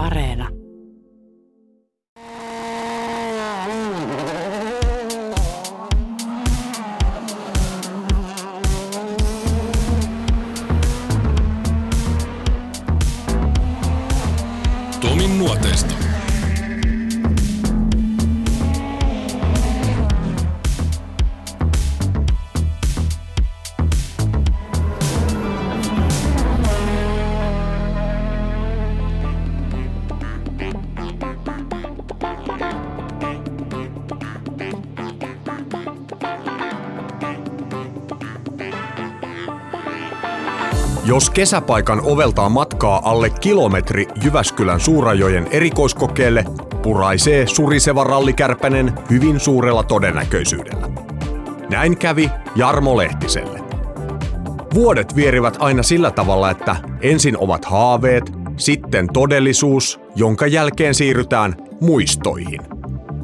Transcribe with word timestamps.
Areena. 0.00 0.59
Jos 41.20 41.30
kesäpaikan 41.30 42.00
oveltaa 42.04 42.48
matkaa 42.48 43.00
alle 43.04 43.30
kilometri 43.30 44.06
Jyväskylän 44.24 44.80
Suurajojen 44.80 45.46
erikoiskokeelle, 45.50 46.44
puraisee 46.82 47.46
suriseva 47.46 48.04
rallikärpänen 48.04 48.92
hyvin 49.10 49.40
suurella 49.40 49.82
todennäköisyydellä. 49.82 50.88
Näin 51.70 51.98
kävi 51.98 52.30
Jarmo 52.56 52.96
Lehtiselle. 52.96 53.60
Vuodet 54.74 55.16
vierivät 55.16 55.56
aina 55.58 55.82
sillä 55.82 56.10
tavalla, 56.10 56.50
että 56.50 56.76
ensin 57.00 57.38
ovat 57.38 57.64
haaveet, 57.64 58.32
sitten 58.56 59.08
todellisuus, 59.12 60.00
jonka 60.14 60.46
jälkeen 60.46 60.94
siirrytään 60.94 61.56
muistoihin. 61.80 62.60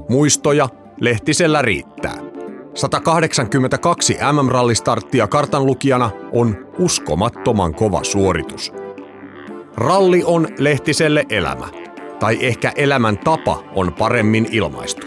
Muistoja 0.08 0.68
Lehtisellä 1.00 1.62
riittää. 1.62 2.25
182 2.76 4.16
MM-rallistarttia 4.32 5.26
kartanlukijana 5.28 6.10
on 6.32 6.56
uskomattoman 6.78 7.74
kova 7.74 8.04
suoritus. 8.04 8.72
Ralli 9.76 10.22
on 10.24 10.48
Lehtiselle 10.58 11.24
elämä, 11.30 11.68
tai 12.20 12.38
ehkä 12.40 12.72
elämän 12.76 13.18
tapa 13.18 13.64
on 13.74 13.92
paremmin 13.92 14.48
ilmaistu. 14.50 15.06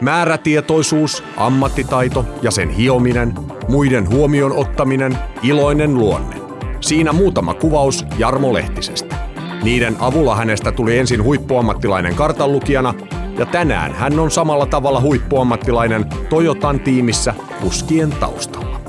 Määrätietoisuus, 0.00 1.24
ammattitaito 1.36 2.24
ja 2.42 2.50
sen 2.50 2.68
hiominen, 2.68 3.34
muiden 3.68 4.10
huomioon 4.10 4.52
ottaminen, 4.52 5.18
iloinen 5.42 5.94
luonne. 5.94 6.36
Siinä 6.80 7.12
muutama 7.12 7.54
kuvaus 7.54 8.04
Jarmo 8.18 8.54
Lehtisestä. 8.54 9.16
Niiden 9.62 9.96
avulla 10.00 10.36
hänestä 10.36 10.72
tuli 10.72 10.98
ensin 10.98 11.22
huippuammattilainen 11.22 12.14
kartanlukijana 12.14 12.94
ja 13.40 13.46
tänään 13.46 13.94
hän 13.94 14.18
on 14.18 14.30
samalla 14.30 14.66
tavalla 14.66 15.00
huippuammattilainen 15.00 16.06
Toyotan 16.28 16.80
tiimissä 16.80 17.34
kuskien 17.60 18.10
taustalla. 18.10 18.80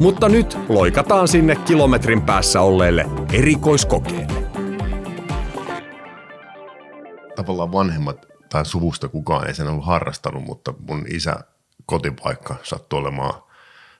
Mutta 0.00 0.28
nyt 0.28 0.58
loikataan 0.68 1.28
sinne 1.28 1.56
kilometrin 1.56 2.22
päässä 2.22 2.60
olleelle 2.60 3.06
erikoiskokeelle. 3.32 4.42
Tavallaan 7.36 7.72
vanhemmat 7.72 8.26
tai 8.48 8.66
suvusta 8.66 9.08
kukaan 9.08 9.46
ei 9.46 9.54
sen 9.54 9.68
ollut 9.68 9.86
harrastanut, 9.86 10.44
mutta 10.44 10.74
mun 10.88 11.04
isä 11.08 11.36
kotipaikka 11.86 12.56
sattui 12.62 12.98
olemaan 12.98 13.42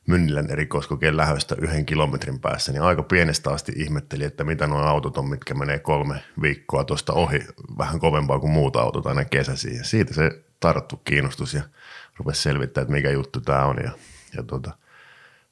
Mynnilän 0.08 0.50
erikoiskokeen 0.50 1.16
lähöstä 1.16 1.56
yhden 1.58 1.86
kilometrin 1.86 2.40
päässä, 2.40 2.72
niin 2.72 2.82
aika 2.82 3.02
pienestä 3.02 3.50
asti 3.50 3.72
ihmetteli, 3.76 4.24
että 4.24 4.44
mitä 4.44 4.66
nuo 4.66 4.80
autot 4.80 5.18
on, 5.18 5.28
mitkä 5.28 5.54
menee 5.54 5.78
kolme 5.78 6.22
viikkoa 6.42 6.84
tuosta 6.84 7.12
ohi, 7.12 7.40
vähän 7.78 8.00
kovempaa 8.00 8.38
kuin 8.38 8.50
muut 8.52 8.76
autot 8.76 9.06
aina 9.06 9.24
kesäsi. 9.24 9.76
Ja 9.76 9.84
siitä 9.84 10.14
se 10.14 10.30
tarttu 10.60 10.96
kiinnostus 10.96 11.54
ja 11.54 11.62
rupesi 12.16 12.42
selvittämään, 12.42 12.84
että 12.84 12.92
mikä 12.92 13.10
juttu 13.10 13.40
tämä 13.40 13.64
on. 13.64 13.76
Ja, 13.84 13.90
ja 14.36 14.42
tuota, 14.42 14.72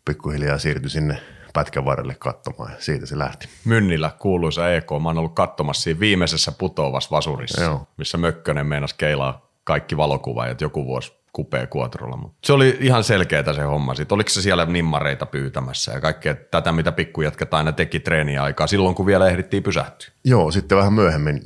pikkuhiljaa 0.05 0.59
siirtyi 0.59 0.91
sinne 0.91 1.23
pätkän 1.53 1.85
varrelle 1.85 2.15
katsomaan 2.15 2.73
ja 2.73 2.77
siitä 2.79 3.07
se 3.07 3.19
lähti. 3.19 3.49
Mynnillä 3.65 4.11
kuuluisa 4.19 4.73
EK. 4.73 4.91
Mä 5.03 5.09
oon 5.09 5.19
ollut 5.19 5.35
katsomassa 5.35 5.83
siinä 5.83 6.01
viimeisessä 6.01 6.53
putoavassa 6.53 7.11
vasurissa, 7.11 7.63
Joo. 7.63 7.87
missä 7.97 8.19
Mökkönen 8.19 8.67
meinasi 8.67 8.95
keilaa 8.99 9.51
kaikki 9.65 9.97
valokuvaajat 9.97 10.61
joku 10.61 10.87
vuosi 10.87 11.13
kupea 11.37 11.67
kuotrolla. 11.67 12.17
Mutta 12.17 12.39
se 12.45 12.53
oli 12.53 12.77
ihan 12.81 13.05
selkeätä 13.05 13.53
se 13.53 13.63
homma. 13.63 13.95
Sitten 13.95 14.15
oliko 14.15 14.29
se 14.31 14.43
siellä 14.43 14.67
nimmareita 14.67 15.27
pyytämässä 15.27 15.93
ja 15.93 16.01
kaikkea 16.01 16.35
tätä, 16.35 16.73
mitä 16.73 16.93
pikkujätkät 16.93 17.55
aina 17.55 17.73
teki 17.73 18.01
treeniä 18.01 18.43
aikaa 18.43 18.67
silloin, 18.67 18.95
kun 18.95 19.07
vielä 19.07 19.29
ehdittiin 19.29 19.63
pysähtyä. 19.63 20.09
Joo, 20.25 20.51
sitten 20.51 20.79
vähän 20.79 20.93
myöhemmin 20.93 21.41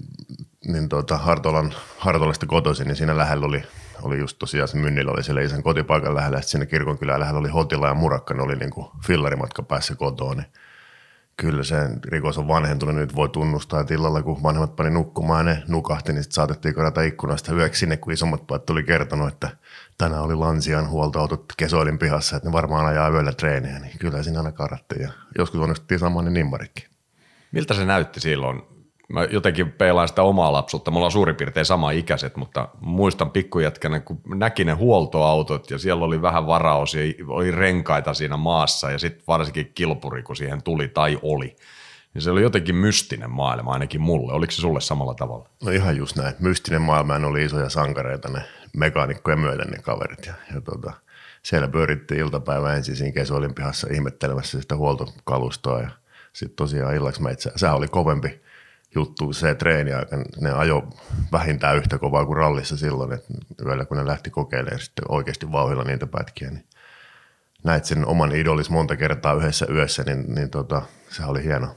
niin 0.67 0.89
tuota, 0.89 1.17
Hartolan, 1.17 1.75
Hartolasta 1.99 2.47
kotoisin, 2.47 2.87
niin 2.87 2.97
siinä 2.97 3.17
lähellä 3.17 3.47
oli, 3.47 3.63
oli 4.03 4.19
just 4.19 4.39
tosiaan 4.39 4.69
se 4.69 4.77
Mynnillä 4.77 5.13
oli 5.13 5.23
siellä 5.23 5.41
isän 5.41 5.63
kotipaikan 5.63 6.15
lähellä, 6.15 6.39
ja 6.39 6.43
siinä 6.43 6.67
kirkonkylän 6.67 7.21
lähellä 7.21 7.41
oli 7.41 7.49
Hotila 7.49 7.89
ja 7.89 7.95
Murakka, 7.95 8.35
ne 8.35 8.43
oli 8.43 8.57
niin 8.57 8.71
kuin 8.71 8.87
fillarimatka 9.07 9.63
päässä 9.63 9.95
kotoon, 9.95 10.37
niin 10.37 10.47
kyllä 11.41 11.65
se 11.65 11.77
rikos 12.05 12.39
on 12.39 12.49
vanhentunut, 12.49 12.95
nyt 12.95 13.17
voi 13.17 13.29
tunnustaa, 13.29 13.81
että 13.81 13.95
illalla 13.95 14.23
kun 14.23 14.43
vanhemmat 14.43 14.77
pani 14.77 14.91
nukkumaan 14.91 15.47
ja 15.47 15.55
ne 15.55 15.63
nukahti, 15.69 16.13
niin 16.13 16.23
sitten 16.23 16.35
saatettiin 16.35 16.75
karata 16.75 17.03
ikkunasta 17.03 17.55
yöksi 17.55 17.81
sinne, 17.81 17.97
kun 17.97 18.13
isommat 18.13 18.47
pojat 18.47 18.67
tuli 18.67 18.83
kertonut, 18.83 19.29
että 19.29 19.49
tänään 19.99 20.23
oli 20.23 20.35
Lansian 20.35 20.89
huoltoautot 20.89 21.53
Kesoilin 21.57 21.99
pihassa, 21.99 22.37
että 22.37 22.49
ne 22.49 22.53
varmaan 22.53 22.87
ajaa 22.87 23.09
yöllä 23.09 23.33
treenejä, 23.33 23.79
niin 23.79 23.99
kyllä 23.99 24.23
siinä 24.23 24.39
aina 24.39 24.53
karattiin 24.53 25.03
ja 25.03 25.11
joskus 25.39 25.61
onnistettiin 25.61 26.01
samaan 26.01 26.25
niin 26.25 26.35
nimmarikin. 26.35 26.85
Miltä 27.53 27.75
se 27.75 27.85
näytti 27.85 28.21
silloin? 28.21 28.63
Mä 29.11 29.25
jotenkin 29.25 29.73
peilaan 29.73 30.09
sitä 30.09 30.23
omaa 30.23 30.53
lapsuutta. 30.53 30.91
Mulla 30.91 31.07
on 31.07 31.13
suurin 31.13 31.37
piirtein 31.37 31.67
sama 31.67 31.91
ikäiset, 31.91 32.37
mutta 32.37 32.69
muistan 32.81 33.31
pikkujätkänä, 33.31 34.01
kun 34.01 34.21
näki 34.35 34.65
ne 34.65 34.73
huoltoautot 34.73 35.71
ja 35.71 35.79
siellä 35.79 36.05
oli 36.05 36.23
vähän 36.23 36.47
varaosia, 36.47 37.15
oli 37.27 37.51
renkaita 37.51 38.15
siinä 38.15 38.37
maassa 38.37 38.91
ja 38.91 38.99
sitten 38.99 39.25
varsinkin 39.29 39.73
kilpuri, 39.75 40.23
kun 40.23 40.37
siihen 40.37 40.63
tuli 40.63 40.89
tai 40.89 41.19
oli. 41.23 41.57
Niin 42.15 42.23
se 42.23 42.31
oli 42.31 42.43
jotenkin 42.43 42.75
mystinen 42.75 43.31
maailma 43.31 43.73
ainakin 43.73 44.01
mulle. 44.01 44.33
Oliko 44.33 44.51
se 44.51 44.61
sulle 44.61 44.81
samalla 44.81 45.15
tavalla? 45.15 45.49
No 45.65 45.71
ihan 45.71 45.97
just 45.97 46.17
näin. 46.17 46.35
Mystinen 46.39 46.83
maailma 46.83 47.19
ne 47.19 47.27
oli 47.27 47.45
isoja 47.45 47.69
sankareita 47.69 48.29
ne 48.29 48.43
mekaanikkoja 48.77 49.37
myöten 49.37 49.69
ne 49.69 49.79
kaverit. 49.79 50.27
Ja, 50.27 50.35
ja 50.55 50.61
tota, 50.61 50.93
siellä 51.43 51.69
pyörittiin 51.69 52.21
iltapäivä 52.21 52.75
ensin 52.75 52.97
siinä 52.97 53.13
Kesoilin 53.13 53.55
pihassa 53.55 53.89
ihmettelemässä 53.93 54.61
sitä 54.61 54.77
huoltokalustoa 54.77 55.81
ja 55.81 55.91
sitten 56.33 56.57
tosiaan 56.57 56.95
illaksi 56.95 57.23
meitsä. 57.23 57.53
Sehän 57.57 57.77
oli 57.77 57.89
kovempi 57.89 58.41
juttu 58.95 59.33
se 59.33 59.55
treeniaika. 59.55 60.17
Ne 60.41 60.51
ajo 60.51 60.89
vähintään 61.33 61.77
yhtä 61.77 61.99
kovaa 61.99 62.27
kuin 62.27 62.37
rallissa 62.37 62.77
silloin, 62.77 63.13
että 63.13 63.35
yöllä 63.67 63.85
kun 63.85 63.97
ne 63.97 64.07
lähti 64.07 64.31
kokeilemaan 64.31 64.81
sitten 64.81 65.05
oikeasti 65.09 65.53
vauhilla 65.53 65.85
niitä 65.85 66.07
pätkiä, 66.07 66.51
niin 66.51 66.65
näit 67.65 67.85
sen 67.85 68.07
oman 68.07 68.35
idolis 68.35 68.71
monta 68.71 68.97
kertaa 68.97 69.35
yhdessä 69.35 69.67
yössä, 69.71 70.03
niin, 70.03 70.35
niin 70.35 70.51
tota, 70.51 70.83
se 71.09 71.25
oli 71.25 71.45
hieno. 71.45 71.75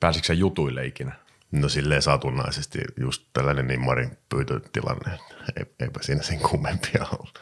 Pääsikö 0.00 0.26
se 0.26 0.34
jutuille 0.34 0.86
ikinä? 0.86 1.12
No 1.52 1.68
silleen 1.68 2.02
satunnaisesti 2.02 2.78
just 3.00 3.26
tällainen 3.32 3.66
nimmarin 3.66 4.18
pyytötilanne, 4.28 5.18
Ei, 5.56 5.64
eipä 5.80 6.00
siinä 6.02 6.22
sen 6.22 6.38
kummempia 6.38 7.06
ollut. 7.12 7.40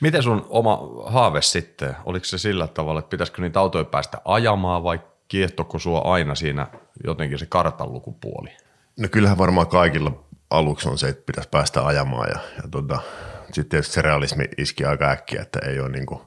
Miten 0.00 0.22
sun 0.22 0.46
oma 0.48 0.80
haave 1.06 1.42
sitten? 1.42 1.96
Oliko 2.04 2.24
se 2.24 2.38
sillä 2.38 2.66
tavalla, 2.66 3.00
että 3.00 3.10
pitäisikö 3.10 3.42
niitä 3.42 3.60
autoja 3.60 3.84
päästä 3.84 4.18
ajamaan 4.24 4.82
vai 4.82 5.00
kiehtoko 5.30 5.78
sua 5.78 5.98
aina 5.98 6.34
siinä 6.34 6.66
jotenkin 7.04 7.38
se 7.38 7.46
kartanlukupuoli? 7.46 8.50
No 8.98 9.08
kyllähän 9.10 9.38
varmaan 9.38 9.66
kaikilla 9.66 10.24
aluksi 10.50 10.88
on 10.88 10.98
se, 10.98 11.08
että 11.08 11.22
pitäisi 11.26 11.48
päästä 11.48 11.86
ajamaan 11.86 12.28
ja, 12.34 12.40
ja 12.56 12.68
tota, 12.70 12.98
sitten 13.44 13.68
tietysti 13.68 13.94
se 13.94 14.02
realismi 14.02 14.44
iski 14.58 14.84
aika 14.84 15.10
äkkiä, 15.10 15.42
että 15.42 15.58
ei 15.66 15.80
ole 15.80 15.88
niin 15.88 16.06
kuin 16.06 16.20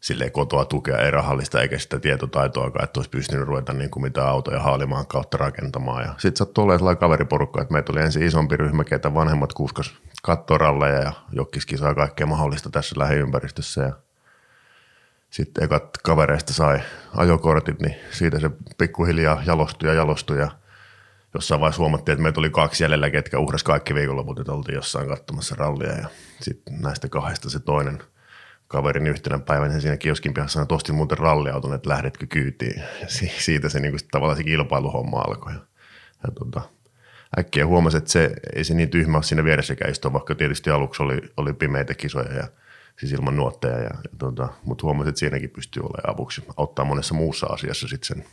silleen 0.00 0.32
kotoa 0.32 0.64
tukea, 0.64 0.98
ei 0.98 1.10
rahallista 1.10 1.62
eikä 1.62 1.78
sitä 1.78 1.98
tietotaitoakaan, 1.98 2.84
että 2.84 3.00
olisi 3.00 3.10
pystynyt 3.10 3.46
ruveta 3.46 3.72
niin 3.72 3.90
kuin 3.90 4.02
mitään 4.02 4.28
autoja 4.28 4.60
haalimaan 4.60 5.06
kautta 5.06 5.38
rakentamaan. 5.38 6.04
Ja 6.04 6.14
sitten 6.18 6.36
sattui 6.36 6.62
olemaan 6.62 6.78
sellainen 6.78 7.00
kaveriporukka, 7.00 7.62
että 7.62 7.72
meitä 7.72 7.92
oli 7.92 8.00
ensin 8.00 8.22
isompi 8.22 8.56
ryhmä, 8.56 8.84
ketä 8.84 9.14
vanhemmat 9.14 9.52
kuskas 9.52 9.94
kattoralleja 10.22 11.00
ja 11.00 11.12
jokkiskisaa 11.32 11.94
kaikkea 11.94 12.26
mahdollista 12.26 12.70
tässä 12.70 12.98
lähiympäristössä. 12.98 13.82
Ja 13.82 13.92
sitten 15.30 15.64
ekat 15.64 15.98
kavereista 16.04 16.52
sai 16.52 16.80
ajokortit, 17.16 17.80
niin 17.80 17.96
siitä 18.10 18.40
se 18.40 18.50
pikkuhiljaa 18.78 19.42
jalostui 19.46 19.88
ja 19.88 19.94
jalostui 19.94 20.38
ja 20.38 20.50
jossain 21.34 21.60
vaiheessa 21.60 21.80
huomattiin, 21.80 22.12
että 22.12 22.22
meitä 22.22 22.40
oli 22.40 22.50
kaksi 22.50 22.84
jäljellä, 22.84 23.10
ketkä 23.10 23.38
uhras 23.38 23.62
kaikki 23.62 23.94
viikonloput, 23.94 24.38
että 24.38 24.52
oltiin 24.52 24.74
jossain 24.74 25.08
katsomassa 25.08 25.54
rallia 25.58 25.92
ja 25.92 26.08
sitten 26.40 26.80
näistä 26.80 27.08
kahdesta 27.08 27.50
se 27.50 27.60
toinen 27.60 27.98
kaverin 28.68 29.06
yhtenä 29.06 29.38
päivänä 29.38 29.80
siinä 29.80 29.96
kioskin 29.96 30.34
pihassa 30.34 30.52
sanoi, 30.52 30.62
että 30.62 30.74
ostin 30.74 30.94
muuten 30.94 31.18
ralliauton, 31.18 31.74
että 31.74 31.88
lähdetkö 31.88 32.26
kyytiin. 32.26 32.82
Ja 33.00 33.06
siitä 33.38 33.68
se 33.68 33.80
niin 33.80 33.92
kuin, 33.92 34.00
tavallaan 34.10 34.36
se 34.36 34.44
kilpailuhomma 34.44 35.20
alkoi. 35.20 35.52
Ja, 35.52 35.60
ja 36.24 36.30
tota, 36.34 36.60
äkkiä 37.38 37.66
huomasi, 37.66 37.96
että 37.96 38.10
se 38.10 38.30
ei 38.56 38.64
se 38.64 38.74
niin 38.74 38.90
tyhmä 38.90 39.16
ole 39.16 39.22
siinä 39.22 39.44
vieressäkään 39.44 39.90
istua, 39.90 40.12
vaikka 40.12 40.34
tietysti 40.34 40.70
aluksi 40.70 41.02
oli, 41.02 41.20
oli 41.36 41.52
pimeitä 41.52 41.94
kisoja 41.94 42.32
ja 42.34 42.48
siis 42.98 43.12
ilman 43.12 43.36
nuotteja, 43.36 43.78
ja, 43.78 43.82
ja 43.82 44.10
tota, 44.18 44.48
mutta 44.64 44.82
huomasi, 44.82 45.08
että 45.08 45.18
siinäkin 45.18 45.50
pystyy 45.50 45.82
olemaan 45.82 46.14
avuksi. 46.14 46.44
Auttaa 46.56 46.84
monessa 46.84 47.14
muussa 47.14 47.46
asiassa 47.46 47.88
sitten 47.88 48.06
sen 48.06 48.24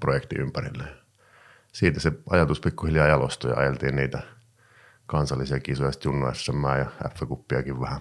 projektin 0.00 0.40
ympärille. 0.40 0.84
siitä 1.72 2.00
se 2.00 2.12
ajatus 2.30 2.60
pikkuhiljaa 2.60 3.06
jalostui 3.06 3.50
ja 3.50 3.56
ajeltiin 3.56 3.96
niitä 3.96 4.22
kansallisia 5.06 5.60
kisoja, 5.60 5.92
sitten 5.92 6.12
Junno 6.12 6.34
SM 6.34 6.64
ja 6.78 7.08
F-kuppiakin 7.08 7.80
vähän 7.80 8.00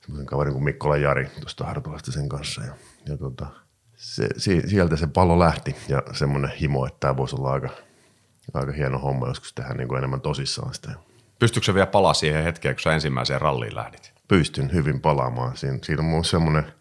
semmoisen 0.00 0.26
kaverin 0.26 0.52
kuin 0.52 0.64
Mikkola 0.64 0.96
Jari 0.96 1.30
tuosta 1.40 1.64
Hartolasta 1.64 2.12
sen 2.12 2.28
kanssa. 2.28 2.62
Ja, 2.62 2.74
ja 3.06 3.16
tota, 3.16 3.46
se, 3.96 4.28
si, 4.36 4.62
sieltä 4.68 4.96
se 4.96 5.06
pallo 5.06 5.38
lähti 5.38 5.76
ja 5.88 6.02
semmoinen 6.12 6.50
himo, 6.50 6.86
että 6.86 7.00
tämä 7.00 7.16
voisi 7.16 7.36
olla 7.36 7.52
aika, 7.52 7.68
aika 8.54 8.72
hieno 8.72 8.98
homma 8.98 9.28
joskus 9.28 9.52
tehdä 9.52 9.74
niin 9.74 9.88
kuin 9.88 9.98
enemmän 9.98 10.20
tosissaan 10.20 10.74
sitä. 10.74 10.92
Pystyykö 11.38 11.64
se 11.64 11.74
vielä 11.74 11.86
palaa 11.86 12.14
siihen 12.14 12.44
hetkeen, 12.44 12.74
kun 12.74 12.82
sä 12.82 12.92
ensimmäiseen 12.92 13.40
ralliin 13.40 13.74
lähdit? 13.74 14.11
Pystyn 14.32 14.72
hyvin 14.72 15.00
palaamaan. 15.00 15.56
Siin, 15.56 15.84
siitä 15.84 16.02
on 16.02 16.24
semmoinen, 16.24 16.72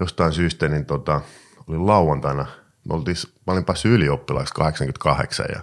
jostain 0.00 0.32
syystä, 0.32 0.68
niin 0.68 0.86
tota, 0.86 1.20
oli 1.68 1.78
lauantaina, 1.78 2.46
me 2.88 2.94
oltiin, 2.94 3.16
mä 3.46 3.52
olin 3.52 3.64
päässyt 3.64 3.92
ylioppilaaksi 3.92 4.54
88 4.54 5.46
ja 5.48 5.60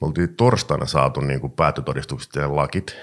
me 0.00 0.06
oltiin 0.06 0.36
torstaina 0.36 0.86
saatu 0.86 1.20
niin 1.20 1.40
kuin 1.40 1.52
päätötodistukset 1.52 2.34
ja 2.34 2.56
lakit. 2.56 2.96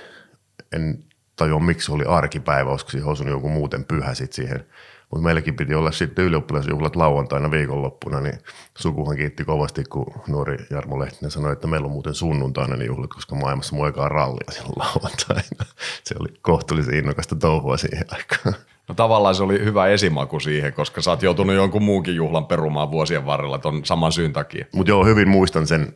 En 0.72 1.04
tajua, 1.36 1.60
miksi 1.60 1.92
oli 1.92 2.06
arkipäivä, 2.06 2.70
olisiko 2.70 2.92
siihen 2.92 3.10
osunut 3.10 3.34
joku 3.34 3.50
muuten 3.50 3.86
pyhä 3.86 4.14
sit 4.14 4.34
siihen. 4.34 4.66
Mutta 5.12 5.24
meilläkin 5.24 5.56
piti 5.56 5.76
olla 5.76 5.92
sitten 5.92 6.26
ylioppilasjuhlat 6.26 6.96
lauantaina 6.96 7.52
viikonloppuna, 7.52 8.22
niin 8.22 8.40
sukuhan 8.78 9.18
kiitti 9.18 9.46
kovasti, 9.46 9.84
kun 9.84 10.14
nuori 10.28 10.58
Jarmo 10.70 11.00
Lehtinen 11.00 11.32
sanoi, 11.32 11.54
että 11.54 11.68
meillä 11.68 11.86
on 11.86 11.92
muuten 11.92 12.14
sunnuntaina 12.14 12.76
ne 12.76 12.86
juhlat, 12.86 13.14
koska 13.14 13.36
maailmassa 13.36 13.76
muokaa 13.76 14.10
rallia 14.10 14.52
silloin 14.52 14.78
lauantaina. 14.78 15.66
Se 16.04 16.16
oli 16.20 16.30
kohtuullisen 16.42 16.96
innokasta 16.96 17.36
touhua 17.36 17.78
siihen 17.78 18.06
aikaan. 18.12 18.56
No 18.88 18.96
tavallaan 18.96 19.36
se 19.36 19.44
oli 19.44 19.66
hyvä 19.66 19.88
esimaku 19.88 20.40
siihen, 20.40 20.74
koska 20.74 21.02
sä 21.02 21.12
oot 21.12 21.24
joutunut 21.24 21.56
jonkun 21.56 21.84
muunkin 21.84 22.16
juhlan 22.16 22.46
perumaan 22.46 22.92
vuosien 22.92 23.26
varrella 23.26 23.58
ton 23.58 23.86
saman 23.86 24.12
syyn 24.12 24.34
takia. 24.34 24.66
Mutta 24.74 24.92
joo, 24.92 25.06
hyvin 25.06 25.30
muistan 25.30 25.68
sen 25.68 25.94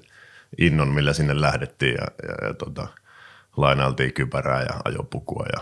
innon, 0.58 0.88
millä 0.88 1.14
sinne 1.14 1.42
lähdettiin 1.42 1.94
ja, 1.96 2.06
ja, 2.28 2.48
ja 2.48 2.54
tota, 2.54 2.88
lainailtiin 3.58 4.14
kypärää 4.14 4.62
ja 4.62 4.82
ajopukua 4.86 5.46
ja 5.54 5.62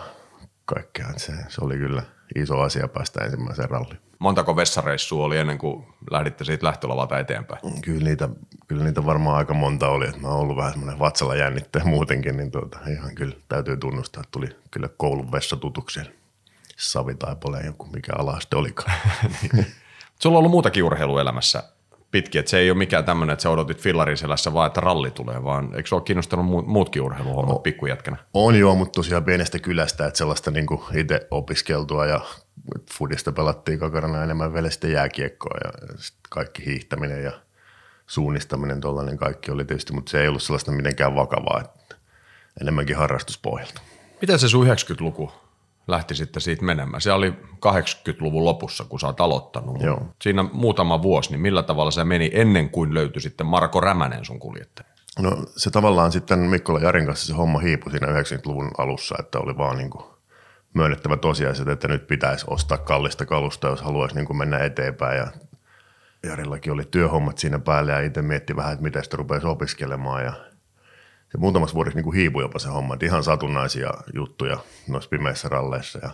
kaikkea. 0.65 1.07
Se, 1.17 1.33
se 1.47 1.65
oli 1.65 1.77
kyllä 1.77 2.03
iso 2.35 2.59
asia 2.59 2.87
päästä 2.87 3.23
ensimmäiseen 3.23 3.69
ralliin. 3.69 3.99
Montako 4.19 4.55
vessareissua 4.55 5.25
oli 5.25 5.37
ennen 5.37 5.57
kuin 5.57 5.85
lähditte 6.11 6.43
siitä 6.43 6.65
lähtölavalta 6.65 7.19
eteenpäin? 7.19 7.81
Kyllä 7.81 8.03
niitä, 8.03 8.29
kyllä 8.67 8.83
niitä 8.83 9.05
varmaan 9.05 9.37
aika 9.37 9.53
monta 9.53 9.87
oli. 9.87 10.07
Mä 10.21 10.27
oon 10.27 10.39
ollut 10.39 10.57
vähän 10.57 10.71
semmoinen 10.71 10.99
vatsalla 10.99 11.35
jännittäjä 11.35 11.85
muutenkin, 11.85 12.37
niin 12.37 12.51
tuota, 12.51 12.79
ihan 12.91 13.15
kyllä 13.15 13.35
täytyy 13.49 13.77
tunnustaa, 13.77 14.21
että 14.21 14.31
tuli 14.31 14.47
kyllä 14.71 14.89
koulun 14.97 15.31
vessatutuksi. 15.31 15.99
Savi 16.77 17.15
Taipaleen 17.15 17.65
joku, 17.65 17.85
mikä 17.85 18.13
alaste 18.17 18.55
olikaan. 18.55 18.97
Sulla 20.21 20.37
on 20.37 20.39
ollut 20.39 20.51
muutakin 20.51 20.83
urheiluelämässä 20.83 21.63
pitkin, 22.13 22.39
että 22.39 22.49
se 22.49 22.57
ei 22.57 22.71
ole 22.71 22.77
mikään 22.77 23.05
tämmöinen, 23.05 23.33
että 23.33 23.43
sä 23.43 23.49
odotit 23.49 23.81
fillarin 23.81 24.17
selässä 24.17 24.53
vaan, 24.53 24.67
että 24.67 24.81
ralli 24.81 25.11
tulee, 25.11 25.43
vaan 25.43 25.75
eikö 25.75 25.89
se 25.89 25.95
ole 25.95 26.03
kiinnostanut 26.03 26.67
muutkin 26.67 27.01
urheiluhommat 27.01 27.55
no, 27.55 27.59
pikkujätkänä? 27.59 28.17
On 28.33 28.55
joo, 28.55 28.75
mutta 28.75 28.91
tosiaan 28.91 29.23
pienestä 29.23 29.59
kylästä, 29.59 30.05
että 30.05 30.17
sellaista 30.17 30.51
niin 30.51 30.65
itse 30.95 31.27
opiskeltua 31.31 32.05
ja 32.05 32.21
fudista 32.97 33.31
pelattiin 33.31 33.79
kakarana 33.79 34.23
enemmän 34.23 34.53
vielä 34.53 34.69
sitten 34.69 34.91
jääkiekkoa 34.91 35.57
ja 35.63 35.71
kaikki 36.29 36.65
hiihtäminen 36.65 37.23
ja 37.23 37.31
suunnistaminen, 38.07 38.81
tuollainen 38.81 39.17
kaikki 39.17 39.51
oli 39.51 39.65
tietysti, 39.65 39.93
mutta 39.93 40.09
se 40.09 40.21
ei 40.21 40.27
ollut 40.27 40.43
sellaista 40.43 40.71
mitenkään 40.71 41.15
vakavaa, 41.15 41.61
että 41.61 41.95
enemmänkin 42.61 42.95
harrastuspohjalta. 42.95 43.81
Miten 44.21 44.39
se 44.39 44.49
sun 44.49 44.67
90-luku 44.67 45.31
lähti 45.87 46.15
sitten 46.15 46.41
siitä 46.41 46.65
menemään. 46.65 47.01
Se 47.01 47.11
oli 47.11 47.33
80-luvun 47.65 48.45
lopussa, 48.45 48.83
kun 48.83 48.99
sä 48.99 49.07
oot 49.07 49.21
aloittanut. 49.21 49.81
Joo. 49.81 50.07
Siinä 50.21 50.43
muutama 50.43 51.01
vuosi, 51.01 51.31
niin 51.31 51.41
millä 51.41 51.63
tavalla 51.63 51.91
se 51.91 52.03
meni 52.03 52.31
ennen 52.33 52.69
kuin 52.69 52.93
löytyi 52.93 53.21
sitten 53.21 53.47
Marko 53.47 53.79
Rämänen 53.79 54.25
sun 54.25 54.39
kuljettaja? 54.39 54.87
No 55.19 55.45
se 55.55 55.69
tavallaan 55.69 56.11
sitten 56.11 56.39
Mikkola 56.39 56.79
Jarin 56.79 57.05
kanssa 57.05 57.27
se 57.27 57.33
homma 57.33 57.59
hiipui 57.59 57.91
siinä 57.91 58.07
90-luvun 58.07 58.71
alussa, 58.77 59.15
että 59.19 59.39
oli 59.39 59.57
vaan 59.57 59.77
niin 59.77 59.89
kuin 59.89 60.05
myönnettävä 60.73 61.17
tosiasia, 61.17 61.71
että 61.71 61.87
nyt 61.87 62.07
pitäisi 62.07 62.45
ostaa 62.49 62.77
kallista 62.77 63.25
kalusta, 63.25 63.67
jos 63.67 63.81
haluaisi 63.81 64.15
niin 64.15 64.25
kuin 64.25 64.37
mennä 64.37 64.57
eteenpäin. 64.57 65.17
Ja 65.17 65.27
Jarillakin 66.23 66.73
oli 66.73 66.83
työhommat 66.91 67.37
siinä 67.37 67.59
päällä 67.59 67.91
ja 67.91 67.99
itse 67.99 68.21
mietti 68.21 68.55
vähän, 68.55 68.73
että 68.73 68.83
miten 68.83 69.03
sitä 69.03 69.17
rupesi 69.17 69.47
opiskelemaan 69.47 70.23
ja– 70.23 70.33
se 71.33 71.37
muutamassa 71.37 71.75
vuodessa 71.75 71.99
niin 71.99 72.13
hiipui 72.13 72.43
jopa 72.43 72.59
se 72.59 72.67
homma, 72.67 72.93
että 72.93 73.05
ihan 73.05 73.23
satunnaisia 73.23 73.93
juttuja 74.13 74.57
noissa 74.87 75.09
pimeissä 75.09 75.49
ralleissa. 75.49 75.99
Ja, 76.01 76.09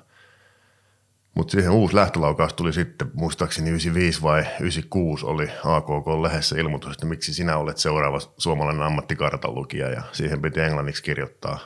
mutta 1.36 1.51
siihen 1.51 1.71
uusi 1.71 1.95
lähtölaukaus 1.95 2.54
tuli 2.54 2.74
sitten, 2.74 3.12
muistaakseni 3.13 3.69
95 3.69 4.21
vai 4.21 4.39
96 4.39 5.25
oli 5.25 5.50
AKK-lehdessä 5.63 6.60
ilmoitus, 6.60 6.92
että 6.92 7.06
miksi 7.06 7.33
sinä 7.33 7.57
olet 7.57 7.77
seuraava 7.77 8.19
suomalainen 8.38 8.83
ammattikartan 8.83 9.56
lukija 9.56 9.89
ja 9.89 10.04
siihen 10.12 10.42
piti 10.42 10.60
englanniksi 10.60 11.04
kirjoittaa 11.04 11.60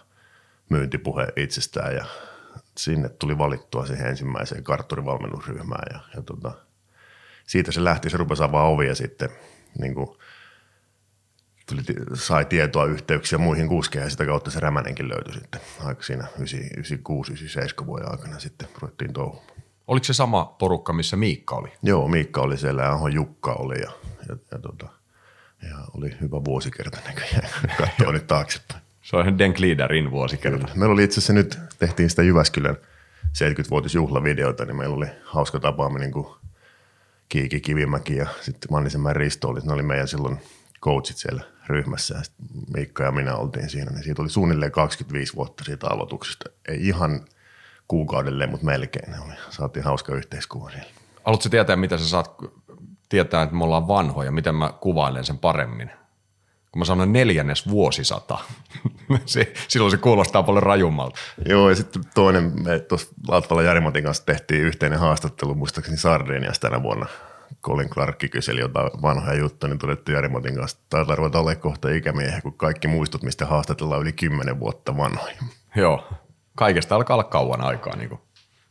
myyntipuhe 0.70 1.28
itsestään 1.36 1.96
ja 1.96 2.06
sinne 2.78 3.10
tuli 3.10 3.38
valittua 3.38 3.86
siihen 3.86 4.08
ensimmäiseen 4.08 4.64
kartturivalmennusryhmään 4.64 5.88
ja, 5.94 6.00
ja 6.16 6.22
tota, 6.22 6.52
siitä 7.48 7.72
se 7.72 7.84
lähti, 7.84 8.10
se 8.10 8.18
rupesi 8.18 8.44
avaa 8.44 8.70
ovia 8.70 8.96
sitten 8.96 9.30
niin 9.80 9.96
kuin 9.96 10.10
tuli, 11.66 11.82
sai 12.14 12.46
tietoa, 12.46 12.86
yhteyksiä 12.86 13.38
muihin 13.38 13.68
kuskeihin 13.68 14.06
ja 14.06 14.10
sitä 14.10 14.26
kautta 14.26 14.52
se 14.52 14.60
Rämänenkin 14.60 15.10
löytyi 15.10 15.34
sitten 15.34 15.62
aika 15.84 16.04
siinä 16.04 16.28
96-97 17.82 17.86
vuoden 17.86 18.12
aikana 18.12 18.40
sitten 18.40 18.68
ruvettiin 18.82 19.14
touhumaan. 19.14 19.54
Oliko 19.88 20.04
se 20.04 20.14
sama 20.14 20.46
porukka, 20.46 20.94
missä 20.94 21.18
Miikka 21.18 21.56
oli? 21.56 21.70
Joo, 21.84 22.08
Miikka 22.08 22.42
oli 22.42 22.58
siellä 22.58 22.84
ja 22.84 22.92
Aho 22.92 23.08
Jukka 23.08 23.54
oli 23.54 23.82
ja, 23.82 23.92
ja, 24.30 24.38
ja, 24.52 24.60
tota, 24.60 24.88
ja 25.70 25.78
oli 25.98 26.18
hyvä 26.22 26.44
vuosikerta 26.46 26.98
näköjään. 27.08 27.50
Katsoo 27.78 28.12
nyt 28.12 28.28
taaksepäin. 28.28 28.82
Se 29.02 29.16
on 29.16 29.38
Den 29.38 29.52
Gliederin 29.52 30.12
vuosikerta. 30.12 30.68
Meillä 30.76 30.94
oli 30.94 31.04
itse 31.04 31.20
asiassa 31.20 31.34
nyt, 31.34 31.60
tehtiin 31.80 32.10
sitä 32.10 32.24
Jyväskylän 32.24 32.78
70-vuotisjuhlavideota, 33.26 34.66
niin 34.66 34.76
meillä 34.76 34.96
oli 34.96 35.08
hauska 35.24 35.60
tapaaminen, 35.60 36.12
kun 36.12 36.36
Kiiki 37.30 37.62
Kivimäki 37.62 38.16
ja 38.16 38.28
sitten 38.42 38.72
Mannisenmäen 38.72 39.16
Risto 39.16 39.50
oli, 39.50 39.60
ne 39.60 39.74
oli 39.74 39.84
meidän 39.84 40.08
silloin 40.08 40.38
coachit 40.82 41.18
siellä 41.18 41.44
ryhmässä 41.68 42.16
ja 42.16 42.22
Miikka 42.74 43.04
ja 43.04 43.12
minä 43.12 43.36
oltiin 43.36 43.70
siinä, 43.70 43.92
niin 43.92 44.04
siitä 44.04 44.22
oli 44.22 44.30
suunnilleen 44.30 44.72
25 44.72 45.36
vuotta 45.36 45.64
siitä 45.64 45.88
aloituksesta. 45.88 46.50
Ei 46.68 46.88
ihan 46.88 47.26
kuukaudelle, 47.88 48.48
mutta 48.48 48.66
melkein. 48.66 49.22
Oli, 49.26 49.34
saatiin 49.50 49.84
hauska 49.84 50.16
yhteiskuva 50.16 50.70
siellä. 50.70 50.90
Haluatko 51.24 51.50
tietää, 51.50 51.76
mitä 51.76 51.98
sä 51.98 52.10
saat 52.10 52.36
tietää, 53.10 53.44
että 53.44 53.56
me 53.56 53.64
ollaan 53.64 53.88
vanhoja, 53.88 54.32
miten 54.32 54.56
mä 54.56 54.74
kuvailen 54.82 55.26
sen 55.26 55.38
paremmin? 55.38 55.92
Kun 56.72 56.80
mä 56.80 56.86
sanon 56.86 57.14
neljännes 57.14 57.70
vuosisata, 57.70 58.38
se, 59.26 59.54
silloin 59.68 59.92
se 59.92 59.98
kuulostaa 59.98 60.44
paljon 60.44 60.64
rajummalta. 60.64 61.20
Joo, 61.50 61.70
ja 61.70 61.76
sitten 61.76 62.04
toinen, 62.16 62.52
me 62.64 62.80
tuossa 62.80 63.14
Latvala 63.28 63.62
Jarimatin 63.62 64.04
kanssa 64.04 64.26
tehtiin 64.26 64.62
yhteinen 64.62 65.00
haastattelu, 65.00 65.56
muistaakseni 65.56 65.98
Sardiniassa 65.98 66.62
tänä 66.62 66.84
vuonna– 66.84 67.06
Colin 67.64 67.90
Clarkki 67.90 68.30
kyseli 68.30 68.60
jotain 68.60 68.90
vanhoja 69.02 69.40
juttuja, 69.40 69.70
niin 69.70 69.80
todettiin 69.80 70.14
Jari 70.14 70.30
Motin 70.30 70.56
kanssa, 70.56 70.78
että 70.78 70.86
taitaa 70.90 71.16
ruveta 71.16 71.40
ole 71.40 71.56
kohta 71.56 71.90
ikämiehiä, 71.90 72.42
kun 72.42 72.58
kaikki 72.58 72.88
muistut, 72.88 73.24
mistä 73.24 73.46
haastatellaan 73.46 74.02
yli 74.02 74.14
kymmenen 74.14 74.60
vuotta 74.60 74.98
vanhoja. 74.98 75.36
Joo, 75.76 76.10
kaikesta 76.56 76.96
alkaa 76.96 77.16
olla 77.16 77.24
kauan 77.24 77.62
aikaa, 77.62 77.96
niin 77.96 78.10
kuin 78.10 78.22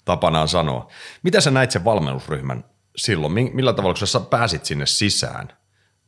tapanaan 0.05 0.49
sanoa. 0.49 0.91
Mitä 1.23 1.41
sä 1.41 1.51
näit 1.51 1.71
sen 1.71 1.85
valmennusryhmän 1.85 2.65
silloin? 2.97 3.33
Millä 3.33 3.73
tavalla, 3.73 3.99
kun 3.99 4.07
sä 4.07 4.21
pääsit 4.21 4.65
sinne 4.65 4.87
sisään, 4.87 5.53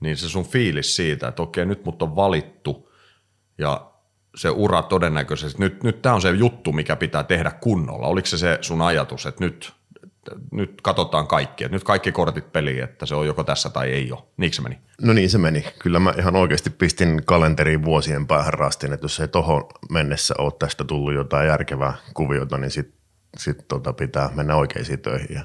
niin 0.01 0.17
se 0.17 0.29
sun 0.29 0.45
fiilis 0.45 0.97
siitä, 0.97 1.29
että 1.29 1.43
okei, 1.43 1.67
nyt 1.67 1.85
mut 1.85 2.03
on 2.03 2.17
valittu 2.17 2.93
ja 3.59 3.91
se 4.37 4.51
ura 4.51 4.83
todennäköisesti, 4.83 5.59
nyt, 5.59 5.83
nyt 5.83 6.03
tämä 6.03 6.15
on 6.15 6.23
se 6.23 6.31
juttu, 6.31 6.73
mikä 6.73 6.97
pitää 6.97 7.23
tehdä 7.23 7.51
kunnolla. 7.51 8.07
Oliko 8.07 8.27
se 8.27 8.39
se 8.39 8.59
sun 8.61 8.83
ajatus, 8.83 9.27
että 9.27 9.45
nyt 9.45 9.74
nyt 10.53 10.81
katsotaan 10.83 11.27
kaikki, 11.27 11.65
että 11.65 11.77
nyt 11.77 11.85
kaikki 11.85 12.13
kortit 12.13 12.53
peliin, 12.53 12.85
että 12.85 13.07
se 13.07 13.15
on 13.15 13.27
joko 13.27 13.45
tässä 13.45 13.71
tai 13.71 13.93
ei 13.93 14.13
ole. 14.13 14.23
Niinkö 14.37 14.57
se 14.57 14.63
meni? 14.63 14.79
No 15.03 15.13
niin 15.13 15.31
se 15.31 15.39
meni. 15.39 15.65
Kyllä 15.79 15.99
mä 15.99 16.15
ihan 16.19 16.37
oikeasti 16.37 16.71
pistin 16.71 17.23
kalenteriin 17.25 17.85
vuosien 17.85 18.27
päähän 18.27 18.55
rastin, 18.55 18.93
että 18.93 19.05
jos 19.05 19.21
ei 19.21 19.29
tohon 19.29 19.65
mennessä 19.91 20.35
ole 20.39 20.53
tästä 20.59 20.85
tullut 20.85 21.15
jotain 21.15 21.47
järkevää 21.47 21.95
kuviota, 22.15 22.59
niin 22.59 22.71
sitten 22.71 22.99
sit 23.39 23.69
tota 23.69 23.93
pitää 23.93 24.31
mennä 24.35 24.57
oikeisiin 24.57 25.01
töihin. 25.01 25.35
Ja 25.35 25.45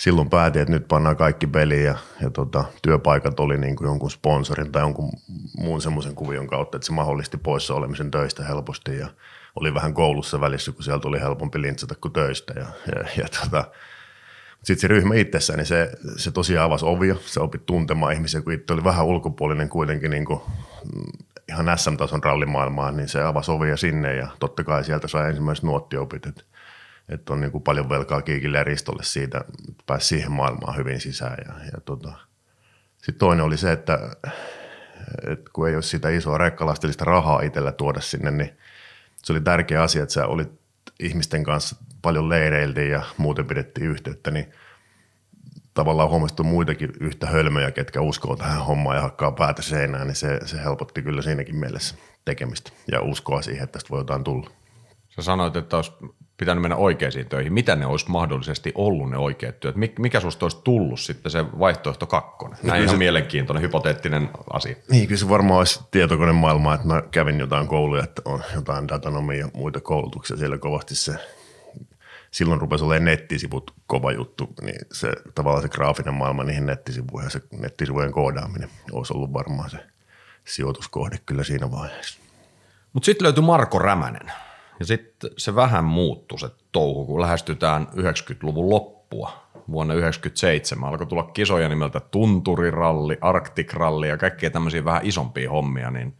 silloin 0.00 0.30
päätin, 0.30 0.62
että 0.62 0.74
nyt 0.74 0.88
pannaan 0.88 1.16
kaikki 1.16 1.46
peliin 1.46 1.84
ja, 1.84 1.98
ja 2.22 2.30
tota, 2.30 2.64
työpaikat 2.82 3.40
oli 3.40 3.58
niin 3.58 3.76
kuin 3.76 3.86
jonkun 3.86 4.10
sponsorin 4.10 4.72
tai 4.72 4.82
jonkun 4.82 5.10
muun 5.58 5.82
semmoisen 5.82 6.14
kuvion 6.14 6.46
kautta, 6.46 6.76
että 6.76 6.86
se 6.86 6.92
mahdollisti 6.92 7.36
poissa 7.36 7.74
olemisen 7.74 8.10
töistä 8.10 8.44
helposti 8.44 8.98
ja 8.98 9.08
oli 9.56 9.74
vähän 9.74 9.94
koulussa 9.94 10.40
välissä, 10.40 10.72
kun 10.72 10.84
sieltä 10.84 11.08
oli 11.08 11.20
helpompi 11.20 11.62
lintsata 11.62 11.94
kuin 11.94 12.12
töistä 12.12 12.54
ja, 12.56 12.66
ja, 12.96 13.08
ja 13.16 13.28
tota, 13.40 13.64
sitten 14.62 14.80
se 14.80 14.88
ryhmä 14.88 15.14
itsessään, 15.14 15.56
niin 15.56 15.66
se, 15.66 15.92
se 16.16 16.30
tosiaan 16.30 16.66
avasi 16.66 16.84
ovia, 16.84 17.16
se 17.20 17.40
opit 17.40 17.66
tuntemaan 17.66 18.12
ihmisiä, 18.12 18.40
kun 18.40 18.52
itse 18.52 18.72
oli 18.72 18.84
vähän 18.84 19.06
ulkopuolinen 19.06 19.68
kuitenkin 19.68 20.10
niin 20.10 20.24
kuin, 20.24 20.40
mm, 20.94 21.24
ihan 21.48 21.78
SM-tason 21.78 22.24
rallimaailmaan, 22.24 22.96
niin 22.96 23.08
se 23.08 23.22
avasi 23.22 23.50
ovia 23.50 23.76
sinne 23.76 24.16
ja 24.16 24.28
totta 24.38 24.64
kai 24.64 24.84
sieltä 24.84 25.08
sai 25.08 25.28
ensimmäiset 25.28 25.64
nuottiopit, 25.64 26.26
että, 26.26 26.42
että 27.08 27.32
on 27.32 27.40
niin 27.40 27.52
kuin 27.52 27.64
paljon 27.64 27.88
velkaa 27.88 28.22
Kiikille 28.22 28.58
ja 28.58 28.64
Ristolle 28.64 29.02
siitä, 29.02 29.38
että 29.38 29.82
pääsi 29.86 30.06
siihen 30.06 30.32
maailmaan 30.32 30.76
hyvin 30.76 31.00
sisään 31.00 31.36
ja, 31.46 31.64
ja 31.64 31.80
tota. 31.84 32.12
sitten 32.96 33.18
toinen 33.18 33.44
oli 33.44 33.56
se, 33.56 33.72
että 33.72 33.98
että 35.26 35.50
kun 35.52 35.68
ei 35.68 35.74
ole 35.74 35.82
sitä 35.82 36.08
isoa 36.08 36.38
rekkalastilista 36.38 37.04
rahaa 37.04 37.40
itsellä 37.42 37.72
tuoda 37.72 38.00
sinne, 38.00 38.30
niin 38.30 38.58
se 39.24 39.32
oli 39.32 39.40
tärkeä 39.40 39.82
asia, 39.82 40.02
että 40.02 40.12
sä 40.12 40.26
olit 40.26 40.60
ihmisten 41.00 41.44
kanssa 41.44 41.76
paljon 42.02 42.28
leireiltiin 42.28 42.90
ja 42.90 43.02
muuten 43.16 43.46
pidettiin 43.46 43.86
yhteyttä, 43.86 44.30
niin 44.30 44.52
tavallaan 45.74 46.10
huomasi 46.10 46.42
muitakin 46.42 46.92
yhtä 47.00 47.26
hölmöjä, 47.26 47.70
ketkä 47.70 48.00
uskoo 48.00 48.36
tähän 48.36 48.64
hommaan 48.64 48.96
ja 48.96 49.02
hakkaa 49.02 49.32
päätä 49.32 49.62
seinään, 49.62 50.06
niin 50.06 50.16
se, 50.16 50.40
se 50.44 50.62
helpotti 50.64 51.02
kyllä 51.02 51.22
siinäkin 51.22 51.56
mielessä 51.56 51.94
tekemistä 52.24 52.70
ja 52.92 53.00
uskoa 53.02 53.42
siihen, 53.42 53.64
että 53.64 53.72
tästä 53.72 53.90
voi 53.90 54.00
jotain 54.00 54.24
tulla. 54.24 54.50
Sä 55.08 55.22
sanoit, 55.22 55.56
että 55.56 55.76
olisi 55.76 55.92
pitänyt 56.40 56.62
mennä 56.62 56.76
oikeisiin 56.76 57.28
töihin. 57.28 57.52
Mitä 57.52 57.76
ne 57.76 57.86
olisi 57.86 58.10
mahdollisesti 58.10 58.72
ollut 58.74 59.10
ne 59.10 59.16
oikeat 59.16 59.60
työt? 59.60 59.74
Mikä 59.98 60.20
susta 60.20 60.44
olisi 60.44 60.58
tullut 60.64 61.00
sitten 61.00 61.32
se 61.32 61.44
vaihtoehto 61.58 62.06
kakkonen? 62.06 62.58
No, 62.62 62.68
Näin 62.68 62.82
ihan 62.82 62.94
se, 62.94 62.98
mielenkiintoinen, 62.98 63.62
hypoteettinen 63.62 64.30
asia. 64.52 64.76
Niin, 64.90 65.08
kyllä 65.08 65.18
se 65.18 65.28
varmaan 65.28 65.58
olisi 65.58 65.80
tietokonemaailmaa, 65.90 66.74
että 66.74 66.86
mä 66.86 67.02
kävin 67.10 67.40
jotain 67.40 67.66
kouluja, 67.66 68.04
että 68.04 68.22
on 68.24 68.42
jotain 68.54 68.88
datanomia 68.88 69.38
ja 69.38 69.48
muita 69.54 69.80
koulutuksia 69.80 70.36
siellä 70.36 70.58
kovasti 70.58 70.94
se 70.94 71.14
silloin 72.30 72.60
rupesi 72.60 72.84
olemaan 72.84 73.04
nettisivut 73.04 73.74
kova 73.86 74.12
juttu, 74.12 74.54
niin 74.60 74.80
se 74.92 75.12
tavallaan 75.34 75.62
se 75.62 75.68
graafinen 75.68 76.14
maailma 76.14 76.44
niihin 76.44 76.66
nettisivuihin 76.66 77.26
ja 77.26 77.30
se 77.30 77.42
nettisivujen 77.52 78.12
koodaaminen 78.12 78.68
olisi 78.92 79.14
ollut 79.14 79.32
varmaan 79.32 79.70
se 79.70 79.78
sijoituskohde 80.44 81.18
kyllä 81.26 81.44
siinä 81.44 81.70
vaiheessa. 81.70 82.20
Mutta 82.92 83.04
sitten 83.06 83.24
löytyi 83.24 83.42
Marko 83.42 83.78
Rämänen 83.78 84.32
ja 84.80 84.86
sitten 84.86 85.30
se 85.38 85.54
vähän 85.54 85.84
muuttui 85.84 86.38
se 86.38 86.48
touhu, 86.72 87.06
kun 87.06 87.20
lähestytään 87.20 87.86
90-luvun 87.86 88.70
loppua. 88.70 89.50
Vuonna 89.70 89.94
1997 89.94 90.88
alkoi 90.88 91.06
tulla 91.06 91.22
kisoja 91.22 91.68
nimeltä 91.68 92.00
Tunturiralli, 92.00 93.18
Arktikralli 93.20 94.08
ja 94.08 94.16
kaikkia 94.16 94.50
tämmöisiä 94.50 94.84
vähän 94.84 95.06
isompia 95.06 95.50
hommia, 95.50 95.90
niin 95.90 96.16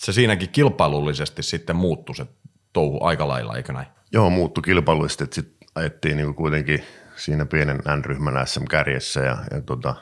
se 0.00 0.12
siinäkin 0.12 0.48
kilpailullisesti 0.48 1.42
sitten 1.42 1.76
muuttui 1.76 2.14
se 2.14 2.26
touhu 2.72 3.04
aika 3.04 3.28
lailla, 3.28 3.56
eikö 3.56 3.72
näin? 3.72 3.86
Joo, 4.12 4.30
muuttui 4.30 4.62
kilpailullisesti, 4.62 5.24
että 5.24 5.34
sitten 5.34 5.68
ajettiin 5.74 6.16
niin 6.16 6.34
kuitenkin 6.34 6.84
siinä 7.16 7.46
pienen 7.46 7.78
N-ryhmän 7.96 8.46
SM-kärjessä. 8.46 9.20
Ja, 9.20 9.38
ja 9.50 9.60
tota, 9.60 9.94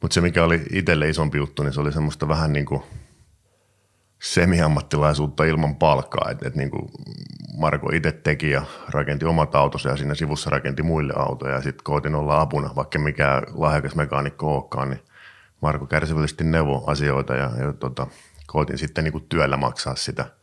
mutta 0.00 0.14
se, 0.14 0.20
mikä 0.20 0.44
oli 0.44 0.62
itselle 0.72 1.08
isompi 1.08 1.38
juttu, 1.38 1.62
niin 1.62 1.72
se 1.72 1.80
oli 1.80 1.92
semmoista 1.92 2.28
vähän 2.28 2.52
niin 2.52 2.66
kuin 2.66 2.82
semiammattilaisuutta 4.24 5.44
ilman 5.44 5.76
palkkaa. 5.76 6.30
Et, 6.30 6.42
et 6.42 6.54
niin 6.54 6.70
kuin 6.70 6.90
Marko 7.58 7.90
itse 7.94 8.12
teki 8.12 8.50
ja 8.50 8.62
rakenti 8.88 9.24
omat 9.24 9.54
autonsa 9.54 9.88
ja 9.88 9.96
siinä 9.96 10.14
sivussa 10.14 10.50
rakenti 10.50 10.82
muille 10.82 11.12
autoja. 11.16 11.54
Ja 11.54 11.62
sitten 11.62 11.84
koitin 11.84 12.14
olla 12.14 12.40
apuna, 12.40 12.70
vaikka 12.76 12.98
mikä 12.98 13.42
lahjakas 13.54 13.94
mekaanikko 13.94 14.54
olekaan, 14.54 14.90
niin 14.90 15.02
Marko 15.60 15.86
kärsivällisesti 15.86 16.44
neuvo 16.44 16.84
asioita 16.86 17.34
ja, 17.34 17.50
ja 17.58 17.72
tota, 17.72 18.06
koitin 18.46 18.78
sitten 18.78 19.04
niin 19.04 19.12
kuin 19.12 19.26
työllä 19.28 19.56
maksaa 19.56 19.96
sitä– 19.96 20.26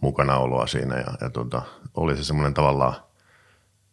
mukanaoloa 0.00 0.66
siinä 0.66 0.96
ja, 0.96 1.12
ja 1.20 1.30
tota, 1.30 1.62
oli 1.94 2.16
se 2.16 2.24
semmoinen 2.24 2.54
tavallaan 2.54 2.94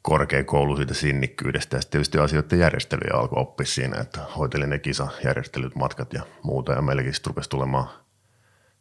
korkeakoulu 0.02 0.78
siitä 0.78 0.94
sinnikkyydestä 0.94 1.78
ja 1.78 1.82
sitten 1.82 1.92
tietysti 1.92 2.20
asioiden 2.20 2.60
järjestelyjä 2.60 3.14
alkoi 3.14 3.42
oppia 3.42 3.66
siinä, 3.66 4.02
että 4.02 4.20
hoitelin 4.38 4.70
ne 4.70 4.80
kisajärjestelyt, 4.80 5.76
matkat 5.76 6.14
ja 6.14 6.24
muuta 6.44 6.74
ja 6.74 6.82
meilläkin 6.82 7.14
sitten 7.14 7.30
rupesi 7.30 7.50
tulemaan 7.50 7.90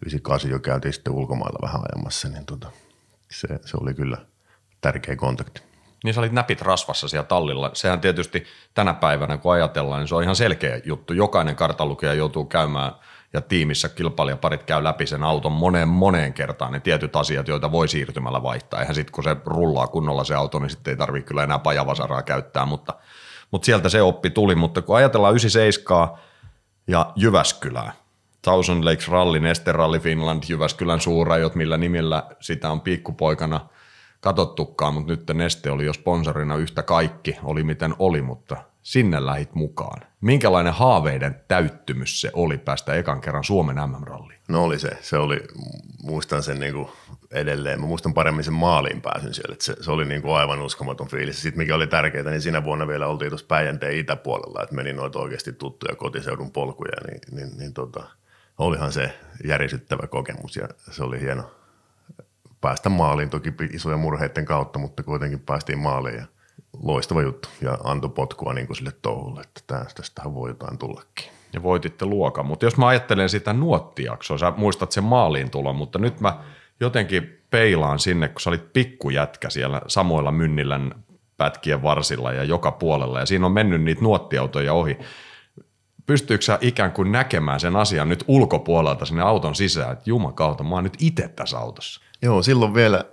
98 0.02 0.50
jo 0.50 0.58
käytiin 0.58 0.92
sitten 0.92 1.12
ulkomailla 1.12 1.58
vähän 1.62 1.82
ajamassa, 1.92 2.28
niin 2.28 2.46
tota, 2.46 2.70
se, 3.30 3.48
se 3.48 3.76
oli 3.80 3.94
kyllä 3.94 4.18
tärkeä 4.80 5.16
kontakti. 5.16 5.62
Niin 6.04 6.14
sä 6.14 6.20
olit 6.20 6.32
näpit 6.32 6.62
rasvassa 6.62 7.08
siellä 7.08 7.26
tallilla. 7.26 7.70
Sehän 7.74 8.00
tietysti 8.00 8.44
tänä 8.74 8.94
päivänä, 8.94 9.36
kun 9.36 9.52
ajatellaan, 9.52 10.00
niin 10.00 10.08
se 10.08 10.14
on 10.14 10.22
ihan 10.22 10.36
selkeä 10.36 10.80
juttu. 10.84 11.12
Jokainen 11.12 11.56
kartalukija 11.56 12.14
joutuu 12.14 12.44
käymään– 12.44 12.92
ja 13.36 13.40
tiimissä 13.40 13.88
kilpailijaparit 13.88 14.62
käy 14.62 14.84
läpi 14.84 15.06
sen 15.06 15.22
auton 15.22 15.52
moneen 15.52 15.88
moneen 15.88 16.32
kertaan 16.32 16.72
ne 16.72 16.80
tietyt 16.80 17.16
asiat, 17.16 17.48
joita 17.48 17.72
voi 17.72 17.88
siirtymällä 17.88 18.42
vaihtaa. 18.42 18.80
Eihän 18.80 18.94
sitten 18.94 19.12
kun 19.12 19.24
se 19.24 19.36
rullaa 19.46 19.86
kunnolla 19.86 20.24
se 20.24 20.34
auto, 20.34 20.58
niin 20.58 20.70
sitten 20.70 20.90
ei 20.90 20.96
tarvitse 20.96 21.28
kyllä 21.28 21.42
enää 21.42 21.58
pajavasaraa 21.58 22.22
käyttää, 22.22 22.66
mutta, 22.66 22.94
mutta 23.50 23.66
sieltä 23.66 23.88
se 23.88 24.02
oppi 24.02 24.30
tuli. 24.30 24.54
Mutta 24.54 24.82
kun 24.82 24.96
ajatellaan 24.96 25.32
97 25.32 26.08
ja 26.88 27.12
Jyväskylää, 27.16 27.92
Thousand 28.46 28.84
Lakes 28.84 29.08
Rally, 29.08 29.40
Neste 29.40 29.72
Rally 29.72 29.98
Finland, 29.98 30.42
Jyväskylän 30.48 31.00
suurajot, 31.00 31.54
millä 31.54 31.76
nimillä 31.76 32.22
sitä 32.40 32.70
on 32.70 32.80
pikkupoikana 32.80 33.60
katottukaan, 34.20 34.94
mutta 34.94 35.12
nyt 35.12 35.30
Neste 35.34 35.70
oli 35.70 35.86
jo 35.86 35.92
sponsorina 35.92 36.56
yhtä 36.56 36.82
kaikki, 36.82 37.36
oli 37.42 37.62
miten 37.62 37.94
oli, 37.98 38.22
mutta 38.22 38.56
sinne 38.82 39.26
lähit 39.26 39.54
mukaan. 39.54 40.02
Minkälainen 40.20 40.72
haaveiden 40.72 41.40
täyttymys 41.48 42.20
se 42.20 42.30
oli 42.32 42.58
päästä 42.58 42.94
ekan 42.94 43.20
kerran 43.20 43.44
Suomen 43.44 43.76
MM-ralliin? 43.76 44.40
No 44.48 44.64
oli 44.64 44.78
se. 44.78 44.90
Se 45.00 45.16
oli, 45.16 45.40
muistan 46.02 46.42
sen 46.42 46.60
niin 46.60 46.74
kuin 46.74 46.88
edelleen. 47.30 47.80
Mä 47.80 47.86
muistan 47.86 48.14
paremmin 48.14 48.44
sen 48.44 48.54
maaliin 48.54 49.02
pääsyn 49.02 49.34
siellä. 49.34 49.56
Se, 49.60 49.76
se, 49.80 49.90
oli 49.90 50.04
niin 50.04 50.22
kuin 50.22 50.34
aivan 50.34 50.62
uskomaton 50.62 51.08
fiilis. 51.08 51.42
Sitten 51.42 51.58
mikä 51.58 51.74
oli 51.74 51.86
tärkeää, 51.86 52.30
niin 52.30 52.42
siinä 52.42 52.64
vuonna 52.64 52.88
vielä 52.88 53.06
oltiin 53.06 53.30
tuossa 53.30 53.46
Päijänteen 53.46 53.98
itäpuolella, 53.98 54.62
että 54.62 54.74
meni 54.74 54.92
noita 54.92 55.18
oikeasti 55.18 55.52
tuttuja 55.52 55.96
kotiseudun 55.96 56.52
polkuja, 56.52 56.96
niin, 57.06 57.20
niin, 57.32 57.58
niin 57.58 57.74
tota, 57.74 58.08
olihan 58.58 58.92
se 58.92 59.18
järisyttävä 59.44 60.06
kokemus 60.06 60.56
ja 60.56 60.68
se 60.90 61.02
oli 61.02 61.20
hieno 61.20 61.50
päästä 62.60 62.88
maaliin, 62.88 63.30
toki 63.30 63.52
isoja 63.72 63.96
murheiden 63.96 64.44
kautta, 64.44 64.78
mutta 64.78 65.02
kuitenkin 65.02 65.40
päästiin 65.40 65.78
maaliin 65.78 66.16
ja 66.16 66.26
loistava 66.82 67.22
juttu 67.22 67.48
ja 67.62 67.78
antoi 67.84 68.10
potkua 68.10 68.54
niin 68.54 68.66
kuin 68.66 68.76
sille 68.76 68.92
touhulle, 69.02 69.40
että 69.40 69.84
tästähän 69.94 70.34
voi 70.34 70.50
jotain 70.50 70.78
tullakin. 70.78 71.30
Ja 71.52 71.62
voititte 71.62 72.04
luokan, 72.04 72.46
mutta 72.46 72.66
jos 72.66 72.76
mä 72.76 72.86
ajattelen 72.86 73.28
sitä 73.28 73.52
nuottijaksoa, 73.52 74.38
sä 74.38 74.52
muistat 74.56 74.92
sen 74.92 75.04
maaliin 75.04 75.50
tulon, 75.50 75.76
mutta 75.76 75.98
nyt 75.98 76.20
mä 76.20 76.44
jotenkin 76.80 77.42
peilaan 77.50 77.98
sinne, 77.98 78.28
kun 78.28 78.40
sä 78.40 78.50
olit 78.50 78.72
pikkujätkä 78.72 79.50
siellä 79.50 79.82
samoilla 79.86 80.32
Mynnilän 80.32 80.94
pätkien 81.36 81.82
varsilla 81.82 82.32
ja 82.32 82.44
joka 82.44 82.72
puolella 82.72 83.20
ja 83.20 83.26
siinä 83.26 83.46
on 83.46 83.52
mennyt 83.52 83.82
niitä 83.82 84.02
nuottiautoja 84.02 84.72
ohi. 84.72 84.98
Pystyykö 86.06 86.44
sä 86.44 86.58
ikään 86.60 86.92
kuin 86.92 87.12
näkemään 87.12 87.60
sen 87.60 87.76
asian 87.76 88.08
nyt 88.08 88.24
ulkopuolelta 88.28 89.04
sinne 89.04 89.22
auton 89.22 89.54
sisään, 89.54 89.92
että 89.92 90.10
jumakauta, 90.10 90.64
mä 90.64 90.74
oon 90.74 90.84
nyt 90.84 90.96
itse 91.00 91.28
tässä 91.28 91.58
autossa? 91.58 92.00
Joo, 92.22 92.42
silloin 92.42 92.74
vielä 92.74 93.04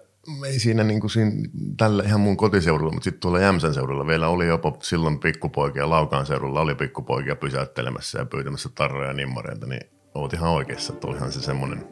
ei 0.46 0.60
siinä, 0.60 0.84
niin 0.84 1.00
kuin 1.00 1.12
siinä 1.12 1.32
tällä 1.78 2.04
ihan 2.04 2.22
mun 2.22 2.38
kotiseudulla, 2.38 2.92
mutta 2.92 3.04
sitten 3.04 3.22
tuolla 3.22 3.40
Jämsän 3.40 3.74
seudulla 3.74 4.08
vielä 4.08 4.28
oli 4.28 4.48
jopa 4.48 4.74
silloin 4.82 5.20
pikkupoikia, 5.20 5.90
Laukaan 5.90 6.26
seudulla 6.26 6.62
oli 6.62 6.76
pikkupoikia 6.76 7.36
pysäyttelemässä 7.36 8.20
ja 8.20 8.26
pyytämässä 8.26 8.70
tarroja 8.76 9.08
ja 9.08 9.14
nimmareita, 9.14 9.66
niin 9.66 9.90
oot 10.16 10.34
ihan 10.34 10.50
oikeassa, 10.50 10.94
että 10.94 11.08
olihan 11.08 11.32
se 11.32 11.42
semmoinen 11.42 11.86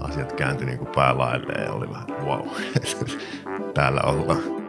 asiat 0.00 0.32
kääntyi 0.32 0.66
niin 0.66 0.78
kuin 0.78 0.90
päälailleen 0.94 1.64
ja 1.64 1.72
oli 1.72 1.88
vähän 1.88 2.08
wow, 2.08 2.48
täällä 3.74 4.00
ollaan. 4.00 4.63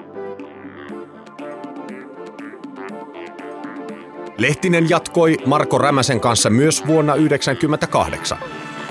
Lehtinen 4.38 4.90
jatkoi 4.90 5.38
Marko 5.46 5.78
Rämäsen 5.78 6.20
kanssa 6.20 6.50
myös 6.50 6.88
vuonna 6.88 7.14
1998. 7.14 8.38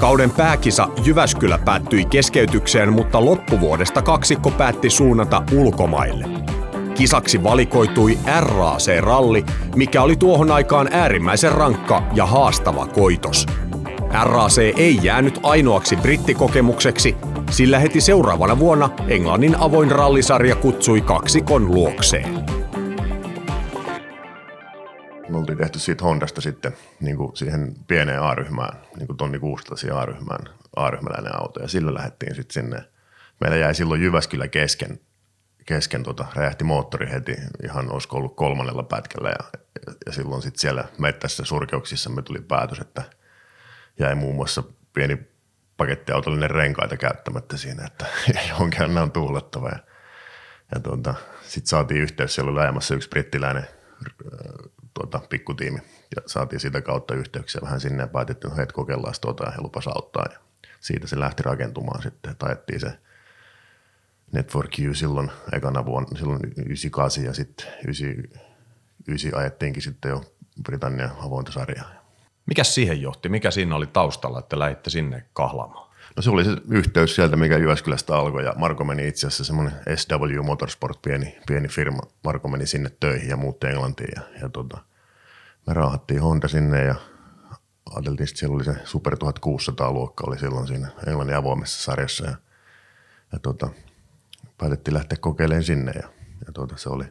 Kauden 0.00 0.30
pääkisa 0.30 0.88
Jyväskylä 1.04 1.58
päättyi 1.58 2.04
keskeytykseen, 2.04 2.92
mutta 2.92 3.24
loppuvuodesta 3.24 4.02
kaksikko 4.02 4.50
päätti 4.50 4.90
suunnata 4.90 5.42
ulkomaille. 5.52 6.24
Kisaksi 6.94 7.42
valikoitui 7.42 8.18
RAC-ralli, 8.40 9.44
mikä 9.76 10.02
oli 10.02 10.16
tuohon 10.16 10.50
aikaan 10.50 10.88
äärimmäisen 10.92 11.52
rankka 11.52 12.02
ja 12.14 12.26
haastava 12.26 12.86
koitos. 12.86 13.46
RAC 14.22 14.58
ei 14.58 14.98
jäänyt 15.02 15.40
ainoaksi 15.42 15.96
brittikokemukseksi, 15.96 17.16
sillä 17.50 17.78
heti 17.78 18.00
seuraavana 18.00 18.58
vuonna 18.58 18.90
Englannin 19.08 19.56
avoin 19.56 19.90
rallisarja 19.90 20.56
kutsui 20.56 21.00
kaksikon 21.00 21.74
luokseen 21.74 22.53
me 25.28 25.38
oltiin 25.38 25.58
tehty 25.58 25.78
siitä 25.78 26.04
Hondasta 26.04 26.40
sitten 26.40 26.76
niin 27.00 27.16
kuin 27.16 27.36
siihen 27.36 27.74
pieneen 27.86 28.22
A-ryhmään, 28.22 28.80
niin 28.96 29.06
kuin 29.06 29.16
tonni 29.16 29.38
600 29.38 30.00
A-ryhmään, 30.00 30.48
A-ryhmäläinen 30.76 31.40
auto. 31.40 31.60
Ja 31.60 31.68
sillä 31.68 31.94
lähdettiin 31.94 32.34
sitten 32.34 32.54
sinne. 32.54 32.84
Meillä 33.40 33.56
jäi 33.56 33.74
silloin 33.74 34.02
Jyväskylä 34.02 34.48
kesken, 34.48 35.00
kesken 35.66 36.02
tota, 36.02 36.26
räjähti 36.34 36.64
moottori 36.64 37.10
heti, 37.10 37.36
ihan 37.64 37.92
olisiko 37.92 38.16
ollut 38.16 38.36
kolmannella 38.36 38.82
pätkällä. 38.82 39.28
Ja, 39.28 39.60
ja, 40.06 40.12
silloin 40.12 40.42
sitten 40.42 40.60
siellä 40.60 40.84
mettässä 40.98 41.44
surkeuksissa 41.44 42.10
me 42.10 42.22
tuli 42.22 42.40
päätös, 42.40 42.78
että 42.78 43.02
jäi 43.98 44.14
muun 44.14 44.34
muassa 44.34 44.62
pieni 44.92 45.18
pakettiautollinen 45.76 46.50
renkaita 46.50 46.96
käyttämättä 46.96 47.56
siinä, 47.56 47.86
että 47.86 48.06
jonkin 48.58 48.98
on 48.98 49.12
tuulettava. 49.12 49.68
Ja, 49.68 49.78
ja 50.74 50.80
tuota, 50.80 51.14
sitten 51.42 51.68
saatiin 51.68 52.00
yhteys, 52.00 52.34
siellä 52.34 52.52
oli 52.52 52.60
ajamassa 52.60 52.94
yksi 52.94 53.08
brittiläinen 53.08 53.68
tuota, 54.94 55.20
pikkutiimi 55.30 55.78
ja 56.16 56.22
saatiin 56.26 56.60
sitä 56.60 56.80
kautta 56.80 57.14
yhteyksiä 57.14 57.60
vähän 57.62 57.80
sinne 57.80 58.02
ja 58.02 58.06
päätettiin, 58.06 58.60
että 58.60 58.74
kokeillaan 58.74 59.14
tuota 59.20 59.44
ja 59.44 59.50
he 59.50 59.58
auttaa 59.94 60.24
ja 60.32 60.38
siitä 60.80 61.06
se 61.06 61.20
lähti 61.20 61.42
rakentumaan 61.42 62.02
sitten, 62.02 62.32
että 62.32 62.46
ajettiin 62.46 62.80
se 62.80 62.98
Network 64.32 64.70
U 64.90 64.94
silloin 64.94 65.30
ekana 65.52 65.86
vuonna, 65.86 66.18
silloin 66.18 66.40
98 66.44 67.24
ja 67.24 67.34
sitten 67.34 67.66
99 67.84 69.40
ajettiinkin 69.40 69.82
sitten 69.82 70.08
jo 70.08 70.24
Britannian 70.62 71.12
avointa 71.22 71.52
sarjaa. 71.52 71.90
Mikä 72.46 72.64
siihen 72.64 73.02
johti? 73.02 73.28
Mikä 73.28 73.50
siinä 73.50 73.76
oli 73.76 73.86
taustalla, 73.86 74.38
että 74.38 74.58
lähditte 74.58 74.90
sinne 74.90 75.24
kahlaamaan? 75.32 75.83
No 76.16 76.22
se 76.22 76.30
oli 76.30 76.44
se 76.44 76.50
yhteys 76.70 77.14
sieltä, 77.14 77.36
mikä 77.36 77.58
Jyväskylästä 77.58 78.16
alkoi 78.16 78.44
ja 78.44 78.54
Marko 78.56 78.84
meni 78.84 79.08
itse 79.08 79.26
asiassa 79.26 79.44
semmoinen 79.44 79.72
SW 79.96 80.42
Motorsport, 80.42 81.02
pieni, 81.02 81.38
pieni 81.46 81.68
firma. 81.68 82.02
Marko 82.24 82.48
meni 82.48 82.66
sinne 82.66 82.90
töihin 83.00 83.28
ja 83.28 83.36
muutti 83.36 83.66
Englantiin 83.66 84.12
ja, 84.16 84.22
ja 84.40 84.48
tota, 84.48 84.78
me 85.66 85.74
raahattiin 85.74 86.22
Honda 86.22 86.48
sinne 86.48 86.84
ja 86.84 86.94
ajateltiin, 87.94 88.28
että 88.28 88.38
siellä 88.38 88.54
oli 88.54 88.64
se 88.64 88.76
Super 88.84 89.16
1600 89.16 89.92
luokka 89.92 90.24
oli 90.26 90.38
silloin 90.38 90.66
siinä 90.66 90.88
Englannin 91.06 91.36
avoimessa 91.36 91.82
sarjassa 91.82 92.24
ja, 92.24 92.36
ja 93.32 93.38
tota, 93.38 93.68
päätettiin 94.58 94.94
lähteä 94.94 95.18
kokeilemaan 95.20 95.64
sinne 95.64 95.92
ja, 95.92 96.08
ja 96.46 96.52
tota, 96.52 96.76
se, 96.76 96.88
oli, 96.88 97.04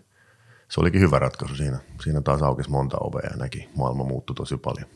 se 0.70 0.82
olikin 0.82 1.02
hyvä 1.02 1.20
ratkaisu 1.20 1.56
siinä. 1.56 1.80
Siinä 2.04 2.22
taas 2.22 2.42
aukesi 2.42 2.70
monta 2.70 2.98
ovea 3.00 3.30
ja 3.32 3.38
näki, 3.38 3.70
maailma 3.78 4.04
muuttui 4.04 4.36
tosi 4.36 4.58
paljon. 4.58 4.90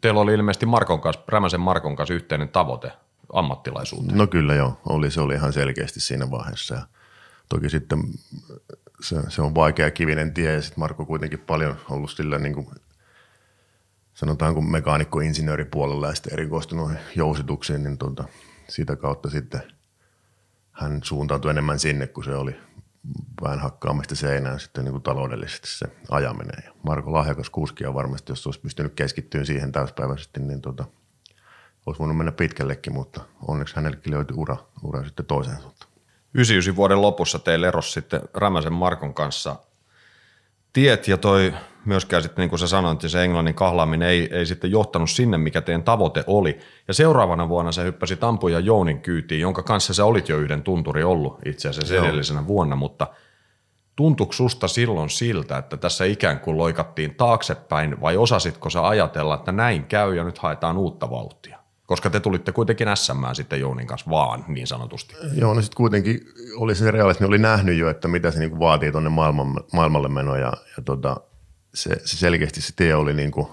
Teillä 0.00 0.20
oli 0.20 0.34
ilmeisesti 0.34 0.66
Markon 0.66 1.00
kanssa, 1.00 1.22
Rämäsen 1.28 1.60
Markon 1.60 1.96
kanssa 1.96 2.14
yhteinen 2.14 2.48
tavoite 2.48 2.92
ammattilaisuuteen. 3.32 4.18
No 4.18 4.26
kyllä 4.26 4.54
joo, 4.54 4.80
oli, 4.88 5.10
se 5.10 5.20
oli 5.20 5.34
ihan 5.34 5.52
selkeästi 5.52 6.00
siinä 6.00 6.30
vaiheessa 6.30 6.74
ja 6.74 6.82
toki 7.48 7.70
sitten 7.70 8.02
se, 9.00 9.16
se 9.28 9.42
on 9.42 9.54
vaikea 9.54 9.90
kivinen 9.90 10.34
tie 10.34 10.52
ja 10.52 10.62
sitten 10.62 10.80
Marko 10.80 11.06
kuitenkin 11.06 11.38
paljon 11.38 11.76
ollut 11.90 12.10
sillä 12.10 12.38
niin 12.38 12.54
kuin 12.54 12.66
sanotaan 14.14 14.54
kun 14.54 14.70
mekaanikko-insinööripuolella 14.70 16.08
ja 16.08 16.14
sitten 16.14 16.32
erikoistunut 16.32 16.92
jousituksiin, 17.16 17.82
niin 17.82 17.98
tuota, 17.98 18.24
sitä 18.68 18.96
kautta 18.96 19.30
sitten 19.30 19.62
hän 20.72 21.00
suuntautui 21.02 21.50
enemmän 21.50 21.78
sinne, 21.78 22.06
kun 22.06 22.24
se 22.24 22.34
oli 22.34 22.56
vähän 23.42 23.58
hakkaamista 23.58 24.14
seinään 24.14 24.60
sitten 24.60 24.84
niin 24.84 24.92
kuin 24.92 25.02
taloudellisesti 25.02 25.68
se 25.68 25.86
ajaminen. 26.10 26.62
Ja 26.64 26.72
Marko 26.82 27.12
lahjakas 27.12 27.50
kuskia 27.50 27.94
varmasti, 27.94 28.32
jos 28.32 28.46
olisi 28.46 28.60
pystynyt 28.60 28.94
keskittymään 28.94 29.46
siihen 29.46 29.72
täyspäiväisesti, 29.72 30.40
niin 30.40 30.60
tuota, 30.60 30.84
olisi 31.88 31.98
voinut 31.98 32.16
mennä 32.16 32.32
pitkällekin, 32.32 32.92
mutta 32.92 33.20
onneksi 33.48 33.76
hänellekin 33.76 34.14
löytyi 34.14 34.36
ura, 34.36 34.56
ura 34.82 35.04
sitten 35.04 35.26
toiseen 35.26 35.60
suuntaan. 35.60 35.90
99 36.34 36.76
vuoden 36.76 37.02
lopussa 37.02 37.38
teille 37.38 37.68
eros 37.68 37.92
sitten 37.92 38.20
Rämäsen 38.34 38.72
Markon 38.72 39.14
kanssa 39.14 39.56
tiet 40.72 41.08
ja 41.08 41.16
toi 41.16 41.54
myöskään 41.84 42.22
sitten, 42.22 42.42
niin 42.42 42.50
kuin 42.50 42.58
sä 42.58 42.66
sanoit, 42.68 43.00
se 43.06 43.24
englannin 43.24 43.54
kahlaaminen 43.54 44.08
ei, 44.08 44.28
ei 44.32 44.46
sitten 44.46 44.70
johtanut 44.70 45.10
sinne, 45.10 45.38
mikä 45.38 45.60
teidän 45.60 45.82
tavoite 45.82 46.24
oli. 46.26 46.58
Ja 46.88 46.94
seuraavana 46.94 47.48
vuonna 47.48 47.72
se 47.72 47.84
hyppäsi 47.84 48.16
Tampu 48.16 48.48
ja 48.48 48.60
Jounin 48.60 49.00
kyytiin, 49.00 49.40
jonka 49.40 49.62
kanssa 49.62 49.94
sä 49.94 50.04
olit 50.04 50.28
jo 50.28 50.38
yhden 50.38 50.62
tunturi 50.62 51.04
ollut 51.04 51.38
itse 51.44 51.68
asiassa 51.68 51.94
Joo. 51.94 52.04
edellisenä 52.04 52.46
vuonna, 52.46 52.76
mutta 52.76 53.06
tuntuuko 53.96 54.32
susta 54.32 54.68
silloin 54.68 55.10
siltä, 55.10 55.58
että 55.58 55.76
tässä 55.76 56.04
ikään 56.04 56.40
kuin 56.40 56.58
loikattiin 56.58 57.14
taaksepäin 57.14 58.00
vai 58.00 58.16
osasitko 58.16 58.70
sä 58.70 58.88
ajatella, 58.88 59.34
että 59.34 59.52
näin 59.52 59.84
käy 59.84 60.14
ja 60.14 60.24
nyt 60.24 60.38
haetaan 60.38 60.76
uutta 60.76 61.10
vauhtia? 61.10 61.57
Koska 61.88 62.10
te 62.10 62.20
tulitte 62.20 62.52
kuitenkin 62.52 62.88
SM 62.94 63.24
sitten 63.32 63.60
Jounin 63.60 63.86
kanssa 63.86 64.10
vaan, 64.10 64.44
niin 64.48 64.66
sanotusti. 64.66 65.14
Joo, 65.32 65.54
no 65.54 65.62
sitten 65.62 65.76
kuitenkin 65.76 66.20
oli 66.56 66.74
se 66.74 66.90
realismi, 66.90 67.26
oli 67.26 67.38
nähnyt 67.38 67.78
jo, 67.78 67.90
että 67.90 68.08
mitä 68.08 68.30
se 68.30 68.38
niinku 68.38 68.58
vaatii 68.58 68.92
tuonne 68.92 69.10
maailmalle 69.72 70.08
meno 70.08 70.36
ja, 70.36 70.52
ja 70.76 70.82
tota, 70.84 71.16
se, 71.74 71.90
se 72.04 72.16
selkeästi 72.16 72.60
se 72.60 72.72
tie 72.76 72.94
oli 72.94 73.14
niin 73.14 73.30
kuin 73.30 73.48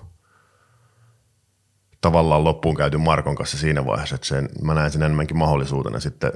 tavallaan 2.01 2.43
loppuun 2.43 2.75
käyty 2.75 2.97
Markon 2.97 3.35
kanssa 3.35 3.57
siinä 3.57 3.85
vaiheessa, 3.85 4.15
että 4.15 4.27
sen, 4.27 4.49
mä 4.61 4.73
näen 4.73 4.91
sen 4.91 5.03
enemmänkin 5.03 5.37
mahdollisuutena 5.37 5.99
sitten 5.99 6.31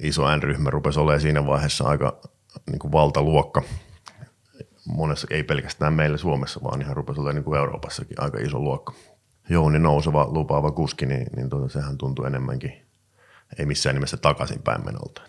iso 0.00 0.36
N-ryhmä 0.36 0.70
rupesi 0.70 1.00
olemaan 1.00 1.20
siinä 1.20 1.46
vaiheessa 1.46 1.84
aika 1.84 2.20
niin 2.70 2.78
kuin 2.78 2.92
valtaluokka. 2.92 3.62
Monessa, 4.88 5.26
ei 5.30 5.42
pelkästään 5.42 5.92
meillä 5.92 6.16
Suomessa, 6.16 6.60
vaan 6.62 6.82
ihan 6.82 6.96
rupesi 6.96 7.20
olemaan 7.20 7.34
niin 7.34 7.44
kuin 7.44 7.58
Euroopassakin 7.58 8.22
aika 8.22 8.38
iso 8.38 8.58
luokka. 8.58 8.92
Jouni 9.48 9.78
nouseva, 9.78 10.26
lupaava 10.30 10.70
kuski, 10.70 11.06
niin, 11.06 11.26
niin 11.36 11.50
tuota, 11.50 11.68
sehän 11.68 11.98
tuntui 11.98 12.26
enemmänkin, 12.26 12.72
ei 13.58 13.66
missään 13.66 13.94
nimessä 13.96 14.16
takaisinpäin 14.16 14.84
menolta 14.84 15.22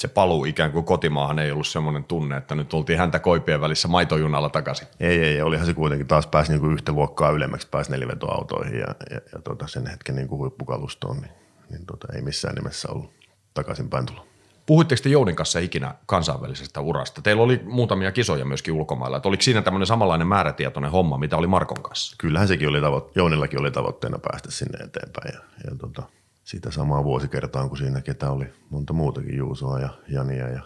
se 0.00 0.08
paluu 0.08 0.44
ikään 0.44 0.72
kuin 0.72 0.84
kotimaahan 0.84 1.38
ei 1.38 1.50
ollut 1.50 1.66
semmoinen 1.66 2.04
tunne, 2.04 2.36
että 2.36 2.54
nyt 2.54 2.68
tultiin 2.68 2.98
häntä 2.98 3.18
koipien 3.18 3.60
välissä 3.60 3.88
maitojunalla 3.88 4.48
takaisin. 4.48 4.88
Ei, 5.00 5.24
ei, 5.24 5.42
olihan 5.42 5.66
se 5.66 5.74
kuitenkin 5.74 6.06
taas 6.06 6.26
pääsi 6.26 6.52
niin 6.52 6.60
kuin 6.60 6.72
yhtä 6.72 6.92
luokkaa 6.92 7.30
ylemmäksi, 7.30 7.68
pääsi 7.70 7.90
nelivetoautoihin 7.90 8.78
ja, 8.78 8.86
ja, 9.10 9.20
ja 9.32 9.42
tota 9.44 9.66
sen 9.66 9.86
hetken 9.86 10.16
niin 10.16 10.28
kuin 10.28 10.38
huippukalustoon, 10.38 11.16
niin, 11.16 11.32
niin 11.70 11.86
tota, 11.86 12.08
ei 12.14 12.22
missään 12.22 12.54
nimessä 12.54 12.88
ollut 12.90 13.12
takaisinpäin 13.54 14.06
tulla. 14.06 14.26
Puhuitteko 14.66 15.02
te 15.02 15.08
Joudin 15.08 15.36
kanssa 15.36 15.58
ikinä 15.58 15.94
kansainvälisestä 16.06 16.80
urasta? 16.80 17.22
Teillä 17.22 17.42
oli 17.42 17.60
muutamia 17.64 18.12
kisoja 18.12 18.44
myöskin 18.44 18.74
ulkomailla. 18.74 19.16
Että 19.16 19.28
oliko 19.28 19.42
siinä 19.42 19.62
tämmöinen 19.62 19.86
samanlainen 19.86 20.26
määrätietoinen 20.26 20.90
homma, 20.90 21.18
mitä 21.18 21.36
oli 21.36 21.46
Markon 21.46 21.82
kanssa? 21.82 22.16
Kyllähän 22.18 22.48
sekin 22.48 22.68
oli 22.68 22.80
tavo- 22.80 23.10
Jounillakin 23.14 23.60
oli 23.60 23.70
tavoitteena 23.70 24.18
päästä 24.18 24.50
sinne 24.50 24.78
eteenpäin. 24.84 25.34
Ja, 25.34 25.40
ja 25.70 25.76
tota, 25.78 26.02
sitä 26.44 26.70
samaa 26.70 27.04
vuosikertaa 27.04 27.68
kuin 27.68 27.78
siinä, 27.78 28.00
ketä 28.00 28.30
oli 28.30 28.46
monta 28.70 28.92
muutakin, 28.92 29.36
Juusoa 29.36 29.78
ja 29.78 29.88
Jania 30.08 30.48
ja 30.48 30.60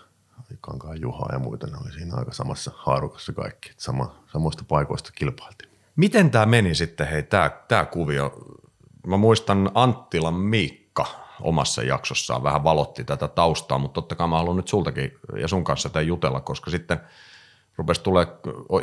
Kankaan 0.61 1.01
Juhaa 1.01 1.29
ja 1.33 1.39
muita. 1.39 1.67
Ne 1.67 1.77
oli 1.85 1.93
siinä 1.93 2.17
aika 2.17 2.33
samassa 2.33 2.71
haarukassa 2.75 3.33
kaikki. 3.33 3.73
Sama, 3.77 4.15
samoista 4.33 4.65
paikoista 4.69 5.11
kilpailtiin. 5.15 5.71
Miten 5.97 6.31
tämä 6.31 6.47
meni 6.47 6.75
sitten, 6.75 7.09
hei, 7.09 7.23
tämä, 7.23 7.51
tämä 7.69 7.85
kuvio? 7.85 8.33
Mä 9.07 9.17
muistan 9.17 9.71
Anttilan 9.75 10.35
Miikka 10.35 11.28
omassa 11.41 11.83
jaksossaan 11.83 12.43
vähän 12.43 12.65
valotti 12.65 13.05
tätä 13.05 13.29
taustaa, 13.29 13.79
mutta 13.79 13.95
totta 13.95 14.15
kai 14.15 14.29
mä 14.29 14.37
haluan 14.37 14.57
nyt 14.57 14.69
sultakin 14.69 15.13
ja 15.41 15.49
sun 15.49 15.65
kanssa 15.65 15.89
tätä 15.89 16.01
jutella, 16.01 16.41
koska 16.41 16.71
sitten 16.71 17.01
rupesi 17.77 18.03
tulee, 18.03 18.27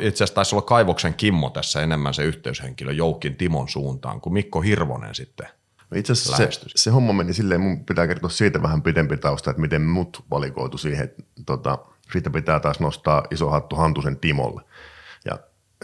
itse 0.00 0.24
asiassa 0.24 0.34
taisi 0.34 0.54
olla 0.54 0.66
Kaivoksen 0.66 1.14
Kimmo 1.14 1.50
tässä 1.50 1.82
enemmän 1.82 2.14
se 2.14 2.22
yhteyshenkilö 2.22 2.92
Joukin 2.92 3.36
Timon 3.36 3.68
suuntaan, 3.68 4.20
kuin 4.20 4.32
Mikko 4.32 4.60
Hirvonen 4.60 5.14
sitten– 5.14 5.48
No 5.90 5.98
itse 5.98 6.12
asiassa 6.12 6.36
se, 6.36 6.50
se, 6.76 6.90
homma 6.90 7.12
meni 7.12 7.34
silleen, 7.34 7.60
mun 7.60 7.84
pitää 7.84 8.06
kertoa 8.06 8.30
siitä 8.30 8.62
vähän 8.62 8.82
pidempi 8.82 9.16
tausta, 9.16 9.50
että 9.50 9.60
miten 9.60 9.82
mut 9.82 10.24
valikoitu 10.30 10.78
siihen. 10.78 11.04
Että, 11.04 11.22
tota, 11.46 11.78
siitä 12.12 12.30
pitää 12.30 12.60
taas 12.60 12.80
nostaa 12.80 13.24
iso 13.30 13.50
hattu 13.50 13.76
Hantusen 13.76 14.16
Timolle. 14.16 14.62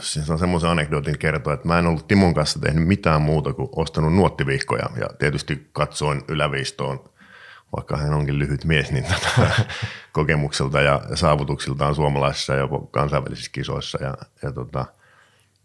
Siis 0.00 0.30
on 0.30 0.38
semmoisen 0.38 0.70
anekdootin 0.70 1.18
kertoa, 1.18 1.54
että 1.54 1.68
mä 1.68 1.78
en 1.78 1.86
ollut 1.86 2.08
Timon 2.08 2.34
kanssa 2.34 2.60
tehnyt 2.60 2.88
mitään 2.88 3.22
muuta 3.22 3.52
kuin 3.52 3.68
ostanut 3.76 4.14
nuottiviikkoja 4.14 4.90
ja 5.00 5.06
tietysti 5.18 5.68
katsoin 5.72 6.22
yläviistoon, 6.28 7.04
vaikka 7.76 7.96
hän 7.96 8.14
onkin 8.14 8.38
lyhyt 8.38 8.64
mies, 8.64 8.92
niin 8.92 9.04
tota, 9.04 9.50
kokemukselta 10.12 10.80
ja 10.80 11.00
saavutuksiltaan 11.14 11.94
suomalaisissa 11.94 12.54
ja 12.54 12.68
kansainvälisissä 12.90 13.50
kisoissa. 13.52 13.98
Ja, 14.04 14.14
ja 14.42 14.52
tota, 14.52 14.84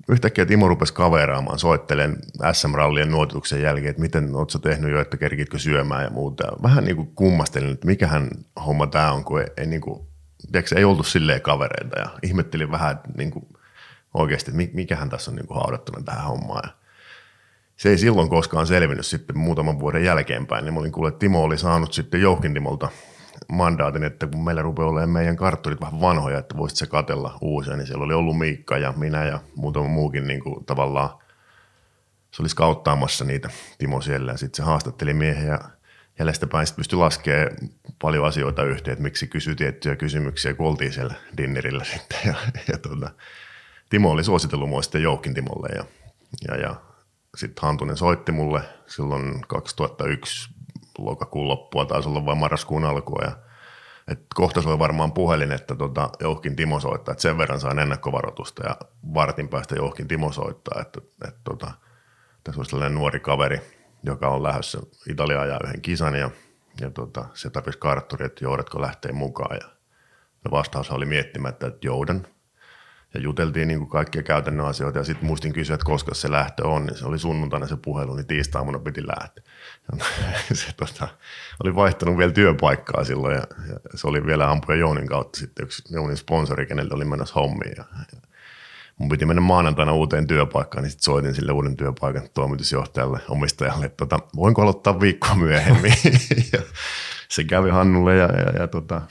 yhtäkkiä 0.10 0.46
Timo 0.46 0.68
rupesi 0.68 0.94
kaveraamaan, 0.94 1.60
soittelen 1.60 2.18
SM-rallien 2.54 3.12
nuotituksen 3.12 3.62
jälkeen, 3.62 3.90
että 3.90 4.02
miten 4.02 4.36
oot 4.36 4.50
sä 4.50 4.60
tehnyt 4.60 4.92
jo, 4.92 5.02
että 5.02 5.18
kerkitkö 5.18 5.60
syömään 5.60 6.04
ja 6.04 6.10
muuta. 6.10 6.44
Vähän 6.64 6.84
niin 6.84 6.96
kuin 6.96 7.12
kummastelin, 7.16 7.72
että 7.72 7.88
mikähän 7.88 8.30
homma 8.66 8.88
tämä 8.88 9.12
on, 9.12 9.24
kun 9.24 9.42
ei, 9.42 9.48
ei, 9.58 9.66
niin 9.66 9.82
kuin, 9.82 10.08
tiedätkö, 10.52 10.76
ei 10.78 10.84
oltu 10.84 11.04
silleen 11.04 11.42
kavereita 11.42 12.00
ja 12.00 12.10
ihmettelin 12.24 12.72
vähän, 12.72 12.92
että 12.92 13.10
niin 13.18 13.32
kuin, 13.32 13.48
oikeasti, 14.18 14.52
että 14.52 14.76
mikähän 14.76 15.10
tässä 15.10 15.32
on 15.32 15.36
niin 15.36 15.48
kuin 15.48 15.60
haudattuna 15.60 16.04
tähän 16.04 16.26
hommaan. 16.26 16.70
Ja 16.70 16.74
se 17.78 17.90
ei 17.90 17.98
silloin 17.98 18.30
koskaan 18.30 18.68
selvinnyt 18.68 19.06
sitten 19.06 19.38
muutaman 19.38 19.80
vuoden 19.80 20.04
jälkeenpäin, 20.04 20.66
niin 20.66 20.74
mä 20.74 20.80
olin 20.80 20.92
kuullut, 20.92 21.14
että 21.14 21.20
Timo 21.20 21.44
oli 21.44 21.58
saanut 21.58 21.94
sitten 21.94 22.22
Joukin 22.22 22.54
Timolta 22.54 22.90
mandaatin, 23.52 24.04
että 24.04 24.28
kun 24.28 24.44
meillä 24.44 24.62
rupeaa 24.62 24.90
olemaan 24.90 25.10
meidän 25.10 25.36
kartturit 25.36 25.82
vähän 25.82 26.02
vanhoja, 26.02 26.38
että 26.38 26.58
voisit 26.58 26.78
se 26.78 26.86
katella 26.86 27.38
uusia, 27.42 27.76
niin 27.76 27.88
siellä 27.88 28.06
oli 28.06 28.14
ollut 28.14 28.38
Miikka 28.38 28.78
ja 28.78 28.94
minä 28.98 29.26
ja 29.26 29.40
muutama 29.56 29.88
muukin 29.88 30.28
niin 30.28 30.40
kuin 30.40 30.66
tavallaan, 30.66 31.10
se 32.32 32.42
oli 32.42 32.50
skauttaamassa 32.50 33.26
niitä 33.26 33.50
Timo 33.78 34.02
siellä 34.02 34.32
ja 34.32 34.38
sitten 34.38 34.58
se 34.58 34.64
haastatteli 34.64 35.14
miehen 35.14 35.48
ja 35.48 35.60
jäljestäpäin 36.20 36.68
sitten 36.68 36.80
pystyi 36.82 37.00
laskemaan 37.00 37.58
paljon 38.02 38.26
asioita 38.26 38.64
yhteen, 38.64 38.94
että 38.94 39.04
miksi 39.04 39.28
kysyi 39.28 39.56
tiettyjä 39.56 39.96
kysymyksiä, 39.96 40.54
kun 40.54 40.68
oltiin 40.68 40.94
siellä 40.94 41.14
dinnerillä 41.38 41.84
sitten 41.84 42.18
ja, 42.26 42.34
ja 42.68 42.78
tuota, 42.78 43.12
Timo 43.90 44.12
oli 44.12 44.24
suositellut 44.24 44.70
mua 44.70 44.82
sitten 44.82 45.04
Joukin 45.04 45.34
Timolle 45.34 45.68
ja, 45.76 45.86
ja, 46.48 46.56
ja 46.56 46.76
sitten 47.38 47.62
Hantunen 47.62 47.98
soitti 47.98 48.32
mulle 48.32 48.62
silloin 48.88 49.42
2001 49.48 50.50
lokakuun 50.98 51.48
loppua, 51.48 51.86
taisi 51.86 52.10
olla 52.10 52.26
vain 52.26 52.38
marraskuun 52.38 52.86
alkua 52.86 53.22
ja 53.26 53.32
et 54.08 54.20
kohta 54.36 54.62
soi 54.62 54.80
varmaan 54.80 55.12
puhelin, 55.12 55.52
että 55.52 55.76
tota, 55.76 56.10
Jouhkin 56.20 56.56
Timo 56.56 56.80
soittaa, 56.80 57.12
että 57.12 57.22
sen 57.22 57.38
verran 57.38 57.60
saan 57.60 57.80
ennakkovaroitusta 57.80 58.68
ja 58.68 58.76
vartin 59.14 59.48
päästä 59.48 59.76
Jouhkin 59.76 60.08
Timo 60.08 60.32
soittaa, 60.32 60.82
että, 60.82 61.02
että 61.28 61.40
tota, 61.44 61.72
tässä 62.44 62.60
olisi 62.60 62.72
tällainen 62.72 62.96
nuori 62.96 63.20
kaveri, 63.20 63.62
joka 64.04 64.28
on 64.28 64.44
lähdössä 64.44 64.80
Italiaan 65.10 65.50
ja 65.50 65.60
yhden 65.64 65.82
kisan 65.82 66.16
ja, 66.16 66.30
ja 66.82 66.92
tota, 66.92 67.26
se 67.34 67.50
tapisi 67.50 67.80
kartturi, 67.80 68.26
että 68.26 68.46
joudatko 68.46 68.82
lähteä 68.82 69.12
mukaan 69.12 69.60
ja 69.64 69.70
vastaus 70.52 70.92
oli 70.92 71.06
miettimättä, 71.06 71.68
että 71.68 71.88
joudan 71.88 72.28
ja 73.14 73.20
juteltiin 73.20 73.68
niin 73.68 73.80
kuin 73.80 73.90
kaikkia 73.90 74.24
käytännön 74.24 74.66
asioita 74.66 74.98
ja 74.98 75.04
sitten 75.04 75.28
muistin 75.28 75.54
kysyä, 75.54 75.74
että 75.74 75.86
koska 75.86 76.16
se 76.16 76.32
lähtö 76.32 76.68
on, 76.68 76.86
niin 76.86 76.98
se 76.98 77.06
oli 77.06 77.20
sunnuntaina 77.20 77.68
se 77.68 77.78
puhelu, 77.78 78.16
niin 78.16 78.28
tiistaamuna 78.28 78.80
piti 78.80 79.08
lähteä. 79.08 79.44
Se 80.54 80.68
tota, 80.78 81.08
oli 81.64 81.76
vaihtanut 81.76 82.18
vielä 82.18 82.32
työpaikkaa 82.32 83.04
silloin 83.04 83.36
ja, 83.36 83.48
ja 83.70 83.80
se 83.96 84.08
oli 84.08 84.26
vielä 84.26 84.52
ampuja 84.52 84.78
Jounin 84.78 85.08
kautta 85.08 85.40
sitten 85.40 85.64
yksi 85.64 85.84
Jounin 85.90 86.18
sponsori, 86.18 86.66
kenelle 86.66 86.94
oli 86.94 87.06
menossa 87.06 87.40
hommiin. 87.40 87.74
Ja, 87.78 87.84
ja 88.14 88.22
mun 88.98 89.10
piti 89.10 89.26
mennä 89.26 89.42
maanantaina 89.42 89.94
uuteen 89.94 90.28
työpaikkaan, 90.28 90.84
niin 90.84 90.92
sitten 90.92 91.06
soitin 91.06 91.36
sille 91.36 91.52
uuden 91.52 91.78
työpaikan 91.78 92.30
toimitusjohtajalle, 92.34 93.20
omistajalle, 93.30 93.86
että 93.86 93.98
tota, 93.98 94.20
voinko 94.36 94.62
aloittaa 94.62 95.00
viikkoa 95.00 95.36
myöhemmin. 95.36 95.94
ja 96.54 96.60
se 97.30 97.44
kävi 97.44 97.70
Hannulle 97.70 98.16
ja, 98.16 98.26
ja, 98.26 98.62
ja 98.62 98.68
tota, 98.68 99.02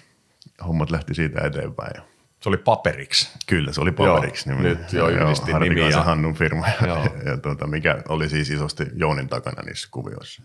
hommat 0.67 0.91
lähti 0.91 1.15
siitä 1.15 1.41
eteenpäin. 1.41 1.93
Ja 1.95 2.03
Se 2.47 2.51
oli 2.51 2.57
paperiksi. 2.57 3.29
Kyllä, 3.47 3.73
se 3.73 3.81
oli 3.81 3.93
paperiksi. 3.93 4.51
Joo, 4.51 4.61
nyt 4.61 4.93
jo 4.93 5.09
yhdistin 5.09 5.61
nimiä. 5.61 6.03
Hannun 6.03 6.35
firma, 6.35 6.67
Joo. 6.87 6.97
ja, 6.97 7.11
ja 7.31 7.37
tuota, 7.37 7.67
mikä 7.67 8.03
oli 8.09 8.29
siis 8.29 8.51
isosti 8.51 8.85
Jounin 8.95 9.29
takana 9.29 9.63
niissä 9.63 9.89
kuvioissa. 9.91 10.43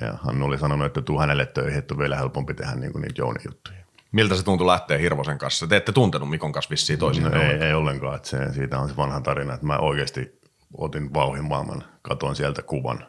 Ja 0.00 0.12
Hannu 0.12 0.46
oli 0.46 0.58
sanonut, 0.58 0.86
että 0.86 1.02
tuu 1.02 1.20
hänelle 1.20 1.46
töihin, 1.46 1.78
että 1.78 1.94
on 1.94 1.98
vielä 1.98 2.16
helpompi 2.16 2.54
tehdä 2.54 2.74
niin 2.74 2.92
kuin 2.92 3.02
niitä 3.02 3.20
Jounin 3.22 3.42
juttuja. 3.46 3.78
Miltä 4.12 4.34
se 4.34 4.44
tuntui 4.44 4.66
lähteä 4.66 4.98
Hirvosen 4.98 5.38
kanssa? 5.38 5.66
Te 5.66 5.76
ette 5.76 5.92
tuntenut 5.92 6.30
Mikon 6.30 6.52
kanssa 6.52 6.70
vissiin 6.70 6.98
toisinaan. 6.98 7.34
No, 7.34 7.42
ei, 7.42 7.50
ei 7.50 7.74
ollenkaan, 7.74 8.16
että 8.16 8.28
se, 8.28 8.52
siitä 8.52 8.78
on 8.78 8.88
se 8.88 8.96
vanha 8.96 9.20
tarina, 9.20 9.54
että 9.54 9.66
mä 9.66 9.78
oikeasti 9.78 10.40
otin 10.76 11.14
vauhin 11.14 11.44
maailman, 11.44 11.84
katoin 12.02 12.36
sieltä 12.36 12.62
kuvan, 12.62 13.06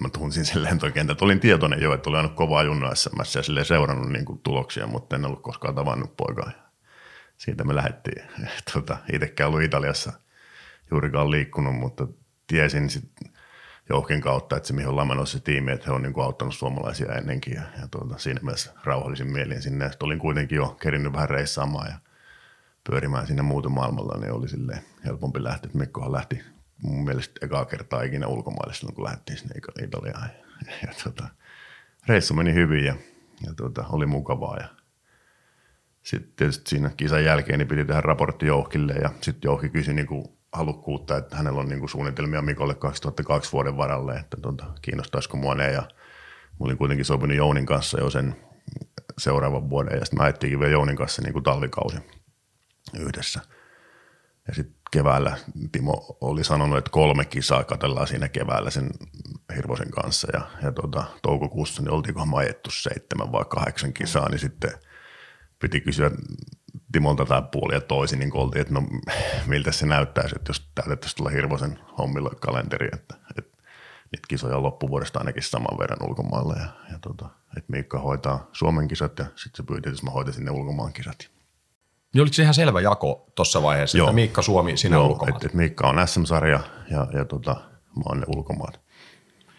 mä 0.00 0.08
tunsin 0.08 0.44
sen 0.44 0.62
lentokentät. 0.62 1.22
Olin 1.22 1.40
tietoinen 1.40 1.82
jo, 1.82 1.94
että 1.94 2.10
olin 2.10 2.20
aina 2.20 2.28
kovaa 2.28 2.62
junnoa 2.62 2.94
SMS 2.94 3.34
ja 3.34 3.42
silleen 3.42 3.66
seurannut 3.66 4.08
niin 4.08 4.24
kuin, 4.24 4.40
tuloksia, 4.42 4.86
mutta 4.86 5.16
en 5.16 5.24
ollut 5.24 5.42
koskaan 5.42 5.74
tavannut 5.74 6.16
poikaa. 6.16 6.50
Ja 7.42 7.44
siitä 7.44 7.64
me 7.64 7.74
lähdettiin. 7.74 8.22
Tota, 8.74 8.96
itsekään 9.12 9.48
ollut 9.48 9.62
Italiassa 9.62 10.12
juurikaan 10.90 11.30
liikkunut, 11.30 11.74
mutta 11.74 12.06
tiesin 12.46 12.90
sitten 12.90 13.32
Jouhkin 13.88 14.20
kautta, 14.20 14.56
että 14.56 14.66
se 14.66 14.72
mihin 14.74 14.88
ollaan 14.88 15.08
menossa 15.08 15.38
se 15.38 15.44
tiimi, 15.44 15.72
että 15.72 15.86
he 15.86 15.92
on 15.92 16.02
niin 16.02 16.12
kuin 16.12 16.24
auttanut 16.24 16.54
suomalaisia 16.54 17.12
ennenkin 17.12 17.54
ja, 17.54 17.62
ja 17.80 17.88
tuota, 17.90 18.18
siinä 18.18 18.40
mielessä 18.42 18.72
rauhallisin 18.84 19.32
mielin 19.32 19.62
sinne. 19.62 19.90
Sitten 19.90 20.06
olin 20.06 20.18
kuitenkin 20.18 20.56
jo 20.56 20.76
kerinnyt 20.80 21.12
vähän 21.12 21.30
reissaamaan 21.30 21.90
ja 21.90 21.98
pyörimään 22.90 23.26
sinne 23.26 23.42
muuten 23.42 23.72
maailmalla, 23.72 24.20
niin 24.20 24.32
oli 24.32 24.48
silleen 24.48 24.82
helpompi 25.04 25.44
lähteä. 25.44 25.70
Mikkohan 25.74 26.12
lähti 26.12 26.42
mun 26.82 27.04
mielestä 27.04 27.46
ekaa 27.46 27.64
kertaa 27.64 28.02
ikinä 28.02 28.26
ulkomaille 28.26 28.74
silloin, 28.74 28.94
kun 28.94 29.04
lähdettiin 29.04 29.38
sinne 29.38 29.54
Ita- 29.58 29.84
Italiaan. 29.84 30.30
Ja, 30.66 30.72
ja 30.88 30.94
tota, 31.04 31.28
reissu 32.08 32.34
meni 32.34 32.54
hyvin 32.54 32.84
ja, 32.84 32.96
ja 33.46 33.54
tota, 33.54 33.84
oli 33.88 34.06
mukavaa. 34.06 34.56
Ja 34.56 34.68
sitten 36.02 36.32
tietysti 36.36 36.70
siinä 36.70 36.90
kisan 36.96 37.24
jälkeen 37.24 37.58
niin 37.58 37.68
piti 37.68 37.84
tehdä 37.84 38.00
raportti 38.00 38.46
Jouhkille 38.46 38.92
ja 38.92 39.10
sitten 39.20 39.48
Jouhki 39.48 39.68
kysyi 39.68 39.94
niinku 39.94 40.38
halukkuutta, 40.52 41.16
että 41.16 41.36
hänellä 41.36 41.60
on 41.60 41.68
niinku 41.68 41.88
suunnitelmia 41.88 42.42
Mikolle 42.42 42.74
2002 42.74 43.52
vuoden 43.52 43.76
varalle, 43.76 44.14
että 44.14 44.36
tota, 44.42 44.64
kiinnostaisiko 44.82 45.36
mua 45.36 45.54
ne. 45.54 45.72
Ja 45.72 45.80
mä 45.80 46.56
olin 46.60 46.78
kuitenkin 46.78 47.04
sopinut 47.04 47.36
Jounin 47.36 47.66
kanssa 47.66 48.00
jo 48.00 48.10
sen 48.10 48.36
seuraavan 49.18 49.70
vuoden 49.70 49.98
ja 49.98 50.04
sitten 50.04 50.18
mä 50.18 50.58
vielä 50.60 50.72
Jounin 50.72 50.96
kanssa 50.96 51.22
niinku 51.22 51.40
talvikausi 51.40 51.96
yhdessä. 52.98 53.40
Ja 54.48 54.54
sitten 54.54 54.76
keväällä 54.90 55.36
Timo 55.72 56.16
oli 56.20 56.44
sanonut, 56.44 56.78
että 56.78 56.90
kolme 56.90 57.24
kisaa 57.24 57.64
katellaan 57.64 58.06
siinä 58.06 58.28
keväällä 58.28 58.70
sen 58.70 58.90
Hirvosen 59.56 59.90
kanssa. 59.90 60.28
Ja, 60.32 60.40
ja 60.62 60.72
tota, 60.72 61.04
toukokuussa 61.22 61.82
niin 61.82 61.90
oltiinkohan 61.90 62.34
ajettu 62.34 62.70
seitsemän 62.70 63.32
vai 63.32 63.44
kahdeksan 63.48 63.92
kisaa, 63.92 64.28
niin 64.28 64.38
sitten 64.38 64.70
piti 65.62 65.80
kysyä 65.80 66.10
Timolta 66.92 67.24
tai 67.26 67.42
puolia 67.52 67.80
toisin, 67.80 68.18
niin 68.18 68.36
oltiin, 68.36 68.60
että 68.60 68.74
no 68.74 68.82
miltä 69.46 69.72
se 69.72 69.86
näyttäisi, 69.86 70.34
että 70.36 70.50
jos 70.50 70.70
täytettäisiin 70.74 71.16
tulla 71.16 71.30
Hirvosen 71.30 71.78
hommilla 71.98 72.30
kalenteri, 72.40 72.88
että, 72.92 73.14
että 73.38 73.58
niitä 74.12 74.28
kisoja 74.28 74.56
on 74.56 74.62
loppuvuodesta 74.62 75.18
ainakin 75.18 75.42
saman 75.42 75.78
verran 75.78 76.08
ulkomailla. 76.08 76.54
Ja, 76.54 76.66
ja 76.92 76.98
tota, 77.00 77.28
että 77.56 77.72
Miikka 77.72 77.98
hoitaa 77.98 78.48
Suomen 78.52 78.88
kisat 78.88 79.18
ja 79.18 79.24
sitten 79.24 79.56
se 79.56 79.62
pyyti, 79.62 79.88
että 79.88 80.04
mä 80.04 80.10
hoitaisin 80.10 80.44
ne 80.44 80.50
ulkomaan 80.50 80.92
kisat. 80.92 81.30
Niin 82.14 82.22
oliko 82.22 82.34
se 82.34 82.42
ihan 82.42 82.54
selvä 82.54 82.80
jako 82.80 83.26
tuossa 83.34 83.62
vaiheessa, 83.62 83.98
Joo. 83.98 84.06
että 84.06 84.14
Miikka 84.14 84.42
Suomi, 84.42 84.76
sinä 84.76 84.96
Joo, 84.96 85.06
ulkomaat? 85.06 85.36
että 85.36 85.46
et 85.46 85.54
Miikka 85.54 85.88
on 85.88 86.08
SM-sarja 86.08 86.60
ja, 86.90 87.06
ja 87.12 87.24
tota, 87.24 87.54
mä 87.96 88.02
oon 88.06 88.20
ne 88.20 88.26
ulkomaat. 88.36 88.80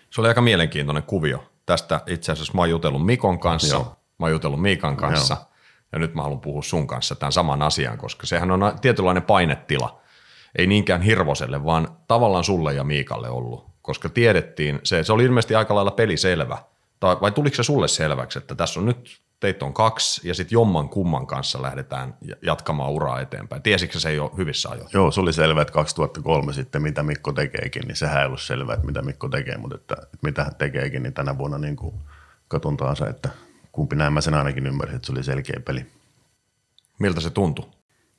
Se 0.09 0.21
oli 0.21 0.27
aika 0.27 0.41
mielenkiintoinen 0.41 1.03
kuvio. 1.03 1.51
Tästä 1.65 2.01
itse 2.07 2.31
asiassa 2.31 2.53
mä 2.53 2.61
oon 2.61 2.69
jutellut 2.69 3.05
Mikon 3.05 3.39
kanssa, 3.39 3.75
Joo. 3.75 3.97
mä 4.19 4.25
oon 4.25 4.31
jutellut 4.31 4.61
Miikan 4.61 4.97
kanssa 4.97 5.37
ja 5.93 5.99
nyt 5.99 6.15
mä 6.15 6.21
haluan 6.21 6.41
puhua 6.41 6.61
sun 6.61 6.87
kanssa 6.87 7.15
tämän 7.15 7.31
saman 7.31 7.61
asian, 7.61 7.97
koska 7.97 8.27
sehän 8.27 8.51
on 8.51 8.79
tietynlainen 8.81 9.23
painetila. 9.23 10.01
Ei 10.55 10.67
niinkään 10.67 11.01
Hirvoselle, 11.01 11.65
vaan 11.65 11.87
tavallaan 12.07 12.43
sulle 12.43 12.73
ja 12.73 12.83
Miikalle 12.83 13.29
ollut, 13.29 13.65
koska 13.81 14.09
tiedettiin, 14.09 14.79
se, 14.83 15.03
se 15.03 15.13
oli 15.13 15.23
ilmeisesti 15.23 15.55
aika 15.55 15.75
lailla 15.75 15.91
peliselvä. 15.91 16.57
Tai, 16.99 17.17
vai 17.21 17.31
tuliko 17.31 17.55
se 17.55 17.63
sulle 17.63 17.87
selväksi, 17.87 18.39
että 18.39 18.55
tässä 18.55 18.79
on 18.79 18.85
nyt, 18.85 19.21
teitä 19.39 19.65
on 19.65 19.73
kaksi 19.73 20.27
ja 20.27 20.33
sitten 20.33 20.55
jomman 20.55 20.89
kumman 20.89 21.27
kanssa 21.27 21.61
lähdetään 21.61 22.17
jatkamaan 22.41 22.91
uraa 22.91 23.21
eteenpäin. 23.21 23.61
Tiesitkö 23.61 23.99
se 23.99 24.13
jo 24.13 24.33
hyvissä 24.37 24.69
ajoin? 24.69 24.89
Joo, 24.93 25.11
se 25.11 25.21
oli 25.21 25.33
selvää, 25.33 25.61
että 25.61 25.73
2003 25.73 26.53
sitten 26.53 26.81
mitä 26.81 27.03
Mikko 27.03 27.33
tekeekin, 27.33 27.87
niin 27.87 27.95
sehän 27.95 28.21
ei 28.21 28.25
ollut 28.25 28.41
selvää, 28.41 28.73
että 28.73 28.87
mitä 28.87 29.01
Mikko 29.01 29.29
tekee, 29.29 29.57
mutta 29.57 29.75
että, 29.75 29.95
että 30.03 30.17
mitä 30.21 30.43
hän 30.43 30.55
tekeekin, 30.55 31.03
niin 31.03 31.13
tänä 31.13 31.37
vuonna 31.37 31.57
niin 31.57 31.75
kuin 31.75 31.95
katon 32.47 32.77
taas, 32.77 33.01
että 33.01 33.29
kumpi 33.73 33.95
näin 33.95 34.13
mä 34.13 34.21
sen 34.21 34.33
ainakin 34.33 34.67
ymmärsin, 34.67 34.95
että 34.95 35.05
se 35.05 35.11
oli 35.11 35.23
selkeä 35.23 35.59
peli. 35.65 35.85
Miltä 36.99 37.21
se 37.21 37.29
tuntui? 37.29 37.69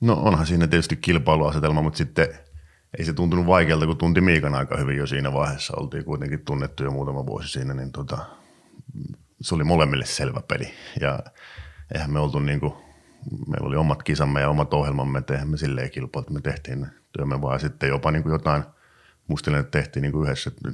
No 0.00 0.14
onhan 0.14 0.46
siinä 0.46 0.66
tietysti 0.66 0.96
kilpailuasetelma, 0.96 1.82
mutta 1.82 1.96
sitten 1.96 2.28
ei 2.98 3.04
se 3.04 3.12
tuntunut 3.12 3.46
vaikealta, 3.46 3.86
kun 3.86 3.96
tunti 3.96 4.20
Miikan 4.20 4.54
aika 4.54 4.76
hyvin 4.76 4.96
jo 4.96 5.06
siinä 5.06 5.32
vaiheessa. 5.32 5.74
Oltiin 5.76 6.04
kuitenkin 6.04 6.44
tunnettu 6.44 6.84
jo 6.84 6.90
muutama 6.90 7.26
vuosi 7.26 7.48
siinä, 7.48 7.74
niin 7.74 7.92
tota, 7.92 8.18
se 9.40 9.54
oli 9.54 9.64
molemmille 9.64 10.06
selvä 10.06 10.40
peli. 10.48 10.70
Ja 11.00 11.18
eihän 11.94 12.10
me 12.10 12.18
oltu 12.18 12.38
niin 12.38 12.60
kuin, 12.60 12.72
meillä 13.46 13.68
oli 13.68 13.76
omat 13.76 14.02
kisamme 14.02 14.40
ja 14.40 14.48
omat 14.50 14.74
ohjelmamme, 14.74 15.18
että 15.18 15.34
eihän 15.34 15.48
me 15.48 15.56
silleen 15.56 15.90
kilpailtu, 15.90 16.32
me 16.32 16.40
tehtiin 16.40 16.86
työmme 17.12 17.42
vaan 17.42 17.60
sitten 17.60 17.88
jopa 17.88 18.10
niin 18.10 18.22
kuin 18.22 18.32
jotain, 18.32 18.62
muistelen, 19.28 19.60
että 19.60 19.78
tehtiin 19.78 20.02
niin 20.02 20.12
kuin 20.12 20.24
yhdessä, 20.24 20.50
että 20.50 20.68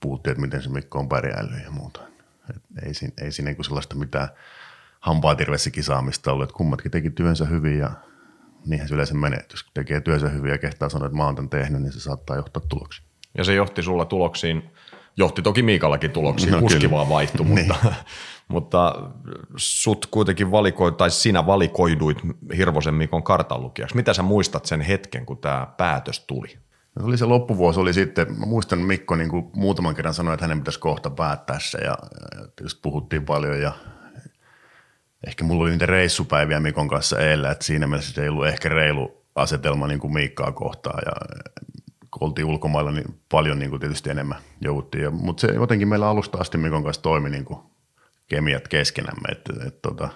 puhuttiin, 0.00 0.32
että 0.32 0.40
miten 0.40 0.62
se 0.62 0.68
Mikko 0.68 0.98
on 0.98 1.08
pärjäillyt 1.08 1.64
ja 1.64 1.70
muuta. 1.70 2.13
Et 2.50 2.86
ei, 2.86 2.94
siinä, 2.94 3.14
ei 3.20 3.32
siinä 3.32 3.50
niin 3.50 3.64
sellaista 3.64 3.94
mitään 3.94 4.28
hampaatirvessä 5.00 5.70
kisaamista 5.70 6.32
ollut, 6.32 6.44
että 6.44 6.56
kummatkin 6.56 6.90
teki 6.90 7.10
työnsä 7.10 7.44
hyvin 7.44 7.78
ja 7.78 7.90
niinhän 8.66 8.88
se 8.88 8.94
yleensä 8.94 9.14
menee. 9.14 9.46
Jos 9.50 9.70
tekee 9.74 10.00
työnsä 10.00 10.28
hyvin 10.28 10.50
ja 10.50 10.58
kehtaa 10.58 10.88
sanoa, 10.88 11.06
että 11.06 11.16
mä 11.16 11.24
oon 11.24 11.34
tämän 11.34 11.50
tehnyt, 11.50 11.82
niin 11.82 11.92
se 11.92 12.00
saattaa 12.00 12.36
johtaa 12.36 12.62
tuloksiin. 12.68 13.08
Ja 13.38 13.44
se 13.44 13.54
johti 13.54 13.82
sulla 13.82 14.04
tuloksiin, 14.04 14.70
johti 15.16 15.42
toki 15.42 15.62
Miikallakin 15.62 16.10
tuloksiin, 16.10 16.52
no, 16.52 16.60
kuski 16.60 16.90
vaan 16.90 17.08
vaihtui, 17.08 17.46
mutta, 17.46 17.74
mutta 18.48 18.94
sut 19.56 20.06
kuitenkin 20.06 20.50
valikoit, 20.50 20.96
tai 20.96 21.10
sinä 21.10 21.46
valikoiduit 21.46 22.18
Hirvosen 22.56 22.94
Mikon 22.94 23.22
kartanlukijaksi. 23.22 23.96
Mitä 23.96 24.14
sä 24.14 24.22
muistat 24.22 24.66
sen 24.66 24.80
hetken, 24.80 25.26
kun 25.26 25.38
tämä 25.38 25.66
päätös 25.76 26.20
tuli? 26.20 26.58
Se 26.98 27.06
oli 27.06 27.18
se 27.18 27.24
loppuvuosi, 27.24 27.80
oli 27.80 27.92
sitten, 27.92 28.38
mä 28.38 28.46
muistan 28.46 28.78
Mikko 28.78 29.16
niin 29.16 29.30
kuin 29.30 29.50
muutaman 29.52 29.94
kerran 29.94 30.14
sanoi, 30.14 30.34
että 30.34 30.44
hänen 30.44 30.58
pitäisi 30.58 30.80
kohta 30.80 31.10
päättää 31.10 31.58
se 31.60 31.78
ja, 31.78 31.98
ja 32.36 32.48
tietysti 32.56 32.80
puhuttiin 32.82 33.24
paljon 33.24 33.60
ja 33.60 33.72
ehkä 35.26 35.44
mulla 35.44 35.62
oli 35.62 35.70
niitä 35.70 35.86
reissupäiviä 35.86 36.60
Mikon 36.60 36.88
kanssa 36.88 37.18
eilen, 37.18 37.50
että 37.50 37.64
siinä 37.64 37.86
mielessä 37.86 38.22
ei 38.22 38.28
ollut 38.28 38.46
ehkä 38.46 38.68
reilu 38.68 39.24
asetelma 39.34 39.86
niin 39.86 40.00
kuin 40.00 40.12
Miikkaa 40.12 40.52
kohtaan 40.52 41.02
ja 41.06 41.12
kun 42.10 42.28
oltiin 42.28 42.44
ulkomailla, 42.44 42.92
niin 42.92 43.20
paljon 43.28 43.58
niin 43.58 43.70
kuin 43.70 43.80
tietysti 43.80 44.10
enemmän 44.10 44.38
jouduttiin. 44.60 45.14
Mutta 45.14 45.40
se 45.40 45.46
jotenkin 45.46 45.88
meillä 45.88 46.08
alusta 46.08 46.38
asti 46.38 46.58
Mikon 46.58 46.84
kanssa 46.84 47.02
toimi 47.02 47.30
niin 47.30 47.44
kuin 47.44 47.58
kemiat 48.26 48.68
keskenämme, 48.68 49.28
että, 49.32 49.52
että 49.66 49.80
tota, 49.82 50.08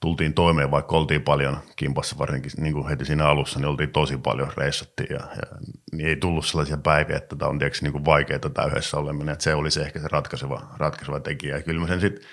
tultiin 0.00 0.34
toimeen, 0.34 0.70
vaikka 0.70 0.96
oltiin 0.96 1.22
paljon 1.22 1.58
kimpassa 1.76 2.18
varsinkin 2.18 2.52
niin 2.56 2.72
kuin 2.72 2.88
heti 2.88 3.04
siinä 3.04 3.26
alussa, 3.26 3.58
niin 3.58 3.68
oltiin 3.68 3.90
tosi 3.90 4.16
paljon, 4.16 4.52
reissattiin 4.56 5.08
ja, 5.10 5.20
ja 5.20 5.58
niin 5.92 6.08
ei 6.08 6.16
tullut 6.16 6.46
sellaisia 6.46 6.76
päiviä, 6.76 7.16
että 7.16 7.36
tämä 7.36 7.48
on 7.48 7.58
tietysti 7.58 7.88
niin 7.88 8.04
vaikeaa 8.04 8.38
tämä 8.38 8.68
yhdessä 8.68 8.96
oleminen, 8.96 9.32
että 9.32 9.42
se 9.42 9.54
oli 9.54 9.70
se 9.70 9.82
ehkä 9.82 9.98
se 9.98 10.08
ratkaiseva, 10.08 10.74
ratkaiseva 10.76 11.20
tekijä. 11.20 11.56
Ja 11.56 11.62
kyllä 11.62 11.80
me 11.80 11.88
sen 11.88 12.00
sitten, 12.00 12.24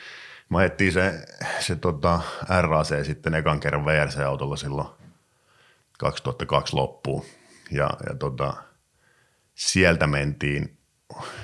me 0.49 0.57
ajettiin 0.57 0.91
se, 0.91 1.25
se 1.59 1.75
tota 1.75 2.21
RAC 2.61 3.05
sitten 3.05 3.33
ekan 3.33 3.59
kerran 3.59 3.85
VRC-autolla 3.85 4.55
silloin 4.55 4.87
2002 5.99 6.75
loppuun 6.75 7.25
ja, 7.71 7.89
ja 8.09 8.15
tota, 8.15 8.53
sieltä 9.55 10.07
mentiin, 10.07 10.77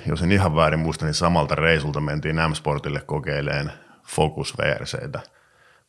jos 0.06 0.22
en 0.22 0.32
ihan 0.32 0.56
väärin 0.56 0.80
muista, 0.80 1.04
niin 1.04 1.14
samalta 1.14 1.54
reisulta 1.54 2.00
mentiin 2.00 2.36
M-Sportille 2.36 3.00
kokeileen 3.00 3.72
Focus 4.06 4.58
VRCtä. 4.58 5.33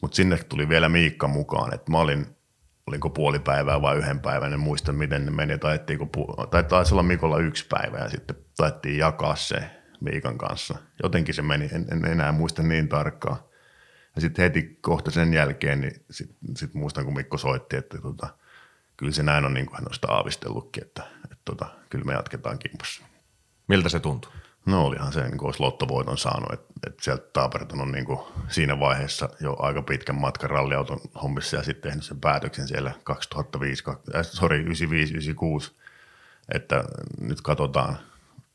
Mutta 0.01 0.15
sinne 0.15 0.37
tuli 0.37 0.69
vielä 0.69 0.89
Miikka 0.89 1.27
mukaan, 1.27 1.73
että 1.73 1.91
mä 1.91 1.97
olin, 1.97 2.25
olinko 2.87 3.09
puoli 3.09 3.39
päivää 3.39 3.81
vai 3.81 3.97
yhden 3.97 4.19
päivän, 4.19 4.53
en 4.53 4.59
muista 4.59 4.93
miten 4.93 5.25
ne 5.25 5.31
meni, 5.31 5.57
taittiinko, 5.57 6.09
pu- 6.17 6.47
tai 6.47 6.63
taisi 6.63 6.93
olla 6.93 7.03
Mikolla 7.03 7.39
yksi 7.39 7.65
päivä 7.69 7.97
ja 7.97 8.09
sitten 8.09 8.35
taittiin 8.57 8.97
jakaa 8.97 9.35
se 9.35 9.69
Miikan 10.01 10.37
kanssa. 10.37 10.75
Jotenkin 11.03 11.35
se 11.35 11.41
meni, 11.41 11.69
en, 11.71 11.85
en 11.91 12.05
enää 12.05 12.31
muista 12.31 12.63
niin 12.63 12.89
tarkkaan. 12.89 13.37
Ja 14.15 14.21
sitten 14.21 14.43
heti 14.43 14.77
kohta 14.81 15.11
sen 15.11 15.33
jälkeen, 15.33 15.81
niin 15.81 16.05
sitten 16.11 16.57
sit 16.57 16.73
muistan, 16.73 17.05
kun 17.05 17.13
Mikko 17.13 17.37
soitti, 17.37 17.77
että 17.77 17.97
tota, 18.01 18.27
kyllä 18.97 19.11
se 19.11 19.23
näin 19.23 19.45
on 19.45 19.53
niin 19.53 19.65
kuin 19.65 19.75
hän 19.75 19.87
on 19.87 19.93
sitä 19.93 20.07
aavistellutkin, 20.11 20.83
että, 20.83 21.03
että 21.23 21.37
tota, 21.45 21.65
kyllä 21.89 22.05
me 22.05 22.13
jatketaan 22.13 22.59
kimpassa. 22.59 23.03
Miltä 23.67 23.89
se 23.89 23.99
tuntui? 23.99 24.31
No 24.65 24.85
olihan 24.85 25.13
se, 25.13 25.21
niin 25.21 25.37
kuin 25.37 25.45
olisi 25.47 25.59
lottovoiton 25.59 26.17
saanut, 26.17 26.53
että, 26.53 26.73
että 26.87 27.03
sieltä 27.03 27.27
Taaperton 27.33 27.81
on 27.81 27.91
niin 27.91 28.05
kuin 28.05 28.19
siinä 28.47 28.79
vaiheessa 28.79 29.29
jo 29.39 29.55
aika 29.59 29.81
pitkän 29.81 30.15
matkan 30.15 30.49
ralliauton 30.49 30.99
hommissa 31.23 31.57
ja 31.57 31.63
sitten 31.63 31.89
tehnyt 31.89 32.05
sen 32.05 32.19
päätöksen 32.19 32.67
siellä 32.67 32.91
2005, 33.03 33.83
äh, 34.15 34.25
sorry, 34.25 34.57
95, 34.57 35.13
96, 35.13 35.71
että 36.53 36.83
nyt 37.19 37.41
katsotaan, 37.41 37.97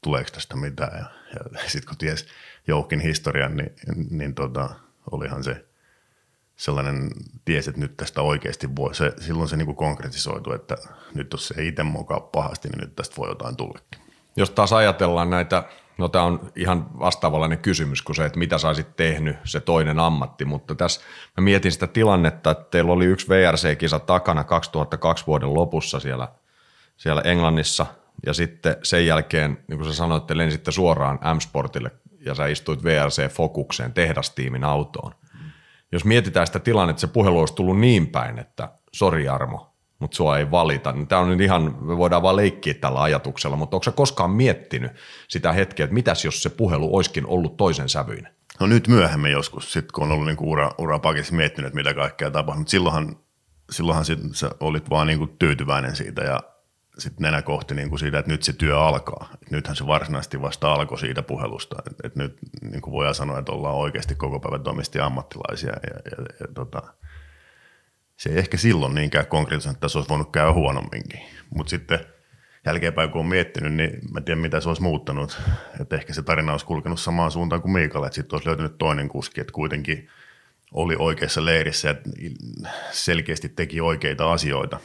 tuleeko 0.03 0.31
tästä 0.31 0.57
mitään. 0.57 0.99
Ja, 0.99 1.07
ja 1.35 1.61
sitten 1.71 1.89
kun 1.89 1.99
ties 1.99 2.27
Joukin 2.67 3.01
historian, 3.01 3.57
niin, 3.57 3.73
niin 4.11 4.35
tota, 4.35 4.71
olihan 5.11 5.45
se 5.45 5.65
sellainen, 6.57 7.11
ties, 7.45 7.69
että 7.69 7.81
nyt 7.81 7.97
tästä 7.97 8.23
oikeasti 8.23 8.77
voi, 8.77 8.95
se, 8.95 9.13
silloin 9.21 9.49
se 9.49 9.57
niin 9.57 9.67
kuin 9.67 9.77
konkretisoitu, 9.77 10.53
että 10.53 10.77
nyt 11.15 11.33
jos 11.33 11.49
se 11.49 11.65
itse 11.65 11.83
mokaa 11.83 12.21
pahasti, 12.21 12.69
niin 12.69 12.81
nyt 12.81 12.97
tästä 12.97 13.17
voi 13.17 13.29
jotain 13.29 13.57
tullekin. 13.57 14.01
Jos 14.37 14.51
taas 14.51 14.73
ajatellaan 14.73 15.31
näitä 15.31 15.65
No 16.01 16.09
tämä 16.09 16.25
on 16.25 16.53
ihan 16.57 16.99
vastaavallainen 16.99 17.59
kysymys 17.59 18.03
kuin 18.03 18.17
se, 18.17 18.25
että 18.25 18.39
mitä 18.39 18.59
sä 18.59 18.69
olisit 18.69 18.97
tehnyt, 18.97 19.37
se 19.45 19.61
toinen 19.61 19.99
ammatti, 19.99 20.45
mutta 20.45 20.75
tässä 20.75 21.01
mä 21.37 21.45
mietin 21.45 21.73
sitä 21.73 21.87
tilannetta, 21.87 22.51
että 22.51 22.65
teillä 22.71 22.93
oli 22.93 23.05
yksi 23.05 23.29
VRC-kisa 23.29 23.99
takana 23.99 24.45
2002 24.45 25.27
vuoden 25.27 25.55
lopussa 25.55 26.01
siellä, 26.01 26.29
siellä 26.97 27.23
Englannissa 27.23 27.87
ja 28.27 28.35
sitten 28.35 28.77
sen 28.83 29.07
jälkeen, 29.07 29.59
niin 29.69 29.79
kuin 29.79 29.89
sä 29.89 29.95
sanoit, 29.95 30.27
te 30.27 30.37
lensitte 30.37 30.73
suoraan 30.73 31.19
M-Sportille 31.37 31.91
ja 32.27 32.35
sä 32.35 32.47
istuit 32.47 32.85
VRC-fokukseen 32.85 33.93
tehdastiimin 33.93 34.65
autoon. 34.65 35.15
Jos 35.93 36.05
mietitään 36.05 36.47
sitä 36.47 36.59
tilannetta, 36.59 37.01
se 37.01 37.07
puhelu 37.07 37.41
olisi 37.41 37.55
tullut 37.55 37.79
niin 37.79 38.07
päin, 38.07 38.39
että 38.39 38.69
sori 38.93 39.29
Armo, 39.29 39.70
mutta 40.01 40.17
sua 40.17 40.39
ei 40.39 40.51
valita. 40.51 40.93
Niin 40.93 41.07
Tämä 41.07 41.21
on 41.21 41.29
nyt 41.29 41.41
ihan, 41.41 41.77
me 41.81 41.97
voidaan 41.97 42.23
vaan 42.23 42.37
leikkiä 42.37 42.75
tällä 42.75 43.03
ajatuksella, 43.03 43.57
mutta 43.57 43.77
onko 43.77 43.85
sä 43.85 43.93
koskaan 43.93 44.31
miettinyt 44.31 44.93
sitä 45.29 45.53
hetkeä, 45.53 45.85
että 45.85 45.95
mitäs 45.95 46.25
jos 46.25 46.43
se 46.43 46.51
puhelu 46.51 46.97
olisikin 46.97 47.27
ollut 47.27 47.57
toisen 47.57 47.89
sävyinen? 47.89 48.33
No 48.61 48.67
nyt 48.67 48.89
myöhemmin 48.89 49.33
joskus, 49.33 49.73
sit 49.73 49.93
kun 49.93 50.05
on 50.05 50.13
ollut 50.13 50.27
niinku 50.27 50.51
ura, 50.51 50.75
ura 50.79 50.99
pakissa 50.99 51.35
miettinyt, 51.35 51.67
että 51.67 51.77
mitä 51.77 51.95
kaikkea 51.95 52.31
tapahtuu, 52.31 52.59
mutta 52.59 52.71
silloinhan, 52.71 53.17
silloinhan 53.71 54.05
sit 54.05 54.19
sä 54.33 54.51
olit 54.61 54.91
vaan 54.91 55.07
niinku 55.07 55.27
tyytyväinen 55.27 55.97
siitä 55.97 56.23
ja 56.23 56.41
sitten 56.99 57.23
nenä 57.23 57.43
kohti 57.43 57.75
niinku 57.75 57.99
siitä, 57.99 58.19
että 58.19 58.31
nyt 58.31 58.43
se 58.43 58.53
työ 58.53 58.81
alkaa. 58.81 59.29
Et 59.43 59.51
nythän 59.51 59.77
se 59.77 59.87
varsinaisesti 59.87 60.43
vasta 60.43 60.73
alkoi 60.73 60.99
siitä 60.99 61.23
puhelusta. 61.23 61.77
Et, 61.87 61.97
et 62.05 62.17
nyt 62.17 62.39
niin 62.63 62.83
voidaan 62.91 63.15
sanoa, 63.15 63.39
että 63.39 63.53
ollaan 63.53 63.75
oikeasti 63.75 64.15
koko 64.15 64.41
päivän 64.41 64.63
toimisti 64.63 65.01
ammattilaisia 65.01 65.71
ja, 65.71 66.01
ja, 66.05 66.25
ja 66.41 66.47
tota, 66.55 66.83
se 68.21 68.31
ei 68.31 68.39
ehkä 68.39 68.57
silloin 68.57 68.95
niinkään 68.95 69.27
konkreettisesti, 69.27 69.77
että 69.77 69.89
se 69.89 69.99
olisi 69.99 70.09
voinut 70.09 70.33
käydä 70.33 70.53
huonomminkin. 70.53 71.21
Mutta 71.55 71.71
sitten 71.71 72.01
jälkeenpäin 72.67 73.11
kun 73.11 73.21
on 73.21 73.27
miettinyt, 73.27 73.75
niin 73.75 73.99
mä 74.13 74.21
tiedän 74.21 74.39
mitä 74.39 74.61
se 74.61 74.69
olisi 74.69 74.83
muuttanut. 74.83 75.41
Että 75.81 75.97
ehkä 75.97 76.13
se 76.13 76.23
tarina 76.23 76.53
olisi 76.53 76.67
kulkenut 76.67 77.01
samaan 77.01 77.31
suuntaan 77.31 77.63
kuin 77.63 77.73
Miikalle, 77.73 78.07
että 78.07 78.15
sitten 78.15 78.35
olisi 78.35 78.49
löytynyt 78.49 78.79
toinen 78.79 79.09
kuski, 79.09 79.41
että 79.41 79.53
kuitenkin 79.53 80.09
oli 80.73 80.97
oikeassa 80.99 81.45
leirissä 81.45 81.89
ja 81.89 81.95
selkeästi 82.91 83.49
teki 83.49 83.81
oikeita 83.81 84.33
asioita. 84.33 84.81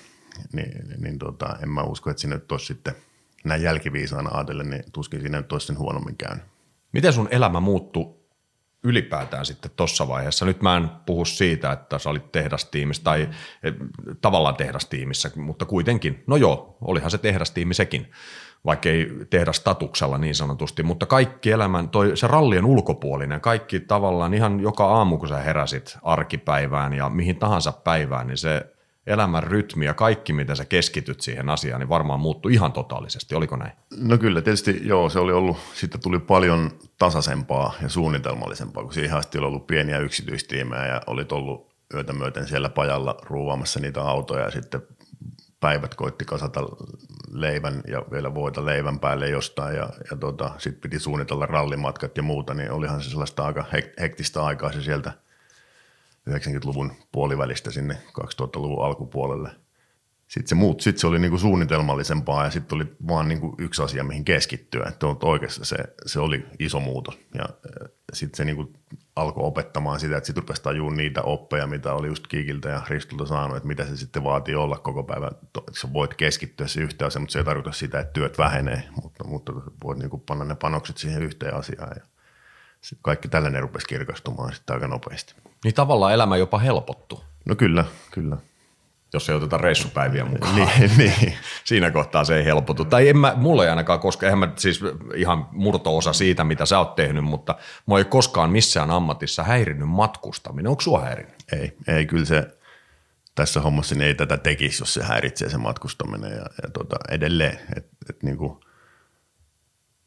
Niin, 0.53 0.71
niin 0.97 1.19
tota, 1.19 1.57
en 1.63 1.69
mä 1.69 1.83
usko, 1.83 2.09
että 2.09 2.21
sinne 2.21 2.41
olisi 2.51 2.65
sitten 2.65 2.95
näin 3.43 3.61
jälkiviisaana 3.61 4.29
ajatellen, 4.33 4.69
niin 4.69 4.83
tuskin 4.93 5.21
sinne 5.21 5.43
olisi 5.51 5.67
sen 5.67 5.77
huonommin 5.77 6.17
käynyt. 6.17 6.43
Miten 6.91 7.13
sun 7.13 7.27
elämä 7.31 7.59
muuttui 7.59 8.24
ylipäätään 8.85 9.45
sitten 9.45 9.71
tuossa 9.75 10.07
vaiheessa. 10.07 10.45
Nyt 10.45 10.61
mä 10.61 10.77
en 10.77 10.89
puhu 11.05 11.25
siitä, 11.25 11.71
että 11.71 11.99
sä 11.99 12.09
olit 12.09 12.31
tehdastiimissä 12.31 13.03
tai 13.03 13.29
eh, 13.63 13.73
tavallaan 14.21 14.55
tehdastiimissä, 14.55 15.31
mutta 15.35 15.65
kuitenkin, 15.65 16.23
no 16.27 16.35
joo, 16.35 16.77
olihan 16.81 17.11
se 17.11 17.17
tehdastiimi 17.17 17.73
sekin, 17.73 18.11
vaikka 18.65 18.89
ei 18.89 19.11
tehdä 19.29 19.53
statuksella 19.53 20.17
niin 20.17 20.35
sanotusti, 20.35 20.83
mutta 20.83 21.05
kaikki 21.05 21.51
elämän, 21.51 21.89
toi, 21.89 22.17
se 22.17 22.27
rallien 22.27 22.65
ulkopuolinen, 22.65 23.41
kaikki 23.41 23.79
tavallaan 23.79 24.33
ihan 24.33 24.59
joka 24.59 24.85
aamu, 24.85 25.17
kun 25.17 25.27
sä 25.27 25.37
heräsit 25.37 25.97
arkipäivään 26.03 26.93
ja 26.93 27.09
mihin 27.09 27.35
tahansa 27.35 27.71
päivään, 27.71 28.27
niin 28.27 28.37
se 28.37 28.74
elämän 29.07 29.43
rytmi 29.43 29.85
ja 29.85 29.93
kaikki, 29.93 30.33
miten 30.33 30.55
sä 30.55 30.65
keskityt 30.65 31.21
siihen 31.21 31.49
asiaan, 31.49 31.79
niin 31.79 31.89
varmaan 31.89 32.19
muuttui 32.19 32.53
ihan 32.53 32.73
totaalisesti. 32.73 33.35
Oliko 33.35 33.55
näin? 33.55 33.71
No 33.97 34.17
kyllä, 34.17 34.41
tietysti 34.41 34.81
joo, 34.83 35.09
se 35.09 35.19
oli 35.19 35.33
ollut, 35.33 35.57
sitten 35.73 36.01
tuli 36.01 36.19
paljon 36.19 36.71
tasaisempaa 36.97 37.73
ja 37.81 37.89
suunnitelmallisempaa, 37.89 38.83
kun 38.83 38.93
siihen 38.93 39.17
asti 39.17 39.37
oli 39.37 39.47
ollut 39.47 39.67
pieniä 39.67 39.99
yksityistiimejä 39.99 40.85
ja 40.85 41.01
olit 41.07 41.31
ollut 41.31 41.75
yötä 41.93 42.13
myöten 42.13 42.47
siellä 42.47 42.69
pajalla 42.69 43.17
ruuvaamassa 43.23 43.79
niitä 43.79 44.01
autoja 44.01 44.43
ja 44.45 44.51
sitten 44.51 44.81
päivät 45.59 45.95
koitti 45.95 46.25
kasata 46.25 46.61
leivän 47.31 47.81
ja 47.87 48.05
vielä 48.11 48.33
voita 48.33 48.65
leivän 48.65 48.99
päälle 48.99 49.29
jostain 49.29 49.75
ja, 49.75 49.89
ja 50.11 50.17
tota, 50.17 50.51
sitten 50.57 50.81
piti 50.81 50.99
suunnitella 50.99 51.45
rallimatkat 51.45 52.17
ja 52.17 52.23
muuta, 52.23 52.53
niin 52.53 52.71
olihan 52.71 53.01
se 53.01 53.09
sellaista 53.09 53.45
aika 53.45 53.65
hektistä 53.99 54.43
aikaa 54.43 54.71
se 54.71 54.81
sieltä– 54.81 55.13
90-luvun 56.29 56.91
puolivälistä 57.11 57.71
sinne 57.71 57.93
2000-luvun 57.93 58.85
alkupuolelle. 58.85 59.49
Sitten 60.27 60.47
se, 60.47 60.55
muut, 60.55 60.81
sitten 60.81 61.01
se 61.01 61.07
oli 61.07 61.19
niinku 61.19 61.37
suunnitelmallisempaa 61.37 62.43
ja 62.43 62.51
sitten 62.51 62.75
oli 62.75 62.85
vaan 63.07 63.27
niinku 63.27 63.55
yksi 63.57 63.83
asia, 63.83 64.03
mihin 64.03 64.25
keskittyä. 64.25 64.85
Että 64.89 65.07
oikeasti 65.23 65.65
se, 65.65 65.77
se 66.05 66.19
oli 66.19 66.45
iso 66.59 66.79
muutos. 66.79 67.19
Ja 67.37 67.45
sitten 68.13 68.37
se 68.37 68.45
niinku 68.45 68.73
alkoi 69.15 69.43
opettamaan 69.43 69.99
sitä, 69.99 70.17
että 70.17 70.27
sitten 70.27 70.43
rupesi 70.43 70.63
tajuun 70.63 70.97
niitä 70.97 71.21
oppeja, 71.21 71.67
mitä 71.67 71.93
oli 71.93 72.07
just 72.07 72.27
Kiikiltä 72.27 72.69
ja 72.69 72.81
Ristulta 72.87 73.25
saanut, 73.25 73.57
että 73.57 73.67
mitä 73.67 73.85
se 73.85 73.97
sitten 73.97 74.23
vaatii 74.23 74.55
olla 74.55 74.77
koko 74.77 75.03
päivän. 75.03 75.31
Sä 75.81 75.93
voit 75.93 76.13
keskittyä 76.13 76.67
se 76.67 76.81
yhteen 76.81 77.07
asiaan, 77.07 77.21
mutta 77.21 77.33
se 77.33 77.39
ei 77.39 77.45
tarkoita 77.45 77.71
sitä, 77.71 77.99
että 77.99 78.13
työt 78.13 78.37
vähenee, 78.37 78.83
mutta, 79.01 79.23
mutta 79.23 79.53
voit 79.83 79.99
niinku 79.99 80.17
panna 80.17 80.45
ne 80.45 80.55
panokset 80.55 80.97
siihen 80.97 81.23
yhteen 81.23 81.53
asiaan. 81.55 81.91
Ja 81.95 82.05
kaikki 83.01 83.27
tällainen 83.27 83.61
rupesi 83.61 83.87
kirkastumaan 83.87 84.53
sitten 84.53 84.73
aika 84.73 84.87
nopeasti. 84.87 85.35
Niin 85.65 85.73
tavallaan 85.73 86.13
elämä 86.13 86.37
jopa 86.37 86.59
helpottu. 86.59 87.23
No 87.45 87.55
kyllä, 87.55 87.85
kyllä. 88.11 88.37
Jos 89.13 89.29
ei 89.29 89.35
oteta 89.35 89.57
reissupäiviä 89.57 90.25
mukaan. 90.25 90.55
niin, 90.55 90.91
niin. 90.97 91.33
Siinä 91.63 91.91
kohtaa 91.91 92.23
se 92.23 92.37
ei 92.37 92.45
helpotu. 92.45 92.85
Tai 92.85 93.09
en 93.09 93.17
mä, 93.17 93.33
mulla 93.37 93.63
ei 93.63 93.69
ainakaan 93.69 93.99
koska, 93.99 94.25
eihän 94.25 94.39
mä 94.39 94.53
siis 94.55 94.81
ihan 95.15 95.47
murto-osa 95.51 96.13
siitä, 96.13 96.43
mitä 96.43 96.65
sä 96.65 96.79
oot 96.79 96.95
tehnyt, 96.95 97.23
mutta 97.23 97.55
mua 97.85 97.97
ei 97.97 98.05
koskaan 98.05 98.49
missään 98.49 98.91
ammatissa 98.91 99.43
häirinnyt 99.43 99.89
matkustaminen. 99.89 100.69
Onko 100.69 100.81
sua 100.81 101.01
häirinnyt? 101.01 101.35
Ei, 101.51 101.77
ei 101.87 102.05
kyllä 102.05 102.25
se 102.25 102.57
tässä 103.35 103.61
hommassa 103.61 103.95
niin 103.95 104.07
ei 104.07 104.15
tätä 104.15 104.37
tekisi, 104.37 104.81
jos 104.81 104.93
se 104.93 105.03
häiritsee 105.03 105.49
se 105.49 105.57
matkustaminen 105.57 106.31
ja, 106.31 106.45
ja 106.63 106.69
tota, 106.73 106.95
edelleen. 107.11 107.59
Et, 107.75 107.87
et 108.09 108.23
niin 108.23 108.37
kuin, 108.37 108.59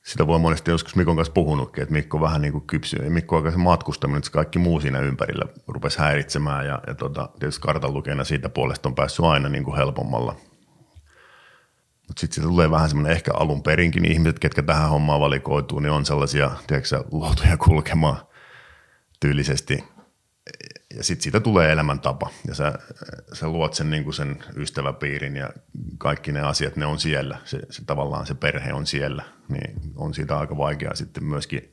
sitä 0.09 0.27
voi 0.27 0.39
monesti 0.39 0.71
joskus 0.71 0.97
Mikon 0.97 1.17
kanssa 1.17 1.33
puhunutkin, 1.33 1.83
että 1.83 1.93
Mikko 1.93 2.21
vähän 2.21 2.43
niin 2.43 2.53
kuin 2.53 2.67
kypsyy. 2.67 3.05
Ja 3.05 3.11
Mikko 3.11 3.37
aika 3.37 3.51
se 3.51 3.57
matkustaminen, 3.57 4.25
se 4.25 4.31
kaikki 4.31 4.59
muu 4.59 4.81
siinä 4.81 5.01
ympärillä 5.01 5.45
rupesi 5.67 5.99
häiritsemään 5.99 6.67
ja, 6.67 6.81
ja 6.87 6.95
tota, 6.95 7.29
tietysti 7.39 7.61
kartan 7.61 7.95
lukena 7.95 8.25
siitä 8.25 8.49
puolesta 8.49 8.89
on 8.89 8.95
päässyt 8.95 9.25
aina 9.25 9.49
niin 9.49 9.65
kuin 9.65 9.77
helpommalla. 9.77 10.33
Mutta 12.09 12.21
sitten 12.21 12.35
siitä 12.35 12.49
tulee 12.49 12.71
vähän 12.71 12.89
semmoinen 12.89 13.13
ehkä 13.13 13.31
alun 13.35 13.63
perinkin 13.63 14.13
ihmiset, 14.13 14.39
ketkä 14.39 14.63
tähän 14.63 14.91
hommaan 14.91 15.21
valikoituu, 15.21 15.81
niin 15.81 15.93
on 15.93 16.07
sellaisia, 16.07 16.51
tiedätkö 16.67 17.05
luotuja 17.13 17.57
kulkemaan 17.57 18.17
tyylisesti– 19.21 19.85
ja 20.97 21.05
sitten 21.05 21.23
siitä 21.23 21.41
tulee 21.41 21.73
elämäntapa. 21.73 22.31
Ja 22.47 22.55
sä, 22.55 22.79
sä 23.33 23.49
luot 23.49 23.75
sen, 23.75 23.91
niin 23.91 24.15
sen 24.15 24.45
ystäväpiirin 24.57 25.37
ja 25.37 25.51
kaikki 25.99 26.33
ne 26.33 26.41
asiat, 26.41 26.77
ne 26.77 26.87
on 26.87 26.99
siellä. 26.99 27.39
Se, 27.45 27.61
se, 27.71 27.85
tavallaan 27.85 28.27
se 28.27 28.35
perhe 28.35 28.73
on 28.73 28.87
siellä, 28.87 29.25
niin 29.49 29.81
on 29.97 30.15
siitä 30.15 30.39
aika 30.39 30.57
vaikea 30.57 30.95
sitten 30.95 31.25
myöskin 31.25 31.73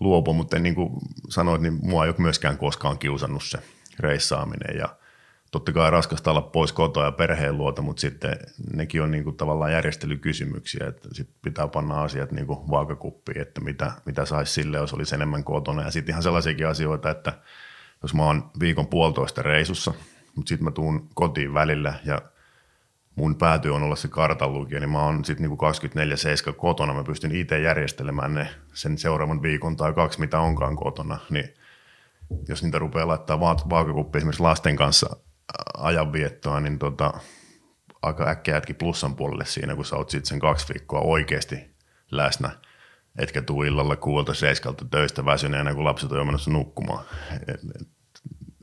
luopua, 0.00 0.34
mutta 0.34 0.58
niin 0.58 0.74
kuin 0.74 0.92
sanoit, 1.28 1.62
niin 1.62 1.78
mua 1.82 2.04
ei 2.04 2.08
ole 2.08 2.16
myöskään 2.18 2.58
koskaan 2.58 2.98
kiusannut 2.98 3.44
se 3.44 3.58
reissaaminen. 3.98 4.78
Ja 4.78 4.96
totta 5.50 5.72
kai 5.72 5.90
raskasta 5.90 6.30
olla 6.30 6.42
pois 6.42 6.72
kotoa 6.72 7.04
ja 7.04 7.12
perheen 7.12 7.58
luota, 7.58 7.82
mutta 7.82 8.00
sitten 8.00 8.36
nekin 8.74 9.02
on 9.02 9.10
niin 9.10 9.24
kuin 9.24 9.36
tavallaan 9.36 9.72
järjestelykysymyksiä, 9.72 10.86
että 10.86 11.08
sitten 11.12 11.36
pitää 11.42 11.68
panna 11.68 12.02
asiat 12.02 12.32
niin 12.32 12.46
kuin 12.46 12.70
vaakakuppiin, 12.70 13.40
että 13.40 13.60
mitä, 13.60 13.92
mitä 14.04 14.24
saisi 14.24 14.52
sille, 14.52 14.76
jos 14.76 14.94
olisi 14.94 15.14
enemmän 15.14 15.44
kotona. 15.44 15.82
Ja 15.82 15.90
sitten 15.90 16.12
ihan 16.12 16.22
sellaisiakin 16.22 16.66
asioita, 16.66 17.10
että– 17.10 17.32
jos 18.06 18.14
mä 18.14 18.24
oon 18.24 18.50
viikon 18.60 18.86
puolitoista 18.86 19.42
reisussa, 19.42 19.94
mutta 20.36 20.48
sitten 20.48 20.64
mä 20.64 20.70
tuun 20.70 21.08
kotiin 21.14 21.54
välillä 21.54 21.94
ja 22.04 22.22
mun 23.14 23.36
pääty 23.36 23.68
on 23.68 23.82
olla 23.82 23.96
se 23.96 24.08
kartanlukija, 24.08 24.80
niin 24.80 24.90
mä 24.90 25.02
oon 25.02 25.24
sitten 25.24 25.48
niinku 25.48 25.66
24-7 26.50 26.52
kotona, 26.52 26.94
mä 26.94 27.04
pystyn 27.04 27.34
itse 27.34 27.60
järjestelemään 27.60 28.34
ne 28.34 28.48
sen 28.74 28.98
seuraavan 28.98 29.42
viikon 29.42 29.76
tai 29.76 29.92
kaksi, 29.92 30.20
mitä 30.20 30.40
onkaan 30.40 30.76
kotona, 30.76 31.18
niin 31.30 31.54
jos 32.48 32.62
niitä 32.62 32.78
rupeaa 32.78 33.08
laittaa 33.08 33.40
vaakakuppi 33.40 34.18
esimerkiksi 34.18 34.42
lasten 34.42 34.76
kanssa 34.76 35.16
ajanviettoa, 35.78 36.60
niin 36.60 36.78
tota, 36.78 37.12
aika 38.02 38.28
äkkiä 38.28 38.54
jätki 38.54 38.74
plussan 38.74 39.16
puolelle 39.16 39.44
siinä, 39.44 39.76
kun 39.76 39.84
sä 39.84 39.96
oot 39.96 40.10
sitten 40.10 40.28
sen 40.28 40.38
kaksi 40.38 40.74
viikkoa 40.74 41.00
oikeasti 41.00 41.76
läsnä, 42.10 42.50
etkä 43.18 43.42
tuu 43.42 43.62
illalla 43.62 43.96
kuulta 43.96 44.34
seiskalta 44.34 44.84
töistä 44.84 45.24
väsyneenä, 45.24 45.74
kun 45.74 45.84
lapset 45.84 46.12
on 46.12 46.18
jo 46.18 46.24
menossa 46.24 46.50
nukkumaan. 46.50 47.04
Et, 47.32 47.48
et, 47.48 47.95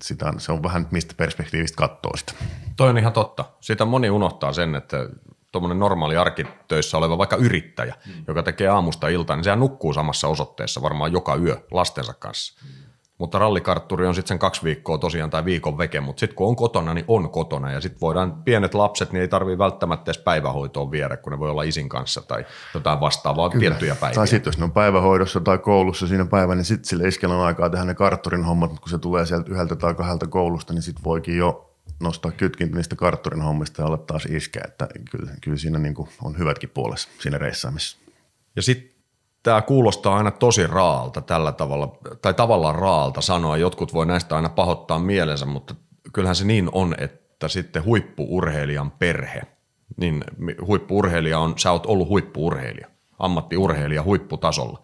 sitä, 0.03 0.33
se 0.37 0.51
on 0.51 0.63
vähän 0.63 0.87
mistä 0.91 1.13
perspektiivistä 1.17 1.77
katsoo 1.77 2.17
sitä. 2.17 2.33
Toi 2.75 2.89
on 2.89 2.97
ihan 2.97 3.13
totta. 3.13 3.45
Sitä 3.61 3.85
moni 3.85 4.09
unohtaa 4.09 4.53
sen, 4.53 4.75
että 4.75 4.97
tuommoinen 5.51 5.79
normaali 5.79 6.17
arkitöissä 6.17 6.97
oleva 6.97 7.17
vaikka 7.17 7.35
yrittäjä, 7.35 7.95
mm. 8.05 8.23
joka 8.27 8.43
tekee 8.43 8.67
aamusta 8.67 9.07
iltaan, 9.07 9.37
niin 9.37 9.43
sehän 9.43 9.59
nukkuu 9.59 9.93
samassa 9.93 10.27
osoitteessa 10.27 10.81
varmaan 10.81 11.13
joka 11.13 11.35
yö 11.35 11.57
lastensa 11.71 12.13
kanssa. 12.13 12.61
Mm. 12.63 12.82
Mutta 13.23 13.39
rallikartturi 13.39 14.07
on 14.07 14.15
sitten 14.15 14.27
sen 14.27 14.39
kaksi 14.39 14.63
viikkoa 14.63 14.97
tosiaan 14.97 15.29
tai 15.29 15.45
viikon 15.45 15.77
veke, 15.77 15.99
mutta 15.99 16.19
sitten 16.19 16.36
kun 16.36 16.47
on 16.47 16.55
kotona, 16.55 16.93
niin 16.93 17.05
on 17.07 17.29
kotona. 17.29 17.71
Ja 17.71 17.81
sitten 17.81 18.01
voidaan, 18.01 18.43
pienet 18.43 18.73
lapset, 18.73 19.12
niin 19.12 19.21
ei 19.21 19.27
tarvitse 19.27 19.57
välttämättä 19.57 20.12
edes 20.12 20.23
päivähoitoon 20.23 20.91
viedä, 20.91 21.17
kun 21.17 21.31
ne 21.31 21.39
voi 21.39 21.49
olla 21.49 21.63
isin 21.63 21.89
kanssa 21.89 22.21
tai 22.21 22.45
jotain 22.73 22.99
vastaavaa 22.99 23.49
Kyllä. 23.49 23.62
tiettyjä 23.62 23.95
päiviä. 23.95 24.15
Tai 24.15 24.27
sitten 24.27 24.51
jos 24.51 24.57
ne 24.57 24.63
on 24.63 24.71
päivähoidossa 24.71 25.39
tai 25.39 25.57
koulussa 25.57 26.07
siinä 26.07 26.25
päivänä, 26.25 26.55
niin 26.55 26.65
sitten 26.65 26.86
sille 26.86 27.07
iskellä 27.07 27.36
on 27.36 27.41
aikaa 27.41 27.69
tehdä 27.69 27.86
ne 27.86 27.93
kartturin 27.93 28.43
hommat, 28.43 28.69
mutta 28.69 28.81
kun 28.81 28.89
se 28.89 28.97
tulee 28.97 29.25
sieltä 29.25 29.51
yhdeltä 29.51 29.75
tai 29.75 29.93
kahdelta 29.93 30.27
koulusta, 30.27 30.73
niin 30.73 30.81
sitten 30.81 31.03
voikin 31.03 31.38
jo 31.38 31.75
nostaa 31.99 32.31
kytkintä 32.31 32.75
niistä 32.75 32.95
kartturin 32.95 33.41
hommista 33.41 33.81
ja 33.81 33.86
olla 33.86 33.97
taas 33.97 34.25
iskeä, 34.25 34.63
että 34.67 34.88
kyllä, 35.12 35.31
kyllä 35.41 35.57
siinä 35.57 35.79
niin 35.79 35.93
kuin 35.93 36.09
on 36.23 36.38
hyvätkin 36.38 36.69
puolessa 36.69 37.09
siinä 37.19 37.38
reissaamisessa. 37.38 37.97
Ja 38.55 38.62
sitten 38.62 38.92
tämä 39.43 39.62
kuulostaa 39.62 40.17
aina 40.17 40.32
tosi 40.32 40.67
raalta 40.67 41.21
tällä 41.21 41.51
tavalla, 41.51 41.97
tai 42.21 42.34
tavallaan 42.34 42.75
raalta 42.75 43.21
sanoa. 43.21 43.58
Jotkut 43.58 43.93
voi 43.93 44.06
näistä 44.06 44.36
aina 44.36 44.49
pahoittaa 44.49 44.99
mielensä, 44.99 45.45
mutta 45.45 45.75
kyllähän 46.13 46.36
se 46.36 46.45
niin 46.45 46.69
on, 46.71 46.95
että 46.97 47.47
sitten 47.47 47.86
huippuurheilijan 47.86 48.91
perhe, 48.91 49.41
niin 49.97 50.23
huippuurheilija 50.67 51.39
on, 51.39 51.53
sä 51.58 51.71
oot 51.71 51.86
ollut 51.86 52.10
huippuurheilija, 52.10 52.88
ammattiurheilija 53.19 54.03
huipputasolla, 54.03 54.82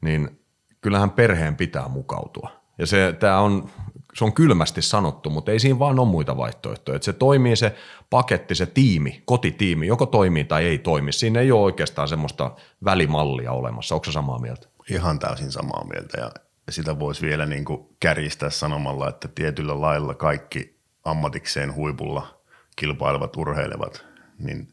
niin 0.00 0.40
kyllähän 0.80 1.10
perheen 1.10 1.56
pitää 1.56 1.88
mukautua. 1.88 2.50
Ja 2.78 2.86
se, 2.86 3.16
tämä 3.20 3.40
on 3.40 3.70
se 4.14 4.24
on 4.24 4.32
kylmästi 4.32 4.82
sanottu, 4.82 5.30
mutta 5.30 5.52
ei 5.52 5.58
siinä 5.58 5.78
vaan 5.78 5.98
ole 5.98 6.08
muita 6.08 6.36
vaihtoehtoja. 6.36 6.96
Että 6.96 7.04
se 7.04 7.12
toimii 7.12 7.56
se 7.56 7.74
paketti, 8.10 8.54
se 8.54 8.66
tiimi, 8.66 9.22
kotitiimi, 9.24 9.86
joko 9.86 10.06
toimii 10.06 10.44
tai 10.44 10.64
ei 10.64 10.78
toimi. 10.78 11.12
Siinä 11.12 11.40
ei 11.40 11.52
ole 11.52 11.60
oikeastaan 11.60 12.08
semmoista 12.08 12.56
välimallia 12.84 13.52
olemassa. 13.52 13.94
Onko 13.94 14.12
samaa 14.12 14.38
mieltä? 14.38 14.68
Ihan 14.90 15.18
täysin 15.18 15.52
samaa 15.52 15.84
mieltä 15.84 16.20
ja 16.20 16.30
sitä 16.70 16.98
voisi 16.98 17.26
vielä 17.26 17.46
niin 17.46 17.64
kuin 17.64 17.86
kärjistää 18.00 18.50
sanomalla, 18.50 19.08
että 19.08 19.28
tietyllä 19.28 19.80
lailla 19.80 20.14
kaikki 20.14 20.80
ammatikseen 21.04 21.74
huipulla 21.74 22.40
kilpailevat, 22.76 23.36
urheilevat, 23.36 24.04
niin 24.38 24.68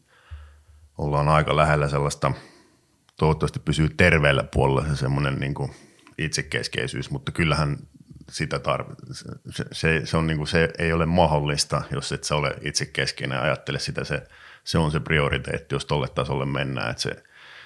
ollaan 0.98 1.28
aika 1.28 1.56
lähellä 1.56 1.88
sellaista, 1.88 2.32
toivottavasti 3.16 3.58
pysyy 3.58 3.88
terveellä 3.88 4.44
puolella 4.54 4.88
se 4.88 4.96
semmoinen 4.96 5.34
niin 5.34 5.54
kuin 5.54 5.70
itsekeskeisyys, 6.18 7.10
mutta 7.10 7.32
kyllähän 7.32 7.76
sitä 8.30 8.56
tarv- 8.56 9.12
se, 9.50 9.64
se, 9.72 10.00
se, 10.04 10.16
on 10.16 10.26
niin 10.26 10.36
kuin, 10.36 10.48
se 10.48 10.70
ei 10.78 10.92
ole 10.92 11.06
mahdollista, 11.06 11.82
jos 11.90 12.12
et 12.12 12.24
sä 12.24 12.36
ole 12.36 12.54
itse 12.60 12.86
keskeinen 12.86 13.36
ja 13.36 13.42
ajattele 13.42 13.78
sitä. 13.78 14.04
Se, 14.04 14.28
se 14.64 14.78
on 14.78 14.90
se 14.90 15.00
prioriteetti, 15.00 15.74
jos 15.74 15.86
tolle 15.86 16.08
tasolle 16.08 16.46
mennään, 16.46 16.90
että 16.90 17.02
se, 17.02 17.22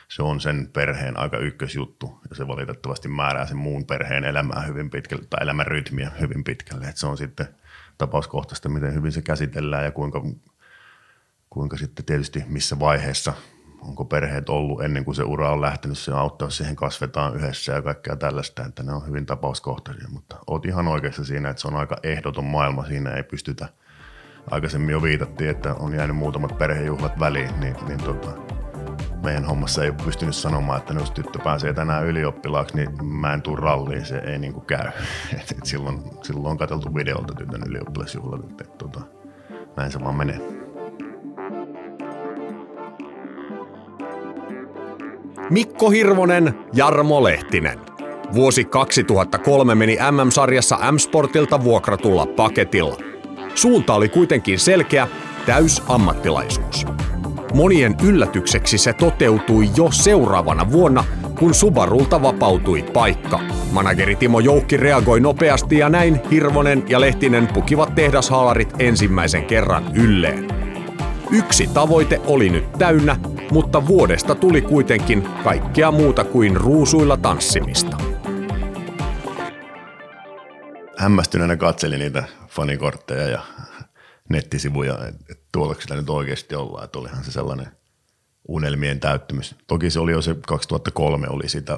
se 0.08 0.22
on 0.22 0.40
sen 0.40 0.70
perheen 0.72 1.18
aika 1.18 1.38
ykkösjuttu 1.38 2.20
ja 2.30 2.36
se 2.36 2.48
valitettavasti 2.48 3.08
määrää 3.08 3.46
sen 3.46 3.56
muun 3.56 3.86
perheen 3.86 4.24
elämää 4.24 4.60
hyvin 4.60 4.90
pitkälle 4.90 5.24
tai 5.30 5.42
elämän 5.42 5.66
rytmiä 5.66 6.10
hyvin 6.20 6.44
pitkälle. 6.44 6.84
Että 6.84 7.00
se 7.00 7.06
on 7.06 7.18
sitten 7.18 7.48
tapauskohtaista, 7.98 8.68
miten 8.68 8.94
hyvin 8.94 9.12
se 9.12 9.22
käsitellään 9.22 9.84
ja 9.84 9.90
kuinka, 9.90 10.22
kuinka 11.50 11.76
sitten 11.76 12.04
tietysti 12.04 12.44
missä 12.46 12.78
vaiheessa– 12.78 13.32
onko 13.82 14.04
perheet 14.04 14.48
ollut 14.48 14.82
ennen 14.82 15.04
kuin 15.04 15.14
se 15.14 15.22
ura 15.22 15.52
on 15.52 15.60
lähtenyt, 15.60 15.98
se 15.98 16.12
auttaa 16.12 16.50
siihen, 16.50 16.76
kasvetaan 16.76 17.36
yhdessä 17.36 17.72
ja 17.72 17.82
kaikkea 17.82 18.16
tällaista, 18.16 18.64
että 18.64 18.82
ne 18.82 18.92
on 18.92 19.06
hyvin 19.06 19.26
tapauskohtaisia, 19.26 20.08
mutta 20.08 20.36
oot 20.46 20.66
ihan 20.66 20.88
oikeassa 20.88 21.24
siinä, 21.24 21.50
että 21.50 21.62
se 21.62 21.68
on 21.68 21.76
aika 21.76 21.96
ehdoton 22.02 22.44
maailma, 22.44 22.84
siinä 22.84 23.10
ei 23.10 23.22
pystytä, 23.22 23.68
aikaisemmin 24.50 24.92
jo 24.92 25.02
viitattiin, 25.02 25.50
että 25.50 25.74
on 25.74 25.94
jäänyt 25.94 26.16
muutamat 26.16 26.58
perhejuhlat 26.58 27.20
väliin, 27.20 27.60
niin, 27.60 27.76
niin 27.88 28.04
tota, 28.04 28.30
meidän 29.22 29.44
hommassa 29.44 29.84
ei 29.84 29.92
pystynyt 29.92 30.34
sanomaan, 30.34 30.78
että 30.78 30.94
jos 30.94 31.10
tyttö 31.10 31.38
pääsee 31.38 31.72
tänään 31.72 32.06
ylioppilaaksi, 32.06 32.76
niin 32.76 33.04
mä 33.04 33.32
en 33.32 33.42
tuu 33.42 33.56
ralliin, 33.56 34.06
se 34.06 34.18
ei 34.18 34.38
niinku 34.38 34.60
käy. 34.60 34.86
Et, 35.40 35.50
et 35.58 35.66
silloin, 35.66 36.02
silloin 36.22 36.46
on 36.50 36.58
katseltu 36.58 36.94
videolta 36.94 37.34
tytön 37.34 37.62
ylioppilasjuhlat, 37.66 38.50
että 38.50 38.64
et, 38.64 38.78
tota, 38.78 39.00
näin 39.76 39.92
se 39.92 40.00
vaan 40.00 40.16
menee. 40.16 40.51
Mikko 45.52 45.90
Hirvonen, 45.90 46.54
Jarmo 46.72 47.24
Lehtinen. 47.24 47.78
Vuosi 48.34 48.64
2003 48.64 49.74
meni 49.74 49.98
MM-sarjassa 50.10 50.78
M-Sportilta 50.92 51.64
vuokratulla 51.64 52.26
paketilla. 52.26 52.96
Suunta 53.54 53.94
oli 53.94 54.08
kuitenkin 54.08 54.58
selkeä, 54.58 55.08
täys 55.46 55.82
ammattilaisuus. 55.88 56.86
Monien 57.54 57.94
yllätykseksi 58.04 58.78
se 58.78 58.92
toteutui 58.92 59.68
jo 59.76 59.88
seuraavana 59.90 60.70
vuonna, 60.72 61.04
kun 61.38 61.54
Subarulta 61.54 62.22
vapautui 62.22 62.82
paikka. 62.82 63.40
Manageri 63.72 64.16
Timo 64.16 64.40
Joukki 64.40 64.76
reagoi 64.76 65.20
nopeasti 65.20 65.78
ja 65.78 65.88
näin 65.88 66.20
Hirvonen 66.30 66.84
ja 66.88 67.00
Lehtinen 67.00 67.48
pukivat 67.54 67.94
tehdashaalarit 67.94 68.74
ensimmäisen 68.78 69.44
kerran 69.44 69.84
ylleen. 69.94 70.71
Yksi 71.32 71.66
tavoite 71.66 72.20
oli 72.26 72.50
nyt 72.50 72.72
täynnä 72.72 73.16
mutta 73.50 73.86
vuodesta 73.86 74.34
tuli 74.34 74.62
kuitenkin 74.62 75.28
kaikkea 75.44 75.90
muuta 75.90 76.24
kuin 76.24 76.56
ruusuilla 76.56 77.16
tanssimista. 77.16 77.96
Hämmästyneenä 80.98 81.56
katselin 81.56 81.98
niitä 81.98 82.24
fanikortteja 82.48 83.28
ja 83.28 83.42
nettisivuja, 84.30 84.98
että 85.30 85.44
tuolla 85.52 85.74
sitä 85.78 85.94
nyt 85.94 86.10
oikeasti 86.10 86.54
ollaan, 86.54 86.84
että 86.84 86.98
olihan 86.98 87.24
se 87.24 87.32
sellainen 87.32 87.66
unelmien 88.48 89.00
täyttymys. 89.00 89.54
Toki 89.66 89.90
se 89.90 90.00
oli 90.00 90.12
jo 90.12 90.22
se 90.22 90.36
2003 90.46 91.28
oli 91.28 91.48
sitä, 91.48 91.76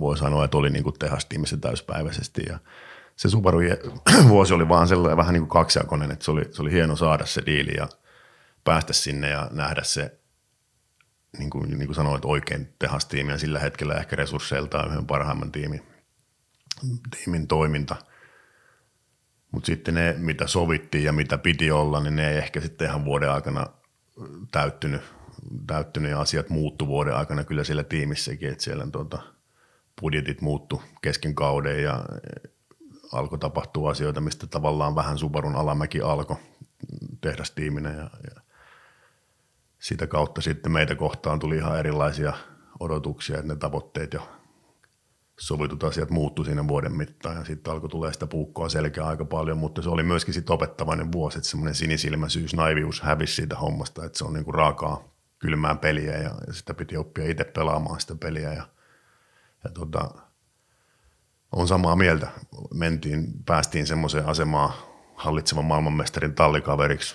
voi 0.00 0.18
sanoa, 0.18 0.44
että 0.44 0.56
oli 0.56 0.70
niin 0.70 0.84
kuin 0.84 0.98
tehastiimissä 0.98 1.56
täyspäiväisesti 1.56 2.42
ja 2.48 2.58
se 3.16 3.28
Subaru 3.28 3.58
vuosi 4.28 4.54
oli 4.54 4.68
vaan 4.68 4.88
sellainen 4.88 5.16
vähän 5.16 5.32
niin 5.32 5.42
kuin 5.42 5.50
kaksijakoinen, 5.50 6.10
että 6.10 6.24
se 6.24 6.30
oli, 6.30 6.44
se 6.50 6.62
oli 6.62 6.72
hieno 6.72 6.96
saada 6.96 7.26
se 7.26 7.42
diili 7.46 7.74
ja 7.76 7.88
päästä 8.64 8.92
sinne 8.92 9.30
ja 9.30 9.48
nähdä 9.52 9.82
se 9.82 10.18
niin 11.38 11.50
kuin, 11.50 11.70
niin 11.70 11.86
kuin 11.86 11.94
sanoit, 11.94 12.24
oikein 12.24 12.74
tehastiimi 12.78 13.32
ja 13.32 13.38
sillä 13.38 13.58
hetkellä 13.58 13.94
ehkä 13.94 14.16
resursseiltaan 14.16 14.88
yhden 14.90 15.06
parhaimman 15.06 15.52
tiimin, 15.52 15.82
tiimin 17.10 17.48
toiminta. 17.48 17.96
Mutta 19.52 19.66
sitten 19.66 19.94
ne, 19.94 20.14
mitä 20.18 20.46
sovittiin 20.46 21.04
ja 21.04 21.12
mitä 21.12 21.38
piti 21.38 21.70
olla, 21.70 22.00
niin 22.00 22.16
ne 22.16 22.30
ei 22.30 22.38
ehkä 22.38 22.60
sitten 22.60 22.88
ihan 22.88 23.04
vuoden 23.04 23.30
aikana 23.30 23.66
täyttynyt, 24.52 25.02
täyttynyt 25.66 26.10
ja 26.10 26.20
asiat 26.20 26.48
muuttu 26.48 26.86
vuoden 26.86 27.16
aikana 27.16 27.44
kyllä 27.44 27.64
siellä 27.64 27.84
tiimissäkin, 27.84 28.50
että 28.50 28.64
siellä 28.64 28.86
tuota, 28.92 29.22
budjetit 30.00 30.40
muuttu 30.40 30.82
kesken 31.02 31.34
kauden 31.34 31.82
ja 31.82 32.04
alkoi 33.12 33.38
tapahtua 33.38 33.90
asioita, 33.90 34.20
mistä 34.20 34.46
tavallaan 34.46 34.94
vähän 34.94 35.18
Subarun 35.18 35.56
alamäki 35.56 36.00
alkoi 36.00 36.36
tehdastiiminä 37.20 37.90
ja, 37.90 38.10
ja 38.34 38.41
sitä 39.82 40.06
kautta 40.06 40.40
sitten 40.40 40.72
meitä 40.72 40.94
kohtaan 40.94 41.38
tuli 41.38 41.56
ihan 41.56 41.78
erilaisia 41.78 42.32
odotuksia, 42.80 43.38
että 43.38 43.52
ne 43.52 43.56
tavoitteet 43.56 44.12
jo 44.12 44.28
sovitut 45.38 45.84
asiat 45.84 46.10
muuttu 46.10 46.44
siinä 46.44 46.68
vuoden 46.68 46.92
mittaan 46.92 47.36
ja 47.36 47.44
sitten 47.44 47.72
alkoi 47.72 47.88
tulee 47.88 48.12
sitä 48.12 48.26
puukkoa 48.26 48.68
selkeä 48.68 49.04
aika 49.04 49.24
paljon, 49.24 49.58
mutta 49.58 49.82
se 49.82 49.88
oli 49.88 50.02
myöskin 50.02 50.34
sitten 50.34 50.54
opettavainen 50.54 51.12
vuosi, 51.12 51.38
että 51.38 51.50
semmoinen 51.50 51.74
sinisilmäisyys, 51.74 52.54
naivius 52.54 53.00
hävisi 53.00 53.34
siitä 53.34 53.56
hommasta, 53.56 54.04
että 54.04 54.18
se 54.18 54.24
on 54.24 54.32
niinku 54.32 54.52
raakaa 54.52 55.04
kylmää 55.38 55.74
peliä 55.74 56.16
ja, 56.16 56.34
ja 56.46 56.52
sitä 56.52 56.74
piti 56.74 56.96
oppia 56.96 57.30
itse 57.30 57.44
pelaamaan 57.44 58.00
sitä 58.00 58.14
peliä 58.14 58.52
ja, 58.52 58.68
ja 59.64 59.70
tota, 59.70 60.10
on 61.52 61.68
samaa 61.68 61.96
mieltä. 61.96 62.28
Mentiin, 62.74 63.26
päästiin 63.46 63.86
semmoiseen 63.86 64.26
asemaan 64.26 64.72
hallitsevan 65.14 65.64
maailmanmestarin 65.64 66.34
tallikaveriksi 66.34 67.14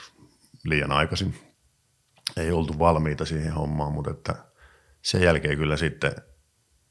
liian 0.64 0.92
aikaisin 0.92 1.47
ei 2.38 2.52
oltu 2.52 2.80
valmiita 2.80 3.26
siihen 3.26 3.54
hommaan, 3.54 3.94
mutta 3.94 4.12
että 4.12 4.36
sen 5.02 5.22
jälkeen 5.22 5.58
kyllä 5.58 5.78
sitten 5.78 6.12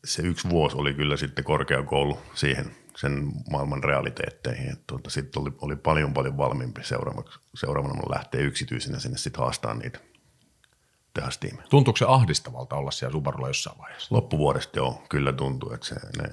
se 0.04 0.22
yksi 0.22 0.48
vuosi 0.48 0.76
oli 0.76 0.94
kyllä 0.94 1.16
sitten 1.16 1.44
korkeakoulu 1.44 2.18
siihen 2.34 2.76
sen 2.96 3.32
maailman 3.50 3.84
realiteetteihin. 3.84 4.76
Tuota, 4.86 5.10
sitten 5.10 5.42
oli, 5.42 5.50
oli, 5.60 5.76
paljon 5.76 6.14
paljon 6.14 6.36
valmiimpi 6.36 6.80
seuraavana 7.54 8.02
lähteä 8.10 8.40
yksityisenä 8.40 8.98
sinne 8.98 9.18
sitten 9.18 9.42
haastaa 9.42 9.74
niitä 9.74 9.98
tehastiimejä. 11.14 11.66
Tuntuuko 11.70 11.96
se 11.96 12.04
ahdistavalta 12.08 12.76
olla 12.76 12.90
siellä 12.90 13.12
Subarulla 13.12 13.48
jossain 13.48 13.78
vaiheessa? 13.78 14.14
Loppuvuodesta 14.14 14.78
joo, 14.78 15.02
kyllä 15.08 15.32
tuntuu, 15.32 15.72
että 15.72 15.86
se, 15.86 15.94
ne, 15.94 16.30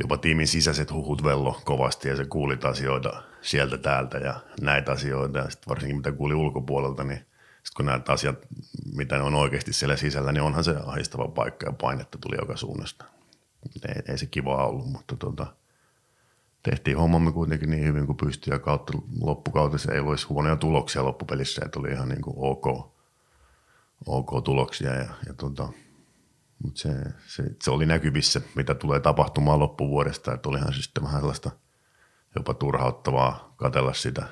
jopa 0.00 0.16
tiimin 0.16 0.48
sisäiset 0.48 0.92
huhut 0.92 1.24
vello 1.24 1.60
kovasti 1.64 2.08
ja 2.08 2.16
se 2.16 2.24
kuuli 2.24 2.58
asioita 2.64 3.22
sieltä 3.40 3.78
täältä 3.78 4.18
ja 4.18 4.40
näitä 4.60 4.92
asioita 4.92 5.38
ja 5.38 5.50
sitten 5.50 5.68
varsinkin 5.68 5.96
mitä 5.96 6.12
kuuli 6.12 6.34
ulkopuolelta, 6.34 7.04
niin 7.04 7.26
sitten 7.64 7.76
kun 7.76 7.86
näet 7.86 8.08
asiat, 8.08 8.38
mitä 8.94 9.16
ne 9.16 9.22
on 9.22 9.34
oikeasti 9.34 9.72
siellä 9.72 9.96
sisällä, 9.96 10.32
niin 10.32 10.42
onhan 10.42 10.64
se 10.64 10.76
ahistava 10.86 11.28
paikka 11.28 11.66
ja 11.66 11.72
painetta 11.72 12.18
tuli 12.18 12.36
joka 12.40 12.56
suunnasta. 12.56 13.04
Ei, 13.88 14.02
ei 14.08 14.18
se 14.18 14.26
kiva 14.26 14.66
ollut, 14.66 14.86
mutta 14.86 15.16
tota, 15.16 15.46
tehtiin 16.62 16.98
hommamme 16.98 17.32
kuitenkin 17.32 17.70
niin 17.70 17.84
hyvin 17.84 18.06
kuin 18.06 18.16
pystyi 18.16 18.52
ja 18.54 18.58
kautta 18.58 18.92
loppukautessa 19.20 19.92
ei 19.92 20.00
olisi 20.00 20.26
huonoja 20.26 20.56
tuloksia 20.56 21.04
loppupelissä, 21.04 21.62
että 21.64 21.78
oli 21.80 21.90
ihan 21.90 22.08
niin 22.08 22.22
kuin 22.22 22.34
ok, 22.38 22.66
ok 24.06 24.44
tuloksia. 24.44 24.94
Ja, 24.94 25.14
ja 25.26 25.34
tota, 25.34 25.68
mutta 26.62 26.80
se, 26.80 26.94
se, 27.26 27.44
se, 27.62 27.70
oli 27.70 27.86
näkyvissä, 27.86 28.40
mitä 28.54 28.74
tulee 28.74 29.00
tapahtumaan 29.00 29.58
loppuvuodesta, 29.58 30.34
että 30.34 30.48
olihan 30.48 30.72
se 30.72 30.82
sitten 30.82 31.04
vähän 31.04 31.20
sellaista 31.20 31.50
jopa 32.36 32.54
turhauttavaa 32.54 33.54
katella 33.56 33.94
sitä 33.94 34.28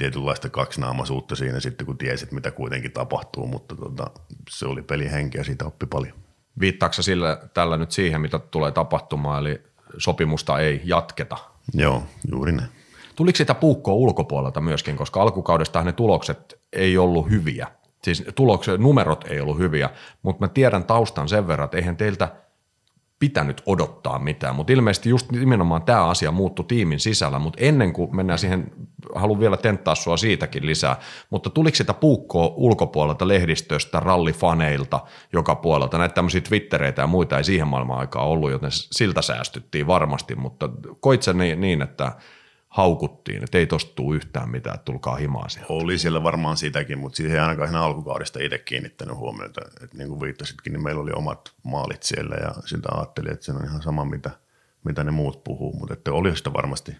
tietynlaista 0.00 0.48
kaksinaamaisuutta 0.48 1.36
siinä 1.36 1.60
sitten, 1.60 1.86
kun 1.86 1.98
tiesit, 1.98 2.32
mitä 2.32 2.50
kuitenkin 2.50 2.92
tapahtuu, 2.92 3.46
mutta 3.46 3.76
tota, 3.76 4.10
se 4.50 4.66
oli 4.66 4.82
pelin 4.82 5.10
henki 5.10 5.38
ja 5.38 5.44
siitä 5.44 5.64
oppi 5.64 5.86
paljon. 5.86 6.14
Viittaako 6.60 7.02
sillä 7.02 7.38
tällä 7.54 7.76
nyt 7.76 7.90
siihen, 7.90 8.20
mitä 8.20 8.38
tulee 8.38 8.70
tapahtumaan, 8.70 9.40
eli 9.40 9.60
sopimusta 9.98 10.58
ei 10.58 10.80
jatketa? 10.84 11.36
Joo, 11.74 12.02
juuri 12.30 12.52
näin. 12.52 12.68
Tuliko 13.16 13.36
sitä 13.36 13.54
puukkoa 13.54 13.94
ulkopuolelta 13.94 14.60
myöskin, 14.60 14.96
koska 14.96 15.22
alkukaudesta 15.22 15.84
ne 15.84 15.92
tulokset 15.92 16.60
ei 16.72 16.98
ollut 16.98 17.30
hyviä. 17.30 17.66
Siis 18.02 18.24
tulokset, 18.34 18.80
numerot 18.80 19.24
ei 19.28 19.40
ollut 19.40 19.58
hyviä, 19.58 19.90
mutta 20.22 20.44
mä 20.44 20.48
tiedän 20.48 20.84
taustan 20.84 21.28
sen 21.28 21.46
verran, 21.46 21.64
että 21.64 21.76
eihän 21.76 21.96
teiltä 21.96 22.28
pitänyt 23.20 23.62
odottaa 23.66 24.18
mitään, 24.18 24.54
mutta 24.54 24.72
ilmeisesti 24.72 25.08
just 25.08 25.32
nimenomaan 25.32 25.82
tämä 25.82 26.04
asia 26.04 26.30
muuttui 26.30 26.64
tiimin 26.64 27.00
sisällä, 27.00 27.38
mutta 27.38 27.58
ennen 27.62 27.92
kuin 27.92 28.16
mennään 28.16 28.38
siihen, 28.38 28.72
haluan 29.14 29.40
vielä 29.40 29.56
tenttaa 29.56 29.94
sua 29.94 30.16
siitäkin 30.16 30.66
lisää, 30.66 30.96
mutta 31.30 31.50
tuliko 31.50 31.76
sitä 31.76 31.94
puukkoa 31.94 32.52
ulkopuolelta, 32.56 33.28
lehdistöstä, 33.28 34.00
rallifaneilta, 34.00 35.00
joka 35.32 35.54
puolelta, 35.54 35.98
näitä 35.98 36.14
tämmöisiä 36.14 36.40
twittereitä 36.40 37.02
ja 37.02 37.06
muita 37.06 37.38
ei 37.38 37.44
siihen 37.44 37.68
maailman 37.68 37.98
aikaa 37.98 38.26
ollut, 38.26 38.50
joten 38.50 38.70
siltä 38.72 39.22
säästyttiin 39.22 39.86
varmasti, 39.86 40.34
mutta 40.34 40.68
koit 41.00 41.22
niin 41.56 41.82
että– 41.82 42.12
haukuttiin, 42.70 43.44
että 43.44 43.58
ei 43.58 43.66
tosta 43.66 43.94
tule 43.94 44.16
yhtään 44.16 44.50
mitään, 44.50 44.74
että 44.74 44.84
tulkaa 44.84 45.16
himaa 45.16 45.48
sieltä. 45.48 45.72
Oli 45.72 45.98
siellä 45.98 46.22
varmaan 46.22 46.56
sitäkin, 46.56 46.98
mutta 46.98 47.16
siihen 47.16 47.36
ei 47.36 47.40
ainakaan 47.40 47.68
ihan 47.68 47.82
alkukaudesta 47.82 48.42
itse 48.42 48.58
kiinnittänyt 48.58 49.16
huomiota. 49.16 49.60
Että 49.82 49.96
niin 49.96 50.08
kuin 50.08 50.20
viittasitkin, 50.20 50.72
niin 50.72 50.82
meillä 50.82 51.02
oli 51.02 51.12
omat 51.14 51.52
maalit 51.62 52.02
siellä 52.02 52.36
ja 52.36 52.54
sitä 52.66 52.88
ajattelin, 52.92 53.32
että 53.32 53.44
se 53.44 53.52
on 53.52 53.64
ihan 53.64 53.82
sama, 53.82 54.04
mitä, 54.04 54.30
mitä 54.84 55.04
ne 55.04 55.10
muut 55.10 55.44
puhuu. 55.44 55.72
Mutta 55.72 55.94
että 55.94 56.12
oli 56.12 56.36
sitä 56.36 56.52
varmasti, 56.52 56.96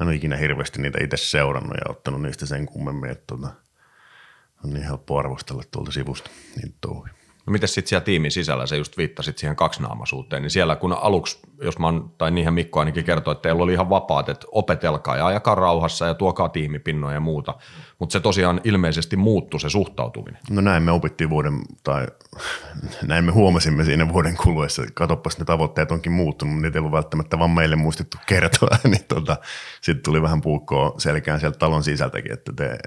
en 0.00 0.06
ole 0.06 0.14
ikinä 0.14 0.36
hirveästi 0.36 0.82
niitä 0.82 1.04
itse 1.04 1.16
seurannut 1.16 1.76
ja 1.76 1.90
ottanut 1.90 2.22
niistä 2.22 2.46
sen 2.46 2.66
kummemmin, 2.66 3.10
että 3.10 3.24
tota, 3.26 3.48
on 4.64 4.74
niin 4.74 4.84
helppo 4.84 5.18
arvostella 5.18 5.62
tuolta 5.70 5.92
sivusta 5.92 6.30
niin 6.56 6.74
touhuja. 6.80 7.17
No 7.48 7.52
miten 7.52 7.68
sitten 7.68 7.88
siellä 7.88 8.04
tiimin 8.04 8.30
sisällä, 8.30 8.66
se 8.66 8.76
just 8.76 8.96
viittasit 8.96 9.38
siihen 9.38 9.56
kaksinaamaisuuteen, 9.56 10.42
niin 10.42 10.50
siellä 10.50 10.76
kun 10.76 10.92
aluksi, 10.92 11.38
jos 11.62 11.78
mä 11.78 11.86
oon, 11.86 12.10
tai 12.18 12.30
niihin 12.30 12.54
Mikko 12.54 12.80
ainakin 12.80 13.04
kertoi, 13.04 13.32
että 13.32 13.42
teillä 13.42 13.62
oli 13.62 13.72
ihan 13.72 13.90
vapaat, 13.90 14.28
että 14.28 14.46
opetelkaa 14.52 15.16
ja 15.16 15.26
ajakaa 15.26 15.54
rauhassa 15.54 16.06
ja 16.06 16.14
tuokaa 16.14 16.48
tiimipinnoja 16.48 17.14
ja 17.14 17.20
muuta, 17.20 17.54
mutta 17.98 18.12
se 18.12 18.20
tosiaan 18.20 18.60
ilmeisesti 18.64 19.16
muuttui 19.16 19.60
se 19.60 19.70
suhtautuminen. 19.70 20.40
No 20.50 20.60
näin 20.60 20.82
me 20.82 20.92
opittiin 20.92 21.30
vuoden, 21.30 21.60
tai 21.82 22.06
näin 23.06 23.24
me 23.24 23.32
huomasimme 23.32 23.84
siinä 23.84 24.12
vuoden 24.12 24.36
kuluessa, 24.36 24.82
katoppas 24.94 25.38
ne 25.38 25.44
tavoitteet 25.44 25.92
onkin 25.92 26.12
muuttunut, 26.12 26.54
mutta 26.54 26.66
niitä 26.66 26.78
ei 26.78 26.80
ollut 26.80 26.92
välttämättä 26.92 27.38
vaan 27.38 27.50
meille 27.50 27.76
muistettu 27.76 28.16
kertoa, 28.26 28.78
niin 28.84 29.04
tota, 29.08 29.36
sitten 29.80 30.02
tuli 30.02 30.22
vähän 30.22 30.40
puukkoa 30.40 30.94
selkään 30.98 31.40
sieltä 31.40 31.58
talon 31.58 31.82
sisältäkin, 31.82 32.32
että 32.32 32.52
te, 32.56 32.78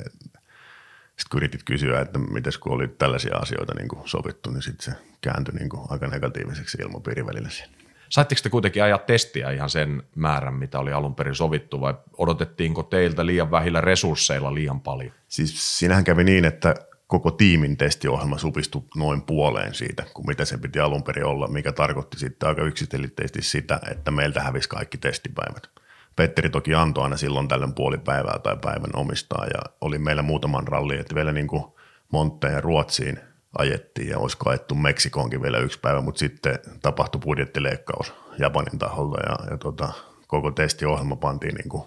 sitten 1.22 1.32
kun 1.32 1.38
yritit 1.38 1.64
kysyä, 1.64 2.02
että 2.02 2.20
miten 2.20 2.54
kun 2.60 2.72
oli 2.72 2.88
tällaisia 2.88 3.38
asioita 3.38 3.74
niin 3.76 3.88
kuin 3.88 4.10
sovittu, 4.10 4.50
niin 4.50 4.62
sitten 4.62 4.86
se 4.86 5.02
kääntyi 5.22 5.56
niin 5.56 5.70
kuin 5.70 5.82
aika 5.90 6.08
negatiiviseksi 6.08 6.78
ilmapiirin 6.82 7.26
välillä 7.26 7.50
siellä. 7.50 7.74
Saitteko 8.10 8.42
te 8.44 8.50
kuitenkin 8.50 8.84
ajaa 8.84 8.98
testiä 8.98 9.52
ihan 9.52 9.70
sen 9.70 10.04
määrän, 10.16 10.54
mitä 10.54 10.80
oli 10.80 10.94
alun 10.94 11.16
perin 11.16 11.36
sovittu, 11.36 11.82
vai 11.82 11.94
odotettiinko 12.18 12.84
teiltä 12.84 13.26
liian 13.26 13.52
vähillä 13.52 13.82
resursseilla 13.82 14.54
liian 14.54 14.82
paljon? 14.82 15.14
Siis 15.28 15.80
siinähän 15.80 16.04
kävi 16.04 16.24
niin, 16.24 16.46
että 16.46 16.76
koko 17.08 17.32
tiimin 17.32 17.78
testiohjelma 17.78 18.38
supistui 18.38 18.84
noin 18.96 19.22
puoleen 19.22 19.74
siitä, 19.74 20.04
kuin 20.14 20.28
mitä 20.28 20.46
se 20.46 20.58
piti 20.58 20.80
alun 20.80 21.04
perin 21.04 21.26
olla, 21.26 21.48
mikä 21.48 21.72
tarkoitti 21.72 22.20
sitten 22.20 22.50
aika 22.50 22.64
yksiselitteisesti 22.64 23.42
sitä, 23.42 23.80
että 23.92 24.12
meiltä 24.12 24.42
hävisi 24.44 24.70
kaikki 24.70 24.98
testipäivät. 24.98 25.81
Petteri 26.16 26.50
toki 26.50 26.76
antoi 26.76 27.04
aina 27.04 27.18
silloin 27.18 27.48
tällöin 27.48 27.74
puoli 27.74 27.98
päivää 27.98 28.40
tai 28.40 28.58
päivän 28.62 28.96
omistaa 28.96 29.46
ja 29.46 29.60
oli 29.82 30.00
meillä 30.00 30.22
muutaman 30.22 30.68
ralli, 30.68 31.00
että 31.00 31.16
vielä 31.16 31.32
niin 31.32 31.48
kuin 31.48 31.64
Montteen 32.12 32.54
ja 32.54 32.62
Ruotsiin 32.62 33.20
ajettiin 33.58 34.10
ja 34.10 34.18
olisi 34.18 34.38
kaettu 34.38 34.76
Meksikoonkin 34.76 35.42
vielä 35.42 35.58
yksi 35.58 35.80
päivä, 35.80 36.02
mutta 36.02 36.20
sitten 36.20 36.60
tapahtui 36.82 37.22
budjettileikkaus 37.22 38.14
Japanin 38.40 38.80
taholta 38.80 39.20
ja, 39.30 39.52
ja 39.52 39.58
tota, 39.58 39.94
koko 40.28 40.52
testiohjelma 40.52 41.16
pantiin 41.16 41.56
niin 41.56 41.70
kuin 41.70 41.84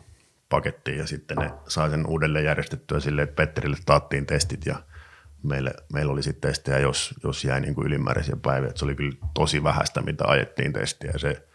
pakettiin 0.49 0.99
ja 0.99 1.07
sitten 1.07 1.37
ne 1.37 1.51
sai 1.69 1.91
sen 1.91 2.07
uudelleen 2.07 2.45
järjestettyä 2.45 3.01
silleen, 3.01 3.29
että 3.29 3.37
Petterille 3.37 3.77
taattiin 3.87 4.27
testit 4.27 4.67
ja 4.67 4.77
meille, 5.43 5.75
meillä 5.93 6.13
oli 6.13 6.23
sitten 6.23 6.51
testejä, 6.51 6.79
jos, 6.79 7.15
jos 7.25 7.45
jäi 7.45 7.61
niin 7.61 7.75
kuin 7.75 7.87
ylimääräisiä 7.87 8.37
päiviä. 8.43 8.71
Se 8.75 8.85
oli 8.85 8.95
kyllä 8.95 9.17
tosi 9.35 9.63
vähäistä, 9.63 10.01
mitä 10.03 10.25
ajettiin 10.27 10.73
testiä 10.73 11.11
ja 11.13 11.19
se 11.19 11.47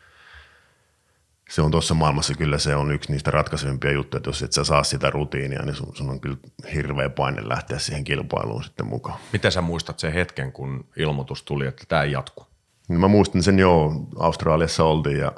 se 1.50 1.62
on 1.62 1.72
tuossa 1.72 1.94
maailmassa 1.94 2.34
kyllä 2.34 2.58
se 2.58 2.76
on 2.76 2.92
yksi 2.92 3.12
niistä 3.12 3.32
ratkaisevimpia 3.32 3.92
juttuja, 3.92 4.18
että 4.18 4.30
jos 4.30 4.44
et 4.44 4.54
sä 4.54 4.64
saa 4.64 4.84
sitä 4.84 5.10
rutiinia, 5.10 5.62
niin 5.66 5.76
sun, 5.76 5.96
sun 5.96 6.10
on 6.10 6.20
kyllä 6.20 6.38
hirveä 6.74 7.10
paine 7.10 7.50
lähteä 7.50 7.80
siihen 7.80 8.04
kilpailuun 8.04 8.64
sitten 8.64 8.86
mukaan. 8.86 9.20
Miten 9.34 9.52
sä 9.52 9.62
muistat 9.62 10.00
sen 10.00 10.14
hetken, 10.14 10.52
kun 10.52 10.86
ilmoitus 10.98 11.44
tuli, 11.44 11.68
että 11.68 11.84
tämä 11.88 12.04
ei 12.04 12.12
jatku? 12.12 12.46
Niin 12.88 13.00
mä 13.00 13.08
muistin 13.08 13.44
sen 13.44 13.60
jo, 13.60 13.92
Australiassa 14.20 14.84
oltiin 14.84 15.18
ja 15.18 15.32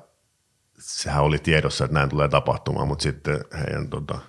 sehän 0.79 1.23
oli 1.23 1.39
tiedossa, 1.39 1.85
että 1.85 1.93
näin 1.93 2.09
tulee 2.09 2.29
tapahtumaan, 2.29 2.87
mutta 2.87 3.03
sitten 3.03 3.39
heidän, 3.59 3.89
tota, 3.89 4.19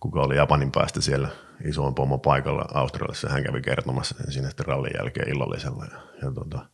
kuka 0.00 0.20
oli 0.20 0.36
Japanin 0.36 0.72
päästä 0.72 1.00
siellä 1.00 1.28
isoin 1.64 1.94
pomo 1.94 2.18
paikalla 2.18 2.64
Australiassa, 2.74 3.28
hän 3.28 3.44
kävi 3.44 3.62
kertomassa 3.62 4.14
sen 4.18 4.32
siinä 4.32 4.48
sitten 4.48 4.66
rallin 4.66 4.92
jälkeen 4.98 5.28
illallisella 5.28 5.84
ja, 5.84 6.00
ja 6.22 6.32
tota, 6.32 6.66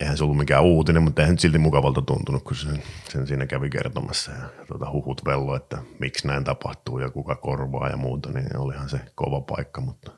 eihän 0.00 0.16
se 0.16 0.24
ollut 0.24 0.36
mikään 0.36 0.62
uutinen, 0.62 1.02
mutta 1.02 1.22
eihän 1.22 1.38
silti 1.38 1.58
mukavalta 1.58 2.02
tuntunut, 2.02 2.42
kun 2.42 2.56
sen, 2.56 2.82
sen 3.08 3.26
siinä 3.26 3.46
kävi 3.46 3.70
kertomassa 3.70 4.30
ja, 4.32 4.38
ja 4.38 4.66
tuota, 4.66 4.90
huhut 4.90 5.24
vello, 5.24 5.56
että 5.56 5.78
miksi 5.98 6.26
näin 6.26 6.44
tapahtuu 6.44 6.98
ja 6.98 7.10
kuka 7.10 7.34
korvaa 7.34 7.88
ja 7.88 7.96
muuta, 7.96 8.32
niin 8.32 8.56
olihan 8.56 8.88
se 8.88 9.00
kova 9.14 9.40
paikka, 9.40 9.80
mutta, 9.80 10.10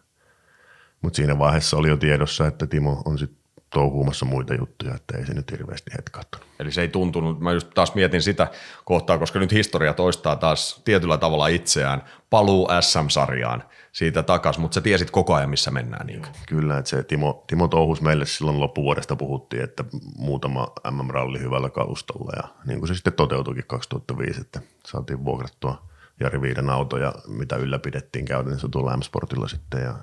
mutta 1.03 1.17
siinä 1.17 1.39
vaiheessa 1.39 1.77
oli 1.77 1.89
jo 1.89 1.97
tiedossa, 1.97 2.47
että 2.47 2.67
Timo 2.67 3.03
on 3.05 3.19
sitten 3.19 3.39
touhuumassa 3.71 4.27
muita 4.27 4.55
juttuja, 4.55 4.95
että 4.95 5.19
ei 5.19 5.27
se 5.27 5.35
nyt 5.35 5.51
hirveästi 5.51 5.91
hetkattunut. 5.97 6.47
Eli 6.59 6.73
se 6.73 6.81
ei 6.81 6.89
tuntunut, 6.89 7.41
mä 7.41 7.53
just 7.53 7.71
taas 7.75 7.95
mietin 7.95 8.23
sitä 8.23 8.47
kohtaa, 8.85 9.19
koska 9.19 9.39
nyt 9.39 9.53
historia 9.53 9.95
toistaa 9.95 10.37
taas 10.37 10.83
tietyllä 10.85 11.19
tavalla 11.19 11.49
itseään, 11.49 12.03
paluu 12.31 12.69
SM-sarjaan 12.81 13.65
siitä 13.93 14.23
takas, 14.23 14.59
mutta 14.59 14.75
sä 14.75 14.81
tiesit 14.81 15.11
koko 15.11 15.35
ajan, 15.35 15.51
missä 15.51 15.71
mennään. 15.71 16.07
Niin. 16.07 16.23
Kyllä, 16.49 16.79
että 16.79 16.89
se 16.89 17.03
Timo, 17.03 17.45
Timo 17.47 17.69
touhus 17.69 18.01
meille 18.01 18.27
silloin 18.27 18.61
loppuvuodesta 18.61 19.17
puhuttiin, 19.17 19.63
että 19.63 19.85
muutama 20.17 20.69
MM-ralli 20.91 21.41
hyvällä 21.41 21.71
kalustolla 21.71 22.33
ja 22.37 22.49
niin 22.67 22.79
kuin 22.79 22.89
se 22.89 22.95
sitten 22.95 23.13
toteutuikin 23.13 23.65
2005, 23.67 24.41
että 24.41 24.61
saatiin 24.87 25.25
vuokrattua 25.25 25.89
Jari 26.21 26.41
Viiden 26.43 26.71
autoja, 26.71 27.13
mitä 27.27 27.57
ylläpidettiin 27.57 28.25
käytännössä 28.25 28.69
tuolla 28.69 28.97
M-Sportilla 28.97 29.49
sitten 29.49 29.83
ja 29.83 29.95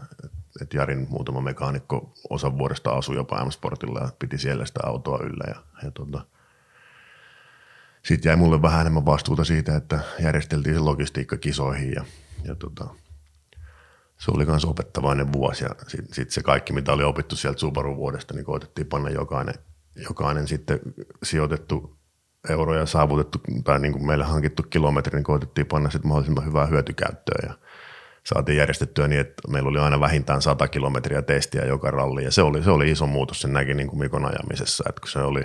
että 0.62 0.78
Jarin 0.78 1.08
muutama 1.10 1.42
mekaanikko 1.42 2.14
osan 2.30 2.58
vuodesta 2.58 2.92
asui 2.92 3.16
jopa 3.16 3.46
M-Sportilla 3.46 4.00
ja 4.00 4.10
piti 4.20 4.38
siellä 4.38 4.66
sitä 4.66 4.80
autoa 4.84 5.20
yllä. 5.24 5.44
Ja, 5.48 5.56
ja 5.84 5.92
tota, 5.92 6.26
sitten 8.04 8.30
jäi 8.30 8.36
mulle 8.36 8.62
vähän 8.62 8.82
enemmän 8.82 9.06
vastuuta 9.06 9.44
siitä, 9.44 9.76
että 9.76 10.00
järjesteltiin 10.20 10.76
se 10.76 10.82
logistiikka 10.82 11.38
kisoihin 11.38 11.92
ja, 11.92 12.06
ja 12.44 12.56
tota, 12.56 12.88
se 14.18 14.32
oli 14.32 14.46
myös 14.46 14.66
opettavainen 14.66 15.34
vuosi 15.34 15.64
ja 15.64 15.70
sitten 15.88 16.16
sit 16.16 16.32
se 16.32 16.44
kaikki, 16.44 16.74
mitä 16.74 16.94
oli 16.94 17.04
opittu 17.04 17.36
sieltä 17.36 17.60
Subaru-vuodesta, 17.60 18.34
niin 18.34 18.46
koitettiin 18.46 18.88
panna 18.88 19.10
jokainen, 19.10 19.56
jokainen 19.96 20.48
sitten 20.48 20.80
sijoitettu 21.24 21.98
euro 22.50 22.76
ja 22.76 22.86
saavutettu 22.86 23.42
tai 23.64 23.80
niin 23.80 23.94
kuin 23.94 24.06
meille 24.06 24.24
hankittu 24.24 24.64
kilometri, 24.64 25.16
niin 25.16 25.24
koitettiin 25.24 25.68
panna 25.68 25.90
sitten 25.90 26.08
mahdollisimman 26.08 26.46
hyvää 26.46 26.66
hyötykäyttöä 26.66 27.50
ja 27.50 27.54
saatiin 28.26 28.58
järjestettyä 28.58 29.08
niin, 29.08 29.22
että 29.22 29.48
meillä 29.48 29.70
oli 29.70 29.80
aina 29.80 30.00
vähintään 30.00 30.42
100 30.42 30.68
kilometriä 30.68 31.22
testiä 31.22 31.66
joka 31.66 31.92
ralli 31.92 32.24
ja 32.24 32.32
se 32.32 32.42
oli, 32.42 32.64
se 32.64 32.72
oli 32.72 32.92
iso 32.92 33.08
muutos, 33.08 33.42
sen 33.42 33.54
näki 33.54 33.74
niin 33.74 33.88
kuin 33.88 34.00
Mikon 34.00 34.26
ajamisessa, 34.26 34.84
että 34.90 35.02
kun 35.02 35.10
se 35.10 35.20
oli 35.20 35.42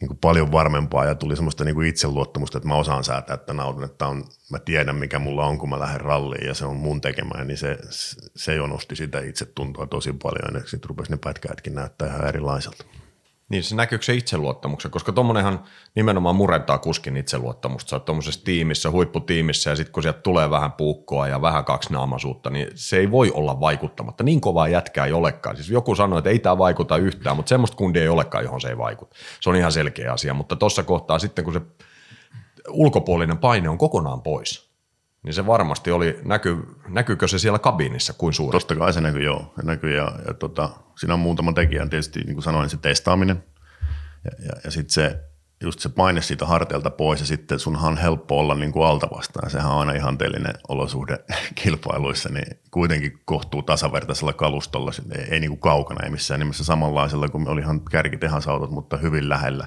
niin 0.00 0.08
kuin 0.08 0.18
paljon 0.18 0.52
varmempaa 0.52 1.04
ja 1.04 1.14
tuli 1.14 1.36
semmoista 1.36 1.64
niin 1.64 1.74
kuin 1.74 1.88
itseluottamusta, 1.88 2.58
että 2.58 2.68
mä 2.68 2.74
osaan 2.74 3.04
säätää 3.04 3.36
tämän 3.36 3.66
auton, 3.66 3.84
että 3.84 4.06
on, 4.06 4.24
mä 4.50 4.58
tiedän 4.58 4.96
mikä 4.96 5.18
mulla 5.18 5.46
on, 5.46 5.58
kun 5.58 5.68
mä 5.68 5.80
lähden 5.80 6.00
ralliin 6.00 6.46
ja 6.46 6.54
se 6.54 6.64
on 6.64 6.76
mun 6.76 7.00
tekemä, 7.00 7.44
niin 7.44 7.58
se, 7.58 7.78
se 8.36 8.54
jo 8.54 8.66
nosti 8.66 8.96
sitä 8.96 9.20
itsetuntoa 9.20 9.86
tosi 9.86 10.12
paljon 10.12 10.54
ja 10.54 10.60
sitten 10.66 10.88
rupesi 10.88 11.10
ne 11.10 11.18
pätkätkin 11.24 11.74
näyttää 11.74 12.08
ihan 12.08 12.28
erilaiselta. 12.28 12.84
Niin 13.48 13.62
se 13.62 13.74
näkyykö 13.74 14.04
se 14.04 14.14
itseluottamuksen, 14.14 14.90
koska 14.90 15.12
tuommoinenhan 15.12 15.64
nimenomaan 15.94 16.36
murentaa 16.36 16.78
kuskin 16.78 17.16
itseluottamusta. 17.16 17.90
Sä 17.90 17.98
tuommoisessa 17.98 18.44
tiimissä, 18.44 18.90
huipputiimissä 18.90 19.70
ja 19.70 19.76
sitten 19.76 19.92
kun 19.92 20.02
sieltä 20.02 20.20
tulee 20.20 20.50
vähän 20.50 20.72
puukkoa 20.72 21.28
ja 21.28 21.42
vähän 21.42 21.64
kaksinaamaisuutta, 21.64 22.50
niin 22.50 22.68
se 22.74 22.96
ei 22.98 23.10
voi 23.10 23.30
olla 23.34 23.60
vaikuttamatta. 23.60 24.24
Niin 24.24 24.40
kovaa 24.40 24.68
jätkää 24.68 25.06
ei 25.06 25.12
olekaan. 25.12 25.56
Siis 25.56 25.70
joku 25.70 25.94
sanoi, 25.94 26.18
että 26.18 26.30
ei 26.30 26.38
tämä 26.38 26.58
vaikuta 26.58 26.96
yhtään, 26.96 27.36
mutta 27.36 27.48
semmoista 27.48 27.76
kundia 27.76 28.02
ei 28.02 28.08
olekaan, 28.08 28.44
johon 28.44 28.60
se 28.60 28.68
ei 28.68 28.78
vaikuta. 28.78 29.16
Se 29.40 29.50
on 29.50 29.56
ihan 29.56 29.72
selkeä 29.72 30.12
asia, 30.12 30.34
mutta 30.34 30.56
tuossa 30.56 30.82
kohtaa 30.82 31.18
sitten 31.18 31.44
kun 31.44 31.52
se 31.52 31.60
ulkopuolinen 32.70 33.38
paine 33.38 33.68
on 33.68 33.78
kokonaan 33.78 34.22
pois, 34.22 34.65
niin 35.26 35.34
se 35.34 35.46
varmasti 35.46 35.90
oli, 35.90 36.20
näky, 36.24 36.56
näkyykö 36.88 37.28
se 37.28 37.38
siellä 37.38 37.58
kabinissa 37.58 38.12
kuin 38.12 38.32
suuresti? 38.32 38.68
Totta 38.68 38.84
kai 38.84 38.92
se 38.92 39.00
näkyy, 39.00 39.22
joo. 39.22 39.52
Se 39.56 39.62
näkyy 39.62 39.96
ja, 39.96 40.12
ja 40.26 40.34
tota, 40.34 40.70
siinä 40.98 41.14
on 41.14 41.20
muutama 41.20 41.52
tekijä, 41.52 41.86
tietysti 41.86 42.20
niin 42.20 42.34
kuin 42.34 42.42
sanoin, 42.42 42.70
se 42.70 42.76
testaaminen 42.76 43.44
ja, 44.24 44.30
ja, 44.46 44.52
ja 44.64 44.70
sitten 44.70 44.92
se, 44.92 45.20
just 45.62 45.80
se 45.80 45.88
paine 45.88 46.22
siitä 46.22 46.46
harteilta 46.46 46.90
pois 46.90 47.20
ja 47.20 47.26
sitten 47.26 47.58
sunhan 47.58 47.92
on 47.92 47.98
helppo 47.98 48.38
olla 48.38 48.54
niin 48.54 48.72
kuin 48.72 48.86
alta 48.86 49.08
vastaan. 49.16 49.50
Sehän 49.50 49.70
on 49.70 49.78
aina 49.78 49.92
ihanteellinen 49.92 50.54
olosuhde 50.68 51.18
kilpailuissa, 51.62 52.28
niin 52.28 52.58
kuitenkin 52.70 53.18
kohtuu 53.24 53.62
tasavertaisella 53.62 54.32
kalustolla, 54.32 54.92
ei, 55.18 55.24
ei 55.30 55.40
niin 55.40 55.50
kuin 55.50 55.60
kaukana, 55.60 56.04
ei 56.04 56.10
missään 56.10 56.40
nimessä 56.40 56.64
samanlaisella 56.64 57.28
kuin 57.28 57.48
oli 57.48 57.60
ihan 57.60 57.80
kärkitehasautot, 57.80 58.70
mutta 58.70 58.96
hyvin 58.96 59.28
lähellä. 59.28 59.66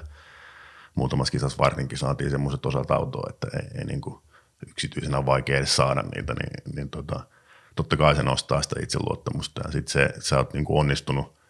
Muutamassa 0.94 1.32
kisassa 1.32 1.58
varsinkin 1.58 1.98
saatiin 1.98 2.30
semmoiset 2.30 2.66
osat 2.66 2.90
autoa, 2.90 3.30
että 3.30 3.48
ei, 3.56 3.78
ei 3.78 3.84
niin 3.84 4.00
kuin 4.00 4.22
yksityisenä 4.68 5.18
on 5.18 5.26
vaikea 5.26 5.56
edes 5.56 5.76
saada 5.76 6.02
niitä, 6.02 6.34
niin, 6.34 6.76
niin 6.76 6.90
tota, 6.90 7.20
totta 7.76 7.96
kai 7.96 8.16
se 8.16 8.22
nostaa 8.22 8.62
sitä 8.62 8.80
itseluottamusta 8.82 9.60
ja 9.64 9.72
sitten 9.72 9.92
se, 9.92 10.10
sä 10.18 10.36
oot 10.36 10.52
niin 10.52 10.64
kuin 10.64 10.80
onnistunut– 10.80 11.32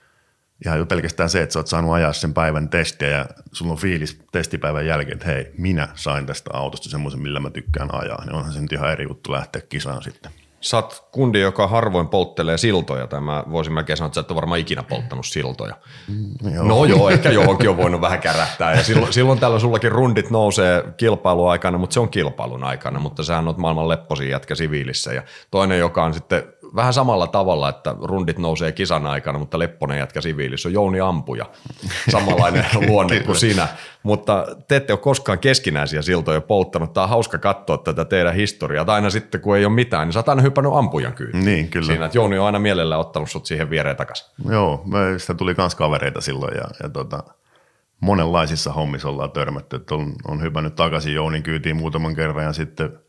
ihan 0.64 0.78
jo 0.78 0.86
pelkästään 0.86 1.30
se, 1.30 1.42
että 1.42 1.52
sä 1.52 1.58
oot 1.58 1.66
saanut 1.66 1.92
ajaa 1.92 2.12
sen 2.12 2.34
päivän 2.34 2.68
testiä 2.68 3.08
ja 3.08 3.26
sulla 3.52 3.72
on 3.72 3.78
fiilis 3.78 4.20
testipäivän 4.32 4.86
jälkeen, 4.86 5.16
että 5.16 5.26
hei, 5.26 5.52
minä 5.58 5.88
sain 5.94 6.26
tästä 6.26 6.50
autosta 6.52 6.88
semmoisen, 6.88 7.20
millä 7.20 7.40
mä 7.40 7.50
tykkään 7.50 7.94
ajaa, 7.94 8.24
niin 8.24 8.34
onhan 8.34 8.52
se 8.52 8.60
nyt 8.60 8.72
ihan 8.72 8.92
eri 8.92 9.04
juttu 9.04 9.32
lähteä 9.32 9.62
kisaan 9.68 10.02
sitten. 10.02 10.32
Sä 10.60 10.76
oot 10.76 11.04
kundi, 11.12 11.40
joka 11.40 11.66
harvoin 11.66 12.08
polttelee 12.08 12.58
siltoja, 12.58 13.06
tai 13.06 13.20
mä 13.20 13.44
voisin 13.50 13.72
melkein 13.72 13.96
sanoa, 13.96 14.06
että 14.06 14.14
sä 14.14 14.20
et 14.20 14.30
ole 14.30 14.36
varmaan 14.36 14.60
ikinä 14.60 14.82
polttanut 14.82 15.26
siltoja. 15.26 15.74
Mm, 16.08 16.54
joo. 16.54 16.64
No 16.64 16.84
joo, 16.84 17.10
ehkä 17.10 17.30
johonkin 17.30 17.70
on 17.70 17.76
voinut 17.76 18.00
vähän 18.00 18.20
kärähtää, 18.20 18.74
ja 18.74 18.84
silloin, 18.84 19.12
silloin 19.12 19.40
tällä 19.40 19.58
sullakin 19.58 19.92
rundit 19.92 20.30
nousee 20.30 20.84
kilpailuaikana, 20.96 21.78
mutta 21.78 21.94
se 21.94 22.00
on 22.00 22.08
kilpailun 22.08 22.64
aikana, 22.64 22.98
mutta 22.98 23.24
sä 23.24 23.42
oot 23.46 23.56
maailman 23.56 23.88
lepposin 23.88 24.28
jätkä 24.28 24.54
siviilissä, 24.54 25.12
ja 25.12 25.22
toinen, 25.50 25.78
joka 25.78 26.04
on 26.04 26.14
sitten 26.14 26.42
vähän 26.76 26.92
samalla 26.92 27.26
tavalla, 27.26 27.68
että 27.68 27.94
rundit 28.02 28.38
nousee 28.38 28.72
kisan 28.72 29.06
aikana, 29.06 29.38
mutta 29.38 29.58
Lepponen 29.58 29.98
jätkä 29.98 30.20
siviilissä 30.20 30.68
on 30.68 30.72
Jouni 30.72 31.00
Ampuja. 31.00 31.46
Samanlainen 32.10 32.64
luonne 32.88 33.20
kuin 33.20 33.36
sinä. 33.36 33.68
Mutta 34.02 34.46
te 34.68 34.76
ette 34.76 34.92
ole 34.92 35.00
koskaan 35.00 35.38
keskinäisiä 35.38 36.02
siltoja 36.02 36.40
polttanut. 36.40 36.92
Tämä 36.92 37.04
on 37.04 37.10
hauska 37.10 37.38
katsoa 37.38 37.78
tätä 37.78 38.04
teidän 38.04 38.34
historiaa. 38.34 38.84
Tai 38.84 38.94
aina 38.94 39.10
sitten, 39.10 39.40
kun 39.40 39.56
ei 39.56 39.64
ole 39.64 39.74
mitään, 39.74 40.06
niin 40.06 40.12
sä 40.12 40.18
oot 40.18 40.28
aina 40.28 40.42
hypännyt 40.42 40.72
ampujan 40.74 41.12
kyytiin. 41.12 41.44
Niin, 41.44 41.68
kyllä. 41.68 41.86
Siinä, 41.86 42.04
että 42.04 42.18
Jouni 42.18 42.38
on 42.38 42.46
aina 42.46 42.58
mielellä 42.58 42.98
ottanut 42.98 43.30
sut 43.30 43.46
siihen 43.46 43.70
viereen 43.70 43.96
takaisin. 43.96 44.26
Joo, 44.50 44.84
sitä 45.16 45.34
tuli 45.34 45.54
kans 45.54 45.74
kavereita 45.74 46.20
silloin 46.20 46.56
ja, 46.56 46.64
ja 46.82 46.88
tota, 46.88 47.22
monenlaisissa 48.00 48.72
hommissa 48.72 49.08
ollaan 49.08 49.30
törmätty. 49.30 49.76
Että 49.76 49.94
on, 49.94 50.12
on 50.28 50.42
hypännyt 50.42 50.74
takaisin 50.74 51.14
Jounin 51.14 51.42
kyytiin 51.42 51.76
muutaman 51.76 52.14
kerran 52.14 52.44
ja 52.44 52.52
sitten– 52.52 52.92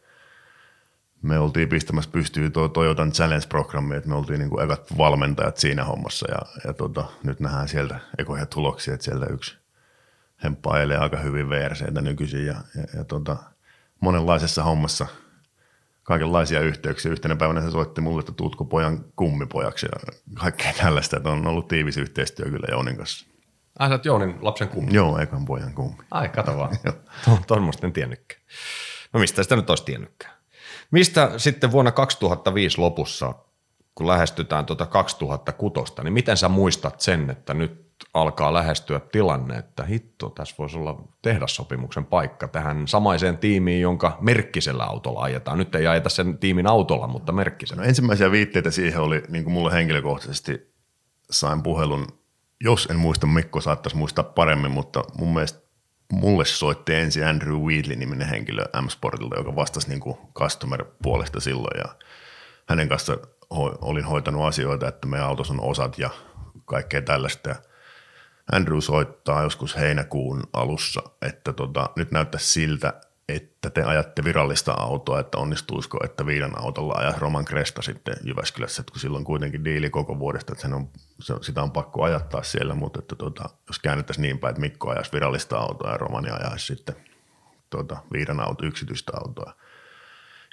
me 1.22 1.40
oltiin 1.40 1.70
pistämässä 1.70 2.12
pystyyn 2.12 2.52
tuo 2.52 2.68
Toyotan 2.68 3.12
Challenge-programmi, 3.12 3.96
että 3.96 4.10
me 4.10 4.16
oltiin 4.16 4.40
niin 4.40 4.50
kuin 4.50 4.64
ekat 4.64 4.98
valmentajat 4.98 5.58
siinä 5.58 5.84
hommassa 5.84 6.32
ja, 6.32 6.40
ja 6.68 6.74
tota, 6.74 7.06
nyt 7.24 7.40
nähdään 7.40 7.68
sieltä 7.68 8.00
ekoja 8.18 8.46
tuloksia, 8.46 8.94
että 8.94 9.04
sieltä 9.04 9.26
yksi 9.26 9.58
hemppailee 10.44 10.98
aika 10.98 11.18
hyvin 11.18 11.50
VRCtä 11.50 12.02
nykyisin 12.02 12.46
ja, 12.46 12.56
ja, 12.76 12.84
ja 12.98 13.04
tota, 13.04 13.38
monenlaisessa 14.00 14.64
hommassa 14.64 15.08
kaikenlaisia 16.04 16.60
yhteyksiä. 16.60 17.12
Yhtenä 17.12 17.36
päivänä 17.36 17.62
se 17.62 17.72
soitti 17.72 18.02
mulle, 18.02 18.20
että 18.20 18.32
tuutko 18.32 18.66
pojan 18.66 19.06
kummipojaksi 19.16 19.86
ja 19.86 20.14
kaikkea 20.34 20.74
tällaista, 20.74 21.18
että 21.18 21.30
on 21.30 21.48
ollut 21.48 21.68
tiivis 21.68 21.98
yhteistyö 21.98 22.46
kyllä 22.46 22.68
Jounin 22.72 22.98
kanssa. 22.98 23.26
Ai 23.80 23.90
sä 23.90 23.94
oot 23.94 24.06
Jounin 24.06 24.36
lapsen 24.42 24.68
kummi? 24.68 24.94
Joo, 24.94 25.20
ekan 25.20 25.46
pojan 25.46 25.74
kummi. 25.74 26.04
Ai, 26.12 26.30
kato 26.30 26.58
vaan. 26.58 26.78
Tuommoista 27.48 27.88
en 27.88 27.94
tiennytkään. 27.94 28.42
No 29.14 29.20
mistä 29.20 29.44
sitä 29.44 29.56
nyt 29.56 29.70
olisi 29.70 29.86
tiennytkään? 29.86 30.41
Mistä 30.92 31.32
sitten 31.38 31.72
vuonna 31.72 31.92
2005 31.92 32.78
lopussa, 32.78 33.34
kun 33.96 34.08
lähestytään 34.08 34.66
tuota 34.66 34.86
2006, 34.86 35.94
niin 36.04 36.14
miten 36.14 36.38
sä 36.38 36.50
muistat 36.50 37.02
sen, 37.02 37.30
että 37.30 37.54
nyt 37.54 37.92
alkaa 38.14 38.54
lähestyä 38.54 39.00
tilanne, 39.00 39.58
että 39.58 39.84
hitto, 39.84 40.30
tässä 40.30 40.56
voisi 40.58 40.78
olla 40.78 41.04
tehdassopimuksen 41.22 42.06
paikka 42.06 42.48
tähän 42.48 42.88
samaiseen 42.88 43.38
tiimiin, 43.38 43.82
jonka 43.82 44.18
merkkisellä 44.22 44.84
autolla 44.84 45.22
ajetaan. 45.22 45.58
Nyt 45.58 45.76
ei 45.76 45.88
ajeta 45.88 46.10
sen 46.10 46.38
tiimin 46.38 46.68
autolla, 46.68 47.08
mutta 47.08 47.32
merkkisellä. 47.32 47.82
No 47.82 47.88
ensimmäisiä 47.88 48.32
viitteitä 48.32 48.72
siihen 48.72 49.02
oli, 49.02 49.24
niin 49.30 49.44
kuin 49.44 49.54
mulle 49.54 49.74
henkilökohtaisesti 49.74 50.74
sain 51.32 51.64
puhelun, 51.64 52.08
jos 52.64 52.88
en 52.92 52.98
muista, 52.98 53.28
Mikko 53.28 53.62
saattaisi 53.62 53.98
muistaa 53.98 54.24
paremmin, 54.24 54.72
mutta 54.72 55.04
mun 55.18 55.34
mielestä 55.34 55.71
mulle 56.12 56.45
soitti 56.45 56.93
ensin 56.93 57.28
Andrew 57.28 57.55
Wheatley-niminen 57.55 58.28
henkilö 58.28 58.64
M-Sportilta, 58.82 59.36
joka 59.36 59.55
vastasi 59.55 59.89
niin 59.89 59.99
kuin 59.99 60.18
customer-puolesta 60.34 61.39
silloin 61.39 61.78
ja 61.78 61.95
hänen 62.70 62.89
kanssa 62.89 63.14
ho- 63.53 63.78
olin 63.82 64.05
hoitanut 64.05 64.45
asioita, 64.45 64.88
että 64.88 65.07
meidän 65.07 65.28
autossa 65.28 65.53
on 65.53 65.62
osat 65.62 65.99
ja 65.99 66.09
kaikkea 66.66 67.01
tällaista. 67.01 67.49
Ja 67.49 67.55
Andrew 68.51 68.80
soittaa 68.80 69.43
joskus 69.43 69.78
heinäkuun 69.78 70.43
alussa, 70.53 71.01
että 71.22 71.53
tota, 71.53 71.89
nyt 71.95 72.12
näyttää 72.12 72.39
siltä, 72.39 72.93
että 73.36 73.70
te 73.70 73.84
ajatte 73.84 74.24
virallista 74.24 74.72
autoa, 74.72 75.20
että 75.20 75.38
onnistuisiko, 75.38 76.00
että 76.04 76.26
viiden 76.26 76.60
autolla 76.60 76.94
ajaa 76.94 77.14
Roman 77.18 77.46
Cresta 77.46 77.82
sitten 77.82 78.16
Jyväskylässä, 78.24 78.82
että 78.82 78.92
kun 78.92 79.00
silloin 79.00 79.24
kuitenkin 79.24 79.66
diili 79.66 79.90
koko 79.90 80.20
vuodesta, 80.20 80.54
että 80.54 80.62
sen 80.62 80.74
on, 80.74 80.90
se, 81.20 81.34
sitä 81.42 81.64
on 81.64 81.72
pakko 81.72 82.04
ajattaa 82.04 82.44
siellä, 82.44 82.76
mutta 82.76 83.00
että 83.00 83.16
tota, 83.16 83.50
jos 83.68 83.80
käännettäisiin 83.80 84.22
niin 84.22 84.40
päin, 84.40 84.52
että 84.52 84.62
Mikko 84.62 84.90
ajaisi 84.90 85.12
virallista 85.12 85.58
autoa 85.58 85.92
ja 85.92 85.98
Romani 85.98 86.30
ajaisi 86.30 86.66
sitten 86.66 86.96
tota, 87.70 87.98
viiden 88.14 88.40
auto, 88.40 88.66
yksityistä 88.66 89.12
autoa. 89.26 89.54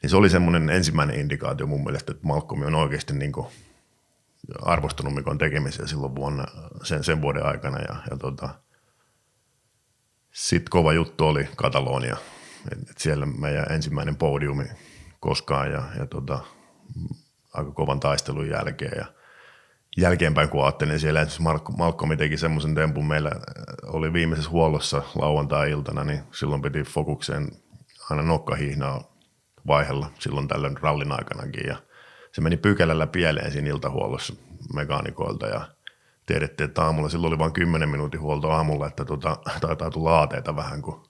Niin 0.03 0.11
se 0.11 0.16
oli 0.16 0.31
semmoinen 0.31 0.70
ensimmäinen 0.70 1.20
indikaatio 1.20 1.66
mun 1.66 1.85
mielestä, 1.85 2.12
että 2.12 2.26
Malcolm 2.26 2.62
on 2.62 2.74
oikeasti 2.74 3.12
niin 3.12 3.33
kuin 3.33 3.47
arvostunut 4.62 5.14
Mikon 5.14 5.39
tekemisiä 5.39 5.87
silloin 5.87 6.14
vuonna, 6.14 6.45
sen, 6.83 7.05
sen 7.05 7.22
vuoden 7.22 7.47
aikana 7.47 7.79
ja, 7.79 7.97
ja 8.11 8.16
tota, 8.16 8.49
sitten 10.33 10.70
kova 10.70 10.93
juttu 10.93 11.26
oli 11.26 11.49
Katalonia– 11.57 12.16
et, 12.72 12.90
et 12.90 12.98
siellä 12.98 13.26
meidän 13.26 13.72
ensimmäinen 13.72 14.16
podiumi 14.16 14.64
koskaan 15.20 15.72
ja, 15.72 15.82
ja 15.98 16.06
tota, 16.06 16.38
aika 17.54 17.70
kovan 17.70 18.00
taistelun 18.00 18.48
jälkeen. 18.48 18.92
Ja 18.96 19.06
jälkeenpäin 19.96 20.48
kun 20.48 20.64
ajattelin, 20.64 20.90
niin 20.90 21.00
siellä 21.00 21.26
Markko, 21.40 21.72
Malkkomi 21.72 22.16
teki 22.16 22.36
semmoisen 22.36 22.74
tempun, 22.74 23.06
meillä 23.06 23.30
oli 23.86 24.12
viimeisessä 24.12 24.50
huollossa 24.50 25.02
lauantai-iltana, 25.14 26.04
niin 26.04 26.20
silloin 26.32 26.62
piti 26.62 26.82
fokukseen 26.82 27.48
aina 28.11 28.22
nokkahihnaa 28.22 29.16
vaihella 29.66 30.11
silloin 30.18 30.48
tällöin 30.48 30.76
rallin 30.82 31.12
aikanakin. 31.12 31.66
Ja 31.66 31.76
se 32.32 32.40
meni 32.40 32.56
pykälällä 32.56 33.06
pieleen 33.06 33.52
siinä 33.52 33.68
iltahuollossa 33.68 34.34
mekaanikoilta 34.74 35.46
ja 35.46 35.68
tiedettiin, 36.26 36.68
että 36.68 36.82
aamulla 36.82 37.09
silloin 37.09 37.32
oli 37.32 37.38
vain 37.38 37.52
10 37.52 37.88
minuutin 37.88 38.20
huolto 38.20 38.50
aamulla, 38.50 38.86
että 38.86 39.04
tota, 39.04 39.36
taitaa 39.61 39.90
tulla 39.90 40.18
aateita 40.18 40.56
vähän, 40.56 40.82
kun 40.82 41.09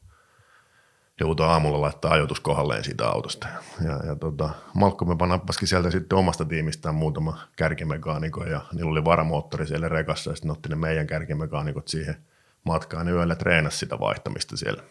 joutui 1.21 1.47
aamulla 1.47 1.81
laittaa 1.81 2.13
ajoitus 2.13 2.41
kohdalleen 2.41 2.85
siitä 2.85 3.09
autosta. 3.09 3.49
Ja, 3.85 4.01
ja 4.07 4.17
tota, 4.17 4.51
Malkkomme 4.75 5.27
nappasikin 5.27 5.69
sieltä 5.69 5.91
sitten 5.91 6.19
omasta 6.19 6.45
tiimistään 6.45 6.95
muutama 6.95 7.39
kärkimekaanikko 7.57 8.45
ja 8.45 8.61
niillä 8.73 8.91
oli 8.91 9.05
varamoottori 9.05 9.67
siellä 9.67 9.89
rekassa 9.89 10.31
ja 10.31 10.37
sitten 10.37 10.51
otti 10.51 10.69
ne 10.69 10.77
meidän 10.77 11.07
kärkimekaanikot 11.07 11.89
siihen 11.89 12.17
matkaan 12.65 13.09
ja 13.09 13.15
yöllä 13.15 13.35
treenasi 13.35 13.79
sitä 13.79 14.01
vaihtamista 14.01 14.57
siellä. 14.57 14.83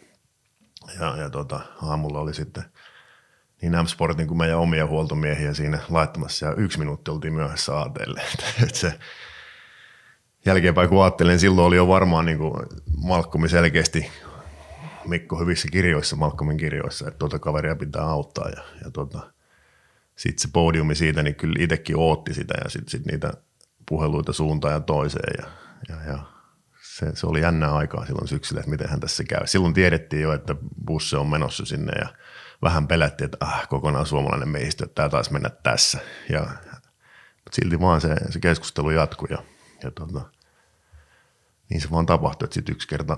Ja, 0.99 1.17
ja 1.17 1.29
tota, 1.29 1.59
aamulla 1.81 2.19
oli 2.19 2.33
sitten 2.33 2.63
niin 3.61 3.71
M-Sportin 3.83 4.27
kuin 4.27 4.37
meidän 4.37 4.57
omia 4.57 4.87
huoltomiehiä 4.87 5.53
siinä 5.53 5.79
laittamassa 5.89 6.45
ja 6.45 6.53
yksi 6.53 6.79
minuutti 6.79 7.11
oltiin 7.11 7.33
myöhässä 7.33 7.75
aateelle. 7.75 8.21
se, 8.73 8.99
jälkeenpäin 10.45 10.89
kun 10.89 11.03
ajattelin, 11.03 11.29
niin 11.29 11.39
silloin 11.39 11.67
oli 11.67 11.75
jo 11.75 11.87
varmaan 11.87 12.25
niin 12.25 12.37
kuin 12.37 12.53
Malkkomi 13.03 13.49
selkeästi 13.49 14.11
Mikko 15.07 15.39
hyvissä 15.39 15.67
kirjoissa, 15.71 16.15
Malcolmin 16.15 16.57
kirjoissa, 16.57 17.07
että 17.07 17.17
tuota 17.17 17.39
kaveria 17.39 17.75
pitää 17.75 18.03
auttaa 18.03 18.49
ja, 18.49 18.63
ja 18.83 18.91
tuota, 18.91 19.33
sitten 20.15 20.41
se 20.41 20.49
podiumi 20.53 20.95
siitä, 20.95 21.23
niin 21.23 21.35
kyllä 21.35 21.55
itsekin 21.59 21.97
ootti 21.97 22.33
sitä 22.33 22.53
ja 22.63 22.69
sitten 22.69 22.89
sit 22.89 23.05
niitä 23.05 23.33
puheluita 23.89 24.33
suuntaan 24.33 24.73
ja 24.73 24.79
toiseen 24.79 25.33
ja, 25.37 25.51
ja, 25.89 26.11
ja 26.11 26.19
se, 26.81 27.15
se, 27.15 27.27
oli 27.27 27.41
jännää 27.41 27.75
aikaa 27.75 28.05
silloin 28.05 28.27
syksyllä, 28.27 28.59
että 28.59 28.71
miten 28.71 28.89
hän 28.89 28.99
tässä 28.99 29.23
käy. 29.23 29.47
Silloin 29.47 29.73
tiedettiin 29.73 30.21
jo, 30.21 30.33
että 30.33 30.55
bussi 30.85 31.15
on 31.15 31.27
menossa 31.27 31.65
sinne 31.65 31.91
ja 31.99 32.07
vähän 32.61 32.87
pelättiin, 32.87 33.25
että 33.25 33.37
ah, 33.39 33.67
kokonaan 33.67 34.05
suomalainen 34.05 34.49
meistä, 34.49 34.85
että 34.85 34.95
tämä 34.95 35.09
taisi 35.09 35.33
mennä 35.33 35.49
tässä. 35.49 35.99
Ja, 36.29 36.41
mutta 36.41 37.55
silti 37.55 37.79
vaan 37.79 38.01
se, 38.01 38.15
se 38.29 38.39
keskustelu 38.39 38.89
jatkui 38.89 39.27
ja, 39.31 39.43
ja 39.83 39.91
tuota, 39.91 40.21
niin 41.69 41.81
se 41.81 41.91
vaan 41.91 42.05
tapahtui, 42.05 42.45
että 42.45 42.53
sitten 42.53 42.73
yksi 42.73 42.87
kerta 42.87 43.17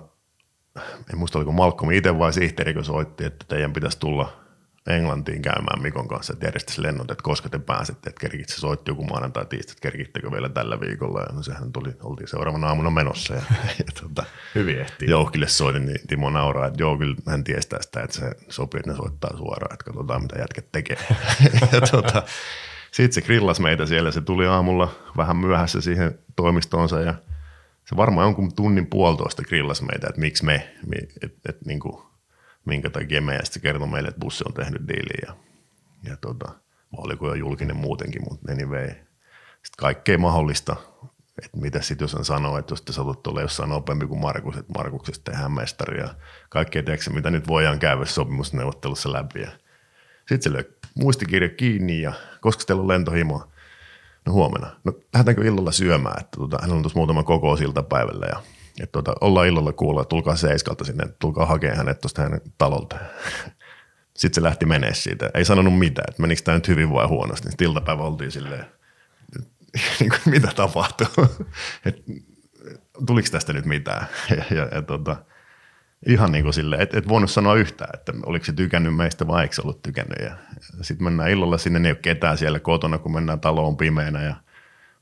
en 1.13 1.17
muista 1.17 1.37
oliko 1.39 1.51
Malcolm 1.51 1.91
itse 1.91 2.17
vai 2.17 2.33
sihteeri, 2.33 2.73
kun 2.73 2.85
soitti, 2.85 3.25
että 3.25 3.45
teidän 3.47 3.73
pitäisi 3.73 3.99
tulla 3.99 4.39
Englantiin 4.87 5.41
käymään 5.41 5.81
Mikon 5.81 6.07
kanssa, 6.07 6.33
että 6.33 6.45
järjestäisi 6.45 6.83
lennot, 6.83 7.11
että 7.11 7.23
koska 7.23 7.49
te 7.49 7.59
pääsette, 7.59 8.09
että 8.09 8.19
kerkit 8.19 8.49
se 8.49 8.55
soitti 8.55 8.91
joku 8.91 9.03
maanantai 9.03 9.45
tiistai, 9.45 9.71
että 9.71 9.81
kerkittekö 9.81 10.31
vielä 10.31 10.49
tällä 10.49 10.79
viikolla. 10.79 11.19
Ja 11.19 11.35
no 11.35 11.43
sehän 11.43 11.71
tuli, 11.71 11.91
oltiin 12.03 12.27
seuraavana 12.27 12.67
aamuna 12.67 12.89
menossa. 12.89 13.33
Ja, 13.33 13.41
ja 13.79 13.85
tuota, 14.01 14.23
Hyvin 14.55 14.79
ehtii. 14.79 15.09
Jouhkille 15.09 15.47
soitin, 15.47 15.85
niin 15.85 16.07
Timo 16.07 16.29
nauraa, 16.29 16.67
että 16.67 16.83
joo, 16.83 16.97
kyllä 16.97 17.15
hän 17.27 17.43
tiestää 17.43 17.81
sitä, 17.81 18.01
että 18.01 18.15
se 18.15 18.31
sopii, 18.49 18.79
että 18.79 18.91
ne 18.91 18.97
soittaa 18.97 19.37
suoraan, 19.37 19.73
että 19.73 19.85
katsotaan 19.85 20.21
mitä 20.21 20.39
jätket 20.39 20.71
tekee. 20.71 20.97
ja 21.71 21.81
tuota, 21.91 22.23
sitten 22.91 23.13
se 23.13 23.21
grillas 23.21 23.59
meitä 23.59 23.85
siellä, 23.85 24.11
se 24.11 24.21
tuli 24.21 24.47
aamulla 24.47 24.91
vähän 25.17 25.37
myöhässä 25.37 25.81
siihen 25.81 26.19
toimistoonsa 26.35 27.01
ja 27.01 27.13
se 27.89 27.95
varmaan 27.95 28.25
jonkun 28.25 28.55
tunnin 28.55 28.87
puolitoista 28.87 29.43
grillas 29.43 29.81
meitä, 29.81 30.07
että 30.07 30.21
miksi 30.21 30.45
me, 30.45 30.75
että 31.23 31.39
et, 31.49 31.65
niin 31.65 31.79
minkä 32.65 32.89
takia 32.89 33.21
me, 33.21 33.35
ja 33.35 33.45
sitten 33.45 33.61
kertoi 33.61 33.87
meille, 33.87 34.09
että 34.09 34.19
bussi 34.19 34.43
on 34.47 34.53
tehnyt 34.53 34.87
diiliä 34.87 35.21
ja, 35.27 35.35
ja 36.11 36.17
tota, 36.17 36.51
oliko 36.97 37.27
jo 37.27 37.33
julkinen 37.33 37.75
muutenkin, 37.75 38.21
mutta 38.29 38.51
anyway. 38.51 38.87
Sitten 38.87 39.77
kaikkea 39.77 40.17
mahdollista, 40.17 40.75
että 41.43 41.57
mitä 41.57 41.81
sitten 41.81 42.03
jos 42.03 42.13
hän 42.13 42.25
sanoo, 42.25 42.57
että 42.57 42.71
jos 42.71 42.81
te 42.81 42.93
satutte 42.93 43.29
olla 43.29 43.41
jossain 43.41 43.69
nopeampi 43.69 44.07
kuin 44.07 44.21
Markus, 44.21 44.57
että 44.57 44.73
Markuksesta 44.77 45.31
tehdään 45.31 45.51
mestari 45.51 45.99
ja 45.99 46.15
kaikkea 46.49 46.83
tiedätkö, 46.83 47.09
mitä 47.09 47.29
nyt 47.29 47.47
voidaan 47.47 47.79
käydä 47.79 48.05
sopimusneuvottelussa 48.05 49.13
läpi. 49.13 49.39
Sitten 50.19 50.41
se 50.41 50.53
löi 50.53 50.63
muistikirja 50.95 51.49
kiinni 51.49 52.01
ja 52.01 52.13
koska 52.41 52.63
teillä 52.67 52.81
on 52.81 52.87
lentohimoa, 52.87 53.51
no 54.25 54.33
huomenna. 54.33 54.75
No 54.83 54.93
lähdetäänkö 55.13 55.45
illalla 55.45 55.71
syömään, 55.71 56.19
että 56.19 56.37
tota, 56.37 56.57
hän 56.61 56.71
on 56.71 56.81
tuossa 56.81 56.99
muutama 56.99 57.23
kokous 57.23 57.61
iltapäivällä 57.61 58.25
ja 58.25 58.41
että 58.79 58.91
tota, 58.91 59.15
ollaan 59.21 59.47
illalla 59.47 59.73
kuulla, 59.73 60.05
tulkaa 60.05 60.35
seiskalta 60.35 60.85
sinne, 60.85 61.07
tulkaa 61.19 61.45
hakemaan 61.45 61.77
hänet 61.77 62.01
tuosta 62.01 62.21
hänen 62.21 62.41
talolta. 62.57 62.95
Sitten 64.17 64.35
se 64.35 64.43
lähti 64.43 64.65
menee 64.65 64.93
siitä. 64.93 65.29
Ei 65.33 65.45
sanonut 65.45 65.79
mitään, 65.79 66.05
että 66.09 66.21
menikö 66.21 66.41
tämä 66.41 66.57
nyt 66.57 66.67
hyvin 66.67 66.93
vai 66.93 67.07
huonosti. 67.07 67.49
Sitten 67.49 67.67
iltapäivä 67.67 68.03
oltiin 68.03 68.31
silleen, 68.31 68.65
niin 69.99 70.09
kuin, 70.09 70.21
mitä 70.25 70.47
tapahtuu. 70.55 71.07
Et, 71.85 72.03
tuliko 73.05 73.27
tästä 73.31 73.53
nyt 73.53 73.65
mitään? 73.65 74.07
Ja, 74.29 74.43
ja, 74.57 74.67
ja 74.71 74.81
tota, 74.81 75.15
ihan 76.07 76.31
niin 76.31 76.43
kuin 76.43 76.53
silleen, 76.53 76.81
et, 76.81 76.95
et 76.95 77.07
voinut 77.07 77.31
sanoa 77.31 77.55
yhtään, 77.55 77.89
että 77.93 78.13
oliko 78.25 78.45
se 78.45 78.53
tykännyt 78.53 78.95
meistä 78.95 79.27
vai 79.27 79.41
eikö 79.41 79.55
se 79.55 79.61
ollut 79.61 79.81
tykännyt. 79.81 80.17
Sitten 80.81 81.03
mennään 81.03 81.29
illalla 81.29 81.57
sinne, 81.57 81.79
niin 81.79 81.85
ei 81.85 81.91
ole 81.91 81.99
ketään 82.01 82.37
siellä 82.37 82.59
kotona, 82.59 82.97
kun 82.97 83.13
mennään 83.13 83.39
taloon 83.39 83.77
pimeänä 83.77 84.21
ja 84.21 84.35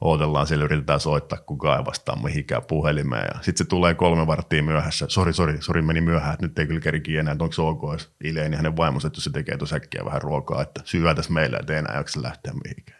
odotellaan 0.02 0.48
siellä, 0.48 0.66
yritetään 0.66 1.00
soittaa, 1.00 1.40
kukaan 1.40 1.80
ei 1.80 1.86
vastaa 1.86 2.24
mihinkään 2.24 2.66
puhelimeen. 2.68 3.28
Ja 3.34 3.40
sitten 3.42 3.66
se 3.66 3.70
tulee 3.70 3.94
kolme 3.94 4.28
varttia 4.28 4.64
myöhässä. 4.64 5.06
Sori, 5.10 5.34
sori, 5.34 5.58
sori, 5.60 5.82
meni 5.82 6.02
myöhään, 6.02 6.34
että 6.34 6.46
nyt 6.46 6.60
ei 6.60 6.68
kyllä 6.68 6.80
kerki 6.80 7.18
enää, 7.18 7.32
että 7.32 7.44
onko 7.44 7.54
se 7.54 7.62
ok, 7.62 7.82
jos 7.92 8.12
Ileeni 8.24 8.56
hänen 8.56 8.78
vaimonsa, 8.78 9.08
että 9.08 9.22
se 9.22 9.30
tekee 9.30 9.58
tuossa 9.58 9.76
äkkiä 9.76 10.06
vähän 10.06 10.22
ruokaa, 10.22 10.62
että 10.62 10.82
syö 10.84 11.16
tässä 11.16 11.34
meillä, 11.34 11.58
että 11.60 11.74
ei 11.74 11.80
enää 11.80 11.98
jaksa 11.98 12.22
lähteä 12.22 12.54
mihinkään. 12.64 13.00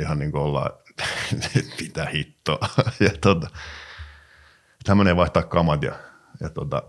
Ihan 0.00 0.18
niin 0.18 0.32
kuin 0.32 0.42
ollaan, 0.42 0.70
mitä 1.80 2.06
hittoa. 2.06 2.68
ja 3.00 3.10
tota, 3.20 3.50
menee 4.94 5.16
vaihtaa 5.16 5.42
kamat 5.42 5.82
ja 5.82 5.92
tota, 6.54 6.82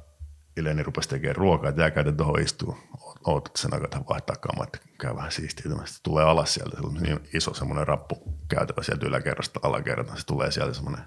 Ileni 0.57 0.83
rupesi 0.83 1.09
tekemään 1.09 1.35
ruokaa, 1.35 1.69
että 1.69 1.81
jääkäytä 1.81 2.11
tuohon 2.11 2.41
istuu. 2.41 2.77
Ootat 3.25 3.55
sen 3.55 3.73
aikaa, 3.73 3.85
että 3.85 4.09
vaihtaa 4.09 4.35
kamat, 4.35 4.81
käy 5.01 5.15
vähän 5.15 5.31
siistiytymästä. 5.31 5.99
Tulee 6.03 6.25
alas 6.25 6.53
sieltä, 6.53 6.77
se 6.77 6.87
on 6.87 6.93
niin 6.93 7.19
iso 7.33 7.53
semmoinen 7.53 7.87
rappu 7.87 8.39
käytävä 8.47 8.83
sieltä 8.83 9.05
yläkerrasta 9.05 9.59
alakertaan. 9.63 10.17
Se 10.17 10.25
tulee 10.25 10.51
sieltä 10.51 10.73
semmoinen 10.73 11.05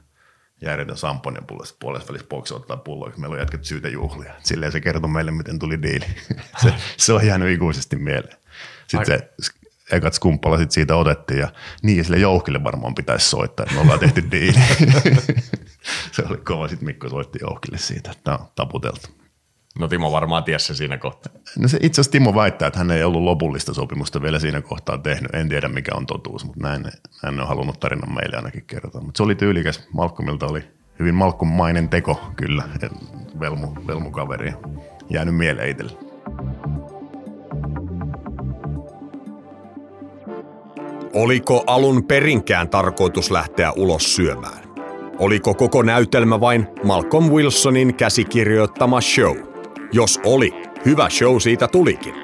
järjetön 0.61 0.97
samponin 0.97 1.47
pullo, 1.47 1.64
sitten 1.64 1.80
puolessa 1.80 2.09
välissä 2.09 2.28
boksi 2.28 2.55
ottaa 2.55 2.76
pullo, 2.76 3.12
meillä 3.16 3.34
on 3.34 3.41
jätkät 3.41 3.64
syytä 3.64 3.88
juhlia. 3.88 4.34
Silleen 4.43 4.72
se 4.72 4.80
kertoi 4.80 5.11
meille, 5.11 5.30
miten 5.30 5.59
tuli 5.59 5.82
diili. 5.82 6.07
se, 6.62 6.74
se, 6.97 7.12
on 7.12 7.26
jäänyt 7.26 7.49
ikuisesti 7.49 7.97
mieleen. 7.97 8.36
Sitten 8.86 9.14
Aika. 9.14 9.32
se 9.41 9.53
ekat 9.93 10.14
skumppalasit 10.14 10.70
siitä 10.70 10.97
otettiin 10.97 11.41
ja 11.41 11.49
niin 11.82 11.99
ja 11.99 12.05
sille 12.05 12.18
jouhkille 12.18 12.64
varmaan 12.64 12.95
pitäisi 12.95 13.30
soittaa, 13.30 13.64
että 13.64 13.74
me 13.74 13.80
ollaan 13.80 13.99
tehty 13.99 14.30
diili. 14.30 14.59
se 16.12 16.22
oli 16.28 16.36
kova, 16.36 16.68
sitten 16.68 16.86
Mikko 16.86 17.09
soitti 17.09 17.38
jouhkille 17.43 17.78
siitä, 17.78 18.11
että 18.11 18.32
on 18.34 18.47
taputeltu. 18.55 19.09
No 19.78 19.88
Timo 19.88 20.12
varmaan 20.12 20.45
tiesi 20.45 20.66
se 20.66 20.74
siinä 20.74 20.99
kohtaa. 20.99 21.32
No 21.59 21.68
se 21.68 21.78
itse 21.82 22.01
asiassa 22.01 22.12
Timo 22.12 22.34
väittää, 22.34 22.66
että 22.68 22.78
hän 22.78 22.91
ei 22.91 23.05
ollut 23.05 23.22
lopullista 23.22 23.74
sopimusta 23.74 24.22
vielä 24.22 24.38
siinä 24.38 24.61
kohtaa 24.61 24.99
tehnyt. 24.99 25.34
En 25.34 25.49
tiedä 25.49 25.68
mikä 25.68 25.93
on 25.95 26.07
totuus, 26.07 26.45
mutta 26.45 26.62
näin, 26.62 26.84
hän 27.22 27.41
on 27.41 27.49
halunnut 27.49 27.80
tarinan 27.80 28.14
meille 28.14 28.36
ainakin 28.36 28.64
kertoa. 28.66 29.01
Mutta 29.01 29.18
se 29.18 29.22
oli 29.22 29.34
tyylikäs. 29.34 29.88
Malkkomilta 29.93 30.47
oli 30.47 30.64
hyvin 30.99 31.14
malkkomainen 31.14 31.88
teko 31.88 32.32
kyllä, 32.36 32.62
velmu, 33.41 33.74
velmukaveri. 33.86 34.53
Jäänyt 35.11 35.36
mieleen 35.36 35.70
itselle. 35.70 36.09
Oliko 41.14 41.64
alun 41.66 42.04
perinkään 42.04 42.68
tarkoitus 42.68 43.30
lähteä 43.30 43.72
ulos 43.72 44.16
syömään? 44.16 44.62
Oliko 45.18 45.54
koko 45.54 45.82
näytelmä 45.82 46.40
vain 46.40 46.66
Malcolm 46.84 47.30
Wilsonin 47.30 47.94
käsikirjoittama 47.94 49.00
show? 49.00 49.36
Jos 49.92 50.20
oli, 50.24 50.52
hyvä 50.86 51.08
show 51.11 51.38
siitä 51.38 51.68
tulikin. 51.68 52.14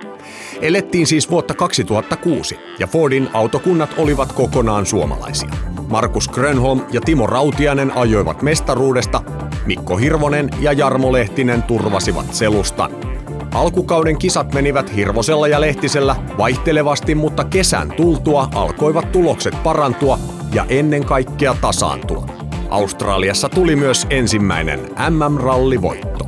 Elettiin 0.60 1.06
siis 1.06 1.30
vuotta 1.30 1.54
2006 1.54 2.58
ja 2.78 2.86
Fordin 2.86 3.28
autokunnat 3.32 3.94
olivat 3.98 4.32
kokonaan 4.32 4.86
suomalaisia. 4.86 5.50
Markus 5.88 6.28
Grönholm 6.28 6.80
ja 6.92 7.00
Timo 7.00 7.26
Rautianen 7.26 7.96
ajoivat 7.96 8.42
mestaruudesta, 8.42 9.22
Mikko 9.66 9.96
Hirvonen 9.96 10.50
ja 10.60 10.72
Jarmo 10.72 11.12
Lehtinen 11.12 11.62
turvasivat 11.62 12.34
selustan. 12.34 13.15
Alkukauden 13.56 14.18
kisat 14.18 14.54
menivät 14.54 14.96
Hirvosella 14.96 15.48
ja 15.48 15.60
Lehtisellä 15.60 16.16
vaihtelevasti, 16.38 17.14
mutta 17.14 17.44
kesän 17.44 17.92
tultua 17.96 18.48
alkoivat 18.54 19.12
tulokset 19.12 19.62
parantua 19.62 20.18
ja 20.52 20.66
ennen 20.68 21.04
kaikkea 21.04 21.56
tasaantua. 21.60 22.26
Australiassa 22.70 23.48
tuli 23.48 23.76
myös 23.76 24.06
ensimmäinen 24.10 24.80
MM-rallivoitto. 25.10 26.26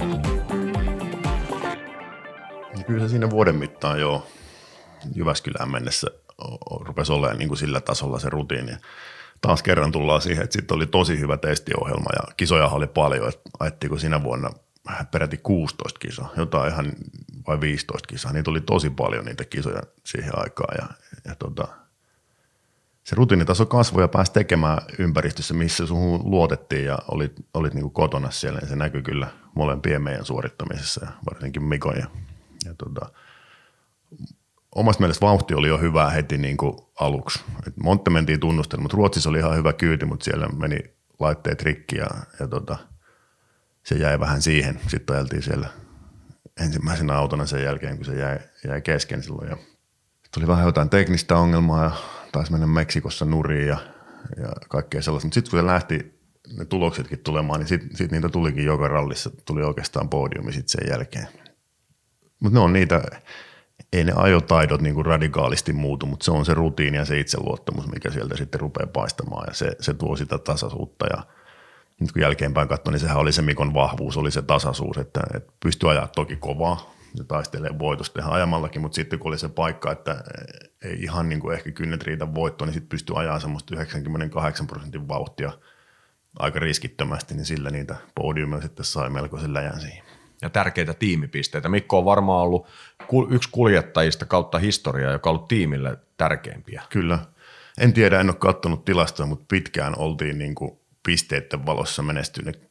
Kyllä 2.86 3.00
se 3.00 3.08
siinä 3.08 3.30
vuoden 3.30 3.56
mittaan 3.56 4.00
jo 4.00 4.26
Jyväskylään 5.14 5.70
mennessä 5.70 6.06
rupesi 6.80 7.12
olemaan 7.12 7.38
niin 7.38 7.48
kuin 7.48 7.58
sillä 7.58 7.80
tasolla 7.80 8.18
se 8.18 8.28
rutiini. 8.28 8.72
Taas 9.40 9.62
kerran 9.62 9.92
tullaan 9.92 10.20
siihen, 10.20 10.44
että 10.44 10.52
sitten 10.52 10.76
oli 10.76 10.86
tosi 10.86 11.20
hyvä 11.20 11.36
testiohjelma 11.36 12.10
ja 12.16 12.34
kisoja 12.36 12.68
oli 12.68 12.86
paljon, 12.86 13.28
että 13.28 13.50
ajettiinko 13.60 13.98
siinä 13.98 14.22
vuonna 14.22 14.50
peräti 15.10 15.36
16 15.36 15.98
kisaa, 15.98 16.32
jotain 16.36 16.72
ihan 16.72 16.92
vai 17.46 17.60
15 17.60 18.06
kisaa. 18.06 18.32
Niitä 18.32 18.50
oli 18.50 18.60
tosi 18.60 18.90
paljon 18.90 19.24
niitä 19.24 19.44
kisoja 19.44 19.82
siihen 20.04 20.32
aikaan 20.34 20.74
ja, 20.80 20.88
ja 21.24 21.34
tota, 21.34 21.68
se 23.04 23.16
rutiinitaso 23.16 23.66
kasvoi 23.66 24.02
ja 24.02 24.08
pääsi 24.08 24.32
tekemään 24.32 24.78
ympäristössä, 24.98 25.54
missä 25.54 25.86
suhun 25.86 26.30
luotettiin 26.30 26.84
ja 26.84 26.98
olit, 27.08 27.32
olit 27.54 27.74
niin 27.74 27.90
kotona 27.90 28.30
siellä. 28.30 28.58
Ja 28.62 28.68
se 28.68 28.76
näkyy 28.76 29.02
kyllä 29.02 29.28
molempien 29.54 30.02
meidän 30.02 30.24
suorittamisessa 30.24 31.04
ja 31.04 31.12
varsinkin 31.30 31.62
Mikon. 31.62 31.96
Ja, 31.96 32.06
ja 32.64 32.74
tota, 32.74 33.10
omasta 34.74 35.00
mielestä 35.00 35.26
vauhti 35.26 35.54
oli 35.54 35.68
jo 35.68 35.78
hyvä 35.78 36.10
heti 36.10 36.38
niin 36.38 36.56
kuin 36.56 36.76
aluksi. 37.00 37.40
Et 37.66 37.76
Montte 37.76 38.10
mentiin 38.10 38.40
tunnustella, 38.40 38.82
mutta 38.82 38.96
Ruotsissa 38.96 39.30
oli 39.30 39.38
ihan 39.38 39.56
hyvä 39.56 39.72
kyyti, 39.72 40.06
mutta 40.06 40.24
siellä 40.24 40.48
meni 40.48 40.78
laitteet 41.20 41.62
rikki 41.62 41.96
ja, 41.96 42.08
ja 42.40 42.48
tota, 42.48 42.78
se 43.88 43.94
jäi 43.94 44.20
vähän 44.20 44.42
siihen. 44.42 44.80
Sitten 44.88 45.16
ajeltiin 45.16 45.42
siellä 45.42 45.68
ensimmäisenä 46.60 47.14
autona 47.14 47.46
sen 47.46 47.62
jälkeen, 47.62 47.96
kun 47.96 48.04
se 48.04 48.18
jäi, 48.18 48.38
jäi 48.68 48.80
kesken 48.80 49.22
silloin. 49.22 49.48
Ja 49.48 49.56
tuli 50.34 50.46
vähän 50.46 50.66
jotain 50.66 50.90
teknistä 50.90 51.36
ongelmaa 51.36 51.84
ja 51.84 51.90
taisi 52.32 52.52
mennä 52.52 52.66
Meksikossa 52.66 53.24
nuriin 53.24 53.68
ja, 53.68 53.78
ja 54.36 54.48
kaikkea 54.68 55.02
sellaista. 55.02 55.26
Mutta 55.26 55.34
sitten 55.34 55.50
kun 55.50 55.60
se 55.60 55.66
lähti 55.66 56.20
ne 56.56 56.64
tuloksetkin 56.64 57.18
tulemaan, 57.18 57.60
niin 57.60 57.68
sitten 57.68 57.96
sit 57.96 58.10
niitä 58.10 58.28
tulikin 58.28 58.64
joka 58.64 58.88
rallissa, 58.88 59.30
tuli 59.44 59.62
oikeastaan 59.62 60.08
podiumi 60.08 60.52
sitten 60.52 60.68
sen 60.68 60.90
jälkeen. 60.90 61.28
Mutta 62.40 62.58
ne 62.58 62.64
on 62.64 62.72
niitä, 62.72 63.02
ei 63.92 64.04
ne 64.04 64.12
ajotaidot 64.16 64.80
niin 64.80 65.06
radikaalisti 65.06 65.72
muutu, 65.72 66.06
mutta 66.06 66.24
se 66.24 66.30
on 66.30 66.44
se 66.44 66.54
rutiini 66.54 66.96
ja 66.96 67.04
se 67.04 67.20
itseluottamus, 67.20 67.88
mikä 67.88 68.10
sieltä 68.10 68.36
sitten 68.36 68.60
rupeaa 68.60 68.90
paistamaan 68.92 69.44
ja 69.48 69.54
se, 69.54 69.70
se 69.80 69.94
tuo 69.94 70.16
sitä 70.16 70.38
tasaisuutta 70.38 71.06
ja 71.06 71.37
nyt 72.00 72.12
kun 72.12 72.22
jälkeenpäin 72.22 72.68
katsoin, 72.68 72.92
niin 72.92 73.00
sehän 73.00 73.16
oli 73.16 73.32
se 73.32 73.42
Mikon 73.42 73.74
vahvuus, 73.74 74.16
oli 74.16 74.30
se 74.30 74.42
tasaisuus, 74.42 74.98
että, 74.98 75.20
että 75.34 75.52
pystyi 75.62 75.90
ajaa 75.90 76.08
toki 76.08 76.36
kovaa, 76.36 76.94
ja 77.18 77.24
taistelee 77.24 77.78
voitosta 77.78 78.14
tehdä 78.14 78.30
ajamallakin, 78.30 78.82
mutta 78.82 78.96
sitten 78.96 79.18
kun 79.18 79.28
oli 79.28 79.38
se 79.38 79.48
paikka, 79.48 79.92
että 79.92 80.24
ei 80.84 81.02
ihan 81.02 81.28
niin 81.28 81.40
kuin 81.40 81.54
ehkä 81.54 81.70
kynnet 81.70 82.02
riitä 82.02 82.34
voittoon, 82.34 82.68
niin 82.68 82.74
sitten 82.74 82.88
pystyy 82.88 83.20
ajaa 83.20 83.40
semmoista 83.40 83.74
98 83.74 84.66
prosentin 84.66 85.08
vauhtia 85.08 85.52
aika 86.38 86.58
riskittömästi, 86.58 87.34
niin 87.34 87.44
sillä 87.44 87.70
niitä 87.70 87.96
podiumia 88.14 88.60
sitten 88.60 88.84
sai 88.84 89.10
melkoisen 89.10 89.54
läjän 89.54 89.80
siihen. 89.80 90.04
Ja 90.42 90.50
tärkeitä 90.50 90.94
tiimipisteitä. 90.94 91.68
Mikko 91.68 91.98
on 91.98 92.04
varmaan 92.04 92.42
ollut 92.42 92.66
yksi 93.30 93.48
kuljettajista 93.52 94.26
kautta 94.26 94.58
historiaa, 94.58 95.12
joka 95.12 95.30
on 95.30 95.36
ollut 95.36 95.48
tiimille 95.48 95.98
tärkeimpiä. 96.16 96.82
Kyllä. 96.90 97.18
En 97.78 97.92
tiedä, 97.92 98.20
en 98.20 98.30
ole 98.30 98.36
katsonut 98.36 98.84
tilastoja, 98.84 99.26
mutta 99.26 99.44
pitkään 99.48 99.98
oltiin 99.98 100.38
niin 100.38 100.54
kuin 100.54 100.77
pisteiden 101.08 101.66
valossa 101.66 102.02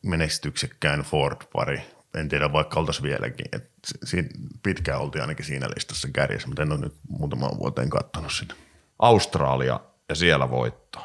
menestyksekkään 0.04 1.00
Ford-pari 1.00 1.82
en 2.16 2.30
tiedä 2.30 2.54
vaikka 2.54 2.80
oltaisiin 2.80 3.04
vieläkin. 3.04 3.46
Et 3.54 3.72
siinä 4.04 4.30
pitkään 4.64 5.02
oltiin 5.02 5.22
ainakin 5.22 5.46
siinä 5.46 5.68
listassa 5.76 6.08
kärjessä, 6.14 6.48
mutta 6.48 6.62
en 6.62 6.72
ole 6.72 6.80
nyt 6.80 6.96
muutamaan 7.10 7.60
vuoteen 7.60 7.90
katsonut 7.90 8.32
sitä. 8.32 8.54
Australia 9.00 9.80
ja 10.10 10.16
siellä 10.16 10.50
voitto. 10.50 11.00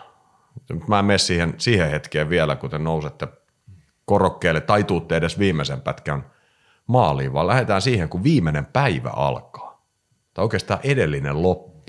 Mä 0.88 0.98
en 0.98 1.04
mene 1.04 1.18
siihen, 1.18 1.54
siihen 1.58 1.90
hetkeen 1.90 2.28
vielä, 2.30 2.56
kun 2.56 2.70
te 2.70 2.78
nousette 2.78 3.28
korokkeelle 4.04 4.60
tai 4.60 4.84
tuutte 4.84 5.16
edes 5.16 5.38
viimeisen 5.38 5.80
pätkän 5.80 6.30
maaliin, 6.86 7.32
vaan 7.32 7.46
lähdetään 7.46 7.82
siihen, 7.82 8.08
kun 8.08 8.24
viimeinen 8.24 8.66
päivä 8.66 9.10
alkaa. 9.10 9.86
Tai 10.34 10.42
oikeastaan 10.42 10.80
edellinen 10.82 11.42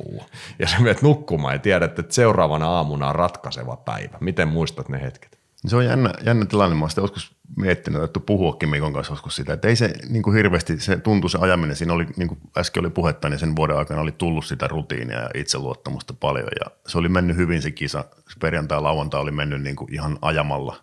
loppuu. 0.03 0.39
Ja 0.59 0.67
sä 0.67 0.79
menet 0.79 1.01
nukkumaan 1.01 1.55
ja 1.55 1.59
tiedät, 1.59 1.99
että 1.99 2.13
seuraavana 2.13 2.67
aamuna 2.67 3.09
on 3.09 3.15
ratkaiseva 3.15 3.77
päivä. 3.77 4.17
Miten 4.21 4.47
muistat 4.47 4.89
ne 4.89 5.01
hetket? 5.01 5.39
Se 5.67 5.75
on 5.75 5.85
jännä, 5.85 6.13
jännä 6.25 6.45
tilanne. 6.45 6.75
Mä 6.75 6.81
oon 6.81 6.89
joskus 6.97 7.35
miettinyt, 7.57 8.03
että 8.03 8.19
puhuakin 8.19 8.69
Mikon 8.69 8.93
kanssa 8.93 9.13
joskus 9.13 9.35
sitä, 9.35 9.53
että 9.53 9.67
ei 9.67 9.75
se 9.75 9.93
niin 10.09 10.23
kuin 10.23 10.35
hirveästi, 10.35 10.79
se 10.79 10.97
tuntui 10.97 11.29
se 11.29 11.37
ajaminen, 11.41 11.75
siinä 11.75 11.93
oli, 11.93 12.07
niin 12.17 12.27
kuin 12.27 12.39
äsken 12.57 12.81
oli 12.81 12.89
puhetta, 12.89 13.29
niin 13.29 13.39
sen 13.39 13.55
vuoden 13.55 13.77
aikana 13.77 14.01
oli 14.01 14.11
tullut 14.11 14.45
sitä 14.45 14.67
rutiinia 14.67 15.19
ja 15.19 15.29
itseluottamusta 15.35 16.13
paljon 16.19 16.47
ja 16.59 16.71
se 16.87 16.97
oli 16.97 17.09
mennyt 17.09 17.37
hyvin 17.37 17.61
se 17.61 17.71
kisa. 17.71 18.05
Perjantai 18.39 18.77
ja 18.77 18.83
lauantai 18.83 19.21
oli 19.21 19.31
mennyt 19.31 19.61
niin 19.61 19.75
kuin 19.75 19.93
ihan 19.93 20.17
ajamalla. 20.21 20.75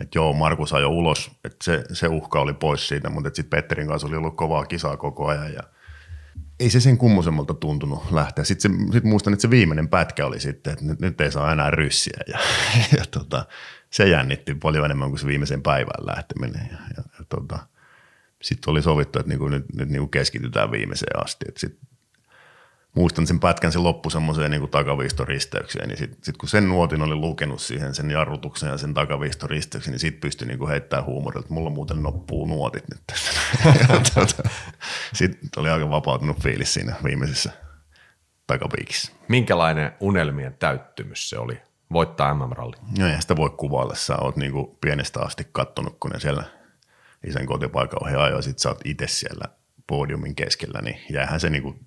Että 0.00 0.18
joo, 0.18 0.32
Markus 0.32 0.72
ajoi 0.72 0.90
ulos, 0.90 1.30
että 1.44 1.64
se, 1.64 1.84
se 1.92 2.08
uhka 2.08 2.40
oli 2.40 2.54
pois 2.54 2.88
siitä, 2.88 3.10
mutta 3.10 3.30
sitten 3.34 3.50
Petterin 3.50 3.88
kanssa 3.88 4.08
oli 4.08 4.16
ollut 4.16 4.36
kovaa 4.36 4.66
kisaa 4.66 4.96
koko 4.96 5.26
ajan 5.26 5.52
ja 5.52 5.62
ei 6.60 6.70
se 6.70 6.80
sen 6.80 6.98
kummosemmalta 6.98 7.54
tuntunut 7.54 8.10
lähteä. 8.10 8.44
Sitten 8.44 8.72
se, 8.72 8.92
sit 8.92 9.04
muistan, 9.04 9.32
että 9.32 9.42
se 9.42 9.50
viimeinen 9.50 9.88
pätkä 9.88 10.26
oli 10.26 10.40
sitten, 10.40 10.72
että 10.72 10.84
nyt, 10.84 11.00
nyt 11.00 11.20
ei 11.20 11.32
saa 11.32 11.52
enää 11.52 11.70
ryssiä 11.70 12.18
ja, 12.26 12.38
ja 12.98 13.04
tota, 13.10 13.46
se 13.90 14.08
jännitti 14.08 14.54
paljon 14.54 14.84
enemmän 14.84 15.08
kuin 15.08 15.18
se 15.18 15.26
viimeisen 15.26 15.62
päivään 15.62 16.06
lähteminen. 16.06 16.68
Ja, 16.72 16.78
ja, 16.96 17.02
ja 17.18 17.24
tota, 17.28 17.58
sitten 18.42 18.70
oli 18.70 18.82
sovittu, 18.82 19.18
että 19.18 19.28
niinku, 19.28 19.48
nyt, 19.48 19.64
nyt 19.74 19.88
niinku 19.88 20.08
keskitytään 20.08 20.70
viimeiseen 20.70 21.24
asti. 21.24 21.44
Et 21.48 21.56
sit, 21.56 21.78
muistan 22.94 23.26
sen 23.26 23.40
pätkän, 23.40 23.72
se 23.72 23.78
loppu 23.78 24.10
semmoiseen 24.10 24.50
niinku 24.50 24.66
takaviistoristeykseen, 24.66 25.88
niin 25.88 25.98
sitten 25.98 26.18
sit 26.22 26.36
kun 26.36 26.48
sen 26.48 26.68
nuotin 26.68 27.02
oli 27.02 27.14
lukenut 27.14 27.60
siihen 27.60 27.94
sen 27.94 28.10
jarrutuksen 28.10 28.68
ja 28.68 28.78
sen 28.78 28.94
takaviistoristeyksen, 28.94 29.92
niin 29.92 30.00
sitten 30.00 30.20
pystyi 30.20 30.48
niinku 30.48 30.68
heittämään 30.68 31.06
huumorilla, 31.06 31.40
että 31.40 31.54
mulla 31.54 31.70
muuten 31.70 32.02
noppuu 32.02 32.46
nuotit 32.46 32.84
nyt 32.90 33.00
tässä. 33.06 33.32
sitten 35.14 35.48
oli 35.56 35.70
aika 35.70 35.90
vapautunut 35.90 36.42
fiilis 36.42 36.74
siinä 36.74 36.94
viimeisessä 37.04 37.52
takapiikissä. 38.46 39.12
Minkälainen 39.28 39.92
unelmien 40.00 40.56
täyttymys 40.58 41.28
se 41.28 41.38
oli 41.38 41.58
voittaa 41.92 42.34
MM-ralli? 42.34 42.76
No 42.98 43.06
eihän 43.06 43.22
sitä 43.22 43.36
voi 43.36 43.50
kuvailla. 43.50 43.94
Sä 43.94 44.16
oot 44.16 44.36
niinku 44.36 44.78
pienestä 44.80 45.20
asti 45.20 45.46
kattonut, 45.52 45.96
kun 46.00 46.10
ne 46.10 46.20
siellä 46.20 46.44
isän 47.26 47.46
kotipaikan 47.46 48.04
ohi 48.04 48.14
ajoi, 48.14 48.42
sit 48.42 48.58
sä 48.58 48.68
oot 48.68 48.80
itse 48.84 49.06
siellä 49.06 49.44
podiumin 49.86 50.34
keskellä, 50.34 50.80
niin 50.82 51.00
jäähän 51.10 51.40
se 51.40 51.50
niinku 51.50 51.78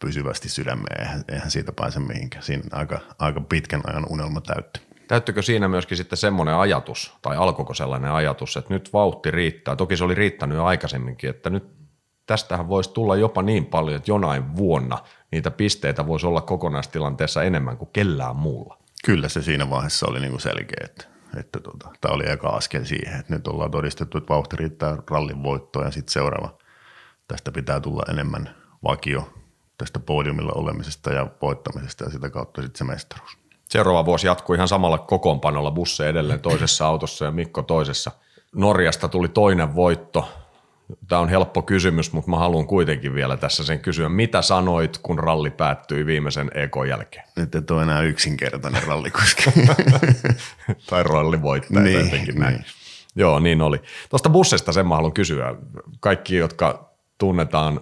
pysyvästi 0.00 0.48
sydämeen, 0.48 1.00
eihän, 1.00 1.24
eihän 1.28 1.50
siitä 1.50 1.72
pääse 1.72 2.00
mihinkään. 2.00 2.42
Siinä 2.42 2.62
aika, 2.72 3.00
aika 3.18 3.40
pitkän 3.40 3.80
ajan 3.84 4.06
unelma 4.10 4.40
täytty. 4.40 4.80
Täyttyykö 5.08 5.42
siinä 5.42 5.68
myöskin 5.68 5.96
sitten 5.96 6.16
semmoinen 6.16 6.54
ajatus, 6.54 7.16
tai 7.22 7.36
alkoiko 7.36 7.74
sellainen 7.74 8.12
ajatus, 8.12 8.56
että 8.56 8.74
nyt 8.74 8.92
vauhti 8.92 9.30
riittää? 9.30 9.76
Toki 9.76 9.96
se 9.96 10.04
oli 10.04 10.14
riittänyt 10.14 10.56
jo 10.56 10.64
aikaisemminkin, 10.64 11.30
että 11.30 11.50
nyt 11.50 11.64
tästähän 12.26 12.68
voisi 12.68 12.92
tulla 12.92 13.16
jopa 13.16 13.42
niin 13.42 13.66
paljon, 13.66 13.96
että 13.96 14.10
jonain 14.10 14.56
vuonna 14.56 14.98
niitä 15.32 15.50
pisteitä 15.50 16.06
voisi 16.06 16.26
olla 16.26 16.40
kokonaistilanteessa 16.40 17.42
enemmän 17.42 17.76
kuin 17.76 17.90
kellään 17.92 18.36
muulla. 18.36 18.78
Kyllä 19.04 19.28
se 19.28 19.42
siinä 19.42 19.70
vaiheessa 19.70 20.06
oli 20.08 20.20
niinku 20.20 20.38
selkeä, 20.38 20.84
että, 20.84 21.04
että 21.36 21.60
tota, 21.60 21.90
tämä 22.00 22.14
oli 22.14 22.30
eka 22.30 22.48
askel 22.48 22.84
siihen, 22.84 23.20
että 23.20 23.34
nyt 23.34 23.46
ollaan 23.46 23.70
todistettu, 23.70 24.18
että 24.18 24.28
vauhti 24.28 24.56
riittää 24.56 24.96
rallin 25.10 25.42
voittoon 25.42 25.84
ja 25.84 25.90
sitten 25.90 26.12
seuraava. 26.12 26.58
Tästä 27.28 27.52
pitää 27.52 27.80
tulla 27.80 28.02
enemmän 28.10 28.54
vakio 28.84 29.39
tästä 29.80 29.98
podiumilla 29.98 30.52
olemisesta 30.54 31.12
ja 31.12 31.26
voittamisesta 31.42 32.04
ja 32.04 32.10
sitä 32.10 32.30
kautta 32.30 32.62
sitten 32.62 32.78
se 32.78 32.84
mestaruus. 32.92 33.38
Seuraava 33.68 34.04
vuosi 34.04 34.26
jatkuu 34.26 34.54
ihan 34.54 34.68
samalla 34.68 34.98
kokoonpanolla, 34.98 35.70
Busse 35.70 36.08
edelleen 36.08 36.40
toisessa 36.50 36.86
autossa 36.86 37.24
ja 37.24 37.30
Mikko 37.30 37.62
toisessa. 37.62 38.10
Norjasta 38.54 39.08
tuli 39.08 39.28
toinen 39.28 39.74
voitto, 39.74 40.28
Tämä 41.08 41.20
on 41.20 41.28
helppo 41.28 41.62
kysymys, 41.62 42.12
mutta 42.12 42.30
mä 42.30 42.38
haluan 42.38 42.66
kuitenkin 42.66 43.14
vielä 43.14 43.36
tässä 43.36 43.64
sen 43.64 43.80
kysyä. 43.80 44.08
Mitä 44.08 44.42
sanoit, 44.42 44.98
kun 44.98 45.18
ralli 45.18 45.50
päättyi 45.50 46.06
viimeisen 46.06 46.50
EK 46.54 46.72
jälkeen? 46.88 47.24
Nyt 47.36 47.54
et 47.54 47.70
ole 47.70 47.82
enää 47.82 48.02
yksinkertainen 48.02 48.82
rallikuski. 48.82 49.42
tai 50.90 51.02
rallivoittaja 51.02 51.80
Niin, 51.80 52.00
jotenkin 52.00 52.34
näin. 52.38 52.54
niin. 52.54 52.64
Joo, 53.16 53.38
niin 53.38 53.62
oli. 53.62 53.82
Tuosta 54.10 54.30
bussista 54.30 54.72
sen 54.72 54.86
mä 54.86 54.94
haluan 54.94 55.12
kysyä. 55.12 55.54
Kaikki, 56.00 56.36
jotka 56.36 56.90
tunnetaan 57.18 57.80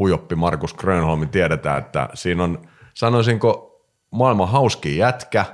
hujoppi 0.00 0.34
Markus 0.34 0.74
Grönholmin, 0.74 1.28
tiedetään, 1.28 1.78
että 1.78 2.08
siinä 2.14 2.44
on, 2.44 2.62
sanoisinko, 2.94 3.66
maailman 4.10 4.48
hauskin 4.48 4.96
jätkä 4.96 5.44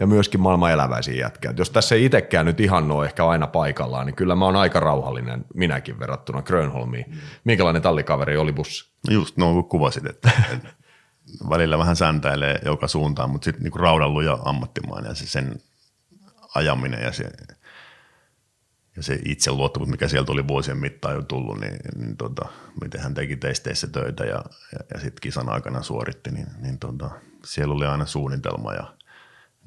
ja 0.00 0.06
myöskin 0.06 0.40
maailman 0.40 0.72
eläväisiä 0.72 1.14
jätkä. 1.14 1.50
Et 1.50 1.58
jos 1.58 1.70
tässä 1.70 1.94
ei 1.94 2.04
itsekään 2.04 2.46
nyt 2.46 2.60
ihan 2.60 2.90
ole 2.90 3.06
ehkä 3.06 3.26
aina 3.26 3.46
paikallaan, 3.46 4.06
niin 4.06 4.16
kyllä 4.16 4.34
mä 4.36 4.44
oon 4.44 4.56
aika 4.56 4.80
rauhallinen 4.80 5.44
minäkin 5.54 5.98
verrattuna 5.98 6.42
Grönholmiin. 6.42 7.18
Minkälainen 7.44 7.82
tallikaveri 7.82 8.36
oli 8.36 8.52
bussi? 8.52 8.90
Just 9.10 9.34
kuin 9.34 9.64
kuvasit, 9.64 10.06
että, 10.10 10.30
välillä 11.50 11.78
vähän 11.78 11.96
säntäilee 11.96 12.60
joka 12.64 12.88
suuntaan, 12.88 13.30
mutta 13.30 13.44
sitten 13.44 13.62
niinku 13.62 13.78
raudalluja 13.78 14.38
ammattimainen 14.44 15.08
ja 15.08 15.14
se 15.14 15.26
sen 15.26 15.60
ajaminen 16.54 17.02
ja 17.02 17.12
se, 17.12 17.30
ja 18.96 19.02
se 19.02 19.18
itseluottamus, 19.24 19.88
mikä 19.88 20.08
sieltä 20.08 20.32
oli 20.32 20.48
vuosien 20.48 20.78
mittaan 20.78 21.14
jo 21.14 21.22
tullut, 21.22 21.60
niin, 21.60 21.76
niin 21.96 22.16
tota, 22.16 22.48
miten 22.82 23.00
hän 23.00 23.14
teki 23.14 23.36
testeissä 23.36 23.86
töitä 23.86 24.24
ja, 24.24 24.44
ja, 24.72 24.78
ja 24.94 25.00
sitten 25.00 25.20
kisan 25.20 25.48
aikana 25.48 25.82
suoritti, 25.82 26.30
niin, 26.30 26.46
niin 26.62 26.78
tota, 26.78 27.10
siellä 27.44 27.74
oli 27.74 27.86
aina 27.86 28.06
suunnitelma 28.06 28.72
ja 28.72 28.94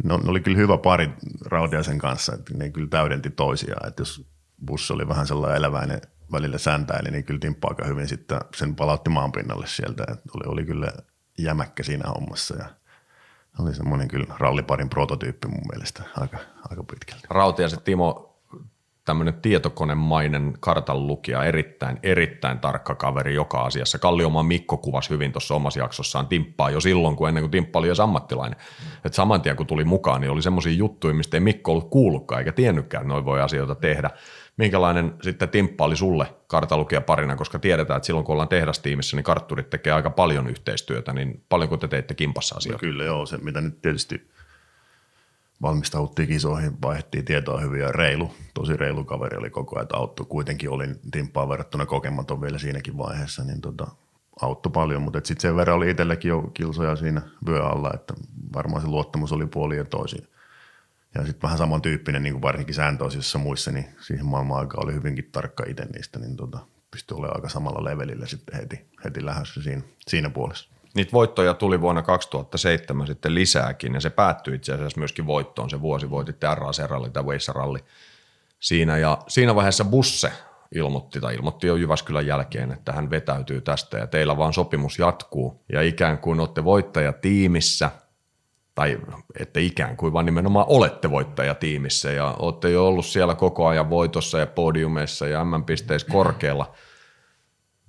no, 0.03 0.17
ne 0.17 0.29
oli 0.29 0.39
kyllä 0.39 0.57
hyvä 0.57 0.77
pari 0.77 1.09
Raudiasen 1.45 1.97
kanssa, 1.97 2.35
että 2.35 2.53
ne 2.57 2.69
kyllä 2.69 2.87
täydentti 2.89 3.29
toisiaan, 3.29 3.87
että 3.87 4.01
jos 4.01 4.25
bussi 4.65 4.93
oli 4.93 5.07
vähän 5.07 5.27
sellainen 5.27 5.57
eläväinen 5.57 6.01
välillä 6.31 6.57
säntäili, 6.57 7.11
niin 7.11 7.23
kyllä 7.23 7.39
timppa 7.39 7.67
aika 7.67 7.85
hyvin 7.85 8.07
sitten 8.07 8.39
sen 8.55 8.75
palautti 8.75 9.09
maan 9.09 9.31
pinnalle 9.31 9.67
sieltä, 9.67 10.03
että 10.03 10.29
oli, 10.33 10.43
oli 10.45 10.65
kyllä 10.65 10.91
jämäkkä 11.37 11.83
siinä 11.83 12.09
hommassa 12.09 12.55
ja 12.55 12.65
oli 13.59 13.75
semmoinen 13.75 14.07
kyllä 14.07 14.35
ralliparin 14.39 14.89
prototyyppi 14.89 15.47
mun 15.47 15.67
mielestä 15.71 16.03
aika, 16.17 16.37
aika 16.69 16.83
pitkälti. 16.83 17.27
Rautiaisen 17.29 17.81
Timo, 17.81 18.28
tämmöinen 19.09 19.33
tietokonemainen 19.33 20.53
kartanlukija, 20.59 21.43
erittäin, 21.43 21.99
erittäin 22.03 22.59
tarkka 22.59 22.95
kaveri 22.95 23.33
joka 23.33 23.61
asiassa. 23.61 23.99
Kalliomaan 23.99 24.45
Mikko 24.45 24.77
kuvasi 24.77 25.09
hyvin 25.09 25.31
tuossa 25.31 25.55
omassa 25.55 25.79
jaksossaan 25.79 26.27
Timppaa 26.27 26.69
jo 26.69 26.81
silloin, 26.81 27.15
kun 27.15 27.27
ennen 27.27 27.43
kuin 27.43 27.51
Timppa 27.51 27.79
oli 27.79 27.87
edes 27.87 27.99
ammattilainen. 27.99 28.59
Et 29.05 29.13
saman 29.13 29.41
tien 29.41 29.55
kun 29.55 29.67
tuli 29.67 29.83
mukaan, 29.83 30.21
niin 30.21 30.31
oli 30.31 30.41
semmoisia 30.41 30.73
juttuja, 30.73 31.13
mistä 31.13 31.37
ei 31.37 31.41
Mikko 31.41 31.71
ollut 31.71 31.89
kuullutkaan 31.89 32.39
eikä 32.39 32.51
tiennytkään, 32.51 33.01
että 33.01 33.13
noin 33.13 33.25
voi 33.25 33.41
asioita 33.41 33.75
tehdä. 33.75 34.09
Minkälainen 34.57 35.13
sitten 35.21 35.49
Timppa 35.49 35.85
oli 35.85 35.95
sulle 35.95 36.27
kartalukija 36.47 37.01
parina, 37.01 37.35
koska 37.35 37.59
tiedetään, 37.59 37.97
että 37.97 38.07
silloin 38.07 38.25
kun 38.25 38.33
ollaan 38.33 38.47
tehdastiimissä, 38.47 39.15
niin 39.17 39.23
kartturit 39.23 39.69
tekee 39.69 39.93
aika 39.93 40.09
paljon 40.09 40.47
yhteistyötä, 40.47 41.13
niin 41.13 41.43
paljonko 41.49 41.77
te 41.77 41.87
teitte 41.87 42.13
kimpassa 42.13 42.55
No 42.55 42.57
asioita? 42.57 42.79
kyllä 42.79 43.03
joo, 43.03 43.25
se 43.25 43.37
mitä 43.37 43.61
nyt 43.61 43.81
tietysti 43.81 44.29
valmistauttiin 45.61 46.27
kisoihin, 46.27 46.81
vaihdettiin 46.81 47.25
tietoa 47.25 47.59
hyvin 47.59 47.81
ja 47.81 47.91
reilu, 47.91 48.33
tosi 48.53 48.77
reilu 48.77 49.03
kaveri 49.03 49.37
oli 49.37 49.49
koko 49.49 49.77
ajan, 49.77 49.87
auttoi. 49.93 50.25
Kuitenkin 50.25 50.69
olin 50.69 50.99
timppaa 51.11 51.49
verrattuna 51.49 51.85
kokematon 51.85 52.41
vielä 52.41 52.57
siinäkin 52.57 52.97
vaiheessa, 52.97 53.43
niin 53.43 53.61
tota, 53.61 53.87
auttoi 54.41 54.71
paljon, 54.71 55.01
mutta 55.01 55.21
sitten 55.23 55.41
sen 55.41 55.55
verran 55.55 55.77
oli 55.77 55.89
itselläkin 55.89 56.29
jo 56.29 56.41
kilsoja 56.41 56.95
siinä 56.95 57.21
vyö 57.47 57.63
alla, 57.63 57.91
että 57.93 58.13
varmaan 58.53 58.81
se 58.81 58.87
luottamus 58.87 59.31
oli 59.31 59.45
puoli 59.45 59.77
ja 59.77 59.85
toisin. 59.85 60.27
Ja 61.15 61.25
sitten 61.25 61.41
vähän 61.41 61.57
samantyyppinen, 61.57 62.23
niin 62.23 62.33
kuin 62.33 62.41
varsinkin 62.41 62.75
sääntöosiassa 62.75 63.39
muissa, 63.39 63.71
niin 63.71 63.85
siihen 64.01 64.25
maailman 64.25 64.59
aikaan 64.59 64.85
oli 64.85 64.93
hyvinkin 64.93 65.29
tarkka 65.31 65.63
itse 65.67 65.85
niistä, 65.85 66.19
niin 66.19 66.35
tota, 66.35 66.59
pystyi 66.91 67.17
olemaan 67.17 67.37
aika 67.37 67.49
samalla 67.49 67.83
levelillä 67.83 68.25
sitten 68.25 68.55
heti, 68.55 68.85
heti 69.05 69.25
lähdössä 69.25 69.61
siinä, 69.61 69.81
siinä 70.07 70.29
puolessa. 70.29 70.69
Niitä 70.95 71.11
voittoja 71.11 71.53
tuli 71.53 71.81
vuonna 71.81 72.01
2007 72.01 73.07
sitten 73.07 73.35
lisääkin 73.35 73.93
ja 73.93 74.01
se 74.01 74.09
päättyi 74.09 74.55
itse 74.55 74.73
asiassa 74.73 74.99
myöskin 74.99 75.27
voittoon. 75.27 75.69
Se 75.69 75.81
vuosi 75.81 76.09
voititte 76.09 76.47
RAC-ralli 76.55 77.09
tai 77.09 77.23
Weissa-ralli 77.23 77.79
siinä 78.59 78.97
ja 78.97 79.17
siinä 79.27 79.55
vaiheessa 79.55 79.85
Busse 79.85 80.31
ilmoitti 80.75 81.21
tai 81.21 81.35
ilmoitti 81.35 81.67
jo 81.67 81.75
Jyväskylän 81.75 82.27
jälkeen, 82.27 82.71
että 82.71 82.91
hän 82.91 83.09
vetäytyy 83.09 83.61
tästä 83.61 83.97
ja 83.97 84.07
teillä 84.07 84.37
vaan 84.37 84.53
sopimus 84.53 84.99
jatkuu 84.99 85.63
ja 85.71 85.81
ikään 85.81 86.17
kuin 86.17 86.39
olette 86.39 86.63
voittajatiimissä 86.63 87.91
tai 88.75 88.97
ette 89.39 89.61
ikään 89.61 89.97
kuin, 89.97 90.13
vaan 90.13 90.25
nimenomaan 90.25 90.65
olette 90.69 91.11
voittajatiimissä 91.11 92.11
ja 92.11 92.35
olette 92.39 92.69
jo 92.69 92.87
ollut 92.87 93.05
siellä 93.05 93.35
koko 93.35 93.67
ajan 93.67 93.89
voitossa 93.89 94.39
ja 94.39 94.47
podiumeissa 94.47 95.27
ja 95.27 95.45
M-pisteissä 95.45 96.07
korkealla– 96.11 96.71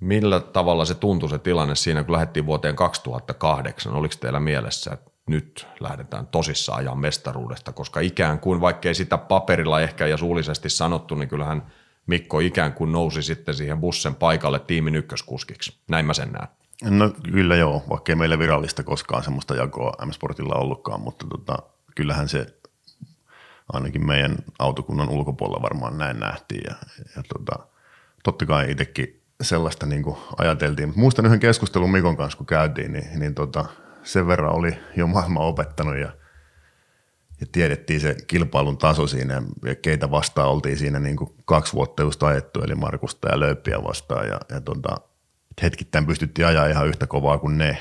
Millä 0.01 0.39
tavalla 0.39 0.85
se 0.85 0.95
tuntui 0.95 1.29
se 1.29 1.39
tilanne 1.39 1.75
siinä, 1.75 2.03
kun 2.03 2.13
lähdettiin 2.13 2.45
vuoteen 2.45 2.75
2008? 2.75 3.93
Oliko 3.93 4.15
teillä 4.19 4.39
mielessä, 4.39 4.91
että 4.93 5.11
nyt 5.27 5.67
lähdetään 5.79 6.27
tosissaan 6.27 6.79
ajan 6.79 6.99
mestaruudesta, 6.99 7.71
koska 7.71 7.99
ikään 7.99 8.39
kuin 8.39 8.61
vaikkei 8.61 8.95
sitä 8.95 9.17
paperilla 9.17 9.81
ehkä 9.81 10.07
ja 10.07 10.17
suullisesti 10.17 10.69
sanottu, 10.69 11.15
niin 11.15 11.29
kyllähän 11.29 11.71
Mikko 12.07 12.39
ikään 12.39 12.73
kuin 12.73 12.91
nousi 12.91 13.23
sitten 13.23 13.55
siihen 13.55 13.79
bussen 13.79 14.15
paikalle 14.15 14.59
tiimin 14.59 14.95
ykköskuskiksi. 14.95 15.79
Näin 15.89 16.05
mä 16.05 16.13
sen 16.13 16.31
näen. 16.31 16.47
No 16.99 17.09
kyllä 17.31 17.55
joo, 17.55 17.83
vaikka 17.89 18.11
ei 18.11 18.15
meillä 18.15 18.39
virallista 18.39 18.83
koskaan 18.83 19.23
semmoista 19.23 19.55
jakoa 19.55 20.05
M-Sportilla 20.05 20.55
ollutkaan, 20.55 21.01
mutta 21.01 21.25
tota, 21.27 21.57
kyllähän 21.95 22.29
se 22.29 22.45
ainakin 23.73 24.07
meidän 24.07 24.35
autokunnan 24.59 25.09
ulkopuolella 25.09 25.61
varmaan 25.61 25.97
näin 25.97 26.19
nähtiin. 26.19 26.61
Ja, 26.67 26.75
ja 27.15 27.23
tota, 27.33 27.67
totta 28.23 28.45
kai 28.45 28.71
itsekin 28.71 29.20
sellaista 29.41 29.85
niin 29.85 30.03
kuin 30.03 30.17
ajateltiin. 30.37 30.87
Mutta 30.87 30.99
muistan 30.99 31.25
yhden 31.25 31.39
keskustelun 31.39 31.91
Mikon 31.91 32.17
kanssa, 32.17 32.37
kun 32.37 32.45
käytiin, 32.45 32.93
niin, 32.93 33.19
niin 33.19 33.35
tota, 33.35 33.65
sen 34.03 34.27
verran 34.27 34.55
oli 34.55 34.77
jo 34.97 35.07
maailma 35.07 35.39
opettanut 35.39 35.97
ja, 35.97 36.11
ja 37.41 37.47
tiedettiin 37.51 37.99
se 37.99 38.15
kilpailun 38.27 38.77
taso 38.77 39.07
siinä 39.07 39.41
ja 39.65 39.75
keitä 39.75 40.11
vastaan 40.11 40.49
oltiin 40.49 40.77
siinä 40.77 40.99
niin 40.99 41.17
kuin 41.17 41.33
kaksi 41.45 41.73
vuotta 41.73 42.03
just 42.03 42.23
ajettu, 42.23 42.61
eli 42.61 42.75
Markusta 42.75 43.29
ja 43.29 43.39
Löyppiä 43.39 43.83
vastaan 43.83 44.27
ja, 44.27 44.39
ja 44.49 44.61
tota, 44.61 44.97
hetkittäin 45.61 46.05
pystyttiin 46.05 46.47
ajaa 46.47 46.67
ihan 46.67 46.87
yhtä 46.87 47.07
kovaa 47.07 47.37
kuin 47.37 47.57
ne. 47.57 47.77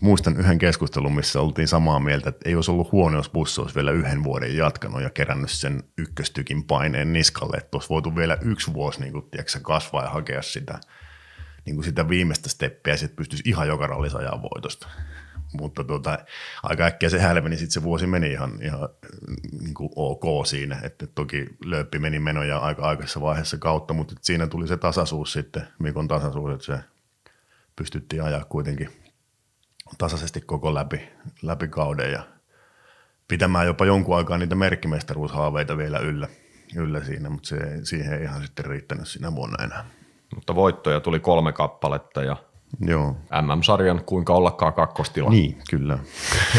Muistan 0.00 0.36
yhden 0.36 0.58
keskustelun, 0.58 1.14
missä 1.14 1.40
oltiin 1.40 1.68
samaa 1.68 2.00
mieltä, 2.00 2.28
että 2.28 2.48
ei 2.48 2.54
olisi 2.54 2.70
ollut 2.70 2.92
huono, 2.92 3.16
jos 3.16 3.30
bussi 3.30 3.60
olisi 3.60 3.74
vielä 3.74 3.90
yhden 3.90 4.24
vuoden 4.24 4.56
jatkanut 4.56 5.02
ja 5.02 5.10
kerännyt 5.10 5.50
sen 5.50 5.82
ykköstykin 5.98 6.64
paineen 6.64 7.12
niskalle, 7.12 7.56
että 7.56 7.76
olisi 7.76 7.88
voitu 7.88 8.16
vielä 8.16 8.38
yksi 8.40 8.72
vuosi 8.72 9.00
niin 9.00 9.12
kuin, 9.12 9.30
tiedätkö, 9.30 9.60
kasvaa 9.62 10.04
ja 10.04 10.10
hakea 10.10 10.42
sitä, 10.42 10.80
niin 11.64 11.76
kuin 11.76 11.84
sitä 11.84 12.08
viimeistä 12.08 12.48
steppiä 12.48 12.92
ja 12.92 12.96
sitten 12.96 13.16
pystyisi 13.16 13.42
ihan 13.46 13.68
joka 13.68 13.86
rallissa 13.86 14.18
ajaa 14.18 14.42
voitosta. 14.42 14.88
Mutta 15.60 15.84
tuota, 15.84 16.18
aika 16.62 16.84
äkkiä 16.84 17.08
se 17.08 17.20
hälveni, 17.20 17.56
sitten 17.56 17.72
se 17.72 17.82
vuosi 17.82 18.06
meni 18.06 18.32
ihan, 18.32 18.62
ihan 18.62 18.88
niin 19.60 19.74
kuin 19.74 19.90
ok 19.96 20.46
siinä, 20.46 20.80
että 20.82 21.06
toki 21.06 21.46
lööppi 21.64 21.98
meni 21.98 22.18
menoja 22.18 22.58
aika 22.58 22.82
aikaisessa 22.82 23.20
vaiheessa 23.20 23.58
kautta, 23.58 23.94
mutta 23.94 24.14
siinä 24.20 24.46
tuli 24.46 24.68
se 24.68 24.76
tasaisuus 24.76 25.32
sitten, 25.32 25.68
Mikon 25.78 26.08
tasaisuus, 26.08 26.52
että 26.52 26.66
se 26.66 26.78
pystyttiin 27.76 28.22
ajaa 28.22 28.44
kuitenkin– 28.44 28.88
tasaisesti 29.98 30.40
koko 30.40 30.74
läpi, 30.74 31.08
läpi 31.42 31.68
kauden 31.68 32.12
ja 32.12 32.22
pitämään 33.28 33.66
jopa 33.66 33.86
jonkun 33.86 34.16
aikaa 34.16 34.38
niitä 34.38 34.54
merkkimestaruushaaveita 34.54 35.76
vielä 35.76 35.98
yllä, 35.98 36.28
yllä 36.76 37.04
siinä, 37.04 37.30
mutta 37.30 37.48
se, 37.48 37.84
siihen 37.84 38.12
ei 38.12 38.22
ihan 38.22 38.42
sitten 38.42 38.64
riittänyt 38.64 39.08
siinä 39.08 39.34
vuonna 39.34 39.64
enää. 39.64 39.84
Mutta 40.34 40.54
voittoja 40.54 41.00
tuli 41.00 41.20
kolme 41.20 41.52
kappaletta 41.52 42.22
ja 42.22 42.36
Joo. 42.80 43.16
MM-sarjan 43.42 44.04
kuinka 44.04 44.34
ollakaan 44.34 44.72
kakkostila. 44.72 45.30
Niin, 45.30 45.62
kyllä. 45.70 45.98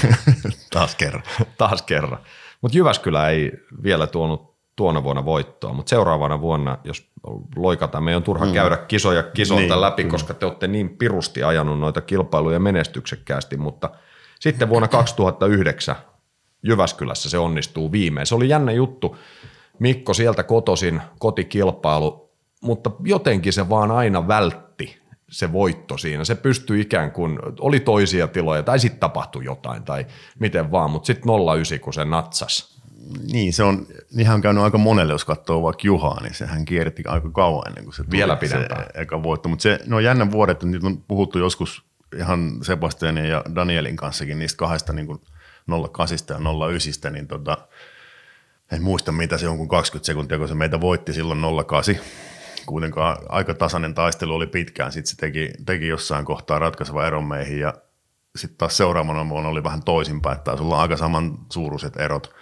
Taas 0.74 0.96
kerran. 0.96 1.24
Taas 1.58 1.82
kerran. 1.82 2.20
Mutta 2.62 2.78
Jyväskylä 2.78 3.30
ei 3.30 3.52
vielä 3.84 4.08
tuonut 4.08 4.58
tuona 4.76 5.04
vuonna 5.04 5.26
voittoa, 5.26 5.74
mutta 5.74 5.90
seuraavana 5.90 6.42
vuonna, 6.42 6.78
jos 6.84 7.07
loikataan, 7.56 8.04
meidän 8.04 8.18
on 8.18 8.24
turha 8.24 8.46
mm. 8.46 8.54
käydä 8.54 8.78
kisoja 8.78 9.24
kisolta 9.24 9.62
niin, 9.62 9.82
läpi, 9.82 10.04
kyllä. 10.04 10.12
koska 10.12 10.34
te 10.34 10.46
olette 10.46 10.68
niin 10.68 10.98
pirusti 10.98 11.44
ajanut 11.44 11.80
noita 11.80 12.02
kilpailuja 12.02 12.60
menestyksekkäästi, 12.60 13.58
mutta 13.58 13.90
sitten 14.40 14.70
vuonna 14.70 14.88
2009 14.88 15.96
Jyväskylässä 16.64 17.30
se 17.30 17.38
onnistuu 17.38 17.92
viimein. 17.92 18.28
Se 18.28 18.36
oli 18.36 18.50
jännä 18.50 18.72
juttu. 18.72 19.18
Mikko 19.80 20.14
sieltä 20.14 20.44
kotosin, 20.44 21.02
kotikilpailu, 21.20 22.32
mutta 22.62 22.92
jotenkin 23.04 23.54
se 23.54 23.70
vaan 23.70 23.92
aina 23.92 24.28
vältti 24.28 24.98
se 25.30 25.54
voitto 25.54 25.98
siinä. 25.98 26.24
Se 26.24 26.36
pystyi 26.36 26.82
ikään 26.82 27.12
kuin, 27.12 27.40
oli 27.60 27.80
toisia 27.80 28.28
tiloja 28.28 28.64
tai 28.64 28.80
sitten 28.80 29.00
tapahtui 29.00 29.46
jotain 29.46 29.84
tai 29.84 30.06
miten 30.40 30.72
vaan, 30.72 30.92
mutta 30.92 31.08
sitten 31.08 31.32
09 31.56 31.80
kun 31.80 31.94
se 31.94 32.06
natsas– 32.06 32.77
niin, 33.32 33.54
se 33.54 33.64
on 33.64 33.88
ihan 34.18 34.42
käynyt 34.42 34.64
aika 34.64 34.78
monelle, 34.78 35.14
jos 35.14 35.26
katsoo 35.26 35.64
vaikka 35.64 35.82
Juhaa, 35.86 36.22
niin 36.22 36.34
sehän 36.34 36.66
kierti 36.66 37.04
aika 37.08 37.32
kauan 37.32 37.68
ennen 37.68 37.84
kuin 37.84 37.94
se 37.94 38.04
tuli 38.04 38.18
Vielä 38.18 38.36
pidempään. 38.36 38.86
se 38.94 39.02
eka 39.02 39.24
voitto. 39.24 39.50
Mutta 39.50 39.64
se, 39.64 39.80
no 39.86 40.00
jännä 40.00 40.32
vuodet, 40.32 40.64
nyt 40.64 40.84
on 40.84 41.04
puhuttu 41.08 41.40
joskus 41.40 41.84
ihan 42.18 42.52
Sebastianin 42.62 43.26
ja 43.26 43.44
Danielin 43.56 43.96
kanssakin 43.96 44.40
niistä 44.40 44.58
kahdesta 44.58 44.94
niin 44.94 45.08
kuin 45.08 45.22
08 45.94 46.18
ja 46.30 46.70
09, 46.70 47.14
niin 47.14 47.28
tota, 47.28 47.58
en 48.72 48.84
muista 48.84 49.12
mitä 49.12 49.38
se 49.38 49.48
on, 49.48 49.58
kun 49.58 49.68
20 49.68 50.06
sekuntia, 50.06 50.38
kun 50.38 50.48
se 50.48 50.56
meitä 50.56 50.82
voitti 50.82 51.14
silloin 51.14 51.42
08. 51.68 51.96
Kuitenkaan 52.66 53.18
aika 53.30 53.54
tasainen 53.54 53.94
taistelu 53.94 54.36
oli 54.36 54.48
pitkään, 54.48 54.92
sitten 54.92 55.10
se 55.10 55.18
teki, 55.18 55.52
teki 55.66 55.88
jossain 55.88 56.26
kohtaa 56.26 56.60
ratkaiseva 56.60 57.08
eron 57.08 57.28
meihin 57.28 57.60
ja 57.60 57.74
sitten 58.36 58.58
taas 58.58 58.78
seuraavana 58.78 59.30
vuonna 59.30 59.50
oli 59.50 59.64
vähän 59.64 59.84
toisinpäin, 59.84 60.38
että 60.38 60.58
sulla 60.58 60.76
on 60.76 60.82
aika 60.82 60.98
saman 60.98 61.38
suuruiset 61.52 61.98
erot– 61.98 62.34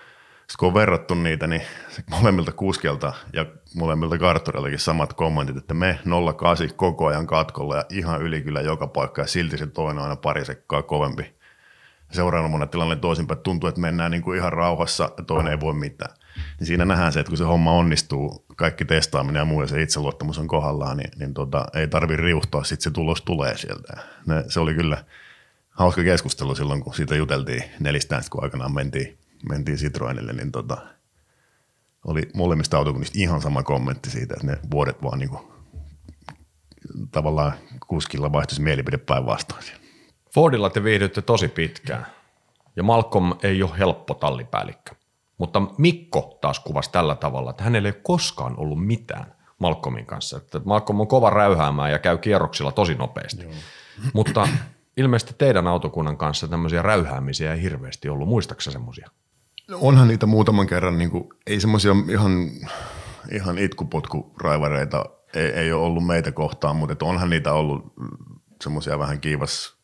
sitten 0.48 0.60
kun 0.60 0.68
on 0.68 0.74
verrattu 0.74 1.16
niitä, 1.16 1.48
niin 1.48 1.62
molemmilta 2.10 2.52
kuskelta 2.52 3.14
ja 3.34 3.46
molemmilta 3.76 4.18
karttureiltakin 4.18 4.80
samat 4.80 5.14
kommentit, 5.14 5.58
että 5.58 5.74
me 5.74 6.00
08 6.38 6.70
koko 6.76 7.06
ajan 7.06 7.28
katkolla 7.28 7.76
ja 7.76 7.86
ihan 7.90 8.22
yli 8.22 8.42
kyllä 8.42 8.62
joka 8.62 8.88
paikka 8.88 9.22
ja 9.22 9.28
silti 9.28 9.58
se 9.58 9.68
toinen 9.68 9.98
on 9.98 10.04
aina 10.04 10.16
pari 10.16 10.46
sekkaa 10.46 10.84
kovempi. 10.84 11.36
Seuraavana 12.12 12.68
tilanne 12.68 12.96
toisinpäin, 12.96 13.40
tuntuu, 13.40 13.70
että 13.70 13.82
mennään 13.82 14.12
niin 14.12 14.24
kuin 14.24 14.38
ihan 14.38 14.54
rauhassa 14.54 15.12
ja 15.18 15.24
toinen 15.24 15.52
ei 15.52 15.60
voi 15.60 15.74
mitään. 15.74 16.16
Niin 16.60 16.68
siinä 16.68 16.86
nähdään 16.86 17.14
se, 17.14 17.20
että 17.20 17.30
kun 17.30 17.38
se 17.38 17.44
homma 17.44 17.72
onnistuu, 17.72 18.46
kaikki 18.56 18.86
testaaminen 18.86 19.40
ja 19.40 19.46
muu 19.46 19.62
ja 19.62 19.68
se 19.68 19.82
itseluottamus 19.82 20.40
on 20.40 20.48
kohdallaan, 20.48 20.98
niin, 20.98 21.12
niin 21.20 21.34
tota, 21.34 21.66
ei 21.74 21.88
tarvi 21.88 22.16
riuhtoa, 22.16 22.64
sitten 22.64 22.84
se 22.84 22.92
tulos 22.92 23.22
tulee 23.22 23.58
sieltä. 23.58 23.98
Ne, 24.26 24.44
se 24.48 24.60
oli 24.60 24.74
kyllä 24.74 25.04
hauska 25.70 26.04
keskustelu 26.04 26.56
silloin, 26.56 26.84
kun 26.84 26.94
siitä 26.94 27.16
juteltiin 27.16 27.64
nelistään, 27.80 28.24
kun 28.30 28.44
aikanaan 28.44 28.74
mentiin 28.74 29.18
mentiin 29.50 29.78
Citroenille, 29.78 30.34
niin 30.34 30.52
tota, 30.52 30.78
oli 32.06 32.30
molemmista 32.34 32.78
autokunnista 32.78 33.20
ihan 33.20 33.42
sama 33.42 33.64
kommentti 33.64 34.10
siitä, 34.10 34.34
että 34.34 34.48
ne 34.48 34.60
vuodet 34.72 35.04
vaan 35.04 35.20
niin 35.20 35.30
kuin, 35.30 35.42
tavallaan 37.12 37.54
kuskilla 37.88 38.32
vaihtuisi 38.32 38.62
mielipide 38.62 38.98
päinvastoin. 38.98 39.64
Fordilla 40.34 40.70
te 40.70 40.84
viihdytte 40.84 41.22
tosi 41.22 41.48
pitkään 41.48 42.06
ja 42.76 42.84
Malcolm 42.84 43.34
ei 43.44 43.64
ole 43.64 43.78
helppo 43.78 44.14
tallipäällikkö. 44.14 44.96
Mutta 45.38 45.62
Mikko 45.78 46.38
taas 46.42 46.60
kuvasi 46.60 46.92
tällä 46.92 47.16
tavalla, 47.16 47.50
että 47.50 47.64
hänellä 47.64 47.90
ei 47.90 47.94
ole 47.96 48.02
koskaan 48.04 48.60
ollut 48.60 48.86
mitään 48.86 49.36
Malcolmin 49.60 50.06
kanssa. 50.06 50.38
Että 50.38 50.62
Malcolm 50.66 51.00
on 51.00 51.08
kova 51.08 51.30
räyhäämään 51.30 51.92
ja 51.92 52.00
käy 52.00 52.18
kierroksilla 52.18 52.72
tosi 52.72 52.96
nopeasti. 52.96 53.44
Joo. 53.44 53.54
Mutta 54.14 54.48
ilmeisesti 54.98 55.36
teidän 55.38 55.68
autokunnan 55.68 56.18
kanssa 56.18 56.48
tämmöisiä 56.48 56.82
räyhäämisiä 56.82 57.54
ei 57.54 57.62
hirveästi 57.62 58.10
ollut. 58.10 58.28
Muistaaksä 58.28 58.72
semmoisia? 58.72 59.10
No 59.68 59.78
onhan 59.82 60.08
niitä 60.08 60.26
muutaman 60.26 60.68
kerran, 60.68 60.98
niin 60.98 61.12
kuin, 61.12 61.30
ei 61.48 61.60
semmoisia 61.60 61.92
ihan, 62.10 62.50
ihan 63.32 63.58
itkupotkuraivareita 63.58 65.06
ei, 65.34 65.48
ei 65.48 65.72
ole 65.72 65.86
ollut 65.86 66.06
meitä 66.06 66.32
kohtaan, 66.32 66.76
mutta 66.76 67.06
onhan 67.06 67.30
niitä 67.30 67.54
ollut 67.54 67.94
semmoisia 68.64 69.00
vähän 69.00 69.20
kiivas 69.20 69.76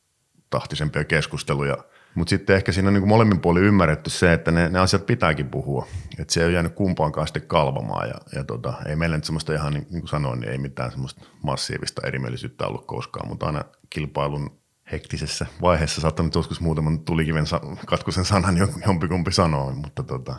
tahtisempia 0.50 1.04
keskusteluja. 1.04 1.78
Mutta 2.16 2.30
sitten 2.30 2.56
ehkä 2.56 2.72
siinä 2.72 2.88
on 2.88 2.94
niin 2.94 3.08
molemmin 3.08 3.40
puolin 3.40 3.64
ymmärretty 3.64 4.10
se, 4.10 4.34
että 4.34 4.52
ne, 4.52 4.70
ne 4.70 4.80
asiat 4.80 5.06
pitääkin 5.06 5.50
puhua. 5.50 5.88
Että 6.20 6.34
se 6.34 6.40
ei 6.40 6.46
ole 6.46 6.54
jäänyt 6.54 6.74
kumpaankaan 6.74 7.28
sitten 7.28 7.48
kalvamaan. 7.48 8.08
Ja, 8.08 8.16
ja 8.36 8.44
tota, 8.44 8.74
ei 8.86 8.96
meillä 8.96 9.18
nyt 9.18 9.26
semmoista 9.26 9.54
ihan, 9.54 9.74
niin, 9.74 9.88
niin 9.90 10.02
kuin 10.02 10.10
sanoin, 10.10 10.40
niin 10.40 10.52
ei 10.52 10.58
mitään 10.58 10.92
semmoista 10.92 11.26
massiivista 11.44 12.08
erimielisyyttä 12.08 12.68
ollut 12.68 12.86
koskaan. 12.86 13.28
Mutta 13.28 13.46
aina 13.46 13.64
kilpailun 13.90 14.61
hektisessä 14.92 15.46
vaiheessa 15.62 16.02
saattanut 16.02 16.36
joskus 16.36 16.62
muutaman 16.62 17.00
tulikiven 17.00 17.46
katkusen 17.86 18.26
sanan 18.26 18.58
jompikumpi 18.86 19.32
sanoo, 19.32 19.72
mutta 19.72 20.04
tota, 20.04 20.36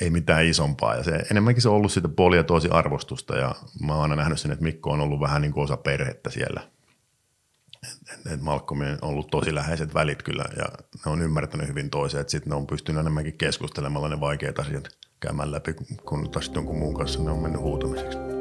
ei 0.00 0.10
mitään 0.10 0.46
isompaa. 0.46 0.94
Ja 0.94 1.02
se, 1.02 1.12
enemmänkin 1.30 1.62
se 1.62 1.68
on 1.68 1.74
ollut 1.74 1.92
sitä 1.92 2.08
puolia 2.08 2.44
tosi 2.44 2.68
arvostusta 2.68 3.36
ja 3.36 3.54
mä 3.80 3.92
oon 3.92 4.02
aina 4.02 4.16
nähnyt 4.16 4.40
sen, 4.40 4.52
että 4.52 4.64
Mikko 4.64 4.90
on 4.90 5.00
ollut 5.00 5.20
vähän 5.20 5.42
niin 5.42 5.52
kuin 5.52 5.64
osa 5.64 5.76
perhettä 5.76 6.30
siellä. 6.30 6.60
Et, 8.32 8.40
on 8.46 8.98
ollut 9.02 9.30
tosi 9.30 9.54
läheiset 9.54 9.94
välit 9.94 10.22
kyllä 10.22 10.44
ja 10.56 10.64
ne 11.06 11.12
on 11.12 11.22
ymmärtänyt 11.22 11.68
hyvin 11.68 11.90
toisen, 11.90 12.20
että 12.20 12.30
sitten 12.30 12.50
ne 12.50 12.56
on 12.56 12.66
pystynyt 12.66 13.00
enemmänkin 13.00 13.38
keskustelemalla 13.38 14.08
ne 14.08 14.20
vaikeat 14.20 14.58
asiat 14.58 14.88
käymään 15.20 15.52
läpi, 15.52 15.74
kun 16.04 16.30
taas 16.30 16.50
jonkun 16.54 16.78
muun 16.78 16.94
kanssa 16.94 17.22
ne 17.22 17.30
on 17.30 17.42
mennyt 17.42 17.60
huutamiseksi. 17.60 18.33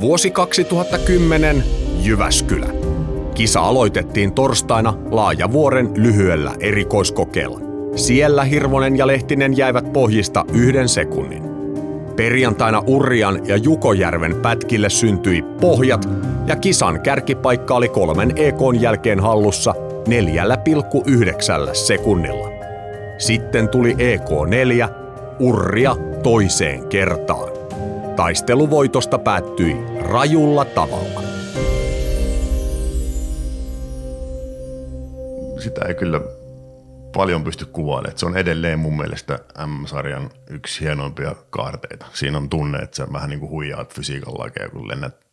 Vuosi 0.00 0.30
2010, 0.30 1.64
Jyväskylä. 2.02 2.66
Kisa 3.34 3.60
aloitettiin 3.60 4.32
torstaina 4.32 4.94
Laajavuoren 5.10 5.90
lyhyellä 5.96 6.54
erikoiskokeella. 6.60 7.60
Siellä 7.96 8.44
Hirvonen 8.44 8.98
ja 8.98 9.06
Lehtinen 9.06 9.56
jäivät 9.56 9.92
pohjista 9.92 10.44
yhden 10.52 10.88
sekunnin. 10.88 11.42
Perjantaina 12.16 12.82
Urrian 12.86 13.48
ja 13.48 13.56
Jukojärven 13.56 14.34
pätkille 14.34 14.90
syntyi 14.90 15.42
pohjat 15.60 16.08
ja 16.46 16.56
kisan 16.56 17.00
kärkipaikka 17.00 17.74
oli 17.74 17.88
kolmen 17.88 18.32
EKn 18.36 18.80
jälkeen 18.80 19.20
hallussa 19.20 19.74
4,9 21.68 21.74
sekunnilla. 21.74 22.48
Sitten 23.18 23.68
tuli 23.68 23.92
EK4, 23.94 24.88
Urria 25.40 25.96
toiseen 26.22 26.88
kertaan. 26.88 27.53
Taistelu 28.16 28.70
voitosta 28.70 29.18
päättyi 29.18 29.76
rajulla 30.00 30.64
tavalla. 30.64 31.22
Sitä 35.60 35.84
ei 35.88 35.94
kyllä 35.94 36.20
paljon 37.14 37.44
pysty 37.44 37.66
kuvailemaan. 37.66 38.18
Se 38.18 38.26
on 38.26 38.36
edelleen 38.36 38.78
mun 38.78 38.96
mielestä 38.96 39.38
M-sarjan 39.66 40.30
yksi 40.50 40.80
hienoimpia 40.80 41.34
kaarteita. 41.50 42.06
Siinä 42.12 42.38
on 42.38 42.48
tunne, 42.48 42.78
että 42.78 42.96
sä 42.96 43.06
vähän 43.12 43.30
niin 43.30 43.40
kuin 43.40 43.50
huijaat 43.50 43.94
fysiikan 43.94 44.38
lakeja, 44.38 44.68
kun 44.68 44.88
lennät 44.88 45.24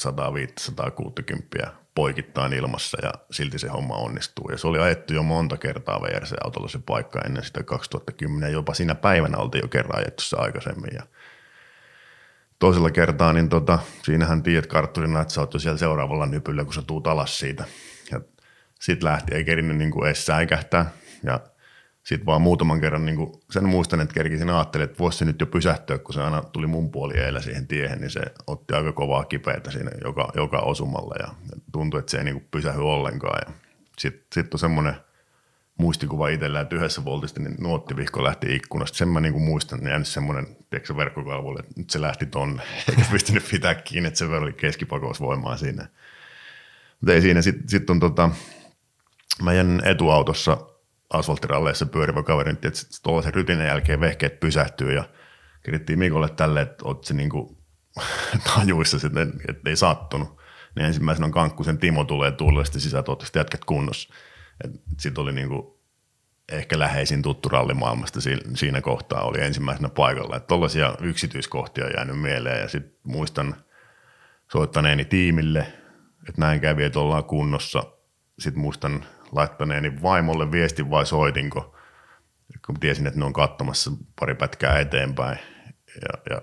150-160 0.00 1.68
poikittain 1.94 2.52
ilmassa 2.52 2.98
ja 3.02 3.12
silti 3.30 3.58
se 3.58 3.68
homma 3.68 3.94
onnistuu. 3.94 4.50
Ja 4.50 4.58
se 4.58 4.66
oli 4.66 4.78
ajettu 4.78 5.14
jo 5.14 5.22
monta 5.22 5.56
kertaa 5.56 6.02
VRC-autolla 6.02 6.68
se 6.68 6.78
paikka 6.86 7.20
ennen 7.26 7.44
sitä 7.44 7.62
2010. 7.62 8.52
Jopa 8.52 8.74
siinä 8.74 8.94
päivänä 8.94 9.38
oltiin 9.38 9.62
jo 9.62 9.68
kerran 9.68 9.98
ajettu 9.98 10.22
se 10.22 10.36
aikaisemmin. 10.36 10.94
Ja 10.94 11.02
toisella 12.64 12.90
kertaa, 12.90 13.32
niin 13.32 13.48
tota, 13.48 13.78
siinähän 14.02 14.42
tiedät 14.42 14.66
kartturina, 14.66 15.20
että 15.20 15.34
sä 15.34 15.40
oot 15.40 15.54
jo 15.54 15.60
siellä 15.60 15.78
seuraavalla 15.78 16.26
nypyllä, 16.26 16.64
kun 16.64 16.74
sä 16.74 16.82
tuut 16.82 17.06
alas 17.06 17.38
siitä. 17.38 17.64
Ja 18.10 18.20
sit 18.80 19.02
lähti, 19.02 19.34
ei 19.34 19.44
kerinyt 19.44 19.76
niin 19.76 20.06
edes 20.06 20.26
säikähtää. 20.26 20.90
Ja 21.22 21.40
sitten 22.02 22.26
vaan 22.26 22.42
muutaman 22.42 22.80
kerran 22.80 23.06
niin 23.06 23.16
kuin 23.16 23.32
sen 23.50 23.68
muistan, 23.68 24.00
että 24.00 24.14
kerkisin 24.14 24.50
ajattelin, 24.50 24.84
että 24.84 24.98
voisi 24.98 25.18
se 25.18 25.24
nyt 25.24 25.40
jo 25.40 25.46
pysähtyä, 25.46 25.98
kun 25.98 26.14
se 26.14 26.22
aina 26.22 26.42
tuli 26.42 26.66
mun 26.66 26.90
puoli 26.90 27.18
eellä 27.18 27.40
siihen 27.40 27.66
tiehen, 27.66 28.00
niin 28.00 28.10
se 28.10 28.20
otti 28.46 28.74
aika 28.74 28.92
kovaa 28.92 29.24
kipeätä 29.24 29.70
siinä 29.70 29.90
joka, 30.04 30.32
joka 30.34 30.58
osumalla 30.58 31.14
ja 31.18 31.28
tuntui, 31.72 32.00
että 32.00 32.10
se 32.10 32.18
ei 32.18 32.24
niin 32.24 32.48
pysähy 32.50 32.82
ollenkaan. 32.82 33.40
Ja 33.46 33.54
sitten 33.98 34.26
sit 34.34 34.54
on 34.54 34.60
semmoinen 34.60 34.96
muistikuva 35.78 36.28
itsellä, 36.28 36.60
että 36.60 36.76
yhdessä 36.76 37.04
voltista 37.04 37.40
niin 37.40 37.56
nuottivihko 37.60 38.24
lähti 38.24 38.54
ikkunasta. 38.56 38.98
Sen 38.98 39.08
mä 39.08 39.20
niin 39.20 39.32
kuin 39.32 39.44
muistan, 39.44 39.78
niin 39.78 39.88
jäänyt 39.88 40.08
semmoinen 40.08 40.56
tiedätkö, 40.70 40.96
verkkokalvolle, 40.96 41.60
että 41.60 41.72
nyt 41.76 41.90
se 41.90 42.00
lähti 42.00 42.26
tonne, 42.26 42.62
eikä 42.88 43.02
pystynyt 43.10 43.48
pitää 43.50 43.74
kiinni, 43.74 44.06
että 44.06 44.18
se 44.18 44.24
oli 44.24 44.52
keskipakousvoimaa 44.52 45.56
siinä. 45.56 45.88
Mutta 47.00 47.14
ei 47.14 47.20
siinä, 47.20 47.42
sitten 47.42 47.68
sit 47.68 47.90
on 47.90 48.00
tota, 48.00 48.30
mä 49.42 49.52
jään 49.52 49.82
etuautossa 49.84 50.58
asfalttiralleissa 51.10 51.86
pyörivä 51.86 52.22
kaveri, 52.22 52.50
että 52.50 52.68
tuollaisen 53.02 53.34
rytinen 53.34 53.66
jälkeen 53.66 54.00
vehkeet 54.00 54.40
pysähtyy 54.40 54.92
ja 54.92 55.04
kirjoittiin 55.64 55.98
Mikolle 55.98 56.28
tälle, 56.28 56.60
että 56.60 56.84
oot 56.84 57.04
se 57.04 57.14
niinku 57.14 57.58
tajuissa 58.54 58.98
sitten, 58.98 59.32
että 59.48 59.70
ei 59.70 59.76
sattunut. 59.76 60.40
Niin 60.76 60.86
ensimmäisenä 60.86 61.26
on 61.26 61.32
Kankkusen 61.32 61.78
Timo 61.78 62.04
tulee 62.04 62.32
tuulellisesti 62.32 62.80
sisään, 62.80 63.04
toivottavasti 63.04 63.38
jätkät 63.38 63.64
kunnossa. 63.64 64.14
Sitten 64.98 65.22
oli 65.22 65.32
niinku 65.32 65.80
ehkä 66.52 66.78
läheisin 66.78 67.22
tuttu 67.22 67.48
rallimaailmasta 67.48 68.20
siinä 68.54 68.80
kohtaa 68.80 69.22
oli 69.22 69.40
ensimmäisenä 69.40 69.88
paikalla. 69.88 70.36
Että 70.36 70.46
tollaisia 70.46 70.96
yksityiskohtia 71.00 71.84
on 71.84 71.92
jäänyt 71.96 72.20
mieleen 72.20 72.60
ja 72.60 72.68
sitten 72.68 72.96
muistan 73.02 73.56
soittaneeni 74.52 75.04
tiimille, 75.04 75.60
että 76.28 76.40
näin 76.40 76.60
kävi, 76.60 76.84
että 76.84 77.00
ollaan 77.00 77.24
kunnossa. 77.24 77.82
Sitten 78.38 78.62
muistan 78.62 79.04
laittaneeni 79.32 80.02
vaimolle 80.02 80.50
viestin 80.50 80.90
vai 80.90 81.06
soitinko, 81.06 81.76
kun 82.66 82.80
tiesin, 82.80 83.06
että 83.06 83.18
ne 83.18 83.26
on 83.26 83.32
katsomassa 83.32 83.90
pari 84.20 84.34
pätkää 84.34 84.78
eteenpäin. 84.78 85.38
Ja, 86.02 86.34
ja 86.34 86.42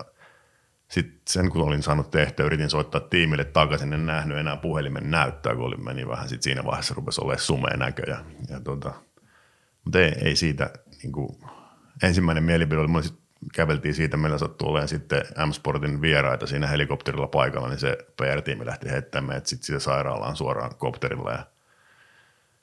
sitten 0.92 1.22
sen 1.30 1.50
kun 1.50 1.62
olin 1.62 1.84
saanut 1.84 2.12
tehtyä, 2.12 2.46
yritin 2.46 2.70
soittaa 2.70 3.02
tiimille 3.02 3.44
takaisin, 3.44 3.94
en 3.94 4.06
nähnyt 4.06 4.38
enää 4.38 4.58
puhelimen 4.58 5.12
näyttää, 5.12 5.56
kun 5.56 5.66
oli 5.66 5.78
meni 5.78 6.08
vähän 6.08 6.30
sit 6.30 6.42
siinä 6.42 6.64
vaiheessa 6.66 6.94
rupesi 6.94 7.22
olemaan 7.22 7.40
sumea 7.40 7.78
näkö. 7.78 8.04
Ja, 8.08 8.18
ja 8.50 8.60
tota, 8.60 8.94
mutta 9.86 10.00
ei, 10.00 10.14
ei 10.22 10.36
siitä, 10.36 10.70
niin 11.04 11.12
kuin, 11.12 11.38
ensimmäinen 12.04 12.44
mielipide 12.44 12.80
oli, 12.80 12.88
mulla 12.88 13.04
sit 13.04 13.20
käveltiin 13.54 13.94
siitä, 13.94 14.18
meillä 14.18 14.38
sattui 14.38 14.70
olemaan 14.70 14.88
sitten 14.88 15.22
M-Sportin 15.48 16.02
vieraita 16.02 16.48
siinä 16.48 16.68
helikopterilla 16.68 17.28
paikalla, 17.28 17.70
niin 17.70 17.80
se 17.80 17.98
PR-tiimi 18.18 18.66
lähti 18.66 18.90
heittämään 18.90 19.28
meidät 19.28 19.46
sitten 19.46 19.66
siitä 19.66 19.80
sairaalaan 19.80 20.36
suoraan 20.36 20.76
kopterilla 20.76 21.32
ja 21.32 21.46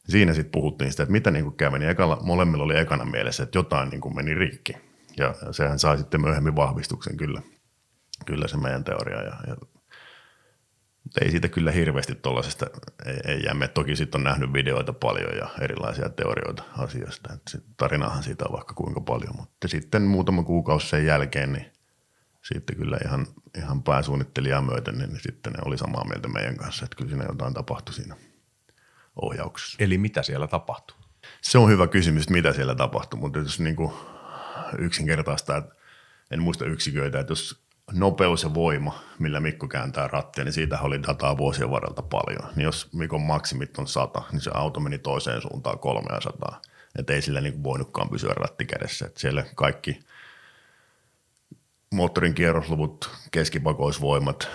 siinä 0.09 0.35
sitten 0.35 0.53
puhuttiin 0.53 0.91
sitä, 0.91 1.03
että 1.03 1.13
mitä 1.13 1.31
niin 1.31 1.53
kävi, 1.53 1.79
niin 1.79 1.91
ekalla, 1.91 2.19
molemmilla 2.23 2.65
oli 2.65 2.79
ekana 2.79 3.05
mielessä, 3.05 3.43
että 3.43 3.59
jotain 3.59 3.89
niin 3.89 4.17
meni 4.17 4.35
rikki. 4.35 4.77
Ja 5.17 5.35
sehän 5.51 5.79
sai 5.79 5.99
sitten 5.99 6.21
myöhemmin 6.21 6.57
vahvistuksen 6.57 7.17
kyllä, 7.17 7.43
kyllä 8.27 8.49
se 8.49 8.57
meidän 8.57 8.85
teoria. 8.85 9.23
Ja, 9.23 9.37
ja 9.47 9.57
ei 11.21 11.31
siitä 11.31 11.49
kyllä 11.49 11.71
hirveästi 11.71 12.15
tuollaisesta, 12.15 12.67
ei, 13.07 13.21
ei 13.25 13.43
jäämme. 13.45 13.69
Toki 13.69 13.97
sitten 13.97 14.19
on 14.19 14.25
nähnyt 14.25 14.53
videoita 14.53 14.93
paljon 14.93 15.37
ja 15.37 15.49
erilaisia 15.61 16.09
teorioita 16.09 16.63
asioista. 16.79 17.33
Et 17.33 17.65
tarinahan 17.77 18.23
siitä 18.23 18.45
on 18.49 18.53
vaikka 18.53 18.75
kuinka 18.75 19.01
paljon, 19.01 19.37
mutta 19.37 19.69
sitten 19.69 20.03
muutama 20.03 20.43
kuukausi 20.43 20.89
sen 20.89 21.07
jälkeen, 21.07 21.53
niin 21.53 21.73
sitten 22.43 22.77
kyllä 22.77 22.99
ihan, 23.05 23.27
ihan 23.57 23.83
pääsuunnittelijaa 23.83 24.63
myöten, 24.63 24.99
niin 24.99 25.21
sitten 25.21 25.53
ne 25.53 25.59
oli 25.65 25.79
samaa 25.79 26.05
mieltä 26.05 26.29
meidän 26.29 26.57
kanssa, 26.57 26.85
että 26.85 26.97
kyllä 26.97 27.11
siinä 27.11 27.25
jotain 27.25 27.55
tapahtui 27.55 27.95
siinä 27.95 28.17
ohjauksessa. 29.23 29.77
Eli 29.81 29.99
mitä 29.99 30.23
siellä 30.23 30.47
tapahtuu? 30.47 30.97
Se 31.43 31.59
on 31.59 31.71
hyvä 31.71 31.87
kysymys, 31.87 32.31
mitä 32.31 32.53
siellä 32.53 32.75
tapahtuu, 32.75 33.21
mutta 33.21 33.39
jos 33.39 33.61
niin 33.61 33.77
kuin 33.77 33.93
yksinkertaista, 34.79 35.57
että 35.57 35.75
en 36.31 36.43
muista 36.43 36.65
yksiköitä, 36.65 37.21
että 37.21 37.31
jos 37.31 37.68
nopeus 37.93 38.43
ja 38.43 38.55
voima, 38.55 39.01
millä 39.19 39.41
Mikko 39.41 39.69
kääntää 39.69 40.09
rattia, 40.09 40.45
niin 40.45 40.53
siitä 40.53 40.81
oli 40.81 41.03
dataa 41.03 41.37
vuosien 41.37 41.71
varrelta 41.71 42.03
paljon. 42.03 42.53
Niin 42.57 42.65
jos 42.65 42.93
Mikon 42.93 43.23
maksimit 43.23 43.79
on 43.79 43.89
100, 43.89 44.23
niin 44.33 44.41
se 44.41 44.51
auto 44.55 44.81
meni 44.81 44.99
toiseen 44.99 45.43
suuntaan 45.43 45.79
300. 45.79 46.61
Että 46.99 47.13
ei 47.13 47.23
sillä 47.23 47.41
niin 47.41 47.63
voinutkaan 47.63 48.09
pysyä 48.09 48.33
ratti 48.37 48.65
kädessä. 48.65 49.07
Että 49.07 49.21
siellä 49.21 49.45
kaikki 49.55 50.01
moottorin 51.91 52.35
kierrosluvut, 52.35 53.11
keskipakoisvoimat, 53.31 54.49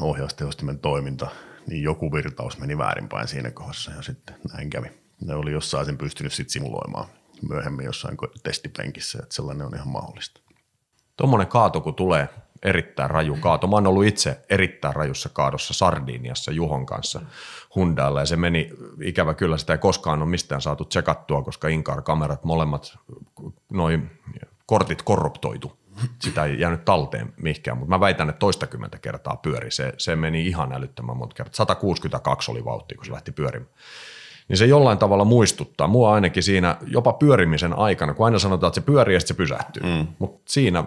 ohjaustehostimen 0.00 0.78
toiminta, 0.78 1.30
niin 1.66 1.82
joku 1.82 2.12
virtaus 2.12 2.58
meni 2.58 2.78
väärinpäin 2.78 3.28
siinä 3.28 3.50
kohdassa 3.50 3.90
ja 3.90 4.02
sitten 4.02 4.36
näin 4.52 4.70
kävi. 4.70 4.88
Ne 5.20 5.34
oli 5.34 5.52
jossain 5.52 5.86
sen 5.86 5.98
pystynyt 5.98 6.32
sitten 6.32 6.52
simuloimaan 6.52 7.08
myöhemmin 7.48 7.86
jossain 7.86 8.16
testipenkissä, 8.42 9.18
että 9.22 9.34
sellainen 9.34 9.66
on 9.66 9.74
ihan 9.74 9.88
mahdollista. 9.88 10.40
Tuommoinen 11.16 11.48
kaato, 11.48 11.80
kun 11.80 11.94
tulee 11.94 12.28
erittäin 12.62 13.10
raju 13.10 13.36
kaato. 13.40 13.66
Mä 13.66 13.76
oon 13.76 13.86
ollut 13.86 14.04
itse 14.04 14.40
erittäin 14.50 14.96
rajussa 14.96 15.28
kaadossa 15.28 15.74
Sardiniassa 15.74 16.52
Juhon 16.52 16.86
kanssa 16.86 17.20
Hundailla 17.74 18.20
ja 18.20 18.26
se 18.26 18.36
meni, 18.36 18.70
ikävä 19.02 19.34
kyllä 19.34 19.58
sitä 19.58 19.72
ei 19.72 19.78
koskaan 19.78 20.22
ole 20.22 20.30
mistään 20.30 20.60
saatu 20.60 20.84
tsekattua, 20.84 21.42
koska 21.42 21.68
Incar-kamerat 21.68 22.44
molemmat, 22.44 22.98
noin 23.72 24.10
kortit 24.66 25.02
korruptoitu. 25.02 25.78
Sitä 26.22 26.44
ei 26.44 26.60
jäänyt 26.60 26.84
talteen 26.84 27.34
mihinkään, 27.36 27.78
mutta 27.78 27.94
mä 27.94 28.00
väitän, 28.00 28.28
että 28.28 28.38
toistakymmentä 28.38 28.98
kertaa 28.98 29.36
pyöri. 29.36 29.70
Se, 29.70 29.94
se 29.98 30.16
meni 30.16 30.46
ihan 30.46 30.72
älyttömän 30.72 31.16
monta 31.16 31.34
kertaa. 31.34 31.56
162 31.56 32.50
oli 32.50 32.64
vauhti, 32.64 32.94
kun 32.94 33.04
se 33.04 33.12
lähti 33.12 33.32
pyörimään 33.32 33.70
niin 34.48 34.56
se 34.56 34.66
jollain 34.66 34.98
tavalla 34.98 35.24
muistuttaa. 35.24 35.86
Mua 35.86 36.14
ainakin 36.14 36.42
siinä 36.42 36.76
jopa 36.86 37.12
pyörimisen 37.12 37.78
aikana, 37.78 38.14
kun 38.14 38.26
aina 38.26 38.38
sanotaan, 38.38 38.68
että 38.68 38.80
se 38.80 38.86
pyörii 38.86 39.14
ja 39.14 39.20
se 39.20 39.34
pysähtyy. 39.34 39.82
Mm. 39.82 40.06
Mutta 40.18 40.40
siinä 40.52 40.84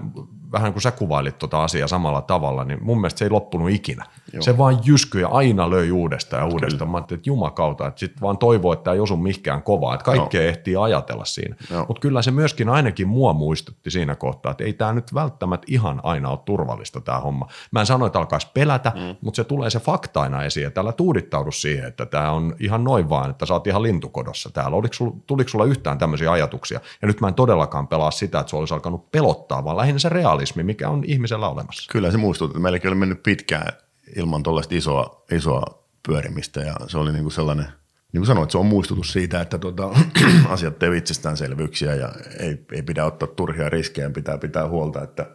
vähän 0.52 0.74
kun 0.74 0.82
sä 0.82 0.92
kuvailit 0.92 1.38
tuota 1.38 1.64
asiaa 1.64 1.88
samalla 1.88 2.22
tavalla, 2.22 2.64
niin 2.64 2.80
mun 2.82 2.98
mielestä 2.98 3.20
se 3.20 3.26
ei 3.26 3.30
loppunut 3.30 3.70
ikinä. 3.70 4.06
Joo. 4.34 4.42
Se 4.42 4.58
vaan 4.58 4.80
jyskyi 4.86 5.22
ja 5.22 5.28
aina 5.28 5.70
löi 5.70 5.92
uudestaan 5.92 6.42
ja 6.42 6.54
uudestaan. 6.54 6.80
Kyllä. 6.80 6.92
Mä 6.92 6.98
ajattelin, 6.98 7.20
että 7.20 7.30
jumakauta, 7.30 7.88
että 7.88 8.00
sitten 8.00 8.22
vaan 8.22 8.38
toivoo, 8.38 8.74
että 8.74 8.84
tämä 8.84 8.94
ei 8.94 9.00
osu 9.00 9.18
mihinkään 9.18 9.64
kovaa, 9.64 9.94
että 9.94 10.06
kaikkea 10.06 10.42
no. 10.42 10.48
ehtii 10.48 10.76
ajatella 10.76 11.26
siinä. 11.26 11.56
Mutta 11.88 12.02
kyllä 12.02 12.22
se 12.22 12.32
myöskin 12.32 12.70
ainakin 12.70 13.08
mua 13.08 13.34
muistutti 13.34 13.92
siinä 13.92 14.16
kohtaa, 14.16 14.52
että 14.52 14.64
ei 14.64 14.74
tämä 14.74 14.94
nyt 14.94 15.14
välttämättä 15.14 15.68
ihan 15.70 16.00
aina 16.04 16.30
ole 16.30 16.40
turvallista 16.46 17.02
tämä 17.02 17.20
homma. 17.20 17.48
Mä 17.72 17.80
en 17.80 17.86
sano, 17.86 18.06
että 18.06 18.20
alkaisi 18.20 18.48
pelätä, 18.54 18.92
mm. 18.96 19.16
mutta 19.22 19.36
se 19.36 19.44
tulee 19.44 19.70
se 19.70 19.80
fakta 19.80 20.22
aina 20.22 20.44
esiin, 20.44 20.68
että 20.68 20.82
älä 20.82 20.92
tuudittaudu 20.92 21.52
siihen, 21.52 21.88
että 21.88 22.06
tämä 22.06 22.32
on 22.32 22.56
ihan 22.60 22.84
noin 22.84 23.10
vaan, 23.10 23.30
että 23.30 23.46
sä 23.46 23.54
oot 23.54 23.68
ihan 23.68 23.84
lintukodossa 23.84 24.50
täällä. 24.50 24.78
Oliko 24.78 24.94
sul, 24.94 25.12
tuliko 25.28 25.50
sulla 25.50 25.66
yhtään 25.66 25.98
tämmöisiä 25.98 26.32
ajatuksia? 26.32 26.80
Ja 27.02 27.08
nyt 27.08 27.22
mä 27.22 27.28
en 27.28 27.34
todellakaan 27.34 27.88
pelaa 27.88 28.12
sitä, 28.12 28.40
että 28.40 28.50
se 28.50 28.56
olisi 28.56 28.74
alkanut 28.74 29.12
pelottaa, 29.12 29.64
vaan 29.64 29.78
lähinnä 29.78 30.00
se 30.00 30.10
realismi, 30.42 30.64
mikä 30.64 30.90
on 30.90 31.04
ihmisellä 31.06 31.50
olemassa. 31.50 31.92
Kyllä 31.92 32.12
se 32.12 32.18
muistuttaa, 32.18 32.62
meilläkin 32.62 32.88
oli 32.88 32.96
mennyt 32.96 33.24
pitkään 33.24 33.74
ilman 34.16 34.44
tuollaista 34.44 34.76
isoa, 34.76 35.24
isoa 35.32 35.84
pyörimistä 36.08 36.62
ja 36.62 36.76
se 36.88 36.98
oli 36.98 37.12
niin 37.12 37.24
kuin 37.24 37.34
sellainen, 37.34 37.66
niin 38.14 38.20
kuin 38.20 38.26
sanoit, 38.26 38.52
se 38.52 38.58
on 38.58 38.66
muistutus 38.66 39.14
siitä, 39.14 39.42
että 39.42 39.58
tuota, 39.58 39.90
asiat 40.50 40.84
eivät 40.84 40.98
itsestäänselvyyksiä 40.98 41.96
ja 41.96 42.10
ei, 42.40 42.66
ei 42.72 42.82
pidä 42.82 43.06
ottaa 43.06 43.28
turhia 43.28 43.70
riskejä, 43.70 44.10
pitää 44.10 44.38
pitää 44.38 44.68
huolta, 44.68 45.04
että 45.04 45.30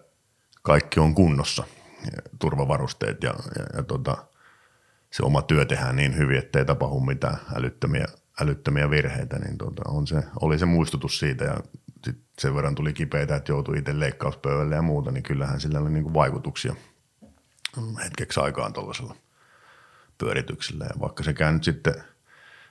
kaikki 0.63 1.01
on 1.01 1.15
kunnossa, 1.15 1.65
ja 2.05 2.23
turvavarusteet 2.39 3.23
ja, 3.23 3.35
ja, 3.59 3.65
ja 3.77 3.83
tota, 3.83 4.17
se 5.13 5.23
oma 5.23 5.43
työ 5.43 5.65
tehdään 5.65 5.97
niin 5.97 6.17
hyvin, 6.17 6.39
ettei 6.39 6.65
tapahdu 6.65 7.01
mitään 7.01 7.37
älyttömiä, 7.55 8.07
älyttömiä 8.41 8.91
virheitä, 8.91 9.39
niin 9.39 9.59
tota, 9.59 9.83
on 9.89 10.07
se, 10.07 10.23
oli 10.41 10.59
se 10.59 10.67
muistutus 10.67 11.19
siitä 11.19 11.45
ja 11.45 11.57
sit 12.07 12.19
sen 12.39 12.55
verran 12.55 12.75
tuli 12.75 12.93
kipeitä, 12.93 13.37
että 13.37 13.53
joutui 13.53 13.79
itse 13.79 14.01
leikkauspöydälle 14.01 14.75
ja 14.75 14.83
muuta, 14.83 15.11
niin 15.11 15.23
kyllähän 15.23 15.61
sillä 15.61 15.81
oli 15.81 15.91
niin 15.91 16.15
vaikutuksia– 16.15 16.75
hetkeksi 18.05 18.41
aikaan 18.41 18.73
tuollaisella 18.73 19.15
pyörityksellä. 20.19 20.85
Ja 20.85 21.01
vaikka 21.01 21.23
sekään 21.23 21.55
nyt 21.55 21.65
sitten, 21.65 21.95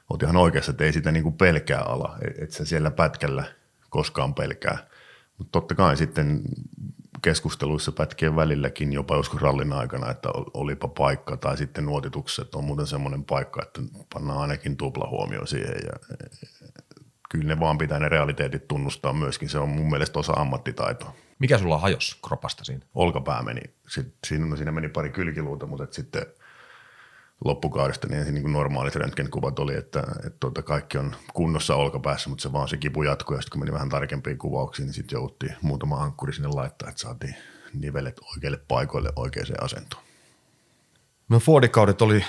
oot 0.09 0.23
ihan 0.23 0.37
oikeassa, 0.37 0.71
että 0.71 0.83
ei 0.83 0.93
sitä 0.93 1.11
niin 1.11 1.23
kuin 1.23 1.37
pelkää 1.37 1.81
ala, 1.81 2.17
että 2.37 2.55
se 2.55 2.65
siellä 2.65 2.91
pätkällä 2.91 3.43
koskaan 3.89 4.33
pelkää. 4.33 4.77
Mutta 5.37 5.51
totta 5.51 5.75
kai 5.75 5.97
sitten 5.97 6.41
keskusteluissa 7.21 7.91
pätkien 7.91 8.35
välilläkin 8.35 8.93
jopa 8.93 9.15
joskus 9.15 9.41
rallin 9.41 9.73
aikana, 9.73 10.11
että 10.11 10.29
olipa 10.53 10.87
paikka 10.87 11.37
tai 11.37 11.57
sitten 11.57 11.85
nuotitukset 11.85 12.55
on 12.55 12.63
muuten 12.63 12.87
semmoinen 12.87 13.23
paikka, 13.23 13.63
että 13.63 13.81
pannaan 14.13 14.39
ainakin 14.41 14.77
tupla 14.77 15.09
huomio 15.09 15.45
siihen 15.45 15.75
ja 15.85 16.17
kyllä 17.29 17.45
ne 17.45 17.59
vaan 17.59 17.77
pitää 17.77 17.99
ne 17.99 18.09
realiteetit 18.09 18.67
tunnustaa 18.67 19.13
myöskin. 19.13 19.49
Se 19.49 19.59
on 19.59 19.69
mun 19.69 19.89
mielestä 19.89 20.19
osa 20.19 20.33
ammattitaitoa. 20.33 21.13
Mikä 21.39 21.57
sulla 21.57 21.77
hajos 21.77 22.19
kropasta 22.27 22.63
siinä? 22.63 22.85
Olkapää 22.95 23.43
meni. 23.43 23.61
Sitten, 23.87 24.13
siinä, 24.27 24.55
siinä 24.55 24.71
meni 24.71 24.89
pari 24.89 25.09
kylkiluuta, 25.09 25.65
mutta 25.65 25.83
et 25.83 25.93
sitten 25.93 26.25
loppukaudesta 27.45 28.07
niin 28.07 28.19
ensin 28.19 28.33
niin 28.33 28.41
kuin 28.41 28.53
normaalit 28.53 28.95
röntgenkuvat 28.95 29.59
oli, 29.59 29.75
että, 29.75 29.99
että 29.99 30.37
tuota, 30.39 30.61
kaikki 30.61 30.97
on 30.97 31.15
kunnossa 31.33 31.75
olkapäässä, 31.75 32.29
mutta 32.29 32.41
se 32.41 32.53
vaan 32.53 32.67
se 32.67 32.77
kipu 32.77 33.03
jatkuu 33.03 33.35
ja 33.35 33.41
sitten 33.41 33.51
kun 33.51 33.61
meni 33.61 33.73
vähän 33.73 33.89
tarkempiin 33.89 34.37
kuvauksiin, 34.37 34.85
niin 34.85 34.93
sitten 34.93 35.17
jouttiin 35.17 35.55
muutama 35.61 36.03
ankkuri 36.03 36.33
sinne 36.33 36.49
laittaa, 36.49 36.89
että 36.89 37.01
saatiin 37.01 37.35
nivelet 37.73 38.19
oikeille 38.35 38.57
paikoille 38.67 39.09
oikeaan 39.15 39.63
asentoon. 39.63 40.03
No 41.29 41.39
Fordikaudet 41.39 42.01
oli 42.01 42.25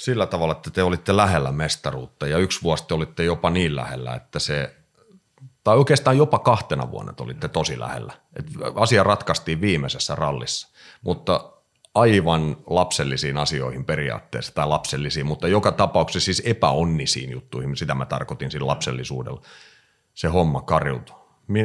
sillä 0.00 0.26
tavalla, 0.26 0.52
että 0.52 0.70
te 0.70 0.82
olitte 0.82 1.16
lähellä 1.16 1.52
mestaruutta 1.52 2.26
ja 2.26 2.38
yksi 2.38 2.62
vuosi 2.62 2.84
te 2.86 2.94
olitte 2.94 3.24
jopa 3.24 3.50
niin 3.50 3.76
lähellä, 3.76 4.14
että 4.14 4.38
se, 4.38 4.76
tai 5.64 5.76
oikeastaan 5.76 6.16
jopa 6.16 6.38
kahtena 6.38 6.90
vuonna 6.90 7.12
te 7.12 7.22
olitte 7.22 7.48
tosi 7.48 7.78
lähellä. 7.78 8.12
Et 8.36 8.46
asia 8.74 9.02
ratkaistiin 9.02 9.60
viimeisessä 9.60 10.14
rallissa, 10.14 10.68
mutta 11.02 11.52
aivan 11.94 12.56
lapsellisiin 12.66 13.36
asioihin 13.36 13.84
periaatteessa, 13.84 14.54
tai 14.54 14.66
lapsellisiin, 14.66 15.26
mutta 15.26 15.48
joka 15.48 15.72
tapauksessa 15.72 16.24
siis 16.24 16.42
epäonnisiin 16.44 17.30
juttuihin, 17.30 17.76
sitä 17.76 17.94
mä 17.94 18.06
tarkoitin 18.06 18.50
sillä 18.50 18.66
lapsellisuudella, 18.66 19.42
se 20.14 20.28
homma 20.28 20.62
kariutui. 20.62 21.16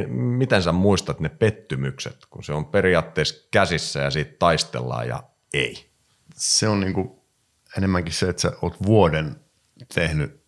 Miten 0.08 0.62
sä 0.62 0.72
muistat 0.72 1.20
ne 1.20 1.28
pettymykset, 1.28 2.26
kun 2.30 2.44
se 2.44 2.52
on 2.52 2.66
periaatteessa 2.66 3.48
käsissä 3.50 4.00
ja 4.00 4.10
siitä 4.10 4.32
taistellaan 4.38 5.08
ja 5.08 5.22
ei? 5.54 5.90
Se 6.34 6.68
on 6.68 6.80
niinku 6.80 7.15
enemmänkin 7.78 8.14
se, 8.14 8.28
että 8.28 8.42
sä 8.42 8.52
oot 8.62 8.82
vuoden 8.82 9.36
tehnyt 9.94 10.46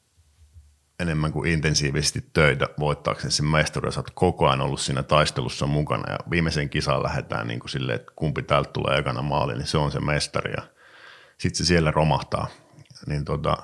enemmän 1.01 1.33
kuin 1.33 1.51
intensiivisesti 1.51 2.31
töitä 2.33 2.69
voittaakseen 2.79 3.31
sen 3.31 3.47
mestaruuden. 3.47 3.93
Sä 3.93 4.01
oot 4.01 4.11
koko 4.11 4.47
ajan 4.47 4.61
ollut 4.61 4.81
siinä 4.81 5.03
taistelussa 5.03 5.67
mukana 5.67 6.13
ja 6.13 6.19
viimeisen 6.31 6.71
kisaan 6.71 7.03
lähdetään 7.03 7.49
niin 7.49 7.61
kuin 7.61 7.71
silleen, 7.71 7.97
että 7.97 8.13
kumpi 8.17 8.43
täältä 8.43 8.71
tulee 8.71 8.99
ekana 8.99 9.23
maali, 9.23 9.55
niin 9.55 9.67
se 9.67 9.79
on 9.79 9.93
se 9.93 10.01
mestari 10.01 10.53
ja 10.53 10.63
sitten 11.39 11.59
se 11.59 11.65
siellä 11.65 11.91
romahtaa. 11.91 12.49
Niin 13.07 13.25
tota, 13.25 13.57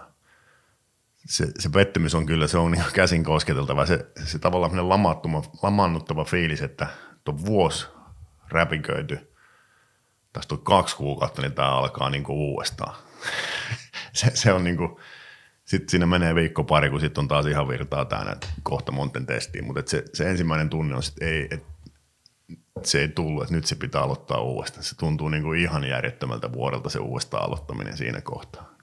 se, 1.26 1.46
se 1.58 1.68
pettymys 1.68 2.14
on 2.14 2.26
kyllä, 2.26 2.46
se 2.46 2.58
on 2.58 2.70
niin 2.70 2.84
käsin 2.92 3.24
kosketeltava. 3.24 3.86
Se, 3.86 4.06
se 4.24 4.38
tavallaan 4.38 4.88
lamannuttava 5.62 6.24
fiilis, 6.24 6.62
että 6.62 6.86
tuon 7.24 7.44
vuosi 7.44 7.86
räpiköity, 8.48 9.34
tästä 10.32 10.54
on 10.54 10.64
kaksi 10.64 10.96
kuukautta, 10.96 11.42
niin 11.42 11.52
tämä 11.52 11.70
alkaa 11.70 12.10
niin 12.10 12.24
kuin 12.24 12.36
uudestaan. 12.36 12.96
se, 14.12 14.30
se 14.34 14.52
on 14.52 14.64
niin 14.64 14.76
kuin, 14.76 14.96
sitten 15.64 15.88
siinä 15.88 16.06
menee 16.06 16.34
viikko 16.34 16.64
pari, 16.64 16.90
kun 16.90 17.00
sitten 17.00 17.22
on 17.22 17.28
taas 17.28 17.46
ihan 17.46 17.68
virtaa 17.68 18.04
täynnä 18.04 18.36
kohta 18.62 18.92
monten 18.92 19.26
testiin, 19.26 19.64
mutta 19.64 19.82
se, 19.86 20.04
se, 20.14 20.30
ensimmäinen 20.30 20.70
tunne 20.70 20.96
on 20.96 21.02
sitten 21.02 21.28
ei, 21.28 21.48
et, 21.50 21.64
se 22.84 23.00
ei 23.00 23.08
tullut, 23.08 23.42
että 23.42 23.54
nyt 23.54 23.66
se 23.66 23.74
pitää 23.74 24.02
aloittaa 24.02 24.40
uudestaan. 24.40 24.84
Se 24.84 24.96
tuntuu 24.96 25.28
niin 25.28 25.42
kuin 25.42 25.60
ihan 25.60 25.84
järjettömältä 25.84 26.52
vuodelta 26.52 26.90
se 26.90 26.98
uudestaan 26.98 27.44
aloittaminen 27.44 27.96
siinä 27.96 28.20
kohtaa. 28.20 28.74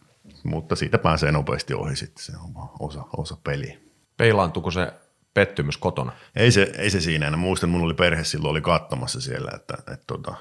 Mutta 0.43 0.75
siitä 0.75 0.97
pääsee 0.97 1.31
nopeasti 1.31 1.73
ohi 1.73 1.95
sitten, 1.95 2.23
se 2.23 2.31
on 2.37 2.69
osa, 2.79 3.03
osa 3.17 3.37
peliä. 3.43 3.77
Peilaantuuko 4.17 4.71
se 4.71 4.93
pettymys 5.33 5.77
kotona? 5.77 6.11
Ei 6.35 6.51
se, 6.51 6.71
ei 6.77 6.89
se 6.89 7.01
siinä. 7.01 7.37
muistan, 7.37 7.67
että 7.67 7.71
minulla 7.71 7.85
oli 7.85 7.93
perhe 7.93 8.23
silloin 8.23 8.51
oli 8.51 8.61
katsomassa 8.61 9.21
siellä, 9.21 9.51
että, 9.55 9.73
että 9.77 10.03
tota, 10.07 10.35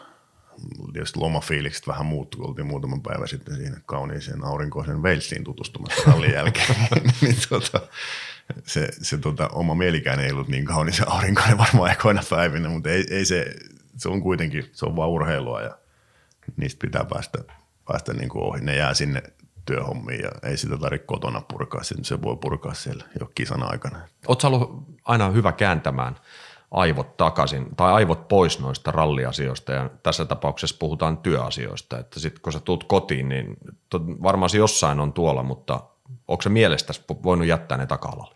tietysti 0.92 1.18
lomafiilikset 1.18 1.86
vähän 1.86 2.06
muuttu, 2.06 2.38
kun 2.38 2.48
oltiin 2.48 2.66
muutaman 2.66 3.02
päivän 3.02 3.28
sitten 3.28 3.56
siinä 3.56 3.76
kauniiseen 3.86 4.44
aurinkoisen 4.44 5.02
Velsiin 5.02 5.44
tutustumassa 5.44 6.02
rallin 6.06 6.32
jälkeen. 6.32 6.76
niin 7.20 7.36
tota, 7.48 7.80
se, 8.64 8.88
se 8.92 9.18
tota, 9.18 9.48
oma 9.52 9.74
mielikään 9.74 10.20
ei 10.20 10.32
ollut 10.32 10.48
niin 10.48 10.64
kaunis 10.64 11.02
aurinkoinen 11.06 11.58
varmaan 11.58 11.92
ekoina 11.92 12.22
päivinä, 12.30 12.68
mutta 12.68 12.90
ei, 12.90 13.04
ei 13.10 13.24
se, 13.24 13.54
se 13.96 14.08
on 14.08 14.22
kuitenkin, 14.22 14.70
se 14.72 14.86
on 14.86 14.96
vaan 14.96 15.10
urheilua 15.10 15.62
ja 15.62 15.78
niistä 16.56 16.80
pitää 16.82 17.04
päästä, 17.04 17.38
päästä 17.86 18.12
niin 18.12 18.28
kuin 18.28 18.44
ohi. 18.44 18.60
Ne 18.60 18.76
jää 18.76 18.94
sinne 18.94 19.22
työhommiin 19.66 20.20
ja 20.20 20.30
ei 20.42 20.56
sitä 20.56 20.78
tarvitse 20.78 21.06
kotona 21.06 21.40
purkaa, 21.40 21.82
se 21.82 22.22
voi 22.22 22.36
purkaa 22.36 22.74
siellä 22.74 23.04
jo 23.20 23.30
kisan 23.34 23.62
aikana. 23.62 24.00
Oletko 24.26 24.46
ollut 24.46 24.88
aina 25.04 25.30
hyvä 25.30 25.52
kääntämään– 25.52 26.16
aivot 26.70 27.16
takaisin 27.16 27.66
tai 27.76 27.92
aivot 27.92 28.28
pois 28.28 28.60
noista 28.60 28.92
ralliasioista 28.92 29.72
ja 29.72 29.90
tässä 30.02 30.24
tapauksessa 30.24 30.76
puhutaan 30.78 31.18
työasioista, 31.18 31.98
että 31.98 32.20
sitten 32.20 32.42
kun 32.42 32.52
sä 32.52 32.60
tulet 32.60 32.84
kotiin, 32.84 33.28
niin 33.28 33.56
varmaan 34.22 34.50
se 34.50 34.58
jossain 34.58 35.00
on 35.00 35.12
tuolla, 35.12 35.42
mutta 35.42 35.80
onko 36.28 36.42
se 36.42 36.48
mielestäsi 36.48 37.02
voinut 37.22 37.46
jättää 37.46 37.78
ne 37.78 37.86
taka-alalle? 37.86 38.34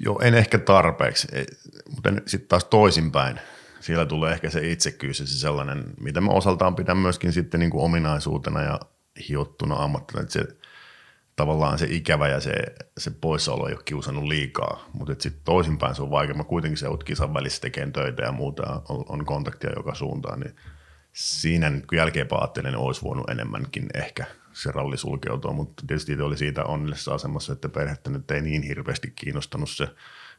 Joo, 0.00 0.20
en 0.22 0.34
ehkä 0.34 0.58
tarpeeksi, 0.58 1.28
mutta 1.90 2.10
sitten 2.26 2.48
taas 2.48 2.64
toisinpäin. 2.64 3.40
Siellä 3.80 4.06
tulee 4.06 4.32
ehkä 4.32 4.50
se 4.50 4.70
itsekyys 4.70 5.20
ja 5.20 5.26
se 5.26 5.38
sellainen, 5.38 5.84
mitä 6.00 6.20
mä 6.20 6.32
osaltaan 6.32 6.76
pidän 6.76 6.96
myöskin 6.96 7.32
sitten 7.32 7.60
niin 7.60 7.70
kuin 7.70 7.84
ominaisuutena 7.84 8.62
ja 8.62 8.80
hiottuna 9.28 9.74
ammattina, 9.74 10.22
että 10.22 10.32
se– 10.32 10.46
tavallaan 11.40 11.78
se 11.78 11.86
ikävä 11.90 12.28
ja 12.28 12.40
se, 12.40 12.52
se 12.98 13.10
poissaolo 13.10 13.68
ei 13.68 13.74
ole 13.74 13.82
kiusannut 13.84 14.24
liikaa, 14.24 14.84
mutta 14.92 15.14
sitten 15.18 15.42
toisinpäin 15.44 15.94
se 15.94 16.02
on 16.02 16.10
vaikea. 16.10 16.34
Mä 16.34 16.44
kuitenkin 16.44 16.78
se 16.78 16.86
kisan 17.04 17.34
välissä 17.34 17.60
tekemään 17.60 17.92
töitä 17.92 18.22
ja 18.22 18.32
muuta, 18.32 18.82
on, 18.88 19.04
on 19.08 19.24
kontaktia 19.24 19.70
joka 19.76 19.94
suuntaan, 19.94 20.40
niin 20.40 20.56
siinä 21.12 21.70
nyt 21.70 21.86
kun 21.86 21.98
jälkeenpäin 21.98 22.42
ajattelen, 22.42 22.72
niin 22.72 22.80
olisi 22.80 23.02
voinut 23.02 23.30
enemmänkin 23.30 23.86
ehkä 23.94 24.24
se 24.52 24.70
ralli 24.72 24.96
sulkeutua, 24.96 25.52
mutta 25.52 25.82
tietysti 25.86 26.20
oli 26.20 26.36
siitä 26.36 26.64
onnellisessa 26.64 27.14
asemassa, 27.14 27.52
että 27.52 27.68
perhettä 27.68 28.10
nyt 28.10 28.30
ei 28.30 28.40
niin 28.40 28.62
hirveästi 28.62 29.12
kiinnostanut 29.16 29.70
se 29.70 29.88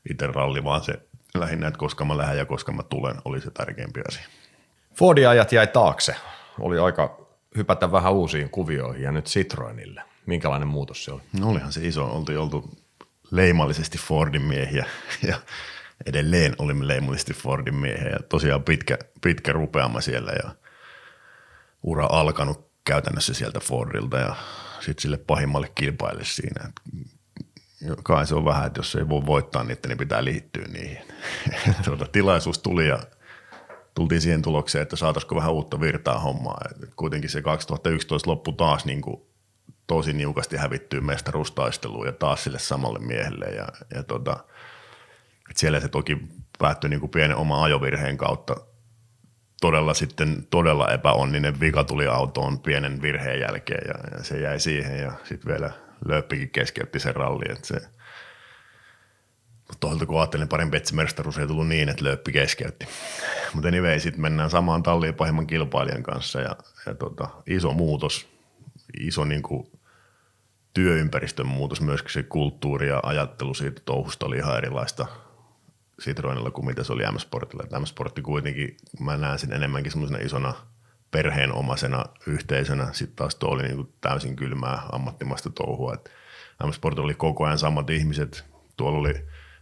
itse 0.10 0.28
ralli, 0.28 0.64
vaan 0.64 0.84
se 0.84 0.94
lähinnä, 1.34 1.68
että 1.68 1.78
koska 1.78 2.06
mä 2.06 2.18
lähden 2.18 2.38
ja 2.38 2.46
koska 2.46 2.72
mä 2.72 2.84
tulen, 2.84 3.16
oli 3.26 3.42
se 3.42 3.52
tärkeimpi 3.52 4.02
asia. 4.08 4.26
Fordin 4.96 5.28
ajat 5.28 5.52
jäi 5.52 5.68
taakse. 5.68 6.16
Oli 6.60 6.80
aika 6.80 7.28
hypätä 7.58 7.92
vähän 7.92 8.14
uusiin 8.14 8.50
kuvioihin 8.50 9.04
ja 9.04 9.12
nyt 9.12 9.26
Citroenille. 9.26 10.11
Minkälainen 10.32 10.68
muutos 10.68 11.04
se 11.04 11.12
oli? 11.12 11.22
No 11.40 11.50
olihan 11.50 11.74
se 11.74 11.88
iso. 11.88 12.06
Oltiin 12.06 12.40
oltu 12.40 12.70
leimallisesti 13.32 13.98
Fordin 13.98 14.42
miehiä 14.42 14.86
ja 15.28 15.38
edelleen 16.06 16.56
olimme 16.58 16.88
leimallisesti 16.88 17.34
Fordin 17.34 17.76
miehiä 17.76 18.10
ja 18.10 18.20
tosiaan 18.30 18.64
pitkä, 18.64 18.98
pitkä 19.22 19.52
rupeama 19.52 20.02
siellä 20.02 20.32
ja 20.32 20.56
ura 21.84 22.08
alkanut 22.12 22.72
käytännössä 22.84 23.34
sieltä 23.34 23.60
Fordilta 23.60 24.18
ja 24.18 24.36
sitten 24.80 25.02
sille 25.02 25.18
pahimmalle 25.18 25.72
kilpaille 25.76 26.24
siinä. 26.26 26.72
Kai 28.04 28.28
se 28.28 28.36
on 28.36 28.46
vähän, 28.46 28.68
että 28.68 28.80
jos 28.80 28.96
ei 28.96 29.10
voi 29.10 29.26
voittaa 29.26 29.64
niitä, 29.64 29.88
niin 29.88 29.98
pitää 29.98 30.24
liittyä 30.24 30.66
niihin. 30.68 31.02
tuota, 31.86 32.06
tilaisuus 32.06 32.60
tuli 32.60 32.88
ja 32.88 33.00
tultiin 33.96 34.22
siihen 34.22 34.42
tulokseen, 34.42 34.82
että 34.82 34.96
saataisiko 34.96 35.36
vähän 35.36 35.54
uutta 35.54 35.80
virtaa 35.80 36.20
hommaa. 36.20 36.62
Kuitenkin 36.96 37.30
se 37.30 37.42
2011 37.42 38.30
loppu 38.30 38.52
taas 38.52 38.86
niin 38.86 39.02
kuin 39.02 39.22
tosi 39.92 40.14
niukasti 40.14 40.58
hävittyy 40.58 41.02
mestaruustaisteluun 41.02 42.06
ja 42.06 42.12
taas 42.12 42.44
sille 42.44 42.60
samalle 42.60 43.00
miehelle. 43.00 43.46
Ja, 43.46 43.68
ja 43.96 44.04
tota, 44.04 44.38
et 45.50 45.58
siellä 45.58 45.80
se 45.80 45.88
toki 45.88 46.18
päättyi 46.60 46.90
niin 46.90 47.00
kuin 47.00 47.10
pienen 47.10 47.38
oma 47.38 47.64
ajovirheen 47.64 48.18
kautta. 48.18 48.56
Todella 49.62 49.94
sitten 49.94 50.48
todella 50.50 50.92
epäonninen 50.92 51.60
vika 51.60 51.84
tuli 51.84 52.08
autoon 52.08 52.60
pienen 52.60 53.02
virheen 53.02 53.40
jälkeen 53.40 53.84
ja, 53.88 54.18
ja 54.18 54.24
se 54.24 54.40
jäi 54.40 54.60
siihen 54.60 55.00
ja 55.00 55.12
sitten 55.24 55.52
vielä 55.52 55.72
Lööppikin 56.06 56.50
keskeytti 56.50 57.00
sen 57.00 57.16
ralli. 57.16 57.46
Että 57.50 57.68
se, 57.68 57.82
toisaalta 59.80 60.06
kun 60.06 60.20
ajattelin, 60.20 60.48
parempi, 60.48 60.78
että 60.78 60.90
se 60.90 60.96
mestaruus 60.96 61.38
ei 61.38 61.48
tullut 61.48 61.68
niin, 61.68 61.90
että 61.90 62.04
Lööppi 62.04 62.32
keskeytti. 62.32 62.88
Mutta 63.54 63.68
anyway, 63.68 64.00
sitten 64.00 64.22
mennään 64.22 64.50
samaan 64.50 64.84
talliin 64.84 65.16
pahimman 65.16 65.48
kilpailijan 65.48 66.04
kanssa 66.04 66.42
ja, 66.42 66.56
ja 66.86 66.96
tota, 66.96 67.30
iso 67.48 67.74
muutos, 67.74 68.28
iso 69.00 69.26
niin 69.26 69.42
kuin 69.42 69.81
työympäristön 70.74 71.48
muutos, 71.48 71.82
myöskin 71.82 72.12
se 72.12 72.24
kulttuuri 72.24 72.88
ja 72.88 73.00
ajattelu 73.04 73.54
siitä 73.54 73.82
touhusta 73.86 74.26
oli 74.26 74.38
ihan 74.38 74.58
erilaista 74.58 75.08
Citroenilla 76.02 76.52
kuin 76.52 76.66
mitä 76.66 76.84
se 76.84 76.94
oli 76.94 77.04
M-Sportilla. 77.12 77.80
M-Sportti 77.80 78.22
kuitenkin, 78.22 78.78
mä 79.00 79.18
näen 79.18 79.40
sen 79.40 79.54
enemmänkin 79.54 79.92
semmoisena 79.92 80.20
isona 80.20 80.54
perheenomaisena 81.12 82.06
yhteisönä. 82.28 82.94
Sitten 82.94 83.16
taas 83.16 83.36
tuo 83.36 83.50
oli 83.50 83.64
niin 83.64 83.94
täysin 84.02 84.36
kylmää 84.36 84.82
ammattimaista 84.92 85.50
touhua. 85.50 85.98
M-Sport 86.68 87.00
oli 87.00 87.14
koko 87.14 87.46
ajan 87.46 87.60
samat 87.60 87.90
ihmiset. 87.90 88.46
Tuolla 88.78 89.00
oli 89.00 89.14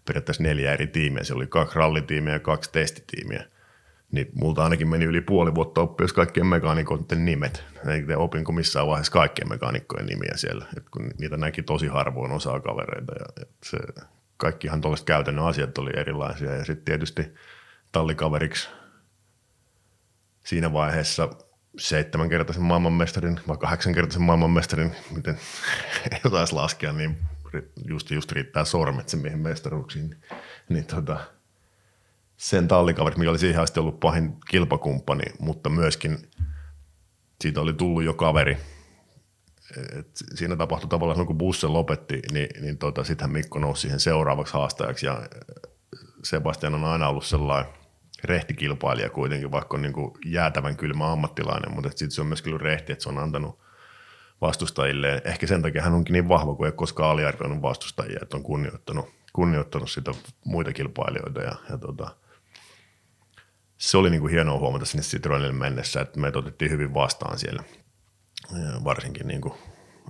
periaatteessa 0.06 0.44
neljä 0.44 0.73
eri 0.73 0.88
tiimiä. 0.88 1.23
Se 1.23 1.34
oli 1.34 1.48
kaksi 1.48 1.80
rallitiimiä 1.80 2.34
ja 2.34 2.40
kaksi 2.40 2.72
testitiimiä– 2.72 3.45
niin 4.11 4.30
multa 4.34 4.64
ainakin 4.64 4.90
meni 4.90 5.06
yli 5.06 5.22
puoli 5.22 5.56
vuotta 5.56 5.81
oppius 5.81 6.14
kaikkien 6.14 6.48
mekaanikoiden 6.48 7.26
nimet. 7.26 7.64
Eikä 7.88 8.18
opinko 8.18 8.52
missään 8.52 8.88
vaiheessa 8.88 9.11
kaikkien 9.11 9.49
mekaanikkojen 9.49 10.06
nimiä 10.06 10.31
siellä, 10.36 10.65
Et 10.77 10.90
kun 10.90 11.11
niitä 11.19 11.38
näki 11.38 11.64
tosi 11.64 11.88
harvoin 11.88 12.31
osaa 12.31 12.60
kavereita. 12.60 13.14
Ja, 13.19 13.45
se, 13.64 13.77
kaikkihan 14.38 14.81
tuollaiset 14.81 15.06
käytännön 15.06 15.45
asiat 15.45 15.77
oli 15.77 15.91
erilaisia. 15.95 16.56
Ja 16.56 16.65
sitten 16.65 16.86
tietysti 16.86 17.34
tallikaveriksi 17.91 18.69
siinä 20.45 20.73
vaiheessa 20.73 21.30
seitsemänkertaisen 21.77 22.64
maailmanmestarin 22.64 23.40
vai 23.48 23.57
kahdeksankertaisen 23.57 24.22
maailmanmestarin, 24.22 24.95
miten 25.15 25.40
ei 26.11 26.31
taisi 26.31 26.53
laskea, 26.53 26.94
niin 26.94 27.18
just, 27.86 28.11
just 28.11 28.31
riittää 28.31 28.65
sormet 28.65 29.10
sen 29.10 29.19
miehen 29.19 29.40
mestaruuksiin, 29.40 30.15
niin 30.69 30.86
tota, 30.86 31.19
sen 32.39 32.67
tallikaverit, 32.67 33.17
mikä 33.17 33.29
oli 33.29 33.39
siihen 33.39 33.61
asti 33.61 33.79
ollut 33.79 33.99
pahin 33.99 34.37
kilpakumppani, 34.49 35.23
mutta 35.39 35.69
myöskin 35.69 36.17
siitä 37.41 37.61
oli 37.61 37.73
tullut 37.73 38.03
jo 38.03 38.13
kaveri. 38.13 38.57
Et 39.99 40.07
siinä 40.35 40.55
tapahtui 40.55 40.89
tavallaan, 40.89 41.27
kun 41.27 41.37
busse 41.37 41.67
lopetti, 41.67 42.21
niin, 42.31 42.47
niin 42.61 42.77
tota, 42.77 43.03
sittenhän 43.03 43.31
Mikko 43.31 43.59
nousi 43.59 43.81
siihen 43.81 43.99
seuraavaksi 43.99 44.53
haastajaksi 44.53 45.05
ja 45.05 45.21
Sebastian 46.23 46.75
on 46.75 46.85
aina 46.85 47.07
ollut 47.07 47.25
sellainen 47.25 47.73
rehtikilpailija 48.23 49.09
kuitenkin, 49.09 49.51
vaikka 49.51 49.77
on 49.77 49.81
niin 49.81 49.93
kuin 49.93 50.11
jäätävän 50.25 50.77
kylmä 50.77 51.11
ammattilainen, 51.11 51.73
mutta 51.73 51.89
sitten 51.89 52.11
se 52.11 52.21
on 52.21 52.27
myös 52.27 52.41
kyllä 52.41 52.57
rehti, 52.57 52.91
että 52.91 53.03
se 53.03 53.09
on 53.09 53.17
antanut 53.17 53.59
vastustajille. 54.41 55.21
Ehkä 55.25 55.47
sen 55.47 55.61
takia 55.61 55.81
hän 55.81 55.93
onkin 55.93 56.13
niin 56.13 56.29
vahva, 56.29 56.55
kun 56.55 56.65
ei 56.65 56.71
koskaan 56.71 57.11
aliarvioinut 57.11 57.61
vastustajia, 57.61 58.19
että 58.21 58.37
on 58.37 58.43
kunnioittanut, 58.43 59.09
kunnioittanut 59.33 59.91
sitä 59.91 60.11
muita 60.45 60.73
kilpailijoita. 60.73 61.41
Ja, 61.41 61.55
ja 61.69 61.77
tota, 61.77 62.15
se 63.80 63.97
oli 63.97 64.10
niin 64.10 64.22
kuin 64.22 64.34
hienoa 64.34 64.60
huomata 64.60 64.85
sinne 64.85 65.03
Citroenille 65.03 65.53
mennessä, 65.53 66.01
että 66.01 66.19
me 66.19 66.31
otettiin 66.35 66.72
hyvin 66.72 66.93
vastaan 66.93 67.39
siellä, 67.39 67.64
ja 68.51 68.84
varsinkin 68.84 69.27
niin 69.27 69.41
kuin 69.41 69.53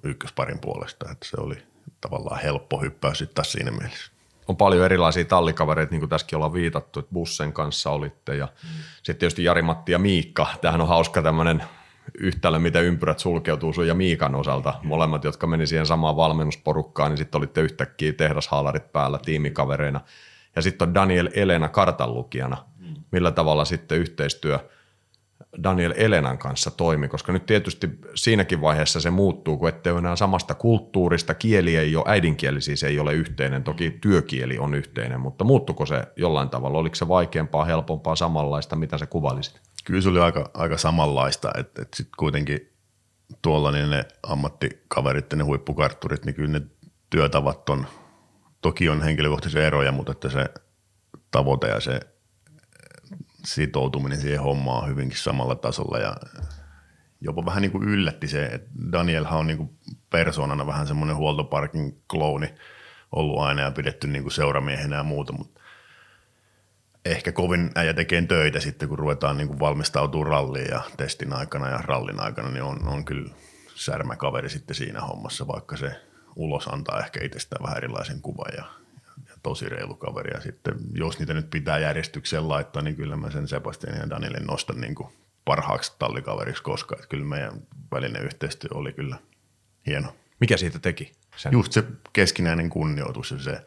ykkösparin 0.03 0.59
puolesta, 0.59 1.11
että 1.11 1.27
se 1.27 1.37
oli 1.41 1.63
tavallaan 2.01 2.41
helppo 2.41 2.81
hyppäys 2.81 3.17
sitten 3.17 3.35
taas 3.35 3.51
siinä 3.51 3.71
mielessä 3.71 4.11
on 4.49 4.57
paljon 4.57 4.85
erilaisia 4.85 5.25
tallikavereita, 5.25 5.91
niin 5.91 5.99
kuin 5.99 6.09
tässäkin 6.09 6.35
ollaan 6.35 6.53
viitattu, 6.53 6.99
että 6.99 7.13
Bussen 7.13 7.53
kanssa 7.53 7.89
olitte 7.89 8.35
ja 8.35 8.45
mm. 8.45 8.69
sitten 8.95 9.15
tietysti 9.15 9.43
Jari-Matti 9.43 9.91
ja 9.91 9.99
Miikka. 9.99 10.47
Tämähän 10.61 10.81
on 10.81 10.87
hauska 10.87 11.21
tämmöinen 11.21 11.63
yhtälö, 12.13 12.59
miten 12.59 12.83
ympyrät 12.83 13.19
sulkeutuu 13.19 13.73
sun 13.73 13.87
ja 13.87 13.93
Miikan 13.93 14.35
osalta. 14.35 14.73
Molemmat, 14.83 15.23
jotka 15.23 15.47
meni 15.47 15.67
siihen 15.67 15.85
samaan 15.85 16.15
valmennusporukkaan, 16.15 17.11
niin 17.11 17.17
sitten 17.17 17.39
olitte 17.39 17.61
yhtäkkiä 17.61 18.13
tehdashaalarit 18.13 18.91
päällä 18.91 19.19
tiimikavereina. 19.25 20.01
Ja 20.55 20.61
sitten 20.61 20.87
on 20.87 20.93
Daniel 20.93 21.29
Elena 21.33 21.69
kartanlukijana. 21.69 22.57
Mm. 23.11 23.15
Millä 23.17 23.31
tavalla 23.31 23.65
sitten 23.65 23.97
yhteistyö– 23.97 24.59
Daniel 25.63 25.93
Elenan 25.95 26.37
kanssa 26.37 26.71
toimi, 26.71 27.07
koska 27.07 27.31
nyt 27.31 27.45
tietysti 27.45 27.89
siinäkin 28.15 28.61
vaiheessa 28.61 28.99
se 29.01 29.09
muuttuu, 29.09 29.57
kun 29.57 29.69
ettei 29.69 29.91
ole 29.91 29.99
enää 29.99 30.15
samasta 30.15 30.55
kulttuurista, 30.55 31.33
kieli 31.33 31.75
ei 31.75 31.95
ole, 31.95 32.05
äidinkieli 32.07 32.61
siis 32.61 32.83
ei 32.83 32.99
ole 32.99 33.13
yhteinen, 33.13 33.63
toki 33.63 33.97
työkieli 34.01 34.57
on 34.57 34.73
yhteinen, 34.73 35.19
mutta 35.19 35.43
muuttuko 35.43 35.85
se 35.85 36.07
jollain 36.15 36.49
tavalla, 36.49 36.77
oliko 36.77 36.95
se 36.95 37.07
vaikeampaa, 37.07 37.65
helpompaa, 37.65 38.15
samanlaista, 38.15 38.75
mitä 38.75 38.97
se 38.97 39.05
kuvailisit? 39.05 39.61
Kyllä 39.85 40.01
se 40.01 40.09
oli 40.09 40.19
aika, 40.19 40.49
aika 40.53 40.77
samanlaista, 40.77 41.51
että, 41.57 41.81
että 41.81 41.97
sitten 41.97 42.17
kuitenkin 42.17 42.73
tuolla 43.41 43.71
niin 43.71 43.89
ne 43.89 44.05
ammattikaverit 44.23 45.31
ja 45.31 45.37
ne 45.37 45.43
huippukartturit, 45.43 46.25
niin 46.25 46.35
kyllä 46.35 46.59
ne 46.59 46.61
työtavat 47.09 47.69
on, 47.69 47.87
toki 48.61 48.89
on 48.89 49.01
henkilökohtaisia 49.01 49.67
eroja, 49.67 49.91
mutta 49.91 50.11
että 50.11 50.29
se 50.29 50.45
tavoite 51.31 51.67
ja 51.67 51.79
se 51.79 51.99
sitoutuminen 53.45 54.21
siihen 54.21 54.41
hommaan 54.41 54.89
hyvinkin 54.89 55.17
samalla 55.17 55.55
tasolla 55.55 55.97
ja 55.97 56.15
jopa 57.21 57.45
vähän 57.45 57.61
niin 57.61 57.71
kuin 57.71 57.83
yllätti 57.83 58.27
se, 58.27 58.45
että 58.45 58.69
Danielhan 58.91 59.39
on 59.39 59.47
niin 59.47 59.57
kuin 59.57 59.69
persoonana 60.09 60.67
vähän 60.67 60.87
semmoinen 60.87 61.15
huoltoparkin 61.15 62.01
klooni 62.09 62.53
ollut 63.11 63.39
aina 63.39 63.61
ja 63.61 63.71
pidetty 63.71 64.07
niin 64.07 64.23
kuin 64.23 64.31
seuramiehenä 64.31 64.95
ja 64.95 65.03
muuta, 65.03 65.33
mutta 65.33 65.59
ehkä 67.05 67.31
kovin 67.31 67.71
äijä 67.75 67.93
tekee 67.93 68.21
töitä 68.21 68.59
sitten, 68.59 68.89
kun 68.89 68.99
ruvetaan 68.99 69.37
niin 69.37 69.47
kuin 69.47 69.59
valmistautumaan 69.59 70.29
ralliin 70.29 70.67
ja 70.71 70.81
testin 70.97 71.33
aikana 71.33 71.69
ja 71.69 71.77
rallin 71.77 72.19
aikana, 72.19 72.49
niin 72.49 72.63
on, 72.63 72.87
on 72.87 73.05
kyllä 73.05 73.31
särmäkaveri 73.75 74.49
sitten 74.49 74.75
siinä 74.75 75.01
hommassa, 75.01 75.47
vaikka 75.47 75.77
se 75.77 75.91
ulos 76.35 76.67
antaa 76.67 76.99
ehkä 76.99 77.23
itsestään 77.23 77.63
vähän 77.63 77.77
erilaisen 77.77 78.21
kuvan 78.21 78.53
ja 78.57 78.78
tosi 79.43 79.69
reilu 79.69 79.95
kaveri. 79.95 80.33
Ja 80.33 80.41
sitten 80.41 80.75
jos 80.93 81.19
niitä 81.19 81.33
nyt 81.33 81.49
pitää 81.49 81.79
järjestykseen 81.79 82.49
laittaa, 82.49 82.81
niin 82.81 82.95
kyllä 82.95 83.15
mä 83.15 83.31
sen 83.31 83.47
Sebastian 83.47 83.97
ja 83.97 84.09
Danielin 84.09 84.47
nostan 84.47 84.81
niin 84.81 84.95
kuin 84.95 85.13
parhaaksi 85.45 85.95
tallikaveriksi 85.99 86.63
koska 86.63 86.95
Että 86.95 87.07
kyllä 87.07 87.25
meidän 87.25 87.61
välinen 87.91 88.23
yhteistyö 88.23 88.69
oli 88.73 88.93
kyllä 88.93 89.17
hieno. 89.85 90.15
Mikä 90.39 90.57
siitä 90.57 90.79
teki? 90.79 91.11
Sen? 91.35 91.51
Just 91.51 91.71
se 91.71 91.83
keskinäinen 92.13 92.69
kunnioitus 92.69 93.31
ja 93.31 93.39
se, 93.39 93.65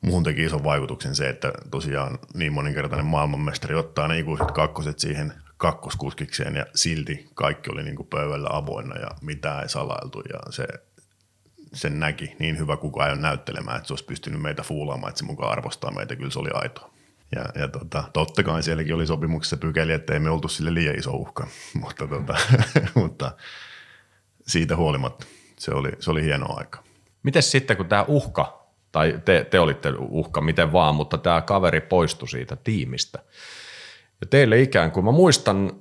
muuhun 0.00 0.22
teki 0.22 0.44
ison 0.44 0.64
vaikutuksen 0.64 1.14
se, 1.14 1.28
että 1.28 1.52
tosiaan 1.70 2.18
niin 2.34 2.52
moninkertainen 2.52 3.06
maailmanmestari 3.06 3.74
ottaa 3.74 4.08
ne 4.08 4.18
ikuiset 4.18 4.50
kakkoset 4.50 4.98
siihen 4.98 5.32
kakkoskuskikseen 5.56 6.56
ja 6.56 6.66
silti 6.74 7.28
kaikki 7.34 7.70
oli 7.72 7.82
niin 7.82 7.96
kuin 7.96 8.08
pöydällä 8.08 8.48
avoinna 8.52 8.98
ja 8.98 9.08
mitään 9.22 9.62
ei 9.62 9.68
salailtu 9.68 10.22
ja 10.32 10.52
se 10.52 10.66
sen 11.74 12.00
näki 12.00 12.36
niin 12.38 12.58
hyvä 12.58 12.76
kukaan 12.76 13.08
ei 13.08 13.12
ole 13.12 13.20
näyttelemään, 13.20 13.76
että 13.76 13.86
se 13.86 13.92
olisi 13.92 14.04
pystynyt 14.04 14.42
meitä 14.42 14.62
fuulaamaan, 14.62 15.08
että 15.08 15.18
se 15.18 15.24
mukaan 15.24 15.52
arvostaa 15.52 15.90
meitä, 15.90 16.16
kyllä 16.16 16.30
se 16.30 16.38
oli 16.38 16.50
aitoa. 16.54 16.92
Ja, 17.34 17.44
ja 17.54 17.68
tota, 17.68 18.04
totta 18.12 18.42
kai 18.42 18.62
sielläkin 18.62 18.94
oli 18.94 19.06
sopimuksessa 19.06 19.56
pykäli, 19.56 19.92
että 19.92 20.12
ei 20.12 20.20
me 20.20 20.30
oltu 20.30 20.48
sille 20.48 20.74
liian 20.74 20.98
iso 20.98 21.10
uhka, 21.10 21.46
mutta, 21.82 22.06
tota, 22.06 22.34
mutta 22.94 23.32
siitä 24.46 24.76
huolimatta 24.76 25.26
se 25.58 25.70
oli, 25.70 25.90
se 25.98 26.10
oli 26.10 26.22
hieno 26.22 26.46
aika. 26.56 26.82
Miten 27.22 27.42
sitten, 27.42 27.76
kun 27.76 27.88
tämä 27.88 28.04
uhka, 28.08 28.66
tai 28.92 29.20
te, 29.24 29.46
te 29.50 29.60
olitte 29.60 29.92
uhka, 29.98 30.40
miten 30.40 30.72
vaan, 30.72 30.94
mutta 30.94 31.18
tämä 31.18 31.42
kaveri 31.42 31.80
poistui 31.80 32.28
siitä 32.28 32.56
tiimistä. 32.56 33.18
Ja 34.20 34.26
teille 34.26 34.60
ikään 34.60 34.90
kuin, 34.90 35.04
mä 35.04 35.12
muistan 35.12 35.72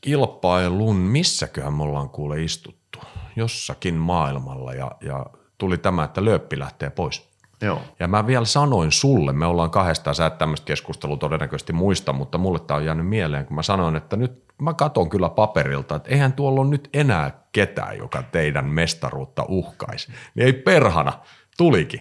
kilpailun, 0.00 0.96
missäköhän 0.96 1.74
me 1.74 1.82
ollaan 1.82 2.10
kuule 2.10 2.42
istuttu 2.42 2.98
jossakin 3.40 3.94
maailmalla 3.94 4.72
ja, 4.72 4.90
ja 5.00 5.26
tuli 5.58 5.78
tämä, 5.78 6.04
että 6.04 6.24
lööppi 6.24 6.58
lähtee 6.58 6.90
pois. 6.90 7.30
Joo. 7.62 7.82
Ja 8.00 8.08
mä 8.08 8.26
vielä 8.26 8.44
sanoin 8.44 8.92
sulle, 8.92 9.32
me 9.32 9.46
ollaan 9.46 9.70
kahdestaan, 9.70 10.14
sä 10.14 10.26
et 10.26 10.38
tämmöistä 10.38 10.64
keskustelua 10.66 11.16
todennäköisesti 11.16 11.72
muista, 11.72 12.12
mutta 12.12 12.38
mulle 12.38 12.58
tämä 12.58 12.78
on 12.78 12.84
jäänyt 12.84 13.08
mieleen, 13.08 13.46
kun 13.46 13.56
mä 13.56 13.62
sanoin, 13.62 13.96
että 13.96 14.16
nyt 14.16 14.44
mä 14.62 14.74
katon 14.74 15.10
kyllä 15.10 15.28
paperilta, 15.28 15.96
että 15.96 16.10
eihän 16.10 16.32
tuolla 16.32 16.60
ole 16.60 16.70
nyt 16.70 16.88
enää 16.94 17.44
ketään, 17.52 17.98
joka 17.98 18.22
teidän 18.22 18.66
mestaruutta 18.66 19.44
uhkaisi. 19.48 20.12
Niin 20.34 20.46
ei 20.46 20.52
perhana, 20.52 21.12
tulikin. 21.56 22.00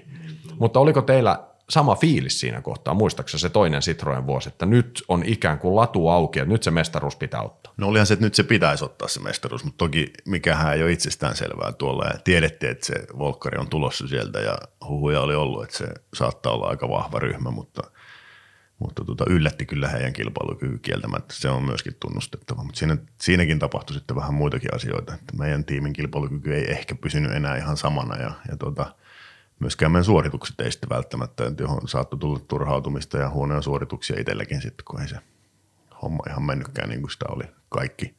Mutta 0.60 0.80
oliko 0.80 1.02
teillä 1.02 1.49
sama 1.70 1.96
fiilis 1.96 2.40
siinä 2.40 2.62
kohtaa, 2.62 2.94
muistaakseni 2.94 3.42
se 3.42 3.50
toinen 3.50 3.82
Citroen 3.82 4.28
vuosi, 4.28 4.50
että 4.50 4.66
nyt 4.66 5.04
on 5.08 5.24
ikään 5.26 5.60
kuin 5.60 5.76
latu 5.76 6.08
auki, 6.08 6.40
että 6.40 6.54
nyt 6.54 6.64
se 6.64 6.72
mestaruus 6.72 7.16
pitää 7.16 7.42
ottaa? 7.42 7.74
No 7.78 7.88
olihan 7.88 8.08
se, 8.08 8.14
että 8.14 8.26
nyt 8.26 8.36
se 8.36 8.44
pitäisi 8.44 8.86
ottaa 8.86 9.08
se 9.08 9.20
mestaruus, 9.20 9.64
mutta 9.64 9.78
toki 9.78 10.14
mikähän 10.26 10.74
ei 10.74 10.84
ole 10.84 10.92
itsestään 10.92 11.36
selvää. 11.36 11.72
Tuolla 11.72 12.06
ja 12.06 12.20
tiedettiin, 12.24 12.72
että 12.72 12.86
se 12.86 12.94
Volkkari 13.18 13.58
on 13.58 13.70
tulossa 13.70 14.08
sieltä 14.08 14.40
ja 14.40 14.58
huhuja 14.88 15.22
oli 15.22 15.36
ollut, 15.36 15.64
että 15.64 15.78
se 15.78 15.88
saattaa 16.14 16.54
olla 16.54 16.68
aika 16.68 16.90
vahva 16.90 17.20
ryhmä, 17.20 17.52
mutta, 17.52 17.82
mutta 18.80 19.06
tota, 19.06 19.26
yllätti 19.30 19.66
kyllä 19.66 19.88
heidän 19.88 20.14
kilpailukyky 20.14 20.78
kieltämättä, 20.78 21.34
se 21.34 21.50
on 21.50 21.66
myöskin 21.66 21.96
tunnustettava, 22.00 22.64
mutta 22.64 22.80
siinä, 22.80 22.98
siinäkin 23.22 23.60
tapahtui 23.60 23.94
sitten 23.94 24.16
vähän 24.16 24.34
muitakin 24.34 24.76
asioita, 24.76 25.14
että 25.14 25.38
meidän 25.38 25.66
tiimin 25.66 25.94
kilpailukyky 25.94 26.56
ei 26.56 26.72
ehkä 26.72 26.96
pysynyt 26.96 27.32
enää 27.32 27.58
ihan 27.58 27.78
samana 27.78 28.16
ja, 28.16 28.32
ja 28.50 28.58
tota, 28.58 28.96
myöskään 29.60 29.92
meidän 29.92 30.06
suoritukset 30.06 30.60
ei 30.60 30.72
sitten 30.72 30.90
välttämättä, 30.90 31.52
johon 31.60 31.88
saattoi 31.88 32.20
tulla 32.20 32.40
turhautumista 32.40 33.18
ja 33.18 33.30
huonoja 33.30 33.62
suorituksia 33.62 34.20
itselläkin 34.20 34.62
sitten, 34.62 34.86
kun 34.86 35.02
ei 35.02 35.08
se 35.08 35.16
homma 36.02 36.24
ihan 36.30 36.44
mennytkään 36.44 36.90
niin 36.90 37.02
kuin 37.02 37.12
sitä 37.12 37.26
oli 37.30 37.44
kaikki, 37.70 38.16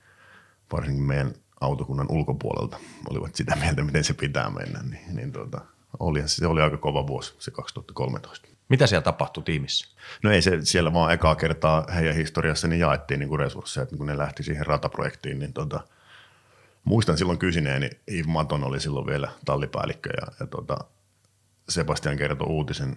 varsinkin 0.72 1.04
meidän 1.04 1.32
autokunnan 1.60 2.06
ulkopuolelta 2.10 2.76
olivat 3.10 3.34
sitä 3.34 3.56
mieltä, 3.56 3.82
miten 3.82 4.04
se 4.04 4.14
pitää 4.14 4.50
mennä, 4.50 4.82
niin, 4.82 5.16
niin 5.16 5.32
tuota, 5.32 5.60
oli, 5.98 6.22
se 6.26 6.46
oli 6.46 6.60
aika 6.60 6.76
kova 6.76 7.06
vuosi 7.06 7.34
se 7.38 7.50
2013. 7.50 8.48
Mitä 8.68 8.86
siellä 8.86 9.02
tapahtui 9.02 9.42
tiimissä? 9.42 9.96
No 10.22 10.30
ei 10.30 10.42
se 10.42 10.58
siellä 10.62 10.92
vaan 10.92 11.12
ekaa 11.12 11.34
kertaa 11.34 11.86
heidän 11.94 12.14
historiassa 12.14 12.68
niin 12.68 12.80
jaettiin 12.80 13.20
niin 13.20 13.28
kuin 13.28 13.38
resursseja, 13.38 13.82
että 13.82 13.96
kun 13.96 14.06
ne 14.06 14.18
lähti 14.18 14.42
siihen 14.42 14.66
rataprojektiin, 14.66 15.38
niin 15.38 15.52
tota, 15.52 15.80
muistan 16.84 17.18
silloin 17.18 17.38
kysyneeni, 17.38 17.90
Yves 18.08 18.26
Maton 18.26 18.64
oli 18.64 18.80
silloin 18.80 19.06
vielä 19.06 19.28
tallipäällikkö 19.44 20.10
ja, 20.20 20.32
ja 20.40 20.46
tota, 20.46 20.78
Sebastian 21.68 22.16
kertoi 22.16 22.46
uutisen, 22.48 22.96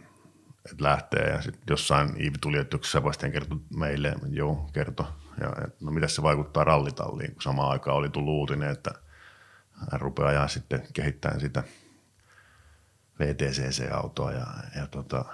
että 0.72 0.84
lähtee 0.84 1.30
ja 1.30 1.42
sitten 1.42 1.64
jossain 1.70 2.22
Iivi 2.22 2.38
tuli, 2.42 2.58
että 2.58 2.78
Sebastian 2.82 3.32
kertoi 3.32 3.58
meille, 3.76 4.14
joo, 4.30 4.70
kertoi. 4.74 5.06
Ja 5.42 5.48
että 5.48 5.86
no 5.86 5.92
mitä 5.92 6.08
se 6.08 6.22
vaikuttaa 6.22 6.64
rallitalliin, 6.64 7.34
kun 7.34 7.42
samaan 7.42 7.72
aikaan 7.72 7.98
oli 7.98 8.10
tullut 8.10 8.34
uutinen, 8.34 8.70
että 8.70 8.92
hän 9.92 10.02
rupeaa 10.02 10.30
ajaa 10.30 10.48
sitten 10.48 10.88
kehittämään 10.94 11.40
sitä 11.40 11.64
VTCC-autoa 13.20 14.32
ja, 14.32 14.48
ja 14.76 14.88
tota, 14.88 15.26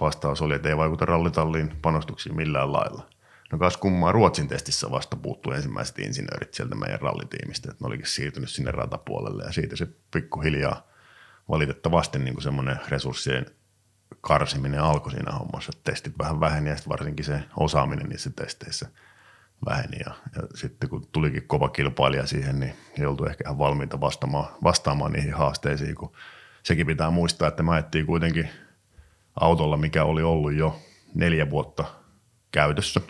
vastaus 0.00 0.42
oli, 0.42 0.54
että 0.54 0.68
ei 0.68 0.76
vaikuta 0.76 1.04
rallitalliin 1.04 1.76
panostuksiin 1.82 2.36
millään 2.36 2.72
lailla. 2.72 3.06
No 3.52 3.58
kas 3.58 3.76
kummaa 3.76 4.12
Ruotsin 4.12 4.48
testissä 4.48 4.90
vasta 4.90 5.16
puuttuu 5.16 5.52
ensimmäiset 5.52 5.98
insinöörit 5.98 6.54
sieltä 6.54 6.74
meidän 6.74 7.00
rallitiimistä, 7.00 7.70
että 7.70 7.84
ne 7.84 7.86
olikin 7.86 8.06
siirtynyt 8.06 8.50
sinne 8.50 8.70
ratapuolelle 8.70 9.44
ja 9.44 9.52
siitä 9.52 9.76
se 9.76 9.86
pikkuhiljaa– 10.10 10.82
valitettavasti 11.48 12.18
niin 12.18 12.34
kuin 12.34 12.42
semmoinen 12.42 12.76
resurssien 12.88 13.46
karsiminen 14.20 14.80
alkoi 14.80 15.12
siinä 15.12 15.32
hommassa. 15.32 15.72
Testit 15.84 16.18
vähän 16.18 16.40
väheni 16.40 16.70
ja 16.70 16.76
varsinkin 16.88 17.24
se 17.24 17.44
osaaminen 17.56 18.08
niissä 18.08 18.30
testeissä 18.36 18.88
väheni. 19.66 19.96
Ja, 20.06 20.14
ja 20.36 20.42
sitten 20.54 20.88
kun 20.88 21.06
tulikin 21.12 21.46
kova 21.46 21.68
kilpailija 21.68 22.26
siihen, 22.26 22.60
niin 22.60 22.74
ei 22.98 23.06
oltu 23.06 23.24
ehkä 23.24 23.44
ihan 23.46 23.58
valmiita 23.58 24.00
vastaamaan, 24.00 24.46
vastaamaan 24.62 25.12
niihin 25.12 25.34
haasteisiin, 25.34 25.94
kun 25.94 26.12
sekin 26.62 26.86
pitää 26.86 27.10
muistaa, 27.10 27.48
että 27.48 27.62
me 27.62 27.72
ajettiin 27.72 28.06
kuitenkin 28.06 28.48
autolla, 29.40 29.76
mikä 29.76 30.04
oli 30.04 30.22
ollut 30.22 30.52
jo 30.52 30.80
neljä 31.14 31.50
vuotta 31.50 31.84
käytössä. 32.52 33.00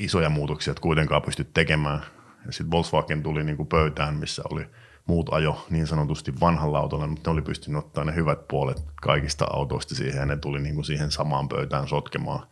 Isoja 0.00 0.30
muutoksia 0.30 0.70
että 0.70 0.80
kuitenkaan 0.80 1.22
pysty 1.22 1.44
tekemään. 1.44 2.00
Ja 2.46 2.52
sitten 2.52 2.70
Volkswagen 2.70 3.22
tuli 3.22 3.44
niin 3.44 3.56
kuin 3.56 3.68
pöytään, 3.68 4.14
missä 4.14 4.42
oli 4.50 4.66
muut 5.08 5.32
ajo 5.32 5.66
niin 5.70 5.86
sanotusti 5.86 6.40
vanhalla 6.40 6.78
autolla, 6.78 7.06
mutta 7.06 7.30
ne 7.30 7.32
oli 7.32 7.42
pystynyt 7.42 7.84
ottaa 7.84 8.04
ne 8.04 8.14
hyvät 8.14 8.48
puolet 8.48 8.82
kaikista 9.02 9.46
autoista 9.50 9.94
siihen 9.94 10.20
ja 10.20 10.26
ne 10.26 10.36
tuli 10.36 10.60
niin 10.60 10.74
kuin 10.74 10.84
siihen 10.84 11.10
samaan 11.10 11.48
pöytään 11.48 11.88
sotkemaan 11.88 12.46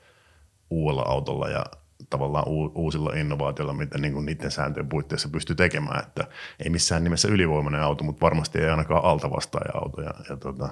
uudella 0.71 1.03
autolla 1.03 1.49
ja 1.49 1.65
tavallaan 2.11 2.45
uusilla 2.75 3.13
innovaatioilla, 3.13 3.73
mitä 3.73 3.99
niin 3.99 4.13
kuin 4.13 4.27
niiden 4.27 4.51
sääntöjen 4.51 4.89
puitteissa 4.89 5.29
pystyy 5.29 5.57
tekemään. 5.57 6.03
Että 6.03 6.25
ei 6.65 6.71
missään 6.71 7.05
nimessä 7.05 7.29
ylivoimainen 7.29 7.83
auto, 7.83 8.05
mutta 8.05 8.21
varmasti 8.21 8.59
ei 8.59 8.69
ainakaan 8.71 9.05
alta 9.05 9.31
vastaaja 9.31 9.71
auto. 9.75 10.03
Ja, 10.03 10.11
ja 10.29 10.37
tota, 10.37 10.69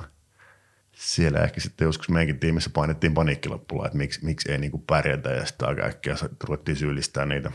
siellä 0.92 1.38
ehkä 1.38 1.60
sitten 1.60 1.84
joskus 1.84 2.08
meidänkin 2.08 2.40
tiimissä 2.40 2.70
painettiin 2.70 3.14
paniikkilappula, 3.14 3.86
että 3.86 3.98
miksi, 3.98 4.24
miksi 4.24 4.52
ei 4.52 4.58
niin 4.58 4.70
kuin 4.70 4.84
pärjätä 4.86 5.30
ja 5.30 5.44
aika 5.62 5.82
äkkiä 5.82 6.16
ruvettiin 6.44 6.76
syyllistää 6.76 7.26
niitä 7.26 7.52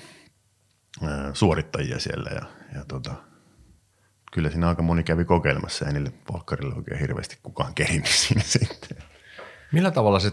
ää, 1.04 1.34
suorittajia 1.34 2.00
siellä 2.00 2.30
ja, 2.30 2.46
ja 2.76 2.86
tota, 2.88 3.29
kyllä 4.32 4.50
siinä 4.50 4.70
aika 4.70 4.82
moni 4.82 5.04
kävi 5.04 5.26
kokeilemassa 5.26 5.86
ja 5.86 5.92
niille 5.92 6.14
polkkarille 6.32 6.76
oikein 6.76 7.00
hirveästi 7.00 7.38
kukaan 7.44 7.74
kerinyt 7.74 8.08
siinä 8.08 8.44
sitten. 8.46 8.98
Millä 9.72 9.92
tavalla 9.92 10.20
se 10.20 10.32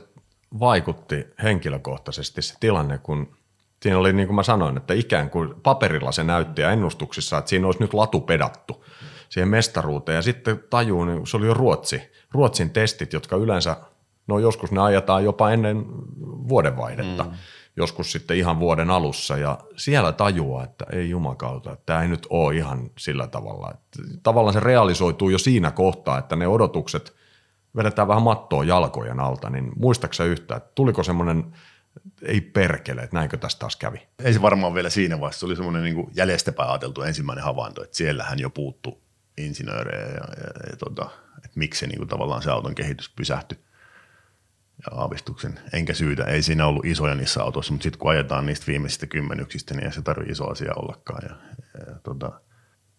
vaikutti 0.61 1.27
henkilökohtaisesti 1.43 2.43
se 2.43 2.55
tilanne, 2.61 2.99
kun 2.99 3.37
siinä 3.83 3.99
oli 3.99 4.13
niin 4.13 4.27
kuin 4.29 4.37
mä 4.37 4.43
sanoin, 4.43 4.77
että 4.77 4.95
ikään 4.95 5.31
kuin 5.31 5.55
paperilla 5.63 6.13
se 6.13 6.25
näytti 6.25 6.63
ja 6.63 6.71
ennustuksissa, 6.71 7.39
että 7.39 7.49
siinä 7.49 7.67
olisi 7.67 7.81
nyt 7.81 7.95
latu 7.95 8.21
pedattu 8.21 8.85
siihen 9.29 9.49
mestaruuteen 9.49 10.17
ja 10.17 10.23
sitten 10.23 10.65
tajuu, 10.71 11.05
niin 11.05 11.27
se 11.27 11.37
oli 11.37 11.47
jo 11.47 11.55
Ruotsi, 11.55 12.03
Ruotsin 12.33 12.71
testit, 12.71 13.13
jotka 13.13 13.37
yleensä, 13.37 13.77
no 14.27 14.39
joskus 14.39 14.73
ne 14.73 14.81
ajetaan 14.81 15.25
jopa 15.25 15.51
ennen 15.51 15.85
vuodenvaihdetta, 16.49 17.25
mm. 17.25 17.31
Joskus 17.77 18.13
sitten 18.13 18.37
ihan 18.37 18.61
vuoden 18.61 18.91
alussa 18.91 19.37
ja 19.37 19.59
siellä 19.77 20.13
tajuaa, 20.13 20.65
että 20.65 20.87
ei 20.93 21.11
jumakauta, 21.11 21.73
että 21.73 21.83
tämä 21.87 22.03
ei 22.03 22.09
nyt 22.09 22.27
ole 22.31 22.57
ihan 22.57 22.91
sillä 22.99 23.27
tavalla. 23.27 23.71
Että 23.75 24.19
tavallaan 24.23 24.55
se 24.55 24.61
realisoituu 24.61 25.31
jo 25.31 25.39
siinä 25.39 25.71
kohtaa, 25.71 26.19
että 26.19 26.37
ne 26.37 26.49
odotukset– 26.49 27.13
vedetään 27.77 28.09
vähän 28.09 28.23
mattoa 28.23 28.65
jalkojen 28.65 29.21
alta, 29.21 29.51
niin 29.51 29.73
muistaaksä 29.77 30.25
yhtä, 30.25 30.57
että 30.57 30.71
tuliko 30.75 31.03
semmoinen, 31.03 31.45
ei 32.23 32.41
perkele, 32.41 33.01
että 33.01 33.17
näinkö 33.17 33.37
tästä 33.37 33.59
taas 33.59 33.77
kävi? 33.77 33.99
Ei 34.25 34.33
se 34.33 34.43
varmaan 34.43 34.75
vielä 34.75 34.91
siinä 34.91 35.21
vaiheessa, 35.21 35.41
se 35.41 35.47
oli 35.47 35.57
semmoinen 35.57 35.85
niin 35.85 36.11
jäljestäpäin 36.15 36.71
ajateltu 36.71 37.03
ensimmäinen 37.03 37.45
havainto, 37.45 37.85
että 37.85 37.97
siellähän 37.97 38.39
jo 38.39 38.51
puuttu 38.51 39.03
insinöörejä 39.39 40.07
ja, 40.07 40.15
ja, 40.15 40.71
ja 40.71 40.77
tota, 40.77 41.11
että 41.37 41.59
miksi 41.59 41.87
niin 41.87 41.99
kuin 41.99 42.09
tavallaan 42.09 42.43
se 42.43 42.51
auton 42.51 42.75
kehitys 42.75 43.09
pysähtyi 43.09 43.59
ja 44.79 44.99
aavistuksen. 44.99 45.61
Enkä 45.73 45.95
syytä, 45.95 46.25
ei 46.25 46.43
siinä 46.43 46.67
ollut 46.67 46.85
isoja 46.85 47.15
niissä 47.15 47.43
autoissa, 47.43 47.73
mutta 47.73 47.83
sitten 47.83 47.99
kun 47.99 48.11
ajetaan 48.11 48.47
niistä 48.47 48.67
viimeisistä 48.67 49.07
kymmenyksistä, 49.07 49.75
niin 49.75 49.85
ei 49.85 49.93
se 49.93 50.03
tarvitse 50.03 50.33
iso 50.33 50.51
asia 50.51 50.73
ollakaan. 50.77 51.23
Ja, 51.29 51.37
ja, 51.87 51.95
tota, 52.03 52.41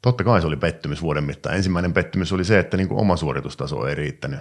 totta 0.01 0.23
kai 0.23 0.41
se 0.41 0.47
oli 0.47 0.57
pettymys 0.57 1.01
vuoden 1.01 1.23
mittaan. 1.23 1.55
Ensimmäinen 1.55 1.93
pettymys 1.93 2.33
oli 2.33 2.43
se, 2.43 2.59
että 2.59 2.77
niin 2.77 2.87
kuin 2.87 2.99
oma 2.99 3.17
suoritustaso 3.17 3.87
ei 3.87 3.95
riittänyt 3.95 4.39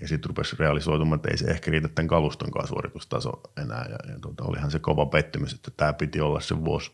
ja 0.00 0.08
sitten 0.08 0.28
rupesi 0.28 0.56
realisoitumaan, 0.58 1.16
että 1.16 1.28
ei 1.30 1.36
se 1.36 1.46
ehkä 1.46 1.70
riitä 1.70 1.88
tämän 1.88 2.08
kalustonkaan 2.08 2.68
suoritustaso 2.68 3.40
enää. 3.62 3.86
Ja, 3.88 4.12
ja 4.12 4.18
tota, 4.20 4.44
olihan 4.44 4.70
se 4.70 4.78
kova 4.78 5.06
pettymys, 5.06 5.52
että 5.52 5.70
tämä 5.76 5.92
piti 5.92 6.20
olla 6.20 6.40
se 6.40 6.64
vuosi, 6.64 6.92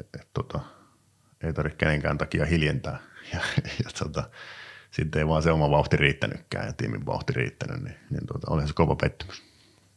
että 0.00 0.18
et, 0.20 0.28
tota, 0.34 0.60
ei 1.40 1.52
tarvitse 1.52 1.76
kenenkään 1.76 2.18
takia 2.18 2.46
hiljentää. 2.46 2.98
Ja, 3.32 3.40
ja 3.84 3.90
tota, 3.98 4.30
sitten 4.90 5.18
ei 5.18 5.28
vaan 5.28 5.42
se 5.42 5.52
oma 5.52 5.70
vauhti 5.70 5.96
riittänytkään 5.96 6.66
ja 6.66 6.72
tiimin 6.72 7.06
vauhti 7.06 7.32
riittänyt, 7.32 7.82
niin, 7.82 7.96
niin 8.10 8.26
tota, 8.26 8.46
olihan 8.50 8.68
se 8.68 8.74
kova 8.74 8.96
pettymys. 8.96 9.42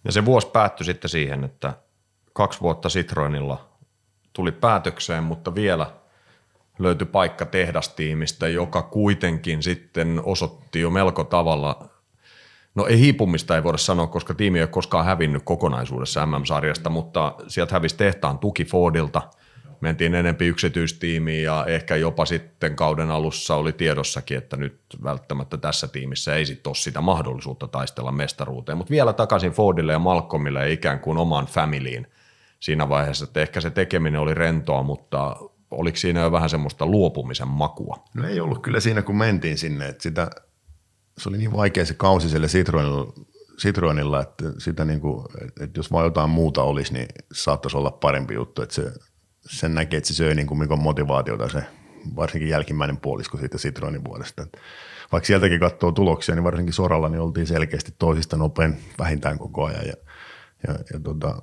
Ja 0.06 0.12
se 0.12 0.26
vuosi 0.26 0.48
päättyi 0.48 0.86
sitten 0.86 1.10
siihen, 1.10 1.44
että 1.44 1.74
kaksi 2.34 2.62
vuotta 2.62 2.90
Citroenilla 2.90 3.70
tuli 4.34 4.52
päätökseen, 4.52 5.24
mutta 5.24 5.56
vielä 5.56 5.92
löytyi 6.80 7.08
paikka 7.08 7.46
tehdastiimistä, 7.46 8.48
joka 8.48 8.82
kuitenkin 8.82 9.64
sitten 9.64 10.22
osoitti 10.24 10.80
jo 10.80 10.90
melko 10.90 11.24
tavalla 11.24 11.90
No 12.76 12.86
ei 12.88 13.00
hiipumista 13.00 13.56
ei 13.56 13.64
voida 13.64 13.78
sanoa, 13.78 14.08
koska 14.08 14.34
tiimi 14.34 14.60
ei 14.60 14.64
ole 14.64 14.68
koskaan 14.68 15.06
hävinnyt 15.06 15.44
kokonaisuudessa 15.46 16.26
MM-sarjasta, 16.26 16.90
mutta 16.90 17.36
sieltä 17.48 17.76
hävisi 17.76 17.98
tehtaan 17.98 18.40
tuki 18.40 18.66
Fordilta. 18.66 19.22
Mentiin 19.84 20.16
enempi 20.16 20.48
yksityistiimiin 20.48 21.44
ja 21.44 21.66
ehkä 21.68 21.96
jopa 21.96 22.26
sitten 22.26 22.76
kauden 22.76 23.12
alussa 23.12 23.56
oli 23.56 23.74
tiedossakin, 23.74 24.38
että 24.38 24.58
nyt 24.58 24.80
välttämättä 25.04 25.58
tässä 25.58 25.88
tiimissä 25.88 26.36
ei 26.36 26.46
sitten 26.46 26.70
ole 26.70 26.76
sitä 26.76 27.02
mahdollisuutta 27.02 27.68
taistella 27.68 28.12
mestaruuteen. 28.12 28.78
Mutta 28.78 28.92
vielä 28.92 29.14
takaisin 29.14 29.52
Fordille 29.52 29.92
ja 29.92 30.00
Malcolmille 30.00 30.60
ja 30.60 30.74
ikään 30.74 31.00
kuin 31.00 31.18
omaan 31.18 31.46
familyin 31.46 32.08
siinä 32.60 32.90
vaiheessa, 32.90 33.26
että 33.26 33.42
ehkä 33.42 33.62
se 33.62 33.70
tekeminen 33.70 34.22
oli 34.22 34.34
rentoa, 34.34 34.84
mutta 34.84 35.36
oliko 35.72 35.98
siinä 35.98 36.22
jo 36.22 36.32
vähän 36.32 36.50
semmoista 36.50 36.86
luopumisen 36.86 37.48
makua? 37.48 38.04
No 38.14 38.28
ei 38.28 38.40
ollut 38.40 38.62
kyllä 38.62 38.80
siinä, 38.80 39.02
kun 39.02 39.18
mentiin 39.18 39.58
sinne, 39.58 39.88
että 39.88 40.04
sitä 40.04 40.30
se 41.18 41.30
oli 41.30 41.38
niin 41.38 41.54
vaikea 41.54 41.86
se 41.86 41.94
kausi 41.94 42.30
sille 42.30 42.48
Citroenilla, 42.48 43.14
Citroenilla 43.58 44.22
että, 44.22 44.46
sitä 44.58 44.86
niin 44.86 45.02
kuin, 45.02 45.26
että 45.60 45.80
jos 45.80 45.92
vaan 45.92 46.06
jotain 46.06 46.30
muuta 46.30 46.64
olisi, 46.64 46.94
niin 46.94 47.08
saattaisi 47.34 47.78
olla 47.78 47.92
parempi 47.92 48.34
juttu. 48.34 48.62
Että 48.62 48.76
se, 48.76 48.94
sen 49.48 49.76
näkee, 49.76 49.98
että 49.98 50.08
se 50.08 50.14
söi 50.14 50.36
niin 50.36 50.48
kuin 50.48 50.82
motivaatiota 50.82 51.50
se 51.50 51.64
varsinkin 52.16 52.50
jälkimmäinen 52.50 52.98
puolisko 52.98 53.38
siitä 53.38 53.58
Citroenin 53.58 54.04
vuodesta. 54.04 54.48
Vaikka 55.12 55.28
sieltäkin 55.28 55.60
katsoo 55.60 55.92
tuloksia, 55.92 56.36
niin 56.36 56.44
varsinkin 56.44 56.74
Soralla 56.74 57.10
niin 57.10 57.22
oltiin 57.22 57.48
selkeästi 57.48 57.94
toisista 58.00 58.38
nopein 58.38 58.78
vähintään 59.00 59.40
koko 59.40 59.66
ajan. 59.66 59.86
Ja, 59.86 59.94
ja, 60.68 60.74
ja 60.94 61.00
tota, 61.00 61.42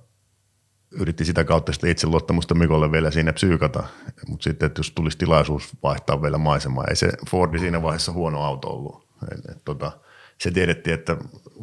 yritti 0.90 1.24
sitä 1.24 1.44
kautta 1.44 1.72
sitä 1.72 1.88
itseluottamusta 1.88 2.54
Mikolle 2.54 2.92
vielä 2.92 3.10
siinä 3.10 3.32
psyykata, 3.32 3.84
mutta 4.28 4.44
sitten, 4.44 4.66
että 4.66 4.78
jos 4.78 4.90
tulisi 4.90 5.18
tilaisuus 5.18 5.76
vaihtaa 5.82 6.22
vielä 6.22 6.38
maisemaa, 6.38 6.84
ei 6.88 6.96
se 6.96 7.12
Fordi 7.30 7.58
siinä 7.58 7.82
vaiheessa 7.82 8.12
huono 8.12 8.42
auto 8.42 8.68
ollut. 8.68 9.08
Et, 9.32 9.56
et, 9.56 9.64
tota, 9.64 9.92
se 10.38 10.50
tiedettiin, 10.50 10.94
että 10.94 11.16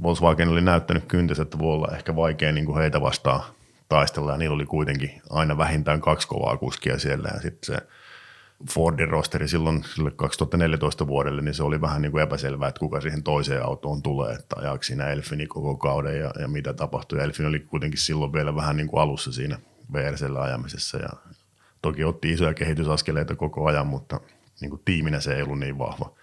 Volkswagen 0.04 0.50
oli 0.50 0.62
näyttänyt 0.62 1.06
kyntänsä, 1.08 1.42
että 1.42 1.60
voi 1.60 1.74
olla 1.74 1.96
ehkä 1.96 2.16
vaikea 2.16 2.52
niin 2.52 2.66
kuin 2.66 2.78
heitä 2.78 3.02
vastaan 3.02 3.44
taistella, 3.90 4.32
ja 4.32 4.38
niillä 4.38 4.56
oli 4.56 4.66
kuitenkin 4.66 5.22
aina 5.30 5.58
vähintään 5.58 6.02
kaksi 6.02 6.28
kovaa 6.28 6.58
kuskia 6.58 7.00
siellä, 7.00 7.30
ja 7.34 7.42
sitten 7.42 7.76
se 7.76 7.88
Fordin 8.70 9.10
rosteri 9.10 9.48
silloin 9.48 9.84
sille 9.96 10.12
2014 10.12 11.08
vuodelle, 11.08 11.42
niin 11.42 11.54
se 11.54 11.64
oli 11.64 11.82
vähän 11.82 12.02
niin 12.02 12.12
kuin 12.12 12.24
epäselvää, 12.24 12.68
että 12.68 12.80
kuka 12.80 13.02
siihen 13.02 13.24
toiseen 13.24 13.64
autoon 13.64 14.02
tulee, 14.02 14.34
että 14.34 14.56
ajaako 14.60 14.84
siinä 14.84 15.08
Elfini 15.08 15.48
koko 15.48 15.78
kauden 15.78 16.20
ja, 16.20 16.32
ja 16.40 16.48
mitä 16.48 16.74
tapahtui. 16.74 17.24
Elfin 17.24 17.46
oli 17.46 17.60
kuitenkin 17.60 18.00
silloin 18.00 18.34
vielä 18.34 18.56
vähän 18.56 18.78
niin 18.78 18.88
kuin 18.88 19.02
alussa 19.02 19.32
siinä 19.32 19.60
VRCllä 19.94 20.42
ajamisessa 20.42 20.98
ja 20.98 21.10
toki 21.82 22.04
otti 22.04 22.32
isoja 22.32 22.54
kehitysaskeleita 22.54 23.36
koko 23.36 23.66
ajan, 23.66 23.88
mutta 23.88 24.20
niin 24.62 24.70
kuin 24.70 24.82
tiiminä 24.86 25.20
se 25.20 25.36
ei 25.36 25.42
ollut 25.42 25.60
niin 25.60 25.78
vahva 25.78 26.18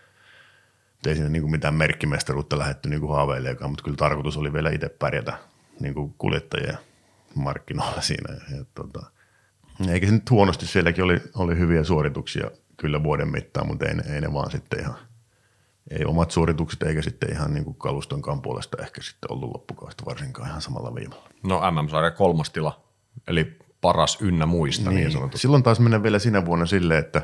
ei 1.06 1.14
siinä 1.14 1.28
niin 1.28 1.50
mitään 1.50 1.74
merkkimestaruutta 1.74 2.58
lähetty 2.58 2.88
niin 2.88 3.08
haaveilemaan, 3.08 3.70
mutta 3.70 3.84
kyllä 3.84 3.96
tarkoitus 3.96 4.36
oli 4.36 4.52
vielä 4.52 4.70
itse 4.70 4.88
pärjätä 4.88 5.38
niin 5.80 5.94
kuin 5.94 6.14
kuljettajien 6.18 6.78
markkinoilla 7.34 8.00
siinä. 8.00 8.34
Ja, 8.56 8.64
tota, 8.74 9.06
eikä 9.88 10.06
se 10.06 10.12
nyt 10.12 10.30
huonosti, 10.30 10.66
sielläkin 10.66 11.04
oli, 11.04 11.20
oli 11.34 11.58
hyviä 11.58 11.84
suorituksia 11.84 12.50
kyllä 12.76 13.02
vuoden 13.02 13.28
mittaan, 13.28 13.66
mutta 13.66 13.86
ei, 13.86 14.14
ei 14.14 14.20
ne 14.20 14.32
vaan 14.32 14.50
sitten 14.50 14.80
ihan, 14.80 14.94
ei 15.98 16.04
omat 16.04 16.30
suoritukset 16.30 16.82
eikä 16.82 17.02
sitten 17.02 17.32
ihan 17.32 17.54
niin 17.54 17.64
kuin 17.64 17.76
kalustonkaan 17.76 18.42
puolesta 18.42 18.82
ehkä 18.82 19.02
sitten 19.02 19.32
ollut 19.32 19.52
loppukautta 19.52 20.04
varsinkaan 20.06 20.48
ihan 20.48 20.62
samalla 20.62 20.94
viivalla. 20.94 21.28
No 21.42 21.60
MM-sarja 21.70 22.10
kolmas 22.10 22.50
tila, 22.50 22.84
eli 23.28 23.58
paras 23.80 24.18
ynnä 24.20 24.46
muista 24.46 24.90
niin, 24.90 25.08
niin 25.08 25.30
Silloin 25.34 25.62
taas 25.62 25.80
mennä 25.80 26.02
vielä 26.02 26.18
sinä 26.18 26.44
vuonna 26.44 26.66
silleen, 26.66 27.00
että 27.00 27.22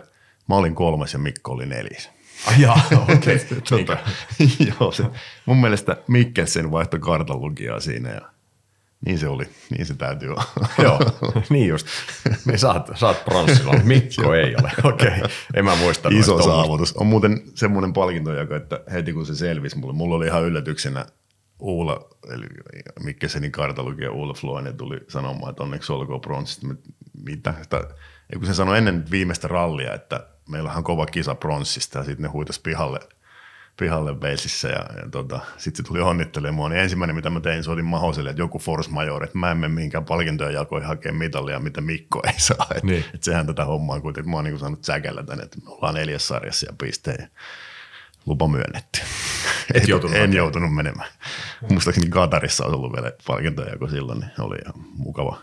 mä 0.49 0.55
olin 0.55 0.75
kolmas 0.75 1.13
ja 1.13 1.19
Mikko 1.19 1.53
oli 1.53 1.67
neljäs. 1.67 2.11
Ai 2.47 2.61
jaa, 2.61 2.83
okei. 2.93 3.37
Okay. 3.37 3.61
tota, 3.71 3.99
joo, 4.81 4.93
se, 4.93 5.05
mun 5.47 5.61
mielestä 5.61 5.97
Mikkelsen 6.09 6.71
vaihto 6.71 6.99
kartalugiaa 6.99 7.81
siinä 7.81 8.11
ja 8.11 8.21
niin 9.07 9.19
se 9.19 9.29
oli, 9.29 9.45
niin 9.71 9.87
se 9.87 9.95
täytyy 9.95 10.31
olla. 10.31 10.45
Joo, 10.85 11.01
niin 11.51 11.69
just. 11.69 11.87
Niin 12.47 12.59
saat, 12.59 12.91
saat 12.95 13.25
pronssilla, 13.25 13.73
Mikko 13.85 14.35
ei 14.35 14.57
ole. 14.57 14.73
Okei, 14.85 15.09
okay. 15.09 15.29
en 15.55 15.65
mä 15.65 15.77
muista. 15.77 16.09
Iso 16.13 16.43
saavutus. 16.43 16.93
On 16.97 17.07
muuten 17.07 17.43
semmoinen 17.55 17.93
palkintojako, 17.93 18.55
että 18.55 18.81
heti 18.93 19.13
kun 19.13 19.27
se 19.27 19.35
selvisi 19.35 19.79
mulle, 19.79 19.95
mulla 19.95 20.17
oli 20.17 20.27
ihan 20.27 20.43
yllätyksenä 20.43 21.07
Uula, 21.59 22.09
eli 22.31 22.47
Mikkelsenin 23.01 23.53
kartalugia 23.53 24.13
Uula 24.13 24.35
Floinen 24.35 24.77
tuli 24.77 25.01
sanomaan, 25.09 25.51
että 25.51 25.63
onneksi 25.63 25.93
olkoon 25.93 26.21
pronssista. 26.21 26.67
Mitä? 27.25 27.55
Sitä, 27.63 27.85
kun 28.35 28.47
se 28.47 28.55
sanoi 28.55 28.79
ennen 28.79 29.05
viimeistä 29.11 29.49
rallia, 29.49 29.95
että 29.95 30.27
meillä 30.49 30.73
on 30.73 30.85
kova 30.85 31.07
kisa 31.07 31.35
pronssista 31.35 31.99
ja 31.99 32.05
sitten 32.05 32.23
ne 32.23 32.29
huitas 32.29 32.59
pihalle, 32.59 33.01
pihalle 33.81 34.13
Walesissa 34.13 34.69
ja, 34.69 34.87
ja 34.97 35.11
tota, 35.11 35.41
sitten 35.57 35.85
se 35.85 35.89
tuli 35.89 36.01
onnittelemaan. 36.01 36.71
Niin 36.71 36.83
ensimmäinen, 36.83 37.17
mitä 37.17 37.31
mä 37.31 37.41
tein, 37.41 37.65
soitin 37.65 37.85
Mahoselle, 37.85 38.31
että 38.31 38.43
joku 38.43 38.59
force 38.59 38.91
major, 38.91 39.25
että 39.25 39.39
mä 39.39 39.51
en 39.51 39.57
mene 39.57 39.75
mihinkään 39.75 40.05
palkintojen 40.05 40.55
jalkoihin 40.55 40.89
hakemaan 40.89 41.19
mitalia, 41.19 41.61
mitä 41.61 41.81
Mikko 41.81 42.23
ei 42.27 42.41
saa. 42.41 42.67
Että 42.71 42.87
niin. 42.87 43.05
et 43.15 43.23
sehän 43.23 43.47
tätä 43.47 43.65
hommaa 43.65 44.01
kuitenkin, 44.01 44.31
mä 44.31 44.37
oon 44.37 44.45
niin 44.45 44.59
saanut 44.59 44.85
säkällä 44.85 45.23
tänne, 45.23 45.45
että 45.45 45.59
me 45.65 45.71
ollaan 45.71 45.95
neljäs 45.95 46.29
sarjassa 46.29 46.67
ja 46.67 46.73
pisteen 46.79 47.31
lupa 48.27 48.49
myönnetty. 48.49 49.01
Et 49.75 49.89
joutunut 49.89 50.17
en 50.17 50.21
hakemaan. 50.21 50.37
joutunut 50.37 50.75
menemään. 50.75 51.09
Muistaakseni 51.71 52.11
Katarissa 52.11 52.65
olisi 52.65 52.77
ollut 52.77 52.93
vielä 52.93 53.13
palkintoja, 53.27 53.79
kun 53.79 53.91
silloin 53.91 54.21
niin 54.21 54.41
oli 54.41 54.57
ihan 54.65 54.87
mukava. 54.97 55.39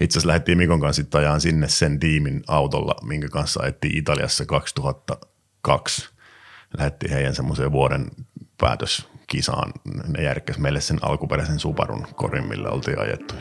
Itse 0.00 0.18
asiassa 0.18 0.28
lähdettiin 0.28 0.58
Mikon 0.58 0.80
kanssa 0.80 1.02
ajaan 1.14 1.40
sinne 1.40 1.68
sen 1.68 2.00
tiimin 2.00 2.42
autolla, 2.46 2.94
minkä 3.02 3.28
kanssa 3.28 3.62
ajettiin 3.62 3.96
Italiassa 3.96 4.46
2002. 4.46 6.08
Lähdettiin 6.78 7.12
heidän 7.12 7.34
semmoiseen 7.34 7.72
vuoden 7.72 8.06
päätöskisaan. 8.60 9.72
Ne 10.16 10.22
järkkäs 10.22 10.58
meille 10.58 10.80
sen 10.80 10.98
alkuperäisen 11.02 11.58
Subarun 11.58 12.06
korin, 12.14 12.48
millä 12.48 12.68
oltiin 12.68 13.00
ajettu. 13.00 13.34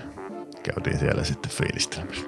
Käytiin 0.63 0.99
siellä 0.99 1.23
sitten 1.23 1.51
fiilistelemässä. 1.51 2.25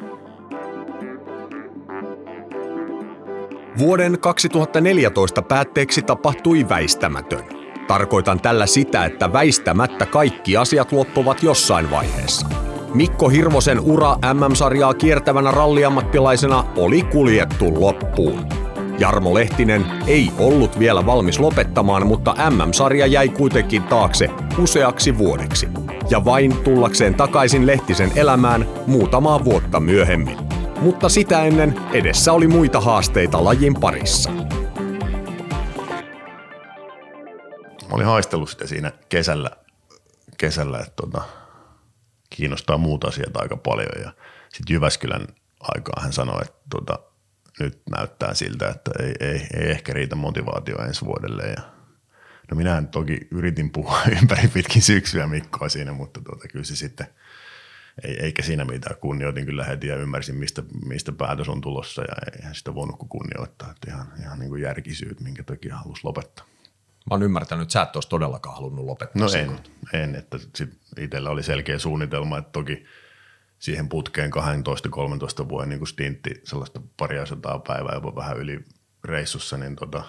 Vuoden 3.78 4.20
2014 4.20 5.42
päätteeksi 5.42 6.02
tapahtui 6.02 6.70
väistämätön. 6.70 7.44
Tarkoitan 7.88 8.42
tällä 8.42 8.66
sitä, 8.66 9.06
että 9.06 9.34
väistämättä 9.34 10.06
kaikki 10.06 10.58
asiat 10.58 10.92
loppuvat 10.92 11.44
jossain 11.44 11.92
vaiheessa. 11.92 12.48
Mikko 12.94 13.30
Hirvosen 13.30 13.80
ura 13.80 14.16
MM-sarjaa 14.16 14.94
kiertävänä 14.94 15.52
ralliammattilaisena 15.52 16.66
oli 16.78 17.04
kuljettu 17.04 17.82
loppuun. 17.82 18.71
Jarmo 19.02 19.34
Lehtinen 19.34 19.86
ei 20.08 20.32
ollut 20.38 20.80
vielä 20.80 21.06
valmis 21.06 21.40
lopettamaan, 21.40 22.08
mutta 22.08 22.36
MM-sarja 22.50 23.08
jäi 23.08 23.30
kuitenkin 23.30 23.84
taakse 23.84 24.30
useaksi 24.58 25.18
vuodeksi. 25.18 25.68
Ja 26.10 26.26
vain 26.26 26.58
tullakseen 26.58 27.16
takaisin 27.16 27.68
Lehtisen 27.68 28.12
elämään 28.16 28.66
muutamaa 28.88 29.46
vuotta 29.46 29.80
myöhemmin. 29.80 30.38
Mutta 30.82 31.10
sitä 31.10 31.44
ennen 31.44 31.76
edessä 31.94 32.34
oli 32.34 32.48
muita 32.48 32.82
haasteita 32.82 33.44
lajin 33.44 33.74
parissa. 33.74 34.32
Mä 37.82 37.92
olin 37.92 38.06
haistellut 38.06 38.50
sitä 38.50 38.68
siinä 38.68 38.92
kesällä, 39.10 39.50
kesällä 40.38 40.80
että 40.80 40.94
tota, 40.96 41.22
kiinnostaa 42.30 42.78
muut 42.78 43.04
asiat 43.04 43.38
aika 43.38 43.58
paljon. 43.58 44.02
Ja 44.04 44.12
sitten 44.50 44.74
Jyväskylän 44.74 45.28
aikaa 45.62 46.04
hän 46.04 46.14
sanoi, 46.14 46.42
että 46.42 46.60
tota, 46.70 47.11
nyt 47.62 47.82
näyttää 47.98 48.34
siltä, 48.34 48.70
että 48.70 48.92
ei, 49.00 49.14
ei, 49.20 49.48
ei 49.54 49.72
ehkä 49.72 49.94
riitä 49.94 50.16
motivaatio 50.16 50.78
ensi 50.78 51.06
vuodelle. 51.06 51.44
Ja 51.44 51.62
no 52.52 52.58
minähän 52.58 52.88
toki 52.88 53.28
yritin 53.32 53.72
puhua 53.72 54.02
ympäri 54.22 54.48
pitkin 54.48 54.82
syksyä 54.82 55.28
Mikkoa 55.28 55.70
siinä, 55.70 55.94
mutta 55.94 56.22
tuota, 56.22 56.48
kyllä 56.48 56.66
se 56.66 56.76
sitten, 56.76 57.08
ei, 58.04 58.20
eikä 58.20 58.42
siinä 58.42 58.66
mitään. 58.66 58.96
Kunnioitin 58.98 59.46
kyllä 59.46 59.64
heti 59.64 59.88
ja 59.88 59.96
ymmärsin, 59.96 60.36
mistä, 60.36 60.64
mistä 60.86 61.12
päätös 61.12 61.50
on 61.50 61.62
tulossa 61.62 62.02
ja 62.02 62.14
eihän 62.38 62.56
sitä 62.56 62.76
voinut 62.76 62.98
kuin 63.00 63.10
kunnioittaa. 63.10 63.72
Että 63.72 63.92
ihan, 63.92 64.08
ihan 64.22 64.40
niin 64.40 64.50
kuin 64.50 64.62
järkisyyt, 64.62 65.20
minkä 65.20 65.44
takia 65.44 65.76
halusi 65.76 66.02
lopettaa. 66.04 66.46
Mä 67.10 67.14
oon 67.14 67.24
ymmärtänyt, 67.24 67.62
että 67.62 67.74
sä 67.74 67.82
et 67.82 67.96
olisi 67.96 68.10
todellakaan 68.10 68.56
halunnut 68.56 68.86
lopettaa 68.86 69.22
No 69.22 69.28
sen. 69.30 69.50
en, 69.94 70.02
en, 70.02 70.16
että 70.16 70.38
sit 70.56 70.70
itsellä 71.00 71.30
oli 71.30 71.44
selkeä 71.44 71.80
suunnitelma, 71.80 72.38
että 72.38 72.52
toki 72.52 72.86
siihen 73.62 73.90
putkeen 73.90 74.32
12-13 75.44 75.50
vuoden 75.50 75.70
niin 75.70 75.88
stintti, 75.88 76.42
sellaista 76.44 76.82
paria 76.98 77.26
sataa 77.26 77.60
päivää, 77.60 77.96
jopa 77.96 78.16
vähän 78.16 78.38
yli 78.38 78.66
reissussa, 79.04 79.58
niin 79.58 79.76
tota, 79.76 80.04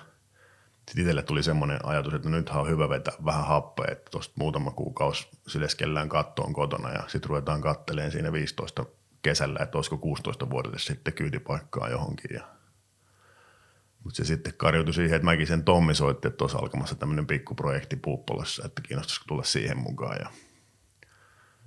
sitten 0.89 1.03
itselle 1.03 1.23
tuli 1.23 1.43
semmoinen 1.43 1.79
ajatus, 1.83 2.15
että 2.15 2.29
nythän 2.29 2.61
on 2.61 2.69
hyvä 2.69 2.89
vetää 2.89 3.15
vähän 3.25 3.47
happea, 3.47 3.93
että 3.93 4.11
tuosta 4.11 4.35
muutama 4.39 4.71
kuukausi 4.71 5.29
sileskellään 5.47 6.09
kattoon 6.09 6.53
kotona 6.53 6.91
ja 6.91 7.03
sitten 7.07 7.29
ruvetaan 7.29 7.61
katteleen 7.61 8.13
siinä 8.13 8.33
15 8.33 8.87
kesällä, 9.23 9.59
että 9.63 9.79
olisiko 9.79 9.99
16 9.99 10.51
vuodelle 10.51 10.79
sitten 10.79 11.15
kyytipaikkaa 11.15 11.89
johonkin 11.89 12.31
ja 12.35 12.49
mutta 14.05 14.17
se 14.17 14.25
sitten 14.25 14.55
karjoutui 14.57 14.95
siihen, 14.95 15.17
että 15.17 15.25
mäkin 15.25 15.47
sen 15.47 15.65
Tommi 15.65 15.95
soitti, 15.95 16.29
että 16.29 16.39
tuossa 16.39 16.59
alkamassa 16.59 16.95
tämmöinen 16.95 17.27
pikkuprojekti 17.27 17.97
Puuppolassa, 17.97 18.63
että 18.67 18.83
kiinnostaisiko 18.83 19.25
tulla 19.29 19.45
siihen 19.45 19.79
mukaan. 19.79 20.17
Ja 20.21 20.31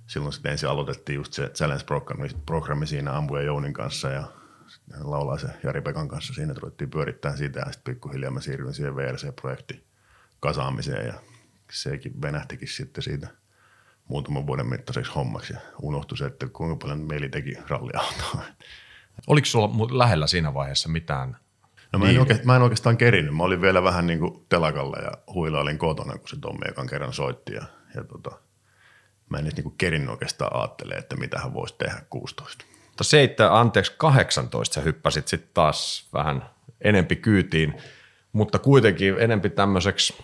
silloin 0.06 0.32
sitten 0.32 0.52
ensin 0.52 0.68
aloitettiin 0.68 1.16
just 1.16 1.32
se 1.32 1.46
challenge-programmi 1.48 2.28
programmi 2.46 2.86
siinä 2.86 3.16
Ambu 3.16 3.36
ja 3.36 3.42
Jounin 3.42 3.72
kanssa 3.72 4.08
ja 4.08 4.24
sitten 4.66 5.10
laulaa 5.10 5.38
se 5.38 5.48
Jari 5.62 5.80
Pekan 5.80 6.08
kanssa 6.08 6.34
siinä, 6.34 6.52
että 6.52 6.60
ruvettiin 6.60 6.90
pyörittämään 6.90 7.38
sitä 7.38 7.60
ja 7.60 7.72
sitten 7.72 7.94
pikkuhiljaa 7.94 8.30
mä 8.30 8.40
siirryin 8.40 8.74
siihen 8.74 8.96
VRC-projektin 8.96 9.84
kasaamiseen 10.40 11.06
ja 11.06 11.14
sekin 11.70 12.22
venähtikin 12.22 12.68
sitten 12.68 13.02
siitä 13.02 13.28
muutaman 14.08 14.46
vuoden 14.46 14.66
mittaiseksi 14.66 15.12
hommaksi 15.12 15.52
ja 15.52 15.60
unohtui 15.82 16.18
se, 16.18 16.26
että 16.26 16.46
kuinka 16.52 16.76
paljon 16.76 17.00
meili 17.00 17.28
teki 17.28 17.54
ralliautoa. 17.68 18.42
Oliko 19.26 19.44
sulla 19.44 19.98
lähellä 19.98 20.26
siinä 20.26 20.54
vaiheessa 20.54 20.88
mitään? 20.88 21.36
No 21.92 21.98
mä 21.98 22.10
en, 22.10 22.20
oike, 22.20 22.40
mä 22.44 22.56
en 22.56 22.62
oikeastaan 22.62 22.96
kerinyt. 22.96 23.36
Mä 23.36 23.42
olin 23.42 23.60
vielä 23.60 23.82
vähän 23.82 24.06
niin 24.06 24.18
kuin 24.18 24.46
telakalla 24.48 24.96
ja 24.96 25.12
huilailin 25.34 25.78
kotona, 25.78 26.18
kun 26.18 26.28
se 26.28 26.36
Tommi 26.40 26.68
ekan 26.68 26.86
kerran 26.86 27.12
soitti. 27.12 27.54
Ja, 27.54 27.62
ja 27.94 28.04
tota, 28.04 28.38
mä 29.30 29.38
en 29.38 29.46
edes 29.46 29.56
niin 29.56 29.74
kerinyt 29.78 30.08
oikeastaan 30.08 30.56
ajattelemaan, 30.56 31.02
että 31.02 31.16
mitä 31.16 31.38
hän 31.38 31.54
voisi 31.54 31.74
tehdä 31.78 32.02
16. 32.10 32.64
Mutta 32.86 33.04
seittä, 33.04 33.58
anteeksi, 33.58 33.92
18 33.98 34.74
sä 34.74 34.80
hyppäsit 34.80 35.28
sitten 35.28 35.50
taas 35.54 36.08
vähän 36.12 36.50
enempi 36.80 37.16
kyytiin, 37.16 37.74
mutta 38.32 38.58
kuitenkin 38.58 39.14
enempi 39.18 39.50
tämmöiseksi, 39.50 40.14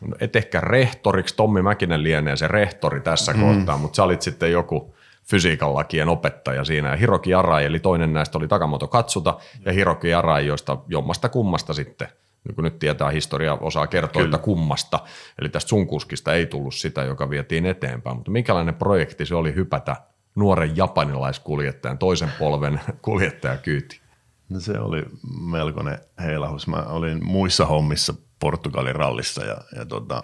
no 0.00 0.16
et 0.20 0.36
ehkä 0.36 0.60
rehtoriksi, 0.60 1.36
Tommi 1.36 1.62
Mäkinen 1.62 2.02
lienee 2.02 2.36
se 2.36 2.48
rehtori 2.48 3.00
tässä 3.00 3.32
mm. 3.32 3.40
kohtaa, 3.40 3.78
mutta 3.78 3.96
sä 3.96 4.04
olit 4.04 4.22
sitten 4.22 4.52
joku 4.52 4.94
fysiikan 5.24 5.74
lakien 5.74 6.08
opettaja 6.08 6.64
siinä. 6.64 6.88
Ja 6.88 6.96
Hiroki 6.96 7.34
Arai, 7.34 7.64
eli 7.64 7.80
toinen 7.80 8.12
näistä 8.12 8.38
oli 8.38 8.48
Takamoto 8.48 8.88
Katsuta, 8.88 9.38
ja 9.64 9.72
Hiroki 9.72 10.14
Arai, 10.14 10.46
josta 10.46 10.76
jommasta 10.88 11.28
kummasta 11.28 11.74
sitten, 11.74 12.08
niin 12.48 12.54
kuin 12.54 12.64
nyt 12.64 12.78
tietää 12.78 13.10
historia, 13.10 13.54
osaa 13.54 13.86
kertoa, 13.86 14.24
että 14.24 14.38
kummasta. 14.38 15.00
Eli 15.40 15.48
tästä 15.48 15.68
sun 15.68 15.86
kuskista 15.86 16.34
ei 16.34 16.46
tullut 16.46 16.74
sitä, 16.74 17.02
joka 17.02 17.30
vietiin 17.30 17.66
eteenpäin. 17.66 18.16
Mutta 18.16 18.30
minkälainen 18.30 18.74
projekti 18.74 19.26
se 19.26 19.34
oli 19.34 19.54
hypätä 19.54 19.96
nuoren 20.34 20.76
japanilaiskuljettajan, 20.76 21.98
toisen 21.98 22.32
polven 22.38 22.80
kuljettajakyytiin? 23.02 24.00
No 24.48 24.60
se 24.60 24.78
oli 24.78 25.04
melkoinen 25.40 25.98
heilahus. 26.22 26.66
Mä 26.66 26.76
olin 26.76 27.24
muissa 27.24 27.66
hommissa 27.66 28.14
Portugalin 28.38 28.96
rallissa 28.96 29.44
ja, 29.44 29.56
ja 29.76 29.84
tota, 29.84 30.22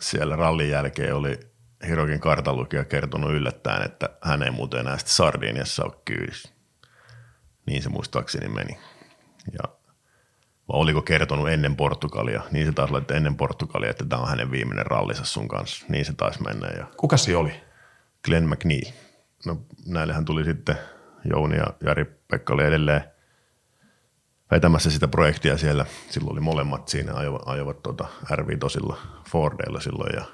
siellä 0.00 0.36
rallin 0.36 0.70
jälkeen 0.70 1.14
oli 1.14 1.40
Hirokin 1.86 2.20
kartalukija 2.20 2.84
kertonut 2.84 3.30
yllättäen, 3.30 3.82
että 3.82 4.10
hän 4.22 4.42
ei 4.42 4.50
muuten 4.50 4.80
enää 4.80 4.98
sitten 4.98 5.14
Sardiniassa 5.14 5.84
ole 5.84 5.92
kyydissä. 6.04 6.48
Niin 7.66 7.82
se 7.82 7.88
muistaakseni 7.88 8.48
meni. 8.48 8.78
Ja 9.52 9.75
vai 10.68 10.80
oliko 10.80 11.02
kertonut 11.02 11.48
ennen 11.48 11.76
Portugalia? 11.76 12.42
Niin 12.50 12.66
se 12.66 12.72
taisi 12.72 12.90
olla, 12.90 13.00
että 13.00 13.14
ennen 13.14 13.36
Portugalia, 13.36 13.90
että 13.90 14.04
tämä 14.04 14.22
on 14.22 14.28
hänen 14.28 14.50
viimeinen 14.50 14.86
rallissa 14.86 15.24
sun 15.24 15.48
kanssa. 15.48 15.86
Niin 15.88 16.04
se 16.04 16.12
taisi 16.12 16.42
mennä. 16.42 16.68
Ja 16.68 16.86
Kuka 16.96 17.16
se 17.16 17.36
oli? 17.36 17.52
Glenn 18.24 18.48
McNeil. 18.48 18.92
No 19.46 19.60
näillehän 19.86 20.24
tuli 20.24 20.44
sitten 20.44 20.76
Jouni 21.30 21.56
ja 21.56 21.66
Jari-Pekka 21.84 22.54
oli 22.54 22.64
edelleen 22.64 23.04
vetämässä 24.50 24.90
sitä 24.90 25.08
projektia 25.08 25.58
siellä. 25.58 25.86
Silloin 26.10 26.32
oli 26.32 26.40
molemmat 26.40 26.88
siinä, 26.88 27.14
ajoivat, 27.14 27.42
ajoivat 27.46 27.82
tuota 27.82 28.06
RV-tosilla 28.34 28.96
Fordeilla 29.30 29.80
silloin 29.80 30.16
ja 30.16 30.24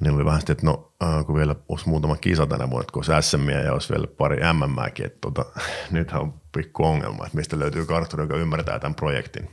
Niillä 0.00 0.16
oli 0.16 0.24
vähän 0.24 0.40
sitten, 0.40 0.52
että 0.54 0.66
no 0.66 0.92
äh, 1.02 1.26
kun 1.26 1.36
vielä 1.36 1.54
olisi 1.68 1.88
muutama 1.88 2.16
kisa 2.16 2.46
tänä 2.46 2.70
vuonna, 2.70 2.88
kun 2.92 3.04
olisi 3.08 3.30
SM 3.30 3.48
ja 3.48 3.72
olisi 3.72 3.92
vielä 3.92 4.06
pari 4.06 4.36
MMääkin, 4.52 5.06
että 5.06 5.18
tota, 5.20 5.44
nythän 5.90 6.22
on 6.22 6.34
pikku 6.52 6.84
ongelma, 6.84 7.26
että 7.26 7.38
mistä 7.38 7.58
löytyy 7.58 7.86
kartturi, 7.86 8.22
joka 8.22 8.36
ymmärtää 8.36 8.78
tämän 8.78 8.94
projektin. 8.94 9.50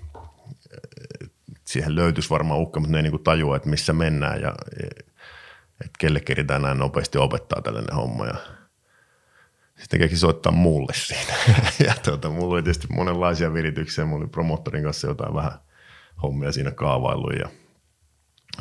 Siihen 1.65 1.95
löytyisi 1.95 2.29
varmaan 2.29 2.59
ukka, 2.59 2.79
mutta 2.79 2.91
ne 2.91 2.97
ei 2.97 3.03
niinku 3.03 3.19
tajua, 3.19 3.55
että 3.55 3.69
missä 3.69 3.93
mennään 3.93 4.41
ja 4.41 4.53
että 5.81 5.97
kelle 5.99 6.19
keritään 6.19 6.61
näin 6.61 6.77
nopeasti 6.77 7.17
opettaa 7.17 7.61
tällainen 7.61 7.95
homma. 7.95 8.25
Ja 8.25 8.35
sitten 9.79 9.99
keksi 9.99 10.17
soittaa 10.17 10.51
mulle 10.51 10.93
siitä. 10.95 11.33
ja 11.87 11.93
tuota, 12.05 12.29
mulla 12.29 12.53
oli 12.53 12.63
tietysti 12.63 12.87
monenlaisia 12.89 13.53
virityksiä. 13.53 14.05
Mulla 14.05 14.23
oli 14.23 14.29
promottorin 14.29 14.83
kanssa 14.83 15.07
jotain 15.07 15.33
vähän 15.33 15.51
hommia 16.23 16.51
siinä 16.51 16.71
kaavaillut 16.71 17.33
ja 17.39 17.49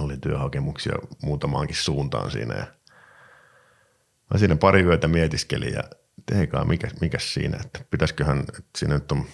oli 0.00 0.16
työhakemuksia 0.16 0.94
muutamaankin 1.22 1.76
suuntaan 1.76 2.30
siinä. 2.30 2.54
Ja 2.54 2.66
mä 4.30 4.38
siinä 4.38 4.56
pari 4.56 4.82
yötä 4.82 5.08
mietiskelin 5.08 5.72
ja 5.72 5.82
eikä 6.38 6.64
mikä, 6.64 6.88
mikä 7.00 7.18
siinä, 7.18 7.58
että 7.64 7.80
pitäisiköhän, 7.90 8.40
että 8.40 8.62
siinä 8.78 8.94
nyt 8.94 9.12
on 9.12 9.24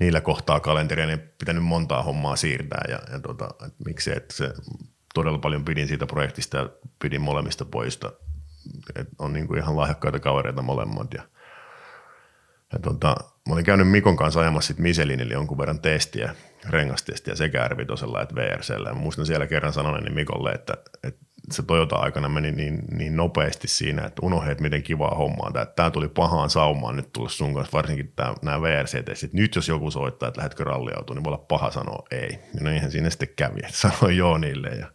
niillä 0.00 0.20
kohtaa 0.20 0.60
kalenteria, 0.60 1.06
niin 1.06 1.22
pitänyt 1.38 1.64
montaa 1.64 2.02
hommaa 2.02 2.36
siirtää 2.36 2.84
ja, 2.88 2.98
ja 3.12 3.20
tota, 3.20 3.48
että 3.66 3.84
miksi, 3.86 4.16
että 4.16 4.34
se 4.34 4.54
todella 5.14 5.38
paljon 5.38 5.64
pidin 5.64 5.88
siitä 5.88 6.06
projektista 6.06 6.56
ja 6.56 6.68
pidin 6.98 7.20
molemmista 7.20 7.64
poista. 7.64 8.12
Et 8.96 9.08
on 9.18 9.32
niin 9.32 9.46
kuin 9.46 9.58
ihan 9.58 9.76
lahjakkaita 9.76 10.20
kavereita 10.20 10.62
molemmat 10.62 11.14
ja, 11.14 11.22
ja 12.72 12.78
tota, 12.78 13.16
mä 13.48 13.54
olin 13.54 13.64
käynyt 13.64 13.90
Mikon 13.90 14.16
kanssa 14.16 14.40
ajamassa 14.40 14.66
sit 14.68 14.78
Michelinille 14.78 15.34
jonkun 15.34 15.58
verran 15.58 15.80
testiä, 15.80 16.34
rengastestiä 16.70 17.34
sekä 17.34 17.68
r 17.68 17.80
että 17.80 18.34
VRCllä. 18.34 18.94
Muistan 18.94 19.26
siellä 19.26 19.46
kerran 19.46 19.72
sanoneeni 19.72 20.10
Mikolle, 20.10 20.50
että, 20.50 20.74
että 21.02 21.20
se 21.52 21.62
Toyota-aikana 21.62 22.28
meni 22.28 22.52
niin, 22.52 22.82
niin 22.90 23.16
nopeasti 23.16 23.68
siinä, 23.68 24.04
että 24.04 24.26
unohdin, 24.26 24.56
miten 24.60 24.82
kivaa 24.82 25.14
hommaa 25.14 25.50
tämä. 25.52 25.66
Tämä 25.66 25.90
tuli 25.90 26.08
pahaan 26.08 26.50
saumaan 26.50 26.96
nyt 26.96 27.12
tulla 27.12 27.28
sun 27.28 27.54
kanssa, 27.54 27.76
varsinkin 27.76 28.12
tämä, 28.16 28.34
nämä 28.42 28.60
VRC-testit. 28.60 29.32
Nyt 29.32 29.56
jos 29.56 29.68
joku 29.68 29.90
soittaa, 29.90 30.28
että 30.28 30.38
lähdetkö 30.38 30.64
ralliautoon, 30.64 31.16
niin 31.16 31.24
voi 31.24 31.32
olla 31.32 31.44
paha 31.48 31.70
sanoa 31.70 32.06
ei. 32.10 32.38
No 32.60 32.70
eihän 32.70 32.90
siinä 32.90 33.10
sitten 33.10 33.28
kävi, 33.36 33.60
että 33.64 33.76
sanoi 33.76 34.16
joo 34.16 34.38
niille. 34.38 34.68
Ja 34.68 34.86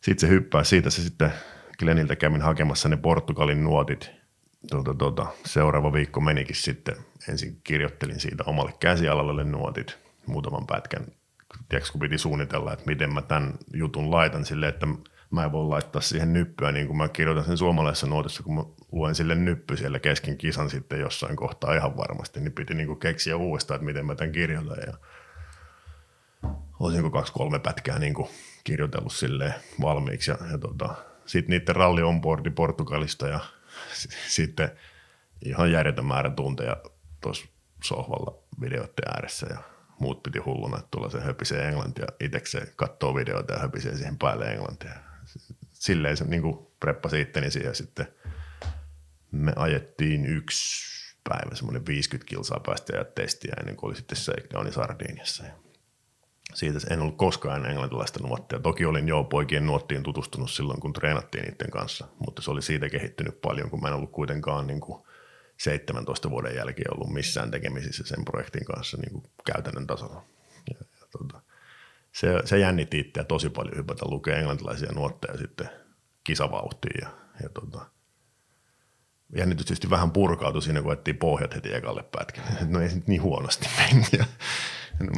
sitten 0.00 0.28
se 0.28 0.34
hyppää 0.34 0.64
siitä, 0.64 0.90
se 0.90 1.02
sitten 1.02 1.32
Gleniltä 1.78 2.16
kävin 2.16 2.42
hakemassa 2.42 2.88
ne 2.88 2.96
Portugalin 2.96 3.64
nuotit. 3.64 4.10
Tuota, 4.70 4.94
tuota, 4.94 5.26
seuraava 5.46 5.92
viikko 5.92 6.20
menikin 6.20 6.56
sitten. 6.56 6.96
Ensin 7.28 7.60
kirjoittelin 7.64 8.20
siitä 8.20 8.44
omalle 8.46 8.72
käsialalle 8.80 9.44
nuotit, 9.44 9.98
muutaman 10.28 10.66
pätkän. 10.66 11.06
Tiedätkö, 11.68 11.92
kun 11.92 12.00
piti 12.00 12.18
suunnitella, 12.18 12.72
että 12.72 12.86
miten 12.86 13.14
mä 13.14 13.22
tämän 13.22 13.54
jutun 13.74 14.10
laitan 14.10 14.44
silleen, 14.44 14.74
että 14.74 14.86
mä 15.30 15.44
en 15.44 15.52
voi 15.52 15.66
laittaa 15.68 16.00
siihen 16.00 16.32
nyppyä, 16.32 16.72
niin 16.72 16.86
kuin 16.86 16.96
mä 16.96 17.08
kirjoitan 17.08 17.44
sen 17.44 17.56
suomalaisessa 17.58 18.06
nuotissa, 18.06 18.42
kun 18.42 18.54
mä 18.54 18.62
luen 18.92 19.14
sille 19.14 19.34
nyppy 19.34 19.76
siellä 19.76 19.98
kesken 19.98 20.38
kisan 20.38 20.70
sitten 20.70 21.00
jossain 21.00 21.36
kohtaa 21.36 21.74
ihan 21.74 21.96
varmasti, 21.96 22.40
niin 22.40 22.52
piti 22.52 22.74
niin 22.74 22.86
kuin 22.86 22.98
keksiä 22.98 23.36
uudestaan, 23.36 23.76
että 23.76 23.86
miten 23.86 24.06
mä 24.06 24.14
tämän 24.14 24.32
kirjoitan. 24.32 24.76
Ja 24.86 24.94
olisinko 26.80 27.10
kaksi-kolme 27.10 27.58
pätkää 27.58 27.98
niin 27.98 28.14
kuin 28.14 28.28
kirjoitellut 28.64 29.12
sille 29.12 29.54
valmiiksi. 29.80 30.30
Ja, 30.30 30.38
ja 30.50 30.58
tota, 30.58 30.94
sitten 31.26 31.50
niiden 31.50 31.76
ralli 31.76 32.02
onboardi 32.02 32.50
Portugalista 32.50 33.28
ja 33.28 33.40
s- 33.92 34.08
sitten 34.28 34.70
ihan 35.44 35.72
järjetön 35.72 36.06
määrä 36.06 36.30
tunteja 36.30 36.76
tuossa 37.20 37.46
sohvalla 37.84 38.38
videoiden 38.60 39.08
ääressä 39.14 39.46
ja 39.50 39.58
muut 40.00 40.22
piti 40.22 40.38
hulluna, 40.38 40.78
että 40.78 40.88
tulla 40.90 41.10
se 41.10 41.20
höpisee 41.20 41.68
englantia. 41.68 42.06
Itsekseen 42.20 42.68
katsoo 42.76 43.14
videoita 43.14 43.52
ja 43.52 43.58
höpisee 43.58 43.96
siihen 43.96 44.18
päälle 44.18 44.44
englantia. 44.44 44.94
Silleen 45.72 46.16
se 46.16 46.24
niin 46.24 46.42
preppasi 46.80 47.20
itteni 47.20 47.50
siihen 47.50 47.74
sitten 47.74 48.06
me 49.30 49.52
ajettiin 49.56 50.26
yksi 50.26 50.88
päivä, 51.28 51.54
semmoinen 51.54 51.86
50 51.86 52.28
kilsaa 52.28 52.60
päästä 52.66 52.96
ja 52.96 53.04
testiä 53.04 53.54
ennen 53.60 53.76
kuin 53.76 53.88
oli 53.88 53.96
sitten 53.96 54.18
Shakedowni 54.18 54.72
Sardiniassa. 54.72 55.44
Siitä 56.54 56.78
en 56.90 57.00
ollut 57.00 57.16
koskaan 57.16 57.66
englantilaista 57.66 58.20
nuottia. 58.22 58.58
Toki 58.58 58.84
olin 58.84 59.08
jo 59.08 59.24
poikien 59.24 59.66
nuottiin 59.66 60.02
tutustunut 60.02 60.50
silloin, 60.50 60.80
kun 60.80 60.92
treenattiin 60.92 61.44
niiden 61.44 61.70
kanssa, 61.70 62.08
mutta 62.26 62.42
se 62.42 62.50
oli 62.50 62.62
siitä 62.62 62.88
kehittynyt 62.88 63.40
paljon, 63.40 63.70
kun 63.70 63.80
mä 63.82 63.88
en 63.88 63.94
ollut 63.94 64.12
kuitenkaan 64.12 64.66
niin 64.66 64.80
kuin 64.80 65.02
17 65.58 66.30
vuoden 66.30 66.56
jälkeen 66.56 66.94
ollut 66.94 67.12
missään 67.12 67.50
tekemisissä 67.50 68.04
sen 68.06 68.24
projektin 68.24 68.64
kanssa 68.64 68.96
niin 68.96 69.12
kuin 69.12 69.24
käytännön 69.52 69.86
tasolla. 69.86 70.24
Ja, 70.70 70.76
ja 71.00 71.06
tota, 71.18 71.40
se, 72.12 72.28
se 72.44 72.58
jännitti 72.58 72.98
itseä 72.98 73.24
tosi 73.24 73.50
paljon 73.50 73.76
hypätä 73.76 74.06
lukea 74.08 74.36
englantilaisia 74.36 74.92
nuotteja 74.92 75.38
sitten 75.38 75.70
kisavauhtiin 76.24 77.00
ja, 77.02 77.08
ja 77.42 77.48
tota, 77.48 77.86
jännitys 79.36 79.66
tietysti 79.66 79.90
vähän 79.90 80.10
purkautui 80.10 80.62
siinä, 80.62 80.82
kun 80.82 80.92
ettiin 80.92 81.16
pohjat 81.16 81.54
heti 81.54 81.74
ekalle 81.74 82.02
pätkälle. 82.02 82.50
No 82.66 82.80
ei 82.80 82.88
se 82.88 82.94
nyt 82.96 83.08
niin 83.08 83.22
huonosti 83.22 83.68
mennyt. 83.78 84.12
Ja 84.12 84.24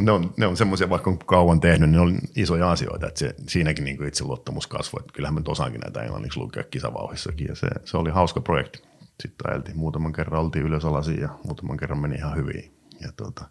ne 0.01 0.13
on, 0.13 0.35
ne 0.37 0.47
on 0.47 0.57
semmoisia, 0.57 0.91
vaikka 0.91 1.11
on 1.11 1.19
kauan 1.19 1.61
tehnyt, 1.61 1.91
niin 1.91 1.97
ne 1.97 2.01
on 2.01 2.19
isoja 2.37 2.71
asioita, 2.71 3.09
että 3.09 3.19
se, 3.19 3.35
siinäkin 3.49 3.85
niin 3.85 4.07
itse 4.07 4.25
luottamus 4.25 4.67
kasvoi. 4.67 5.03
Kyllähän 5.13 5.35
me 5.35 5.43
osaankin 5.49 5.81
näitä 5.81 6.03
englanniksi 6.03 6.41
lukea 6.41 6.65
kisavauhissakin 6.65 7.49
ja 7.49 7.55
se, 7.55 7.69
se 7.85 7.97
oli 7.97 8.11
hauska 8.11 8.41
projekti. 8.41 8.90
Sitten 9.21 9.51
ajeltiin 9.51 9.79
muutaman 9.79 10.13
kerran, 10.13 10.41
oltiin 10.41 10.65
ylös 10.65 10.85
alasiin 10.85 11.21
ja 11.21 11.29
muutaman 11.45 11.77
kerran 11.77 11.99
meni 11.99 12.15
ihan 12.15 12.37
hyvin. 12.37 12.77
Ja 13.01 13.13
tuota, 13.17 13.49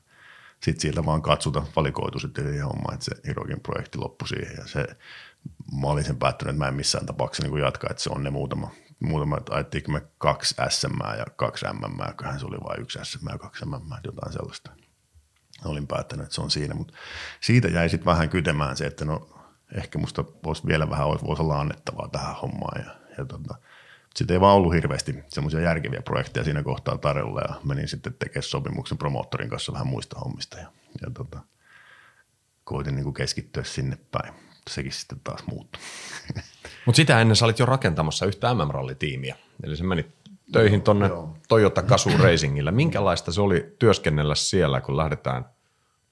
sitten 0.63 0.81
sieltä 0.81 1.05
vaan 1.05 1.21
katsuta, 1.21 1.63
valikoitu 1.75 2.19
sitten 2.19 2.43
siihen 2.43 2.65
homma, 2.65 2.93
että 2.93 3.05
se 3.05 3.11
Hirokin 3.27 3.59
projekti 3.59 3.97
loppui 3.97 4.27
siihen. 4.27 4.55
Ja 4.57 4.67
se, 4.67 4.85
mä 5.81 5.87
olin 5.87 6.03
sen 6.03 6.17
päättänyt, 6.17 6.49
että 6.55 6.63
mä 6.63 6.67
en 6.67 6.73
missään 6.75 7.05
tapauksessa 7.05 7.51
niin 7.51 7.63
jatkaa, 7.63 7.89
että 7.91 8.03
se 8.03 8.09
on 8.09 8.23
ne 8.23 8.29
muutama, 8.29 8.71
muutama 8.99 9.37
että 9.37 9.55
ajettiinko 9.55 9.91
me 9.91 10.01
kaksi 10.17 10.55
SM 10.69 10.99
ja 11.17 11.25
kaksi 11.35 11.65
MM, 11.65 12.15
köhän 12.17 12.39
se 12.39 12.45
oli 12.45 12.57
vain 12.57 12.81
yksi 12.81 12.99
SM 13.03 13.29
ja 13.29 13.37
kaksi 13.37 13.65
MM, 13.65 13.89
jotain 14.03 14.33
sellaista. 14.33 14.71
Olin 15.65 15.87
päättänyt, 15.87 16.23
että 16.23 16.35
se 16.35 16.41
on 16.41 16.51
siinä, 16.51 16.73
mutta 16.75 16.93
siitä 17.41 17.67
jäi 17.67 17.89
sitten 17.89 18.05
vähän 18.05 18.29
kytemään 18.29 18.77
se, 18.77 18.85
että 18.85 19.05
no 19.05 19.29
ehkä 19.77 19.99
musta 19.99 20.23
voisi 20.43 20.67
vielä 20.67 20.89
vähän 20.89 21.07
voisi 21.07 21.41
olla 21.41 21.59
annettavaa 21.59 22.07
tähän 22.07 22.35
hommaan 22.35 22.85
ja, 22.85 22.95
ja 23.17 23.25
tota, 23.25 23.55
sitten 24.15 24.33
ei 24.33 24.41
vaan 24.41 24.55
ollut 24.55 24.73
hirveästi 24.73 25.23
semmoisia 25.29 25.59
järkeviä 25.59 26.01
projekteja 26.01 26.43
siinä 26.43 26.63
kohtaa 26.63 26.97
tarjolla 26.97 27.41
ja 27.41 27.55
menin 27.63 27.87
sitten 27.87 28.13
tekemään 28.13 28.43
sopimuksen 28.43 28.97
promoottorin 28.97 29.49
kanssa 29.49 29.73
vähän 29.73 29.87
muista 29.87 30.19
hommista 30.19 30.57
ja, 30.57 30.67
ja 31.01 31.11
tota, 31.13 31.39
koitin 32.63 32.95
niin 32.95 33.03
kuin 33.03 33.13
keskittyä 33.13 33.63
sinne 33.63 33.97
päin. 34.11 34.33
Sekin 34.69 34.91
sitten 34.91 35.19
taas 35.23 35.43
muuttui. 35.45 35.81
Mutta 36.85 36.97
sitä 36.97 37.21
ennen 37.21 37.35
sä 37.35 37.45
olit 37.45 37.59
jo 37.59 37.65
rakentamassa 37.65 38.25
yhtä 38.25 38.53
MM-rallitiimiä. 38.53 39.35
Eli 39.63 39.77
se 39.77 39.83
meni 39.83 40.05
töihin 40.51 40.81
tonne 40.81 41.07
Joo. 41.07 41.37
Toyota 41.47 41.81
Gazoo 41.81 42.17
Racingille. 42.17 42.71
Minkälaista 42.71 43.31
se 43.31 43.41
oli 43.41 43.75
työskennellä 43.79 44.35
siellä, 44.35 44.81
kun 44.81 44.97
lähdetään 44.97 45.45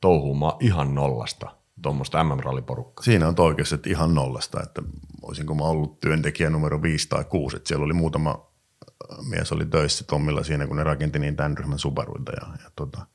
touhuumaan 0.02 0.58
ihan 0.60 0.96
nollasta 0.96 1.56
tuommoista 1.82 2.24
MM-ralliporukkaa? 2.24 3.04
Siinä 3.04 3.28
on 3.28 3.36
oikeassa, 3.38 3.76
että 3.76 3.90
ihan 3.90 4.16
nollasta, 4.16 4.64
että 4.64 4.82
olisinko 5.22 5.56
mä 5.56 5.64
ollut 5.64 6.00
työntekijä 6.00 6.50
numero 6.50 6.82
5 6.82 7.10
tai 7.10 7.24
6, 7.24 7.58
että 7.58 7.68
siellä 7.68 7.86
oli 7.86 7.94
muutama 7.94 8.48
äh, 9.12 9.26
mies 9.30 9.52
oli 9.52 9.66
töissä 9.66 10.04
Tommilla 10.04 10.44
siinä, 10.44 10.68
kun 10.68 10.76
ne 10.76 10.84
rakenti 10.84 11.20
niin 11.20 11.36
tämän 11.36 11.58
ryhmän 11.58 11.80
Subaruita 11.80 12.32
ja, 12.32 12.48
ja 12.64 12.72
tota, 12.76 13.06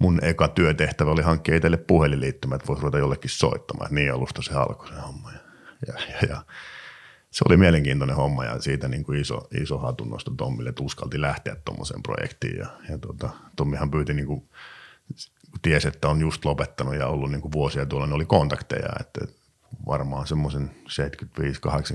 mun 0.00 0.18
eka 0.22 0.48
työtehtävä 0.48 1.10
oli 1.10 1.22
hankkia 1.22 1.56
itselle 1.56 1.76
puhelinliittymä, 1.76 2.54
että 2.54 2.66
voisi 2.66 2.82
ruveta 2.82 2.98
jollekin 2.98 3.30
soittamaan, 3.30 3.86
että 3.86 3.94
niin 3.94 4.12
alusta 4.12 4.42
se 4.42 4.54
alkoi 4.54 4.88
se 4.88 4.94
homma. 4.94 5.32
Ja, 5.32 5.38
ja, 5.86 5.94
ja, 6.08 6.28
ja 6.28 6.42
se 7.30 7.44
oli 7.48 7.56
mielenkiintoinen 7.56 8.16
homma 8.16 8.44
ja 8.44 8.60
siitä 8.60 8.88
niin 8.88 9.04
kuin 9.04 9.20
iso, 9.20 9.48
iso 9.60 9.78
hatunnosto 9.78 10.30
Tommille, 10.30 10.70
että 10.70 10.82
uskalti 10.82 11.20
lähteä 11.20 11.56
tuommoiseen 11.64 12.02
projektiin. 12.02 12.58
Ja, 12.58 12.66
ja 12.88 12.98
tota, 12.98 13.30
Tommihan 13.56 13.90
pyyti, 13.90 14.14
niin 14.14 14.26
kuin, 14.26 14.48
tiesi, 15.62 15.88
että 15.88 16.08
on 16.08 16.20
just 16.20 16.44
lopettanut 16.44 16.94
ja 16.94 17.06
ollut 17.06 17.30
niin 17.30 17.40
kuin 17.40 17.52
vuosia 17.52 17.86
tuolla, 17.86 18.06
niin 18.06 18.14
oli 18.14 18.24
kontakteja, 18.24 18.88
että 19.00 19.20
varmaan 19.86 20.26
semmoisen 20.26 20.70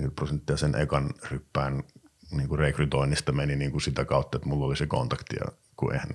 75-80 0.05 0.11
prosenttia 0.15 0.57
sen 0.57 0.75
ekan 0.75 1.09
ryppään 1.31 1.83
niin 2.31 2.49
kuin 2.49 2.59
rekrytoinnista 2.59 3.31
meni 3.31 3.55
niin 3.55 3.71
kuin 3.71 3.81
sitä 3.81 4.05
kautta, 4.05 4.37
että 4.37 4.49
mulla 4.49 4.65
oli 4.65 4.77
se 4.77 4.87
kontakti 4.87 5.35
ja 5.39 5.51
kun 5.77 5.93
eihän, 5.93 6.09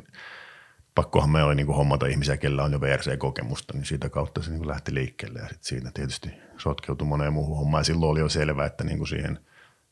pakkohan 0.94 1.30
me 1.30 1.42
oli 1.42 1.54
niin 1.54 1.66
kuin 1.66 1.76
hommata 1.76 2.06
ihmisiä, 2.06 2.36
kellä 2.36 2.64
on 2.64 2.72
jo 2.72 2.80
VRC-kokemusta, 2.80 3.74
niin 3.74 3.84
siitä 3.84 4.08
kautta 4.08 4.42
se 4.42 4.50
niin 4.50 4.58
kuin 4.58 4.68
lähti 4.68 4.94
liikkeelle. 4.94 5.38
Ja 5.38 5.48
sitten 5.48 5.64
siinä 5.64 5.90
tietysti 5.94 6.30
sotkeutui 6.56 7.08
moneen 7.08 7.32
muuhun 7.32 7.56
hommaan. 7.56 7.80
Ja 7.80 7.84
silloin 7.84 8.10
oli 8.10 8.20
jo 8.20 8.28
selvää, 8.28 8.66
että 8.66 8.84
niin 8.84 8.98
kuin 8.98 9.08
siihen 9.08 9.38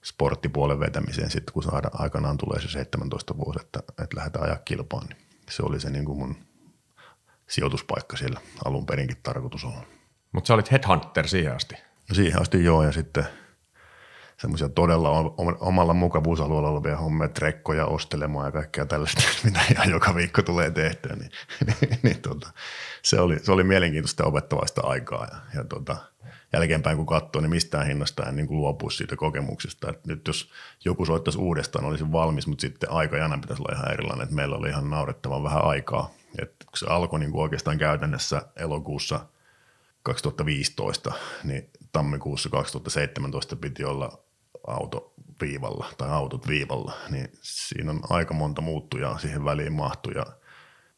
sporttipuolen 0.04 0.80
vetämiseen 0.80 1.30
sitten 1.30 1.52
kun 1.52 1.62
saada 1.62 1.90
aikanaan 1.92 2.36
tulee 2.36 2.60
se 2.60 2.68
17 2.68 3.36
vuosi, 3.36 3.60
että, 3.60 3.78
että 3.88 4.16
lähdetään 4.16 4.44
ajaa 4.44 4.58
kilpaan, 4.64 5.06
niin 5.06 5.18
se 5.50 5.62
oli 5.62 5.80
se 5.80 5.90
niin 5.90 6.04
kuin 6.04 6.18
mun 6.18 6.36
sijoituspaikka 7.48 8.16
siellä 8.16 8.40
alun 8.64 8.86
perinkin 8.86 9.16
tarkoitus 9.22 9.64
olla. 9.64 9.82
Mutta 10.32 10.48
sä 10.48 10.54
olit 10.54 10.70
headhunter 10.70 11.28
siihen 11.28 11.56
asti. 11.56 11.74
No 12.08 12.14
siihen 12.14 12.42
asti 12.42 12.64
joo, 12.64 12.82
ja 12.82 12.92
sitten 12.92 13.24
semmoisia 14.36 14.68
todella 14.68 15.10
om- 15.10 15.56
omalla 15.60 15.94
mukavuusalueella 15.94 16.68
olevia 16.68 16.96
hommia, 16.96 17.28
trekkoja 17.28 17.86
ostelemaan 17.86 18.46
ja 18.46 18.52
kaikkea 18.52 18.86
tällaista, 18.86 19.22
mitä 19.44 19.60
ihan 19.72 19.90
joka 19.90 20.14
viikko 20.14 20.42
tulee 20.42 20.70
tehtyä, 20.70 21.16
niin, 21.16 21.30
niin, 21.80 21.98
niin 22.02 22.22
tota, 22.22 22.50
se, 23.02 23.20
oli, 23.20 23.38
se 23.38 23.52
oli 23.52 23.64
mielenkiintoista 23.64 24.24
opettavaista 24.24 24.80
aikaa. 24.84 25.26
Ja, 25.30 25.36
ja 25.54 25.64
tota, 25.64 25.96
jälkeenpäin 26.56 26.96
kun 26.96 27.06
katsoo, 27.06 27.42
niin 27.42 27.50
mistään 27.50 27.86
hinnasta 27.86 28.22
en 28.28 28.36
niin 28.36 28.46
kuin 28.46 28.58
luopuisi 28.58 28.96
siitä 28.96 29.16
kokemuksesta. 29.16 29.90
Et 29.90 30.06
nyt 30.06 30.26
jos 30.26 30.50
joku 30.84 31.04
soittaisi 31.04 31.38
uudestaan, 31.38 31.84
olisin 31.84 32.12
valmis, 32.12 32.46
mutta 32.46 32.60
sitten 32.60 32.92
aikajana 32.92 33.38
pitäisi 33.38 33.62
olla 33.62 33.78
ihan 33.78 33.92
erilainen, 33.92 34.22
että 34.22 34.34
meillä 34.34 34.56
oli 34.56 34.68
ihan 34.68 34.90
naurettavan 34.90 35.42
vähän 35.42 35.64
aikaa. 35.64 36.10
Et 36.42 36.54
kun 36.66 36.78
se 36.78 36.86
alkoi 36.86 37.20
niin 37.20 37.30
kuin 37.30 37.42
oikeastaan 37.42 37.78
käytännössä 37.78 38.42
elokuussa– 38.56 39.20
2015, 40.06 41.12
niin 41.44 41.70
tammikuussa 41.92 42.48
2017 42.48 43.56
piti 43.56 43.84
olla 43.84 44.18
auto 44.66 45.14
viivalla 45.40 45.86
tai 45.98 46.08
autot 46.08 46.48
viivalla, 46.48 46.92
niin 47.10 47.28
siinä 47.42 47.90
on 47.90 48.00
aika 48.10 48.34
monta 48.34 48.62
muuttujaa 48.62 49.18
siihen 49.18 49.44
väliin 49.44 49.72
mahtu 49.72 50.10
ja 50.10 50.26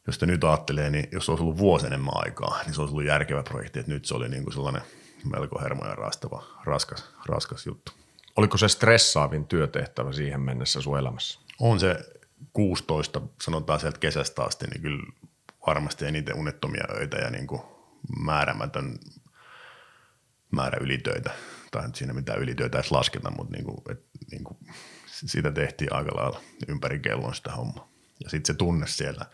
jos 0.07 0.17
te 0.17 0.25
nyt 0.25 0.43
ajattelee, 0.43 0.89
niin 0.89 1.07
jos 1.11 1.29
olisi 1.29 1.43
ollut 1.43 1.57
vuosi 1.57 1.87
enemmän 1.87 2.13
aikaa, 2.13 2.59
niin 2.65 2.73
se 2.73 2.81
olisi 2.81 2.93
ollut 2.93 3.07
järkevä 3.07 3.43
projekti, 3.43 3.79
että 3.79 3.91
nyt 3.91 4.05
se 4.05 4.15
oli 4.15 4.29
niin 4.29 4.43
kuin 4.43 4.53
sellainen 4.53 4.81
melko 5.23 5.59
hermoja 5.61 5.95
raastava, 5.95 6.43
raskas, 6.63 7.09
raskas 7.25 7.65
juttu. 7.65 7.91
Oliko 8.35 8.57
se 8.57 8.67
stressaavin 8.67 9.47
työtehtävä 9.47 10.13
siihen 10.13 10.41
mennessä 10.41 10.81
sun 10.81 10.99
elämässä? 10.99 11.39
On 11.59 11.79
se 11.79 11.95
16, 12.53 13.21
sanotaan 13.41 13.79
sieltä 13.79 13.99
kesästä 13.99 14.43
asti, 14.43 14.67
niin 14.67 14.81
kyllä 14.81 15.03
varmasti 15.67 16.05
eniten 16.05 16.35
unettomia 16.35 16.83
öitä 16.91 17.17
ja 17.17 17.29
niin 17.29 17.47
kuin 17.47 17.61
määrämätön 18.19 18.99
määrä 20.51 20.77
ylitöitä. 20.81 21.31
Tai 21.71 21.89
siinä 21.93 22.13
mitään 22.13 22.39
ylitöitä 22.39 22.77
edes 22.77 22.91
lasketa, 22.91 23.31
mutta 23.31 23.53
niin 23.53 23.65
kuin, 23.65 23.77
et, 23.89 24.05
niin 24.31 24.43
kuin, 24.43 24.57
siitä 25.05 25.51
tehtiin 25.51 25.93
aika 25.93 26.15
lailla 26.15 26.41
ympäri 26.67 26.99
kellon 26.99 27.35
sitä 27.35 27.51
hommaa. 27.51 27.89
Ja 28.23 28.29
sitten 28.29 28.53
se 28.53 28.57
tunne 28.57 28.87
siellä 28.87 29.25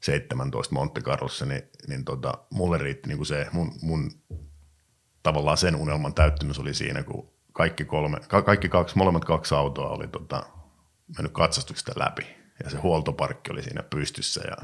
17 0.00 0.74
Monte 0.74 1.00
Carlossa, 1.00 1.46
niin, 1.46 1.62
niin 1.88 2.04
tota, 2.04 2.38
mulle 2.50 2.78
riitti 2.78 3.08
niin 3.08 3.18
kuin 3.18 3.26
se 3.26 3.46
mun, 3.52 3.72
mun 3.82 4.10
tavallaan 5.22 5.56
sen 5.56 5.76
unelman 5.76 6.14
täyttymys 6.14 6.58
oli 6.58 6.74
siinä, 6.74 7.02
kun 7.02 7.32
kaikki, 7.52 7.84
kolme, 7.84 8.18
kaikki 8.44 8.68
kaksi, 8.68 8.98
molemmat 8.98 9.24
kaksi 9.24 9.54
autoa 9.54 9.88
oli 9.88 10.08
tota, 10.08 10.42
mennyt 11.16 11.32
katsastuksesta 11.32 11.92
läpi 11.96 12.26
ja 12.64 12.70
se 12.70 12.76
huoltoparkki 12.76 13.52
oli 13.52 13.62
siinä 13.62 13.82
pystyssä 13.82 14.40
ja 14.50 14.56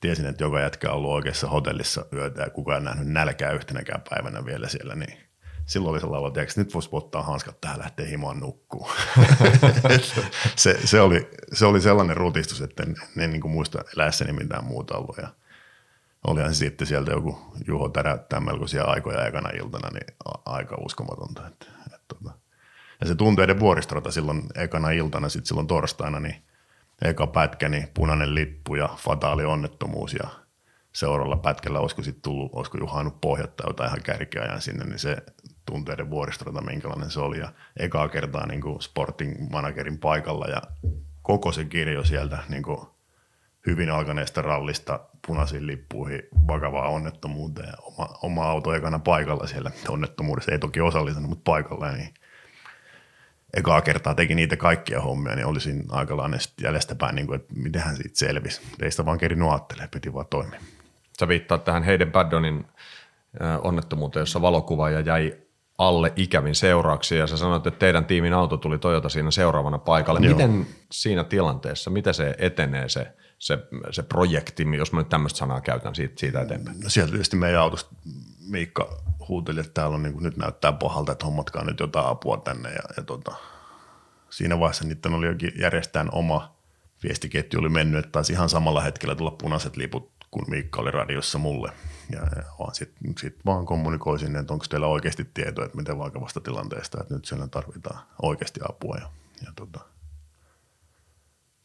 tiesin, 0.00 0.26
että 0.26 0.44
joka 0.44 0.60
jätkä 0.60 0.90
on 0.90 0.96
ollut 0.96 1.10
oikeassa 1.10 1.48
hotellissa 1.48 2.06
yötä 2.12 2.42
ja 2.42 2.50
kukaan 2.50 2.78
ei 2.78 2.84
nähnyt 2.84 3.08
nälkää 3.08 3.52
yhtenäkään 3.52 4.02
päivänä 4.10 4.44
vielä 4.44 4.68
siellä, 4.68 4.94
niin 4.94 5.18
silloin 5.66 5.92
oli 5.92 6.00
sellainen 6.00 6.42
että 6.42 6.60
nyt 6.60 6.74
voisi 6.74 6.88
ottaa 6.92 7.22
hanskat 7.22 7.60
tähän 7.60 7.78
lähteä 7.78 8.06
himaan 8.06 8.40
nukkuu. 8.40 8.90
se, 10.56 10.78
se, 10.84 11.00
oli, 11.00 11.30
se 11.52 11.66
oli 11.66 11.80
sellainen 11.80 12.16
rutistus, 12.16 12.60
että 12.60 12.82
en, 12.82 12.96
en 13.18 13.30
niin 13.30 13.50
muista 13.50 13.84
eläessäni 13.96 14.32
mitään 14.32 14.64
muuta 14.64 14.96
ollut. 14.96 15.16
Ja 15.16 15.28
olihan 16.26 16.54
se 16.54 16.58
sitten 16.58 16.86
sieltä 16.86 17.10
joku 17.10 17.38
Juho 17.66 17.88
täräyttää 17.88 18.40
melkoisia 18.40 18.84
aikoja 18.84 19.26
ekana 19.26 19.50
iltana, 19.50 19.88
niin 19.88 20.16
aika 20.46 20.76
uskomatonta. 20.80 21.46
Että, 21.46 21.66
että, 21.86 21.98
tota. 22.08 22.30
ja 23.00 23.06
se 23.06 23.14
tunteiden 23.14 23.60
vuoristorata 23.60 24.10
silloin 24.10 24.42
ekana 24.54 24.90
iltana, 24.90 25.28
sitten 25.28 25.48
silloin 25.48 25.66
torstaina, 25.66 26.20
niin 26.20 26.42
eka 27.02 27.26
pätkä, 27.26 27.68
niin 27.68 27.88
punainen 27.94 28.34
lippu 28.34 28.74
ja 28.74 28.88
fataali 28.96 29.44
onnettomuus 29.44 30.14
ja 30.14 30.28
seuraavalla 30.92 31.36
pätkällä 31.36 31.80
olisiko 31.80 32.02
sitten 32.02 32.22
tullut, 32.22 32.52
olisiko 32.54 32.78
juhannut 32.78 33.20
pohjat 33.20 33.56
tai 33.56 33.66
jotain 33.68 33.88
ihan 33.88 34.02
kärkiajan 34.02 34.62
sinne, 34.62 34.84
niin 34.84 34.98
se 34.98 35.16
tunteiden 35.66 36.10
vuoristorata, 36.10 36.60
minkälainen 36.60 37.10
se 37.10 37.20
oli. 37.20 37.38
Ja 37.38 37.52
ekaa 37.76 38.08
kertaa 38.08 38.46
niin 38.46 38.60
kuin 38.60 38.82
sporting 38.82 39.50
managerin 39.50 39.98
paikalla 39.98 40.46
ja 40.46 40.62
koko 41.22 41.52
se 41.52 41.64
kirjo 41.64 42.04
sieltä 42.04 42.38
niin 42.48 42.62
kuin 42.62 42.78
hyvin 43.70 43.90
alkaneesta 43.90 44.42
rallista 44.42 45.00
punaisiin 45.26 45.66
lippuihin 45.66 46.22
vakavaa 46.46 46.88
onnettomuuteen 46.88 47.68
ja 47.68 47.74
oma, 47.82 48.08
oma 48.22 48.44
auto 48.44 48.74
ekana 48.74 48.98
paikalla 48.98 49.46
siellä 49.46 49.70
onnettomuudessa, 49.88 50.52
ei 50.52 50.58
toki 50.58 50.80
osallisena, 50.80 51.28
mutta 51.28 51.50
paikalla, 51.50 51.92
niin 51.92 52.14
ekaa 53.54 53.80
kertaa 53.80 54.14
teki 54.14 54.34
niitä 54.34 54.56
kaikkia 54.56 55.00
hommia, 55.00 55.34
niin 55.34 55.46
olisin 55.46 55.84
aikalainen 55.88 56.40
jäljestäpäin, 56.62 57.14
niin 57.14 57.26
kuin, 57.26 57.40
että 57.40 57.54
mitenhän 57.54 57.96
siitä 57.96 58.18
selvisi. 58.18 58.60
Ei 58.82 58.90
sitä 58.90 59.04
vaan 59.04 59.18
kerinyt 59.18 59.48
ajattelemaan, 59.48 59.90
piti 59.90 60.14
vaan 60.14 60.26
toimia. 60.30 60.60
Sä 61.20 61.28
viittaat 61.28 61.64
tähän 61.64 61.82
Heiden 61.82 62.12
Baddonin 62.12 62.66
onnettomuuteen, 63.62 64.22
jossa 64.22 64.42
valokuvaaja 64.42 65.00
jäi 65.00 65.36
alle 65.78 66.12
ikävin 66.16 66.54
seurauksia 66.54 67.18
ja 67.18 67.26
sä 67.26 67.36
sanoit, 67.36 67.66
että 67.66 67.78
teidän 67.78 68.04
tiimin 68.04 68.32
auto 68.32 68.56
tuli 68.56 68.78
Toyota 68.78 69.08
siinä 69.08 69.30
seuraavana 69.30 69.78
paikalle. 69.78 70.20
Joo. 70.20 70.36
Miten 70.36 70.66
siinä 70.92 71.24
tilanteessa, 71.24 71.90
miten 71.90 72.14
se 72.14 72.34
etenee 72.38 72.88
se, 72.88 73.12
se, 73.38 73.58
se 73.90 74.02
projekti, 74.02 74.66
jos 74.76 74.92
mä 74.92 75.00
nyt 75.00 75.08
tämmöistä 75.08 75.38
sanaa 75.38 75.60
käytän 75.60 75.94
siitä, 75.94 76.14
siitä 76.16 76.40
eteenpäin? 76.40 76.80
No 76.80 76.88
sieltä 76.90 77.10
tietysti 77.10 77.36
meidän 77.36 77.60
autosta 77.60 77.94
Miikka 78.40 79.02
huuteli, 79.28 79.60
että 79.60 79.74
täällä 79.74 79.94
on 79.94 80.02
niin 80.02 80.12
kuin, 80.12 80.24
nyt 80.24 80.36
näyttää 80.36 80.72
pahalta, 80.72 81.12
että 81.12 81.24
hommatkaa 81.24 81.64
nyt 81.64 81.80
jotain 81.80 82.06
apua 82.06 82.36
tänne 82.36 82.68
ja, 82.68 82.82
ja 82.96 83.02
tota, 83.02 83.34
siinä 84.30 84.60
vaiheessa 84.60 84.84
niiden 84.84 85.14
oli 85.14 85.26
jokin 85.26 85.52
järjestään 85.60 86.08
oma 86.12 86.54
viestiketju 87.02 87.60
oli 87.60 87.68
mennyt, 87.68 87.98
että 87.98 88.12
taisi 88.12 88.32
ihan 88.32 88.48
samalla 88.48 88.80
hetkellä 88.80 89.14
tulla 89.14 89.30
punaiset 89.30 89.76
liput, 89.76 90.10
kun 90.30 90.44
Miikka 90.48 90.80
oli 90.80 90.90
radiossa 90.90 91.38
mulle– 91.38 91.72
ja, 92.10 92.20
ja 92.36 92.42
vaan 92.58 92.74
sitten 92.74 93.14
sit 93.18 93.36
vaan 93.46 93.66
kommunikoi 93.66 94.18
sinne, 94.18 94.38
että 94.38 94.52
onko 94.52 94.64
teillä 94.68 94.86
oikeasti 94.86 95.30
tietoa, 95.34 95.64
että 95.64 95.76
miten 95.76 95.98
vakavasta 95.98 96.40
tilanteesta, 96.40 96.98
että 97.00 97.14
nyt 97.14 97.24
siellä 97.24 97.46
tarvitaan 97.46 98.00
oikeasti 98.22 98.60
apua. 98.68 98.96
Ja, 98.96 99.10
ja 99.46 99.52
tota, 99.56 99.80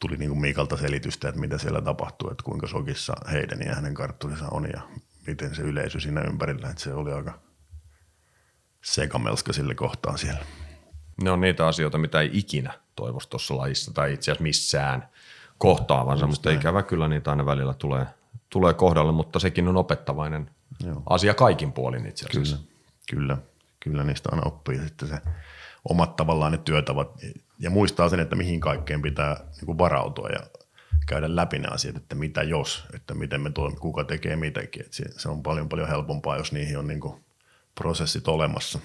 tuli 0.08 0.16
niin 0.16 0.30
kuin 0.30 0.40
Miikalta 0.40 0.76
selitystä, 0.76 1.28
että 1.28 1.40
mitä 1.40 1.58
siellä 1.58 1.80
tapahtuu, 1.80 2.30
että 2.30 2.44
kuinka 2.44 2.66
sokissa 2.66 3.14
heidän 3.32 3.60
ja 3.66 3.74
hänen 3.74 3.94
kartturinsa 3.94 4.48
on 4.50 4.68
ja 4.72 4.80
miten 5.26 5.54
se 5.54 5.62
yleisö 5.62 6.00
siinä 6.00 6.20
ympärillä, 6.20 6.70
että 6.70 6.82
se 6.82 6.94
oli 6.94 7.12
aika 7.12 7.38
sekamelska 8.82 9.52
sille 9.52 9.74
kohtaan 9.74 10.18
siellä. 10.18 10.44
Ne 11.22 11.30
on 11.30 11.40
niitä 11.40 11.66
asioita, 11.66 11.98
mitä 11.98 12.20
ei 12.20 12.30
ikinä 12.32 12.72
toivoisi 12.96 13.28
tuossa 13.28 13.56
lajissa 13.56 13.94
tai 13.94 14.12
itse 14.12 14.30
asiassa 14.30 14.42
missään 14.42 15.08
kohtaavansa, 15.58 16.26
mutta 16.26 16.50
ikävä 16.50 16.82
kyllä 16.82 17.08
niitä 17.08 17.30
aina 17.30 17.46
välillä 17.46 17.74
tulee– 17.74 18.06
tulee 18.54 18.74
kohdalle, 18.74 19.12
mutta 19.12 19.38
sekin 19.38 19.68
on 19.68 19.76
opettavainen 19.76 20.50
Joo. 20.86 21.02
asia 21.10 21.34
kaikin 21.34 21.72
puolin 21.72 22.06
itse 22.06 22.26
asiassa. 22.26 22.56
Kyllä, 22.56 22.68
kyllä, 23.10 23.38
kyllä 23.80 24.04
niistä 24.04 24.28
aina 24.32 24.42
oppii 24.46 24.78
sitten 24.78 25.08
se 25.08 25.18
omat 25.88 26.16
tavallaan 26.16 26.52
ne 26.52 26.58
työtavat 26.58 27.08
ja 27.64 27.70
muistaa 27.70 28.08
sen, 28.08 28.20
että 28.20 28.36
mihin 28.36 28.60
kaikkeen 28.60 29.02
pitää 29.02 29.36
niin 29.56 29.66
kuin 29.66 29.78
varautua 29.78 30.28
ja 30.28 30.40
käydä 31.06 31.36
läpi 31.36 31.58
ne 31.58 31.68
asiat, 31.68 31.96
että 31.96 32.14
mitä 32.14 32.42
jos, 32.42 32.84
että 32.94 33.14
miten 33.14 33.40
me 33.40 33.50
toimimme, 33.50 33.80
kuka 33.80 34.04
tekee 34.04 34.36
mitäkin. 34.36 34.84
Että 34.84 34.96
se 35.20 35.28
on 35.28 35.42
paljon 35.42 35.68
paljon 35.68 35.88
helpompaa, 35.88 36.36
jos 36.36 36.52
niihin 36.52 36.78
on 36.78 36.86
niin 36.86 37.00
kuin 37.00 37.24
prosessit 37.74 38.28
olemassa. 38.28 38.78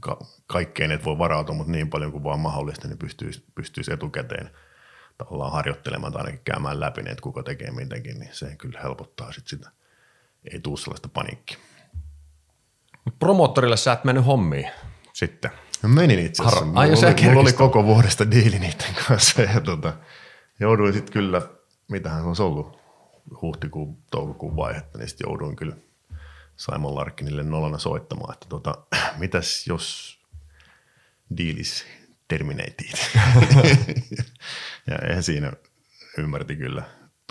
Ka- 0.00 0.26
kaikkeen 0.46 0.92
et 0.92 1.04
voi 1.04 1.18
varautua, 1.18 1.54
mutta 1.54 1.72
niin 1.72 1.90
paljon 1.90 2.12
kuin 2.12 2.24
vaan 2.24 2.40
mahdollista, 2.40 2.88
niin 2.88 2.98
pystyisi, 2.98 3.44
pystyisi 3.54 3.92
etukäteen– 3.92 4.50
tavallaan 5.18 5.52
harjoittelemaan 5.52 6.12
tai 6.12 6.20
ainakin 6.20 6.40
käymään 6.44 6.80
läpi, 6.80 7.00
että 7.00 7.22
kuka 7.22 7.42
tekee 7.42 7.70
mitäkin, 7.70 8.18
niin 8.18 8.30
se 8.32 8.56
kyllä 8.56 8.80
helpottaa 8.80 9.32
sit 9.32 9.46
sitä. 9.46 9.70
Ei 10.52 10.60
tule 10.60 10.78
sellaista 10.78 11.08
paniikkia. 11.08 11.58
Promoottorille 13.18 13.76
sä 13.76 13.92
et 13.92 14.04
mennyt 14.04 14.26
hommiin 14.26 14.70
sitten. 15.12 15.50
No 15.82 15.88
menin 15.88 16.18
itse 16.18 16.42
asiassa. 16.42 16.64
Har- 16.64 16.66
mulla, 16.66 16.80
oli, 16.80 17.24
mulla 17.24 17.40
oli 17.40 17.52
koko 17.52 17.84
vuodesta 17.84 18.30
diili 18.30 18.58
niiden 18.58 18.94
kanssa 19.08 19.42
ja 19.42 19.60
tota, 19.60 19.96
jouduin 20.60 20.92
sitten 20.92 21.12
kyllä, 21.12 21.42
mitähän 21.90 22.36
se 22.36 22.42
on 22.42 22.48
ollut, 22.48 22.78
huhtikuun, 23.42 23.96
toukokuun 24.10 24.56
vaihetta, 24.56 24.98
niin 24.98 25.08
sitten 25.08 25.24
jouduin 25.28 25.56
kyllä 25.56 25.76
Simon 26.56 26.94
Larkinille 26.94 27.42
nolana 27.42 27.78
soittamaan, 27.78 28.32
että 28.34 28.46
tota, 28.48 28.74
mitäs 29.18 29.66
jos 29.66 30.18
diilis 31.36 31.84
terminated. 32.28 32.98
ja 34.90 34.98
eihän 35.08 35.22
siinä 35.22 35.52
ymmärti 36.18 36.56
kyllä, 36.56 36.82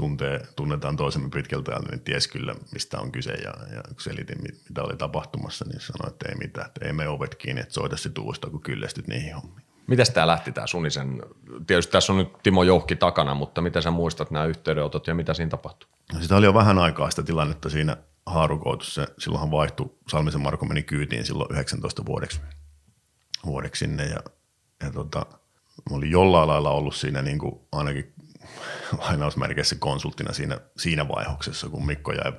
tuntee, 0.01 0.41
tunnetaan 0.55 0.97
toisemme 0.97 1.29
pitkältä 1.29 1.79
niin 1.89 2.01
ties 2.01 2.27
kyllä, 2.27 2.55
mistä 2.73 2.99
on 2.99 3.11
kyse. 3.11 3.31
Ja, 3.31 3.53
ja 3.75 3.83
kun 3.87 4.01
selitin, 4.01 4.37
mitä 4.41 4.83
oli 4.83 4.97
tapahtumassa, 4.97 5.65
niin 5.65 5.81
sanoi, 5.81 6.13
että 6.13 6.29
ei 6.29 6.35
mitään, 6.35 6.67
että 6.67 6.85
ei 6.85 6.93
me 6.93 7.07
ovet 7.07 7.35
kiinni, 7.35 7.61
että 7.61 7.73
soita 7.73 7.97
sitten 7.97 8.23
uudestaan, 8.23 8.51
kun 8.51 8.61
kyllästyt 8.61 9.07
niihin 9.07 9.35
hommiin. 9.35 9.67
Mitäs 9.87 10.09
tämä 10.09 10.27
lähti 10.27 10.51
tämä 10.51 10.67
Sunisen? 10.67 11.21
Tietysti 11.67 11.91
tässä 11.91 12.13
on 12.13 12.19
nyt 12.19 12.29
Timo 12.43 12.63
Jouhki 12.63 12.95
takana, 12.95 13.33
mutta 13.33 13.61
mitä 13.61 13.81
sä 13.81 13.91
muistat 13.91 14.31
nämä 14.31 14.45
yhteydenotot 14.45 15.07
ja 15.07 15.15
mitä 15.15 15.33
siinä 15.33 15.49
tapahtui? 15.49 15.89
No 16.13 16.21
sitä 16.21 16.35
oli 16.35 16.45
jo 16.45 16.53
vähän 16.53 16.79
aikaa 16.79 17.09
sitä 17.09 17.23
tilannetta 17.23 17.69
siinä 17.69 17.97
haarukoitussa. 18.25 19.07
Silloinhan 19.17 19.51
vaihtui, 19.51 19.95
Salmisen 20.07 20.41
Marko 20.41 20.65
meni 20.65 20.83
kyytiin 20.83 21.25
silloin 21.25 21.51
19 21.51 22.05
vuodeksi, 22.05 22.41
vuodeksi 23.45 23.79
sinne 23.79 24.05
ja 24.05 24.19
ja 24.83 24.91
tota, 24.91 25.25
mä 25.89 25.95
olin 25.95 26.11
jollain 26.11 26.47
lailla 26.47 26.71
ollut 26.71 26.95
siinä 26.95 27.21
niin 27.21 27.39
kuin 27.39 27.59
ainakin 27.71 28.13
lainausmerkeissä 28.97 29.75
konsulttina 29.79 30.33
siinä, 30.33 30.59
siinä 30.77 31.07
vaihoksessa, 31.07 31.69
kun 31.69 31.85
Mikko 31.85 32.11
jäi, 32.11 32.33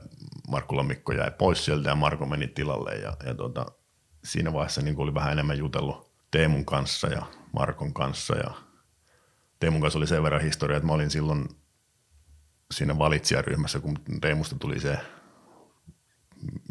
Markkulan 0.48 0.86
Mikko 0.86 1.12
jäi 1.12 1.30
pois 1.30 1.64
sieltä 1.64 1.88
ja 1.88 1.94
Marko 1.94 2.26
meni 2.26 2.48
tilalle 2.48 2.94
ja, 2.94 3.16
ja 3.26 3.34
tota, 3.34 3.66
siinä 4.24 4.52
vaiheessa 4.52 4.82
niin 4.82 5.00
oli 5.00 5.14
vähän 5.14 5.32
enemmän 5.32 5.58
jutellut 5.58 6.12
Teemun 6.30 6.64
kanssa 6.64 7.08
ja 7.08 7.22
Markon 7.52 7.94
kanssa 7.94 8.36
ja 8.36 8.50
Teemun 9.60 9.80
kanssa 9.80 9.98
oli 9.98 10.06
sen 10.06 10.22
verran 10.22 10.42
historia, 10.42 10.76
että 10.76 10.86
mä 10.86 10.92
olin 10.92 11.10
silloin 11.10 11.48
siinä 12.70 12.98
valitsijaryhmässä, 12.98 13.80
kun 13.80 13.98
Teemusta 14.20 14.56
tuli 14.58 14.80
se, 14.80 14.98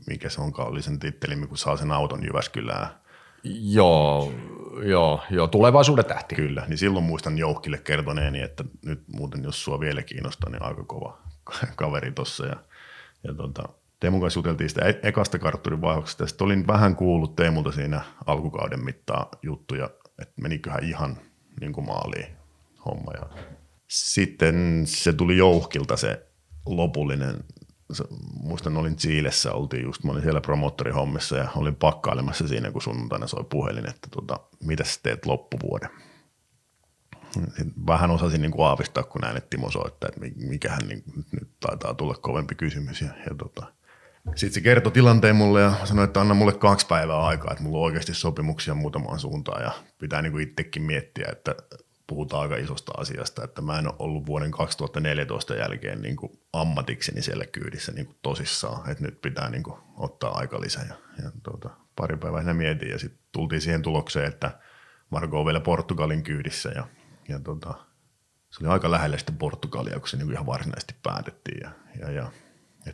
mikä 0.08 0.30
se 0.30 0.42
onkaan, 0.42 0.68
oli 0.68 0.82
sen 0.82 1.00
titteli, 1.00 1.48
kun 1.48 1.58
saa 1.58 1.78
sen 1.78 1.92
auton 1.92 2.24
Jyväskylään. 2.26 3.01
Joo, 3.44 4.34
joo, 4.84 5.22
joo, 5.30 5.48
tulevaisuuden 5.48 6.06
tähti. 6.06 6.36
Kyllä, 6.36 6.66
niin 6.68 6.78
silloin 6.78 7.06
muistan 7.06 7.38
Jouhkille 7.38 7.78
kertoneeni, 7.78 8.42
että 8.42 8.64
nyt 8.86 9.04
muuten 9.08 9.44
jos 9.44 9.64
sua 9.64 9.80
vielä 9.80 10.04
kiinnostaa, 10.04 10.50
niin 10.50 10.64
aika 10.64 10.84
kova 10.84 11.18
kaveri 11.76 12.12
tossa. 12.12 12.46
Ja, 12.46 12.56
ja 13.24 13.34
tota, 13.34 13.64
Teemun 14.00 14.22
kanssa 14.22 14.38
juteltiin 14.38 14.70
sitä 14.70 14.86
e- 14.86 15.00
ekasta 15.04 15.40
kartturin 15.40 15.82
vaihoksesta. 15.82 16.28
Sitten 16.28 16.46
olin 16.46 16.68
vähän 16.68 16.96
kuullut 16.96 17.36
Teemulta 17.36 17.72
siinä 17.72 18.02
alkukauden 18.26 18.86
mittaa 18.86 19.30
juttuja, 19.44 19.90
että 20.22 20.42
meniköhän 20.42 20.84
ihan 20.84 21.18
niin 21.62 21.74
kuin 21.74 21.86
maaliin 21.86 22.26
homma. 22.86 23.12
Ja 23.14 23.30
sitten 23.88 24.84
se 24.86 25.14
tuli 25.14 25.38
Jouhkilta 25.38 25.98
se 25.98 26.28
lopullinen 26.66 27.44
muistan 28.44 28.78
olin 28.78 28.96
Chiilessä, 28.96 29.54
oltiin 29.54 29.84
just, 29.84 30.04
mä 30.04 30.12
olin 30.12 30.24
siellä 30.24 30.42
promoottorihommissa 30.42 31.38
ja 31.38 31.50
olin 31.56 31.76
pakkailemassa 31.76 32.48
siinä, 32.48 32.72
kun 32.72 32.82
sunnuntaina 32.82 33.28
soi 33.28 33.44
puhelin, 33.50 33.90
että 33.90 34.08
tota, 34.12 34.40
mitä 34.64 34.84
teet 35.04 35.26
loppuvuoden. 35.26 35.90
Sitten 37.34 37.74
vähän 37.88 38.12
osasin 38.12 38.42
niin 38.42 38.52
kuin 38.52 38.68
aavistaa, 38.68 39.04
kun 39.04 39.22
näin, 39.22 39.38
että 39.38 39.50
Timo 39.50 39.72
soittaa, 39.72 40.08
että 40.08 40.22
mikähän 40.48 40.88
niin, 40.88 41.04
nyt 41.32 41.50
taitaa 41.60 41.94
tulla 41.94 42.14
kovempi 42.14 42.56
kysymys. 42.56 43.02
Ja, 43.02 43.08
ja 43.08 43.36
tota, 43.38 43.74
sitten 44.36 44.54
se 44.54 44.62
kertoi 44.62 44.92
tilanteen 44.92 45.36
mulle 45.36 45.62
ja 45.62 45.74
sanoi, 45.84 46.06
että 46.06 46.22
anna 46.22 46.34
mulle 46.34 46.54
kaksi 46.54 46.88
päivää 46.88 47.22
aikaa, 47.22 47.52
että 47.52 47.64
mulla 47.64 47.78
on 47.78 47.84
oikeasti 47.84 48.14
sopimuksia 48.14 48.74
muutamaan 48.76 49.20
suuntaan 49.20 49.64
ja 49.64 49.72
pitää 49.98 50.22
niin 50.22 50.32
kuin 50.32 50.50
itsekin 50.50 50.82
miettiä, 50.82 51.28
että 51.32 51.56
puhutaan 52.12 52.42
aika 52.42 52.56
isosta 52.56 52.92
asiasta, 52.98 53.44
että 53.44 53.62
mä 53.62 53.80
en 53.80 53.88
ole 53.88 53.96
ollut 54.00 54.26
vuoden 54.26 54.52
2014 54.52 55.56
jälkeen 55.56 56.02
niin 56.02 56.16
kuin 56.16 56.32
ammatikseni 56.54 57.22
siellä 57.22 57.46
kyydissä 57.46 57.92
niin 57.92 58.06
kuin 58.06 58.18
tosissaan, 58.22 58.90
että 58.90 59.04
nyt 59.04 59.22
pitää 59.22 59.50
niin 59.50 59.64
kuin 59.64 59.78
ottaa 59.98 60.38
aika 60.38 60.62
lisää. 60.62 60.86
Ja, 60.90 60.96
ja 61.24 61.32
tuota, 61.44 61.70
pari 61.96 62.18
päivää 62.18 62.42
siinä 62.42 62.54
mietin 62.54 62.90
ja 62.90 63.00
sitten 63.00 63.20
tultiin 63.32 63.62
siihen 63.62 63.82
tulokseen, 63.82 64.28
että 64.28 64.60
Marko 65.10 65.40
on 65.40 65.46
vielä 65.46 65.60
Portugalin 65.60 66.24
kyydissä 66.24 66.70
ja, 66.70 66.88
ja 67.30 67.40
tuota, 67.40 67.74
se 68.50 68.64
oli 68.64 68.74
aika 68.74 68.92
lähellä 68.92 69.18
sitten 69.18 69.38
Portugalia, 69.38 70.00
kun 70.00 70.08
se 70.08 70.18
niin 70.18 70.26
kuin 70.26 70.34
ihan 70.34 70.46
varsinaisesti 70.46 70.96
päätettiin 71.04 71.62
ja, 71.62 71.72
ja, 72.00 72.12
ja 72.12 72.32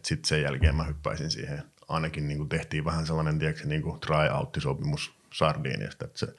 sitten 0.04 0.28
sen 0.28 0.42
jälkeen 0.42 0.76
mä 0.76 0.84
hyppäisin 0.84 1.32
siihen. 1.32 1.64
Ainakin 1.88 2.28
niin 2.28 2.38
kuin 2.38 2.50
tehtiin 2.50 2.86
vähän 2.86 3.06
sellainen 3.06 3.40
niin 3.66 4.00
try-out-sopimus 4.00 5.14
Sardiniasta, 5.34 6.06
että 6.06 6.20
se, 6.20 6.36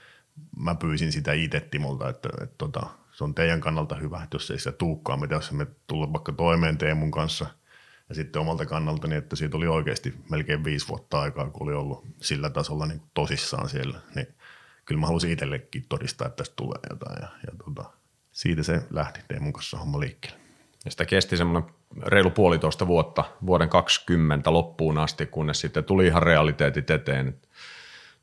mä 0.56 0.74
pyysin 0.74 1.12
sitä 1.12 1.32
itse 1.32 1.60
Timolta, 1.60 2.08
että, 2.08 2.28
että, 2.28 2.44
että 2.44 2.54
tota, 2.58 2.86
se 3.12 3.24
on 3.24 3.34
teidän 3.34 3.60
kannalta 3.60 3.94
hyvä, 3.94 4.22
että 4.22 4.34
jos 4.34 4.50
ei 4.50 4.58
sitä 4.58 4.72
tuukkaa, 4.72 5.16
mitä 5.16 5.34
jos 5.34 5.52
me 5.52 5.66
tulla 5.86 6.12
vaikka 6.12 6.32
toimeen 6.32 6.78
Teemun 6.78 7.10
kanssa 7.10 7.46
ja 8.08 8.14
sitten 8.14 8.42
omalta 8.42 8.66
kannalta, 8.66 9.08
niin 9.08 9.18
että 9.18 9.36
siitä 9.36 9.56
oli 9.56 9.66
oikeasti 9.66 10.14
melkein 10.30 10.64
viisi 10.64 10.88
vuotta 10.88 11.20
aikaa, 11.20 11.50
kun 11.50 11.62
oli 11.62 11.74
ollut 11.74 12.06
sillä 12.20 12.50
tasolla 12.50 12.86
niin 12.86 13.02
tosissaan 13.14 13.68
siellä, 13.68 13.98
niin 14.14 14.26
kyllä 14.84 15.00
mä 15.00 15.06
halusin 15.06 15.30
itsellekin 15.30 15.84
todistaa, 15.88 16.26
että 16.26 16.36
tästä 16.36 16.56
tulee 16.56 16.78
jotain 16.90 17.16
ja, 17.22 17.28
ja 17.46 17.52
tota, 17.64 17.90
siitä 18.32 18.62
se 18.62 18.82
lähti 18.90 19.20
Teemun 19.28 19.52
kanssa 19.52 19.78
homma 19.78 20.00
liikkeelle. 20.00 20.38
Ja 20.84 20.90
sitä 20.90 21.04
kesti 21.04 21.36
semmoinen 21.36 21.70
reilu 22.06 22.30
puolitoista 22.30 22.86
vuotta, 22.86 23.24
vuoden 23.46 23.68
20 23.68 24.52
loppuun 24.52 24.98
asti, 24.98 25.26
kunnes 25.26 25.60
sitten 25.60 25.84
tuli 25.84 26.06
ihan 26.06 26.22
realiteetit 26.22 26.90
eteen. 26.90 27.38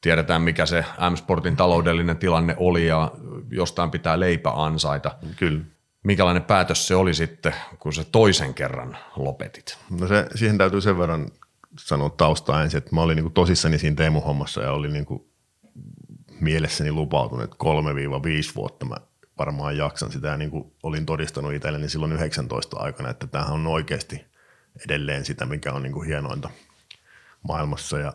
Tiedetään, 0.01 0.41
mikä 0.41 0.65
se 0.65 0.85
M-Sportin 1.11 1.55
taloudellinen 1.55 2.17
tilanne 2.17 2.55
oli 2.57 2.87
ja 2.87 3.11
jostain 3.49 3.91
pitää 3.91 4.19
leipä 4.19 4.51
ansaita. 4.55 5.15
Kyllä. 5.35 5.61
Mikälainen 6.03 6.43
päätös 6.43 6.87
se 6.87 6.95
oli 6.95 7.13
sitten, 7.13 7.53
kun 7.79 7.93
se 7.93 8.03
toisen 8.11 8.53
kerran 8.53 8.97
lopetit? 9.15 9.77
No 9.99 10.07
se, 10.07 10.27
siihen 10.35 10.57
täytyy 10.57 10.81
sen 10.81 10.97
verran 10.97 11.27
sanoa 11.79 12.09
taustaa 12.09 12.63
ensin, 12.63 12.77
että 12.77 12.95
mä 12.95 13.01
olin 13.01 13.15
niin 13.15 13.31
tosissani 13.31 13.77
siinä 13.77 13.95
Teemu-hommassa 13.95 14.61
ja 14.61 14.71
olin 14.71 14.93
niin 14.93 15.05
mielessäni 16.39 16.91
lupautunut, 16.91 17.43
että 17.43 17.55
3-5 18.51 18.55
vuotta 18.55 18.85
mä 18.85 18.95
varmaan 19.37 19.77
jaksan 19.77 20.11
sitä 20.11 20.27
ja 20.27 20.37
niin 20.37 20.51
kuin 20.51 20.73
olin 20.83 21.05
todistanut 21.05 21.53
itselleni 21.53 21.89
silloin 21.89 22.11
19 22.11 22.77
aikana, 22.79 23.09
että 23.09 23.27
tämähän 23.27 23.53
on 23.53 23.67
oikeasti 23.67 24.25
edelleen 24.85 25.25
sitä, 25.25 25.45
mikä 25.45 25.73
on 25.73 25.83
niin 25.83 25.93
kuin 25.93 26.07
hienointa 26.07 26.49
maailmassa 27.47 27.99
ja 27.99 28.13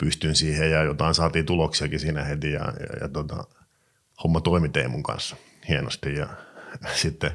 pystyn 0.00 0.36
siihen 0.36 0.70
ja 0.70 0.82
jotain 0.82 1.14
saatiin 1.14 1.46
tuloksiakin 1.46 2.00
siinä 2.00 2.24
heti 2.24 2.52
ja, 2.52 2.64
ja, 2.64 2.98
ja 3.00 3.08
tota, 3.08 3.44
homma 4.24 4.40
toimi 4.40 4.68
Teemun 4.68 5.02
kanssa 5.02 5.36
hienosti 5.68 6.14
ja 6.14 6.28
sitten 7.02 7.30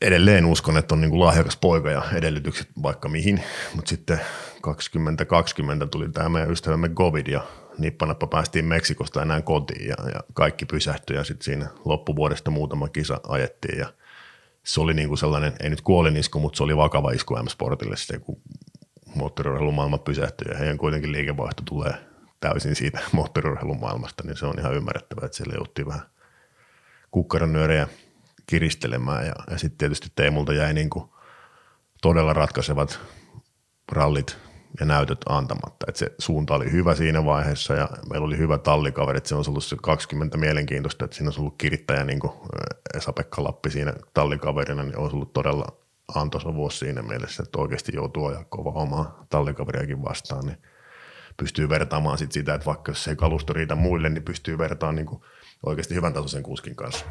edelleen 0.00 0.46
uskon, 0.46 0.76
että 0.76 0.94
on 0.94 1.00
niin 1.00 1.10
kuin 1.10 1.20
lahjakas 1.20 1.56
poika 1.56 1.90
ja 1.90 2.02
edellytykset 2.14 2.68
vaikka 2.82 3.08
mihin, 3.08 3.42
mutta 3.74 3.88
sitten 3.88 4.20
2020 4.60 5.86
tuli 5.86 6.08
tämä 6.08 6.28
meidän 6.28 6.50
ystävämme 6.50 6.88
Covid 6.88 7.26
ja 7.26 7.46
nippanappa 7.78 8.26
päästiin 8.26 8.64
Meksikosta 8.64 9.22
enää 9.22 9.42
kotiin 9.42 9.88
ja, 9.88 9.94
ja 10.14 10.20
kaikki 10.34 10.66
pysähtyi 10.66 11.16
ja 11.16 11.24
sitten 11.24 11.44
siinä 11.44 11.66
loppuvuodesta 11.84 12.50
muutama 12.50 12.88
kisa 12.88 13.20
ajettiin 13.28 13.78
ja 13.78 13.92
se 14.64 14.80
oli 14.80 14.94
niin 14.94 15.08
kuin 15.08 15.18
sellainen, 15.18 15.52
ei 15.60 15.70
nyt 15.70 15.80
kuolinisku, 15.80 16.40
mutta 16.40 16.56
se 16.56 16.62
oli 16.62 16.76
vakava 16.76 17.10
isku 17.10 17.36
M-Sportille 17.36 17.96
sitten, 17.96 18.20
kun 18.20 18.40
moottoriurheilumaailma 19.14 19.98
pysähtyi 19.98 20.52
ja 20.52 20.58
heidän 20.58 20.78
kuitenkin 20.78 21.12
liikevaihto 21.12 21.62
tulee 21.64 21.94
täysin 22.40 22.76
siitä 22.76 23.00
moottoriurheilumaailmasta, 23.12 24.22
niin 24.26 24.36
se 24.36 24.46
on 24.46 24.58
ihan 24.58 24.74
ymmärrettävää, 24.74 25.26
että 25.26 25.36
siellä 25.36 25.54
jouttiin 25.54 25.88
vähän 25.88 26.02
kukkaranyörejä 27.10 27.88
kiristelemään 28.46 29.26
ja, 29.26 29.34
ja 29.50 29.58
sitten 29.58 29.78
tietysti 29.78 30.08
Teemulta 30.16 30.52
jäi 30.52 30.74
niin 30.74 30.90
kuin 30.90 31.04
todella 32.02 32.32
ratkaisevat 32.32 33.00
rallit 33.92 34.36
ja 34.80 34.86
näytöt 34.86 35.18
antamatta. 35.28 35.86
Et 35.88 35.96
se 35.96 36.14
suunta 36.18 36.54
oli 36.54 36.72
hyvä 36.72 36.94
siinä 36.94 37.24
vaiheessa 37.24 37.74
ja 37.74 37.88
meillä 38.10 38.26
oli 38.26 38.38
hyvä 38.38 38.58
tallikaveri, 38.58 39.18
että 39.18 39.28
se 39.28 39.34
on 39.34 39.44
ollut 39.48 39.64
se 39.64 39.76
20 39.82 40.38
mielenkiintoista, 40.38 41.04
että 41.04 41.16
siinä 41.16 41.28
olisi 41.28 41.40
ollut 41.40 41.54
kirittäjä 41.58 42.04
niin 42.04 42.20
kuin 42.20 42.32
Esa-Pekka 42.94 43.44
Lappi 43.44 43.70
siinä 43.70 43.94
tallikaverina, 44.14 44.82
niin 44.82 44.98
olisi 44.98 45.16
ollut 45.16 45.32
todella 45.32 45.83
antoisa 46.14 46.54
vuosi 46.54 46.78
siinä 46.78 47.02
mielessä, 47.02 47.42
että 47.42 47.58
oikeasti 47.58 47.92
joutuu 47.94 48.26
ajaa 48.26 48.44
kova 48.44 48.70
omaa 48.70 49.26
tallikaveriakin 49.30 50.02
vastaan, 50.02 50.46
niin 50.46 50.58
pystyy 51.36 51.68
vertaamaan 51.68 52.18
sit 52.18 52.32
sitä, 52.32 52.54
että 52.54 52.66
vaikka 52.66 52.90
jos 52.90 53.08
ei 53.08 53.16
kalusto 53.16 53.52
riitä 53.52 53.74
muille, 53.74 54.08
niin 54.08 54.24
pystyy 54.24 54.58
vertaamaan 54.58 54.96
niin 54.96 55.20
oikeasti 55.66 55.94
hyvän 55.94 56.12
tasoisen 56.12 56.42
kuskin 56.42 56.76
kanssa. 56.76 57.06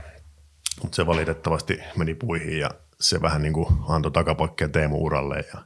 Mutta 0.82 0.96
se 0.96 1.06
valitettavasti 1.06 1.80
meni 1.98 2.16
puihin 2.16 2.60
ja 2.60 2.70
se 3.00 3.22
vähän 3.22 3.42
niin 3.42 3.54
kuin 3.54 3.68
antoi 3.88 4.12
takapakkia 4.12 4.70
Teemu 4.70 5.06
uralle 5.06 5.46
ja 5.54 5.62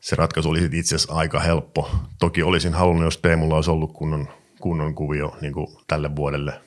se 0.00 0.16
ratkaisu 0.16 0.50
oli 0.50 0.68
itse 0.72 0.94
asiassa 0.94 1.14
aika 1.14 1.40
helppo. 1.40 1.90
Toki 2.18 2.42
olisin 2.42 2.74
halunnut, 2.74 3.04
jos 3.04 3.18
Teemulla 3.18 3.54
olisi 3.54 3.70
ollut 3.70 3.92
kunnon, 3.92 4.28
kunnon 4.60 4.94
kuvio 4.94 5.36
niin 5.40 5.52
kuin 5.52 5.66
tälle 5.86 6.16
vuodelle, 6.16 6.60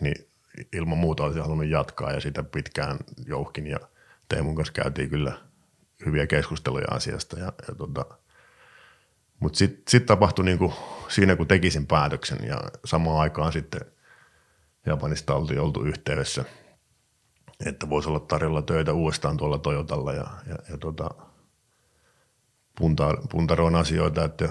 niin 0.00 0.28
ilman 0.72 0.98
muuta 0.98 1.24
olisin 1.24 1.42
halunnut 1.42 1.68
jatkaa 1.68 2.12
ja 2.12 2.20
sitä 2.20 2.42
pitkään 2.42 2.98
jouhkin 3.26 3.66
ja 3.66 3.78
Teemun 4.28 4.54
kanssa 4.54 4.72
käytiin 4.72 5.10
kyllä 5.10 5.32
hyviä 6.06 6.26
keskusteluja 6.26 6.86
asiasta. 6.90 7.38
Ja, 7.38 7.52
ja 7.68 7.74
tota, 7.74 8.04
mutta 9.40 9.58
sitten 9.58 9.82
sit 9.88 10.06
tapahtui 10.06 10.44
niin 10.44 10.58
kuin 10.58 10.72
siinä, 11.08 11.36
kun 11.36 11.48
tekisin 11.48 11.86
päätöksen 11.86 12.38
ja 12.46 12.60
samaan 12.84 13.20
aikaan 13.20 13.52
sitten 13.52 13.80
Japanista 14.86 15.34
oltiin 15.34 15.60
oltu 15.60 15.82
yhteydessä, 15.82 16.44
että 17.66 17.90
voisi 17.90 18.08
olla 18.08 18.20
tarjolla 18.20 18.62
töitä 18.62 18.92
uudestaan 18.92 19.36
tuolla 19.36 19.58
Toyotalla 19.58 20.12
ja, 20.12 20.26
ja, 20.46 20.56
ja 20.70 20.78
tota, 20.78 21.10
punta, 22.78 23.14
puntaroin 23.30 23.74
asioita, 23.74 24.24
että 24.24 24.48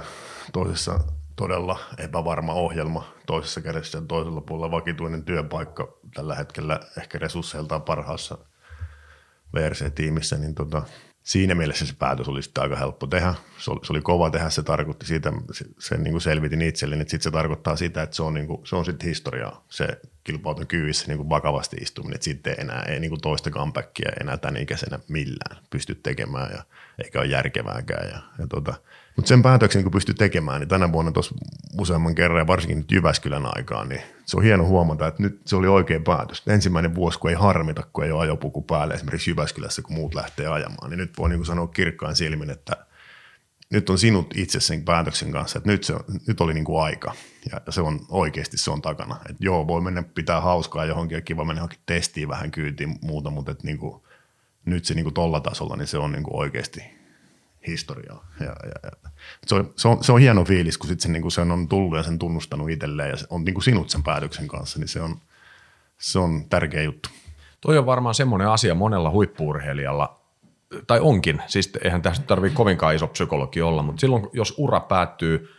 toisessa 0.54 1.00
todella 1.36 1.80
epävarma 1.98 2.54
ohjelma, 2.54 3.08
toisessa 3.28 3.62
kädessä 3.62 3.98
ja 3.98 4.04
toisella 4.08 4.42
puolella 4.42 4.72
vakituinen 4.72 5.24
työpaikka 5.24 5.98
tällä 6.14 6.36
hetkellä 6.36 6.80
ehkä 6.98 7.20
resursseiltaan 7.20 7.82
parhaassa 7.82 8.38
VRC-tiimissä, 9.56 10.38
niin 10.38 10.56
tota, 10.56 10.84
siinä 11.24 11.56
mielessä 11.56 11.86
se 11.86 11.94
päätös 12.00 12.28
oli 12.28 12.44
sitten 12.44 12.64
aika 12.64 12.76
helppo 12.76 13.08
tehdä. 13.08 13.36
Se 13.58 13.72
oli, 13.72 13.80
se 13.84 13.94
oli 13.94 14.02
kova 14.02 14.30
tehdä, 14.30 14.50
se 14.50 14.64
tarkoitti 14.64 15.06
siitä, 15.06 15.34
sen 15.80 16.04
niin 16.04 16.12
kuin 16.12 16.22
selvitin 16.22 16.62
itselleni, 16.62 17.02
että 17.02 17.12
sitten 17.12 17.24
se 17.24 17.32
tarkoittaa 17.32 17.76
sitä, 17.76 18.04
että 18.04 18.16
se 18.16 18.24
on, 18.24 18.34
niin 18.34 18.48
kuin, 18.48 18.66
se 18.68 18.76
on 18.76 18.86
sitten 18.86 19.08
historiaa, 19.08 19.66
se 19.70 19.88
kilpauton 20.24 20.68
kyvissä 20.68 21.08
niin 21.08 21.18
kuin 21.18 21.30
vakavasti 21.30 21.78
istuminen, 21.78 22.16
että 22.16 22.26
sitten 22.26 22.56
enää 22.58 22.84
ei 22.84 23.00
niin 23.00 23.10
kuin 23.10 23.22
toista 23.22 23.50
comebackia 23.50 24.12
enää 24.22 24.38
tämän 24.38 24.62
ikäisenä 24.62 25.00
millään 25.08 25.64
pysty 25.70 25.96
tekemään 25.96 26.52
ja 26.52 26.64
eikä 27.04 27.20
ole 27.20 27.28
järkevääkään. 27.28 28.10
Ja, 28.10 28.20
ja 28.40 28.48
tota, 28.50 28.74
mutta 29.16 29.30
sen 29.30 29.42
päätöksen, 29.42 29.84
kun 29.84 29.92
pystyy 29.92 30.16
tekemään, 30.16 30.60
niin 30.60 30.70
tänä 30.70 30.92
vuonna 30.92 31.12
tuossa 31.12 31.36
useamman 31.80 32.16
kerran 32.16 32.40
ja 32.40 32.48
varsinkin 32.48 32.78
nyt 32.78 32.92
Jyväskylän 32.92 33.58
aikaan, 33.58 33.90
niin 33.90 34.02
se 34.26 34.38
on 34.38 34.44
hieno 34.44 34.66
huomata, 34.66 35.08
että 35.08 35.24
nyt 35.24 35.42
se 35.46 35.56
oli 35.56 35.68
oikein 35.68 36.04
päätös. 36.04 36.44
Ensimmäinen 36.48 36.96
vuosi, 36.96 37.20
kun 37.20 37.30
ei 37.30 37.36
harmita, 37.36 37.84
kun 37.94 38.04
ei 38.04 38.12
ole 38.12 38.22
ajopuku 38.22 38.62
päälle 38.62 38.94
esimerkiksi 38.94 39.32
Jyväskylässä, 39.32 39.82
kun 39.82 39.96
muut 39.96 40.16
lähtee 40.16 40.48
ajamaan, 40.48 40.90
niin 40.90 40.98
nyt 40.98 41.18
voi 41.18 41.30
niin 41.30 41.46
sanoa 41.46 41.68
kirkkaan 41.68 42.16
silmin, 42.16 42.50
että 42.50 42.86
nyt 43.70 43.90
on 43.90 43.98
sinut 43.98 44.34
itse 44.38 44.60
sen 44.60 44.84
päätöksen 44.84 45.32
kanssa, 45.32 45.58
että 45.58 45.70
nyt, 45.70 45.84
se, 45.84 45.94
nyt 46.28 46.42
oli 46.42 46.54
niin 46.54 46.66
kuin 46.66 46.84
aika 46.84 47.14
ja 47.52 47.72
se 47.72 47.82
on 47.82 48.00
oikeasti 48.10 48.58
se 48.58 48.72
on 48.72 48.82
takana. 48.82 49.16
Että 49.30 49.46
joo, 49.46 49.68
voi 49.68 49.82
mennä 49.82 50.04
pitää 50.04 50.42
hauskaa 50.42 50.86
johonkin 50.86 51.16
ja 51.16 51.22
kiva 51.22 51.46
mennä 51.46 51.60
johonkin 51.60 51.80
testiin 51.86 52.30
vähän 52.30 52.52
kyytiin 52.52 53.00
muuta, 53.02 53.30
mutta 53.30 53.52
että 53.52 53.64
niin 53.64 53.78
kuin, 53.78 54.04
nyt 54.66 54.86
se 54.86 54.94
niin 54.94 55.06
kuin 55.06 55.14
tolla 55.14 55.40
tasolla, 55.40 55.76
niin 55.76 55.88
se 55.88 55.98
on 55.98 56.12
niin 56.12 56.24
kuin 56.24 56.36
oikeasti 56.36 56.95
historiaa. 57.68 58.28
Ja, 58.40 58.46
ja, 58.46 58.80
ja. 58.84 59.10
Se, 59.48 59.56
on, 59.56 59.74
se, 59.76 59.88
on, 59.88 60.04
se 60.04 60.12
on 60.12 60.20
hieno 60.20 60.44
fiilis, 60.44 60.78
kun 60.78 60.88
sit 60.88 61.00
se, 61.00 61.12
niin 61.12 61.22
kuin 61.22 61.32
sen 61.32 61.52
on 61.52 61.68
tullut 61.68 61.98
ja 61.98 62.04
sen 62.04 62.20
tunnustanut 62.20 62.70
itselleen 62.70 63.10
ja 63.10 63.16
on 63.30 63.46
niin 63.46 63.54
kuin 63.54 63.64
sinut 63.64 63.90
sen 63.90 64.04
päätöksen 64.04 64.48
kanssa, 64.48 64.80
niin 64.80 64.88
se 64.88 65.02
on, 65.02 65.16
se 65.98 66.20
on 66.20 66.50
tärkeä 66.50 66.82
juttu. 66.82 67.10
Toi 67.62 67.78
on 67.78 67.86
varmaan 67.86 68.16
semmoinen 68.16 68.48
asia 68.48 68.76
monella 68.76 69.12
huippuurheilijalla, 69.12 70.22
tai 70.88 71.00
onkin, 71.00 71.42
siis 71.48 71.72
eihän 71.84 72.02
tästä 72.02 72.26
tarvitse 72.26 72.56
kovinkaan 72.56 72.96
iso 72.96 73.08
psykologi 73.08 73.62
olla, 73.62 73.84
mutta 73.84 74.00
silloin 74.00 74.28
jos 74.34 74.54
ura 74.58 74.80
päättyy 74.80 75.50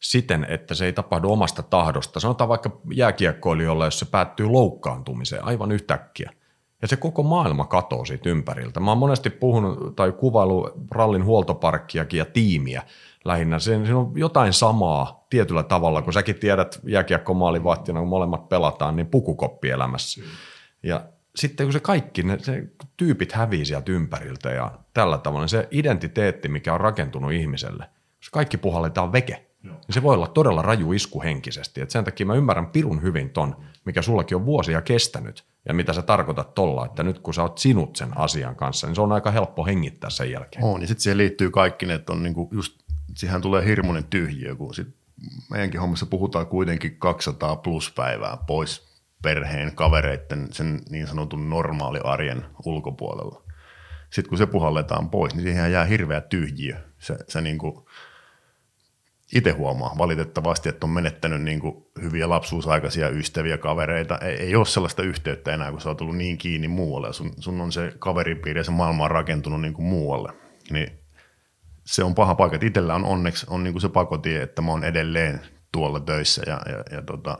siten, 0.00 0.46
että 0.48 0.74
se 0.74 0.84
ei 0.84 0.92
tapahdu 0.92 1.32
omasta 1.32 1.62
tahdosta, 1.62 2.20
sanotaan 2.20 2.48
vaikka 2.48 2.80
jääkiekkoilijolla, 2.92 3.84
jos 3.84 3.98
se 3.98 4.04
päättyy 4.04 4.46
loukkaantumiseen 4.46 5.44
aivan 5.44 5.72
yhtäkkiä– 5.72 6.30
ja 6.84 6.88
se 6.88 6.96
koko 6.96 7.22
maailma 7.22 7.64
katoo 7.64 8.04
siitä 8.04 8.28
ympäriltä. 8.30 8.80
Mä 8.80 8.90
oon 8.90 8.98
monesti 8.98 9.30
puhunut 9.30 9.96
tai 9.96 10.12
kuvailu 10.12 10.70
rallin 10.90 11.24
huoltoparkkiakin 11.24 12.18
ja 12.18 12.24
tiimiä 12.24 12.82
lähinnä. 13.24 13.58
Siinä 13.58 13.98
on 13.98 14.12
jotain 14.14 14.52
samaa 14.52 15.26
tietyllä 15.30 15.62
tavalla, 15.62 16.02
kun 16.02 16.12
säkin 16.12 16.34
tiedät 16.34 16.80
jääkiekkomaalivahtina, 16.86 18.00
kun 18.00 18.08
molemmat 18.08 18.48
pelataan, 18.48 18.96
niin 18.96 19.06
pukukoppi 19.06 19.70
elämässä. 19.70 20.20
Mm. 20.20 20.26
Ja 20.82 21.04
sitten 21.36 21.66
kun 21.66 21.72
se 21.72 21.80
kaikki, 21.80 22.22
ne, 22.22 22.38
se 22.38 22.62
tyypit 22.96 23.32
hävii 23.32 23.64
sieltä 23.64 23.92
ympäriltä 23.92 24.50
ja 24.50 24.70
tällä 24.94 25.18
tavalla, 25.18 25.46
se 25.46 25.68
identiteetti, 25.70 26.48
mikä 26.48 26.74
on 26.74 26.80
rakentunut 26.80 27.32
ihmiselle, 27.32 27.84
jos 28.20 28.30
kaikki 28.32 28.56
puhalletaan 28.56 29.12
veke, 29.12 29.46
Joo. 29.62 29.74
niin 29.74 29.94
se 29.94 30.02
voi 30.02 30.14
olla 30.14 30.28
todella 30.28 30.62
raju 30.62 30.92
isku 30.92 31.22
henkisesti. 31.22 31.80
Et 31.80 31.90
sen 31.90 32.04
takia 32.04 32.26
mä 32.26 32.34
ymmärrän 32.34 32.66
pirun 32.66 33.02
hyvin 33.02 33.30
ton, 33.30 33.56
mikä 33.84 34.02
sullakin 34.02 34.36
on 34.36 34.46
vuosia 34.46 34.82
kestänyt, 34.82 35.53
Ja 35.68 35.74
mitä 35.74 35.92
sä 35.92 36.02
tarkoitat 36.02 36.54
tolla, 36.54 36.86
että 36.86 37.02
nyt 37.02 37.18
kun 37.18 37.34
sä 37.34 37.42
oot 37.42 37.58
sinut 37.58 37.96
sen 37.96 38.18
asian 38.18 38.56
kanssa, 38.56 38.86
niin 38.86 38.94
se 38.94 39.00
on 39.00 39.12
aika 39.12 39.30
helppo 39.30 39.64
hengittää 39.64 40.10
sen 40.10 40.30
jälkeen. 40.30 40.64
On, 40.64 40.80
niin 40.80 40.88
sitten 40.88 41.02
siihen 41.02 41.18
liittyy 41.18 41.50
kaikki 41.50 41.86
ne, 41.86 41.94
että 41.94 42.12
on 42.12 42.22
niinku 42.22 42.48
just, 42.52 42.78
siihen 43.16 43.40
tulee 43.40 43.64
hirmuinen 43.64 44.04
tyhjiö, 44.04 44.56
kun 44.56 44.74
sit 44.74 44.88
meidänkin 45.50 45.80
hommassa 45.80 46.06
puhutaan 46.06 46.46
kuitenkin 46.46 46.96
200 46.98 47.56
plus 47.56 47.92
päivää 47.96 48.38
pois 48.46 48.94
perheen, 49.22 49.74
kavereiden, 49.74 50.48
sen 50.52 50.82
niin 50.90 51.06
sanotun 51.06 51.50
normaali 51.50 51.98
arjen 52.04 52.44
ulkopuolella. 52.64 53.42
Sitten 54.10 54.28
kun 54.28 54.38
se 54.38 54.46
puhalletaan 54.46 55.10
pois, 55.10 55.34
niin 55.34 55.44
siihen 55.44 55.72
jää 55.72 55.84
hirveä 55.84 56.20
tyhjiö. 56.20 56.76
Se, 56.98 57.16
se 57.28 57.40
niin 57.40 57.58
kuin, 57.58 57.84
itse 59.32 59.50
huomaa 59.50 59.94
valitettavasti, 59.98 60.68
että 60.68 60.86
on 60.86 60.90
menettänyt 60.90 61.42
niin 61.42 61.60
kuin 61.60 61.86
hyviä 62.02 62.28
lapsuusaikaisia 62.28 63.08
ystäviä, 63.08 63.58
kavereita. 63.58 64.18
Ei, 64.18 64.36
ei 64.36 64.56
ole 64.56 64.66
sellaista 64.66 65.02
yhteyttä 65.02 65.54
enää, 65.54 65.70
kun 65.70 65.80
sä 65.80 65.88
oot 65.88 65.98
tullut 65.98 66.16
niin 66.16 66.38
kiinni 66.38 66.68
muualle. 66.68 67.12
Sun, 67.12 67.32
sun 67.38 67.60
on 67.60 67.72
se 67.72 67.92
kaveripiiri 67.98 68.60
ja 68.60 68.64
se 68.64 68.70
maailma 68.70 69.04
on 69.04 69.10
rakentunut 69.10 69.60
niin 69.60 69.74
kuin 69.74 69.86
muualle. 69.86 70.32
Niin 70.70 70.98
se 71.84 72.04
on 72.04 72.14
paha 72.14 72.34
paikka. 72.34 72.58
Itsellä 72.62 72.94
on 72.94 73.04
onneksi 73.04 73.46
on 73.50 73.64
niin 73.64 73.74
kuin 73.74 73.82
se 73.82 73.88
pakotie, 73.88 74.42
että 74.42 74.62
mä 74.62 74.70
oon 74.70 74.84
edelleen 74.84 75.40
tuolla 75.72 76.00
töissä 76.00 76.42
ja, 76.46 76.60
ja, 76.66 76.96
ja 76.96 77.02
tota, 77.02 77.38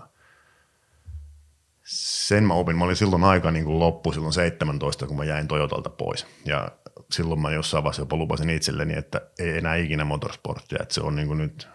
sen 1.84 2.44
mä 2.44 2.54
opin. 2.54 2.78
Mä 2.78 2.84
olin 2.84 2.96
silloin 2.96 3.24
aika 3.24 3.50
niin 3.50 3.64
kuin 3.64 3.78
loppu, 3.78 4.12
silloin 4.12 4.32
17, 4.32 5.06
kun 5.06 5.16
mä 5.16 5.24
jäin 5.24 5.48
Toyotalta 5.48 5.90
pois. 5.90 6.26
Ja 6.44 6.68
silloin 7.10 7.40
mä 7.40 7.50
jossain 7.50 7.84
vaiheessa 7.84 8.02
jopa 8.02 8.16
lupasin 8.16 8.50
itselleni, 8.50 8.96
että 8.96 9.20
ei 9.38 9.58
enää 9.58 9.76
ikinä 9.76 10.04
motorsporttia. 10.04 10.78
Että 10.82 10.94
se 10.94 11.00
on 11.00 11.16
niin 11.16 11.26
kuin 11.28 11.38
nyt, 11.38 11.68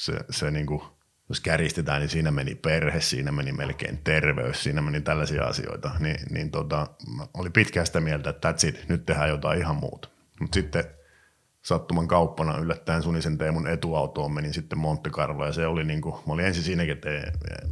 se, 0.00 0.12
se 0.30 0.50
niin 0.50 0.66
kuin, 0.66 0.82
jos 1.28 1.40
käristetään, 1.40 2.00
niin 2.00 2.10
siinä 2.10 2.30
meni 2.30 2.54
perhe, 2.54 3.00
siinä 3.00 3.32
meni 3.32 3.52
melkein 3.52 3.98
terveys, 4.04 4.62
siinä 4.62 4.82
meni 4.82 5.00
tällaisia 5.00 5.44
asioita. 5.44 5.90
Ni, 5.98 6.14
niin 6.30 6.50
tota, 6.50 6.86
mä 7.16 7.26
olin 7.34 7.52
pitkään 7.52 7.86
sitä 7.86 8.00
mieltä, 8.00 8.30
että 8.30 8.50
that's 8.50 8.68
it, 8.68 8.88
nyt 8.88 9.06
tehdään 9.06 9.28
jotain 9.28 9.58
ihan 9.58 9.76
muuta. 9.76 10.08
Mutta 10.40 10.54
sitten 10.54 10.84
sattuman 11.62 12.08
kauppana 12.08 12.58
yllättäen 12.58 13.02
Sunisen 13.02 13.38
Teemun 13.38 13.66
etuautoon 13.66 14.32
menin 14.32 14.54
sitten 14.54 14.78
Monte 14.78 15.10
Carlo 15.10 15.46
ja 15.46 15.52
se 15.52 15.66
oli 15.66 15.84
niin 15.84 16.00
kuin, 16.00 16.14
mä 16.26 16.32
olin 16.32 16.46
ensin 16.46 16.62
siinäkin, 16.62 16.92
että 16.92 17.10
ei 17.10 17.22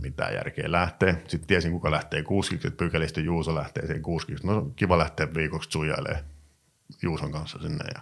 mitään 0.00 0.34
järkeä 0.34 0.72
lähteä. 0.72 1.14
Sitten 1.28 1.46
tiesin, 1.46 1.72
kuka 1.72 1.90
lähtee 1.90 2.22
kuuskiksi, 2.22 2.68
että 2.68 2.78
pykälistä 2.78 3.20
Juuso 3.20 3.54
lähtee 3.54 3.86
siihen 3.86 4.02
kuuskiksi. 4.02 4.46
No 4.46 4.72
kiva 4.76 4.98
lähteä 4.98 5.34
viikoksi 5.34 5.70
sujailemaan 5.70 6.24
Juuson 7.02 7.32
kanssa 7.32 7.58
sinne. 7.58 7.84
Ja, 7.94 8.00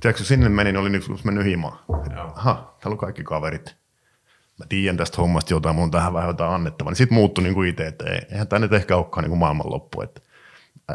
tiedätkö, 0.00 0.24
sinne 0.24 0.48
menin, 0.48 0.76
oli 0.76 0.90
niin 0.90 1.02
mennyt 1.24 1.44
himaan. 1.44 1.78
Aha, 2.34 2.76
täällä 2.80 2.94
on 2.94 2.98
kaikki 2.98 3.24
kaverit. 3.24 3.76
Mä 4.58 4.66
tiedän 4.68 4.96
tästä 4.96 5.16
hommasta 5.16 5.54
jotain, 5.54 5.76
mun 5.76 5.84
on 5.84 5.90
tähän 5.90 6.12
vähän 6.12 6.28
jotain 6.28 6.52
annettavaa. 6.52 6.90
Niin 6.90 6.96
sitten 6.96 7.14
muuttui 7.14 7.44
niin 7.44 7.54
kuin 7.54 7.68
itse, 7.68 7.86
että 7.86 8.04
eihän 8.32 8.48
tämä 8.48 8.60
nyt 8.60 8.72
ehkä 8.72 8.96
olekaan 8.96 9.22
niin 9.22 9.30
kuin 9.30 9.38
maailmanloppu. 9.38 10.02
Että 10.02 10.20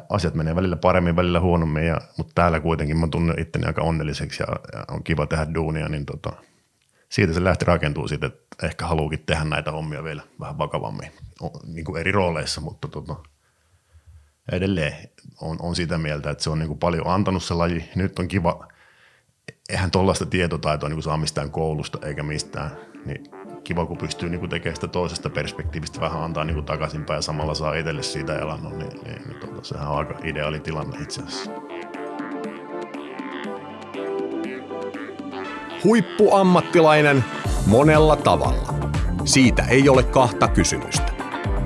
asiat 0.10 0.36
menee 0.36 0.56
välillä 0.56 0.76
paremmin, 0.76 1.16
välillä 1.16 1.40
huonommin, 1.40 1.86
ja, 1.86 2.02
mutta 2.18 2.32
täällä 2.36 2.60
kuitenkin 2.60 2.98
mä 2.98 3.08
tunnen 3.08 3.40
itteni 3.40 3.66
aika 3.66 3.82
onnelliseksi 3.82 4.44
ja, 4.44 4.48
ja 4.74 4.86
on 4.92 5.04
kiva 5.04 5.26
tehdä 5.26 5.54
duunia, 5.54 5.90
niin 5.90 6.06
tota, 6.06 6.34
siitä 7.10 7.34
se 7.34 7.44
lähti 7.44 7.66
rakentuu 7.66 8.08
siitä, 8.08 8.26
että 8.26 8.68
ehkä 8.68 8.86
haluukin 8.86 9.24
tehdä 9.26 9.44
näitä 9.44 9.72
hommia 9.72 10.04
vielä 10.04 10.22
vähän 10.40 10.58
vakavammin, 10.58 11.12
niin 11.66 11.86
kuin 11.86 12.02
eri 12.02 12.12
rooleissa, 12.12 12.62
mutta 12.62 12.88
tota, 12.88 13.16
edelleen 14.52 14.94
on, 15.42 15.58
on 15.60 15.76
sitä 15.76 15.98
mieltä, 15.98 16.30
että 16.30 16.44
se 16.44 16.50
on 16.50 16.60
niin 16.60 16.68
kuin 16.68 16.80
paljon 16.80 17.08
antanut 17.08 17.44
se 17.44 17.54
laji. 17.54 17.90
Nyt 17.96 18.20
on 18.20 18.28
kiva, 18.28 18.68
eihän 19.70 19.92
tuollaista 19.92 20.26
tietotaitoa 20.26 20.90
niin 20.90 21.04
saa 21.04 21.18
mistään 21.18 21.52
koulusta 21.52 22.00
eikä 22.08 22.24
mistään, 22.24 22.72
niin 23.06 23.24
kiva, 23.64 23.86
kun 23.86 23.98
pystyy 23.98 24.30
niin 24.30 24.50
tekemään 24.50 24.76
sitä 24.76 24.88
toisesta 24.88 25.30
perspektiivistä 25.30 26.02
vähän 26.02 26.24
antaa 26.24 26.44
niin 26.44 26.66
takaisinpäin 26.66 27.18
ja 27.18 27.22
samalla 27.22 27.56
saa 27.56 27.74
itselle 27.74 28.04
siitä 28.04 28.40
elannon, 28.40 28.80
niin, 28.80 29.00
niin, 29.04 29.22
niin 29.28 29.40
tota, 29.40 29.64
sehän 29.64 29.88
on 29.88 29.98
aika 29.98 30.20
ideaali 30.24 30.60
tilanne 30.60 30.98
itse 31.00 31.22
asiassa. 31.22 31.52
Huippuammattilainen 35.84 37.26
monella 37.66 38.16
tavalla. 38.16 38.74
Siitä 39.26 39.64
ei 39.64 39.90
ole 39.90 40.04
kahta 40.04 40.48
kysymystä. 40.48 41.14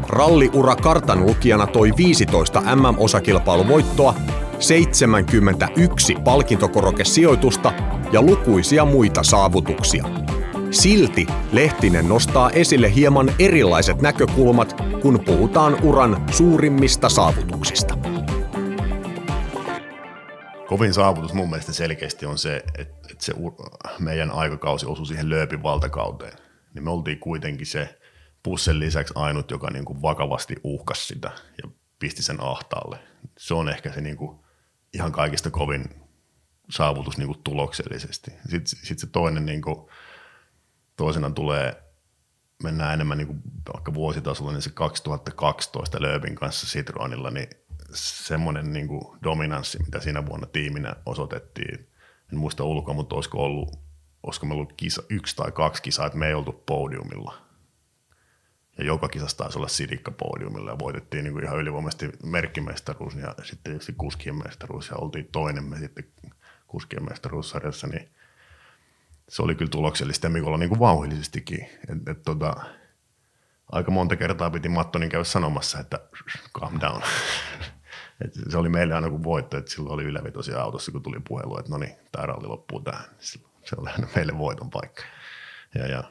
Ralliura 0.07 0.75
kartan 0.75 1.25
lukijana 1.25 1.67
toi 1.67 1.93
15 1.97 2.61
MM-osakilpailuvoittoa, 2.61 4.15
71 4.59 6.15
palkintokorokesijoitusta 6.23 7.73
ja 8.11 8.21
lukuisia 8.21 8.85
muita 8.85 9.23
saavutuksia– 9.23 10.03
Silti 10.71 11.27
Lehtinen 11.51 12.09
nostaa 12.09 12.49
esille 12.49 12.95
hieman 12.95 13.31
erilaiset 13.39 14.01
näkökulmat, 14.01 14.75
kun 15.01 15.23
puhutaan 15.25 15.83
uran 15.83 16.25
suurimmista 16.31 17.09
saavutuksista. 17.09 17.97
Kovin 20.67 20.93
saavutus 20.93 21.33
mun 21.33 21.49
mielestä 21.49 21.73
selkeästi 21.73 22.25
on 22.25 22.37
se, 22.37 22.63
että 22.77 23.15
se 23.19 23.33
meidän 23.99 24.31
aikakausi 24.31 24.85
osui 24.85 25.05
siihen 25.05 25.29
lööpin 25.29 25.63
valtakauteen. 25.63 26.37
Niin 26.73 26.83
me 26.83 26.91
oltiin 26.91 27.19
kuitenkin 27.19 27.67
se 27.67 27.99
pussen 28.43 28.79
lisäksi 28.79 29.13
ainut, 29.17 29.51
joka 29.51 29.69
niin 29.69 29.85
kuin 29.85 30.01
vakavasti 30.01 30.55
uhkasi 30.63 31.05
sitä 31.05 31.31
ja 31.63 31.69
pisti 31.99 32.23
sen 32.23 32.43
ahtaalle. 32.43 32.99
Se 33.37 33.53
on 33.53 33.69
ehkä 33.69 33.91
se 33.91 34.01
niin 34.01 34.17
kuin 34.17 34.39
ihan 34.93 35.11
kaikista 35.11 35.51
kovin 35.51 35.85
saavutus 36.69 37.17
niin 37.17 37.27
kuin 37.27 37.43
tuloksellisesti. 37.43 38.31
Sitten 38.49 38.79
sit 38.83 38.99
se 38.99 39.07
toinen 39.07 39.45
niin 39.45 39.61
kuin 39.61 39.89
toisena 40.95 41.29
tulee, 41.29 41.83
mennään 42.63 42.93
enemmän 42.93 43.17
niin 43.17 43.27
kuin 43.27 43.41
vaikka 43.73 43.93
vuositasolla, 43.93 44.51
niin 44.51 44.61
se 44.61 44.69
2012 44.69 46.01
Lööbin 46.01 46.35
kanssa 46.35 46.67
Citroenilla, 46.67 47.31
niin 47.31 47.47
semmoinen 47.93 48.73
niin 48.73 48.87
kuin 48.87 49.19
dominanssi, 49.23 49.79
mitä 49.83 49.99
siinä 49.99 50.25
vuonna 50.25 50.47
tiiminä 50.47 50.95
osoitettiin, 51.05 51.89
en 52.33 52.39
muista 52.39 52.63
ulkoa, 52.63 52.93
mutta 52.93 53.15
olisiko 53.15 53.43
ollut, 53.43 53.79
olisiko 54.23 54.45
meillä 54.45 54.61
ollut 54.61 54.73
kisa, 54.77 55.03
yksi 55.09 55.35
tai 55.35 55.51
kaksi 55.51 55.81
kisaa, 55.81 56.05
että 56.05 56.17
me 56.17 56.27
ei 56.27 56.33
oltu 56.33 56.51
podiumilla. 56.51 57.48
Ja 58.79 58.85
joka 58.85 59.09
kisassa 59.09 59.37
taisi 59.37 59.57
olla 59.57 59.67
sidikka 59.67 60.11
podiumilla 60.11 60.71
ja 60.71 60.79
voitettiin 60.79 61.23
niin 61.23 61.33
kuin 61.33 61.45
ihan 61.45 61.59
ylivoimaisesti 61.59 62.09
merkkimestaruus 62.23 63.15
ja 63.15 63.35
sitten 63.43 63.71
tietysti 63.71 63.93
kuskien 63.97 64.35
mestaruus 64.35 64.89
ja 64.89 64.97
oltiin 64.97 65.29
toinen 65.31 65.63
me 65.63 65.77
sitten 65.77 66.03
kuskien 66.67 67.05
mestaruussarjassa, 67.09 67.87
niin 67.87 68.09
se 69.29 69.41
oli 69.41 69.55
kyllä 69.55 69.69
tuloksellista 69.69 70.25
ja 70.25 70.29
Mikolla 70.29 70.57
niin 70.57 70.69
kuin 70.69 70.79
vauhdillisestikin. 70.79 71.61
Et, 71.61 72.07
et, 72.07 72.23
tota, 72.23 72.55
aika 73.71 73.91
monta 73.91 74.15
kertaa 74.15 74.49
piti 74.49 74.69
Mattonin 74.69 75.09
käydä 75.09 75.23
sanomassa, 75.23 75.79
että 75.79 75.99
calm 76.59 76.79
down. 76.79 77.01
et 78.25 78.33
se 78.49 78.57
oli 78.57 78.69
meille 78.69 78.95
aina 78.95 79.09
kuin 79.09 79.23
voitto, 79.23 79.57
että 79.57 79.71
silloin 79.71 79.93
oli 79.93 80.03
ylevetosia 80.03 80.61
autossa, 80.61 80.91
kun 80.91 81.03
tuli 81.03 81.19
puhelu, 81.27 81.57
että 81.57 81.71
no 81.71 81.77
niin, 81.77 81.95
tämä 82.11 82.25
ralli 82.25 82.47
loppuu 82.47 82.79
tähän. 82.79 83.05
Se 83.19 83.75
oli 83.77 83.89
aina 83.89 84.07
meille 84.15 84.37
voiton 84.37 84.69
paikka. 84.69 85.03
Ja, 85.75 85.87
ja 85.87 86.03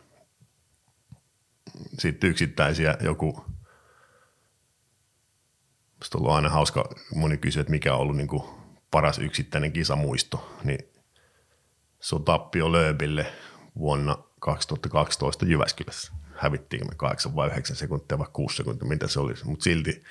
sitten 1.98 2.30
yksittäisiä 2.30 2.96
joku, 3.00 3.44
on 6.14 6.20
ollut 6.20 6.32
aina 6.32 6.48
hauska, 6.48 6.94
moni 7.14 7.36
kysyy, 7.36 7.60
että 7.60 7.70
mikä 7.70 7.94
on 7.94 8.00
ollut 8.00 8.16
niin 8.16 8.28
kuin 8.28 8.42
paras 8.90 9.18
yksittäinen 9.18 9.72
kisamuisto, 9.72 10.58
niin 10.64 10.78
se 12.00 12.14
on 12.14 12.24
tappio 12.24 12.72
Lööbille 12.72 13.26
vuonna 13.78 14.18
2012 14.40 15.46
Jyväskylässä. 15.46 16.12
Hävittiinkö 16.34 16.86
me 16.88 16.94
8 16.96 17.34
vai 17.34 17.48
9 17.48 17.76
sekuntia 17.76 18.18
vai 18.18 18.26
6 18.32 18.56
sekuntia, 18.56 18.88
mitä 18.88 19.08
se 19.08 19.20
olisi. 19.20 19.46
Mutta 19.46 19.62
silti 19.62 20.02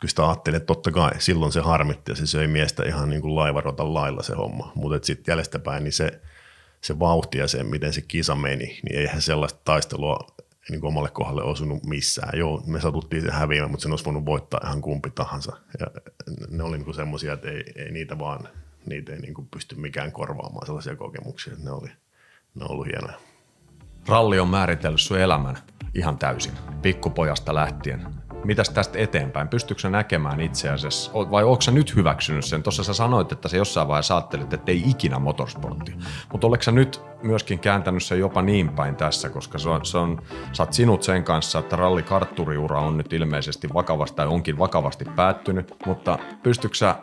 kyllä 0.00 0.10
sitä 0.10 0.26
ajattelin, 0.28 0.56
että 0.56 0.66
totta 0.66 0.90
kai 0.90 1.10
silloin 1.18 1.52
se 1.52 1.60
harmitti 1.60 2.12
ja 2.12 2.16
se 2.16 2.26
söi 2.26 2.48
miestä 2.48 2.82
ihan 2.86 3.10
niin 3.10 3.22
kuin 3.22 3.34
laivarotan 3.34 3.94
lailla 3.94 4.22
se 4.22 4.34
homma. 4.34 4.72
Mutta 4.74 5.06
sitten 5.06 5.32
jäljestäpäin 5.32 5.84
niin 5.84 5.92
se, 5.92 6.20
se 6.80 6.98
vauhti 6.98 7.38
ja 7.38 7.48
se, 7.48 7.62
miten 7.62 7.92
se 7.92 8.00
kisa 8.00 8.34
meni, 8.34 8.80
niin 8.82 8.98
eihän 8.98 9.22
sellaista 9.22 9.60
taistelua 9.64 10.26
niin 10.70 10.80
kuin 10.80 10.88
omalle 10.88 11.10
kohdalle 11.10 11.42
osunut 11.42 11.84
missään. 11.84 12.38
Joo, 12.38 12.62
me 12.66 12.80
satuttiin 12.80 13.22
se 13.22 13.30
häviämään, 13.30 13.70
mutta 13.70 13.82
sen 13.82 13.92
olisi 13.92 14.04
voinut 14.04 14.26
voittaa 14.26 14.60
ihan 14.64 14.80
kumpi 14.80 15.10
tahansa. 15.10 15.56
Ja 15.80 15.86
ne 16.50 16.62
oli 16.62 16.78
niin 16.78 16.94
semmoisia, 16.94 17.32
että 17.32 17.50
ei, 17.50 17.64
ei 17.76 17.92
niitä 17.92 18.18
vaan 18.18 18.48
niitä 18.86 19.12
ei 19.12 19.18
niin 19.18 19.34
kuin 19.34 19.48
pysty 19.50 19.74
mikään 19.74 20.12
korvaamaan 20.12 20.66
sellaisia 20.66 20.96
kokemuksia. 20.96 21.52
Ne 21.64 21.70
oli, 21.70 21.88
ne 22.54 22.64
on 22.64 22.70
ollut 22.70 22.86
hienoja. 22.86 23.18
Ralli 24.08 24.38
on 24.38 24.48
määritellyt 24.48 25.00
sun 25.00 25.18
elämän 25.18 25.56
ihan 25.94 26.18
täysin, 26.18 26.52
pikkupojasta 26.82 27.54
lähtien. 27.54 28.06
Mitäs 28.44 28.70
tästä 28.70 28.98
eteenpäin? 28.98 29.48
Pystyykö 29.48 29.80
sä 29.80 29.90
näkemään 29.90 30.40
itse 30.40 30.68
asiassa, 30.68 31.10
vai 31.14 31.44
onko 31.44 31.60
sä 31.60 31.70
nyt 31.70 31.96
hyväksynyt 31.96 32.44
sen? 32.44 32.62
Tuossa 32.62 32.84
sä 32.84 32.94
sanoit, 32.94 33.32
että 33.32 33.48
sä 33.48 33.56
jossain 33.56 33.88
vaiheessa 33.88 34.16
ajattelit, 34.16 34.52
että 34.52 34.72
ei 34.72 34.82
ikinä 34.86 35.18
motorsporttia. 35.18 35.96
Mutta 36.32 36.46
oletko 36.46 36.62
sä 36.62 36.72
nyt 36.72 37.02
myöskin 37.22 37.58
kääntänyt 37.58 38.02
sen 38.02 38.18
jopa 38.18 38.42
niin 38.42 38.68
päin 38.68 38.96
tässä, 38.96 39.28
koska 39.30 39.58
se 39.58 39.68
on, 39.68 39.86
se 39.86 39.98
on, 39.98 40.22
sä 40.52 40.62
oot 40.62 40.72
sinut 40.72 41.02
sen 41.02 41.24
kanssa, 41.24 41.58
että 41.58 41.76
rallikartturiura 41.76 42.80
on 42.80 42.96
nyt 42.96 43.12
ilmeisesti 43.12 43.68
vakavasti 43.74 44.16
tai 44.16 44.26
onkin 44.26 44.58
vakavasti 44.58 45.04
päättynyt, 45.04 45.74
mutta 45.86 46.18
pystytkö 46.42 46.76
sä 46.76 46.96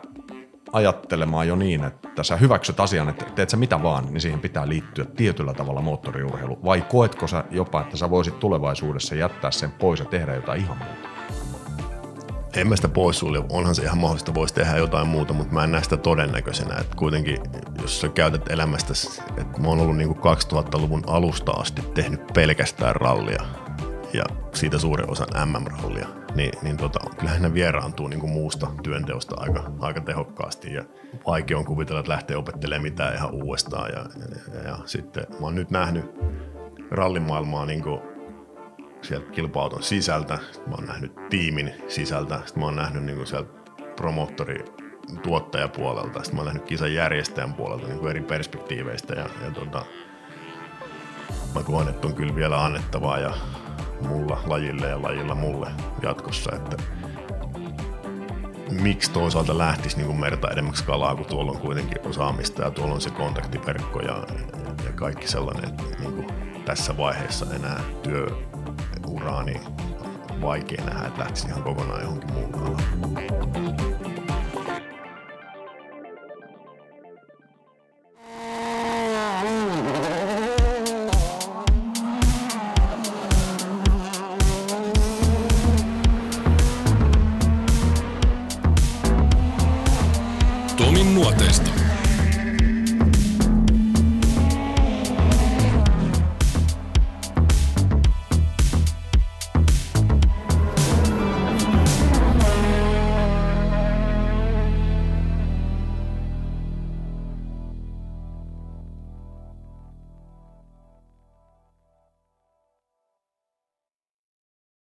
ajattelemaan 0.72 1.48
jo 1.48 1.56
niin, 1.56 1.84
että 1.84 2.22
sä 2.22 2.36
hyväksyt 2.36 2.80
asian, 2.80 3.08
että 3.08 3.24
teet 3.24 3.50
sä 3.50 3.56
mitä 3.56 3.82
vaan, 3.82 4.06
niin 4.06 4.20
siihen 4.20 4.40
pitää 4.40 4.68
liittyä 4.68 5.04
tietyllä 5.04 5.54
tavalla 5.54 5.80
moottoriurheilu? 5.80 6.58
Vai 6.64 6.80
koetko 6.80 7.26
sä 7.26 7.44
jopa, 7.50 7.80
että 7.80 7.96
sä 7.96 8.10
voisit 8.10 8.40
tulevaisuudessa 8.40 9.14
jättää 9.14 9.50
sen 9.50 9.70
pois 9.70 10.00
ja 10.00 10.06
tehdä 10.06 10.34
jotain 10.34 10.60
ihan 10.60 10.78
muuta? 10.78 11.15
En 12.56 12.68
mä 12.68 12.76
sitä 12.76 12.88
poissulje. 12.88 13.42
Onhan 13.50 13.74
se 13.74 13.82
ihan 13.82 13.98
mahdollista, 13.98 14.34
voisi 14.34 14.54
tehdä 14.54 14.76
jotain 14.76 15.08
muuta, 15.08 15.32
mutta 15.32 15.54
mä 15.54 15.64
en 15.64 15.72
näe 15.72 15.82
sitä 15.82 15.96
todennäköisenä. 15.96 16.74
Että 16.80 16.96
kuitenkin, 16.96 17.38
jos 17.82 18.00
sä 18.00 18.08
käytät 18.08 18.48
elämästä, 18.50 18.92
että 19.36 19.60
mä 19.60 19.68
oon 19.68 19.80
ollut 19.80 19.96
niin 19.96 20.16
2000-luvun 20.16 21.02
alusta 21.06 21.52
asti 21.52 21.82
tehnyt 21.82 22.20
pelkästään 22.34 22.96
rallia 22.96 23.42
ja 24.12 24.24
siitä 24.54 24.78
suuren 24.78 25.10
osan 25.10 25.28
MM-rallia, 25.44 26.08
niin, 26.34 26.52
niin 26.62 26.76
tota, 26.76 27.00
kyllähän 27.18 27.42
ne 27.42 27.54
vieraantuu 27.54 28.08
niin 28.08 28.20
kuin 28.20 28.32
muusta 28.32 28.66
työnteosta 28.82 29.34
aika, 29.38 29.72
aika 29.80 30.00
tehokkaasti 30.00 30.74
ja 30.74 30.84
vaikea 31.26 31.58
on 31.58 31.64
kuvitella, 31.64 32.00
että 32.00 32.12
lähtee 32.12 32.36
opettelemaan 32.36 32.82
mitään 32.82 33.14
ihan 33.14 33.34
uudestaan. 33.34 33.90
Ja, 33.92 34.06
ja, 34.54 34.68
ja 34.68 34.78
sitten 34.84 35.26
mä 35.30 35.46
oon 35.46 35.54
nyt 35.54 35.70
nähnyt 35.70 36.04
rallimaailmaa 36.90 37.66
niin 37.66 37.82
kuin 37.82 38.00
sieltä 39.06 39.30
kilpa 39.30 39.70
sisältä, 39.80 40.38
mä 40.66 40.74
oon 40.74 40.86
nähnyt 40.86 41.12
tiimin 41.30 41.74
sisältä, 41.88 42.36
sitten 42.36 42.60
mä 42.60 42.66
oon 42.66 42.76
nähnyt 42.76 43.04
niin 43.04 43.26
sieltä 43.26 43.52
promoottori 43.96 44.64
tuottajapuolelta, 45.22 46.22
sitten 46.22 46.34
mä 46.34 46.40
oon 46.40 46.46
nähnyt 46.46 46.64
kisan 46.64 46.94
järjestäjän 46.94 47.54
puolelta 47.54 47.86
niin 47.86 47.98
kuin 47.98 48.10
eri 48.10 48.20
perspektiiveistä 48.20 49.14
ja, 49.14 49.28
ja 49.44 49.50
tota, 49.50 49.84
mä 51.54 51.62
koen, 51.62 51.88
että 51.88 52.06
on 52.06 52.14
kyllä 52.14 52.34
vielä 52.34 52.64
annettavaa 52.64 53.18
ja 53.18 53.34
mulla 54.08 54.42
lajille 54.46 54.88
ja 54.88 55.02
lajilla 55.02 55.34
mulle 55.34 55.70
jatkossa, 56.02 56.56
että 56.56 56.76
miksi 58.70 59.10
toisaalta 59.10 59.58
lähtisi 59.58 59.96
niin 59.96 60.06
kuin 60.06 60.20
merta 60.20 60.50
edemmäksi 60.50 60.84
kalaa, 60.84 61.16
kun 61.16 61.26
tuolla 61.26 61.52
on 61.52 61.58
kuitenkin 61.58 62.08
osaamista 62.08 62.62
ja 62.62 62.70
tuolla 62.70 62.94
on 62.94 63.00
se 63.00 63.10
kontaktiverkko 63.10 64.00
ja, 64.00 64.26
ja 64.84 64.92
kaikki 64.94 65.28
sellainen, 65.28 65.64
että 65.64 65.82
niin 65.98 66.12
kuin 66.12 66.26
tässä 66.64 66.96
vaiheessa 66.96 67.46
enää 67.54 67.80
työuraa, 69.06 69.42
niin 69.42 69.60
vaikea 70.40 70.84
nähdä, 70.84 71.06
että 71.06 71.20
lähtisi 71.20 71.48
ihan 71.48 71.62
kokonaan 71.62 72.02
johonkin 72.02 72.32
muualle. 72.32 73.95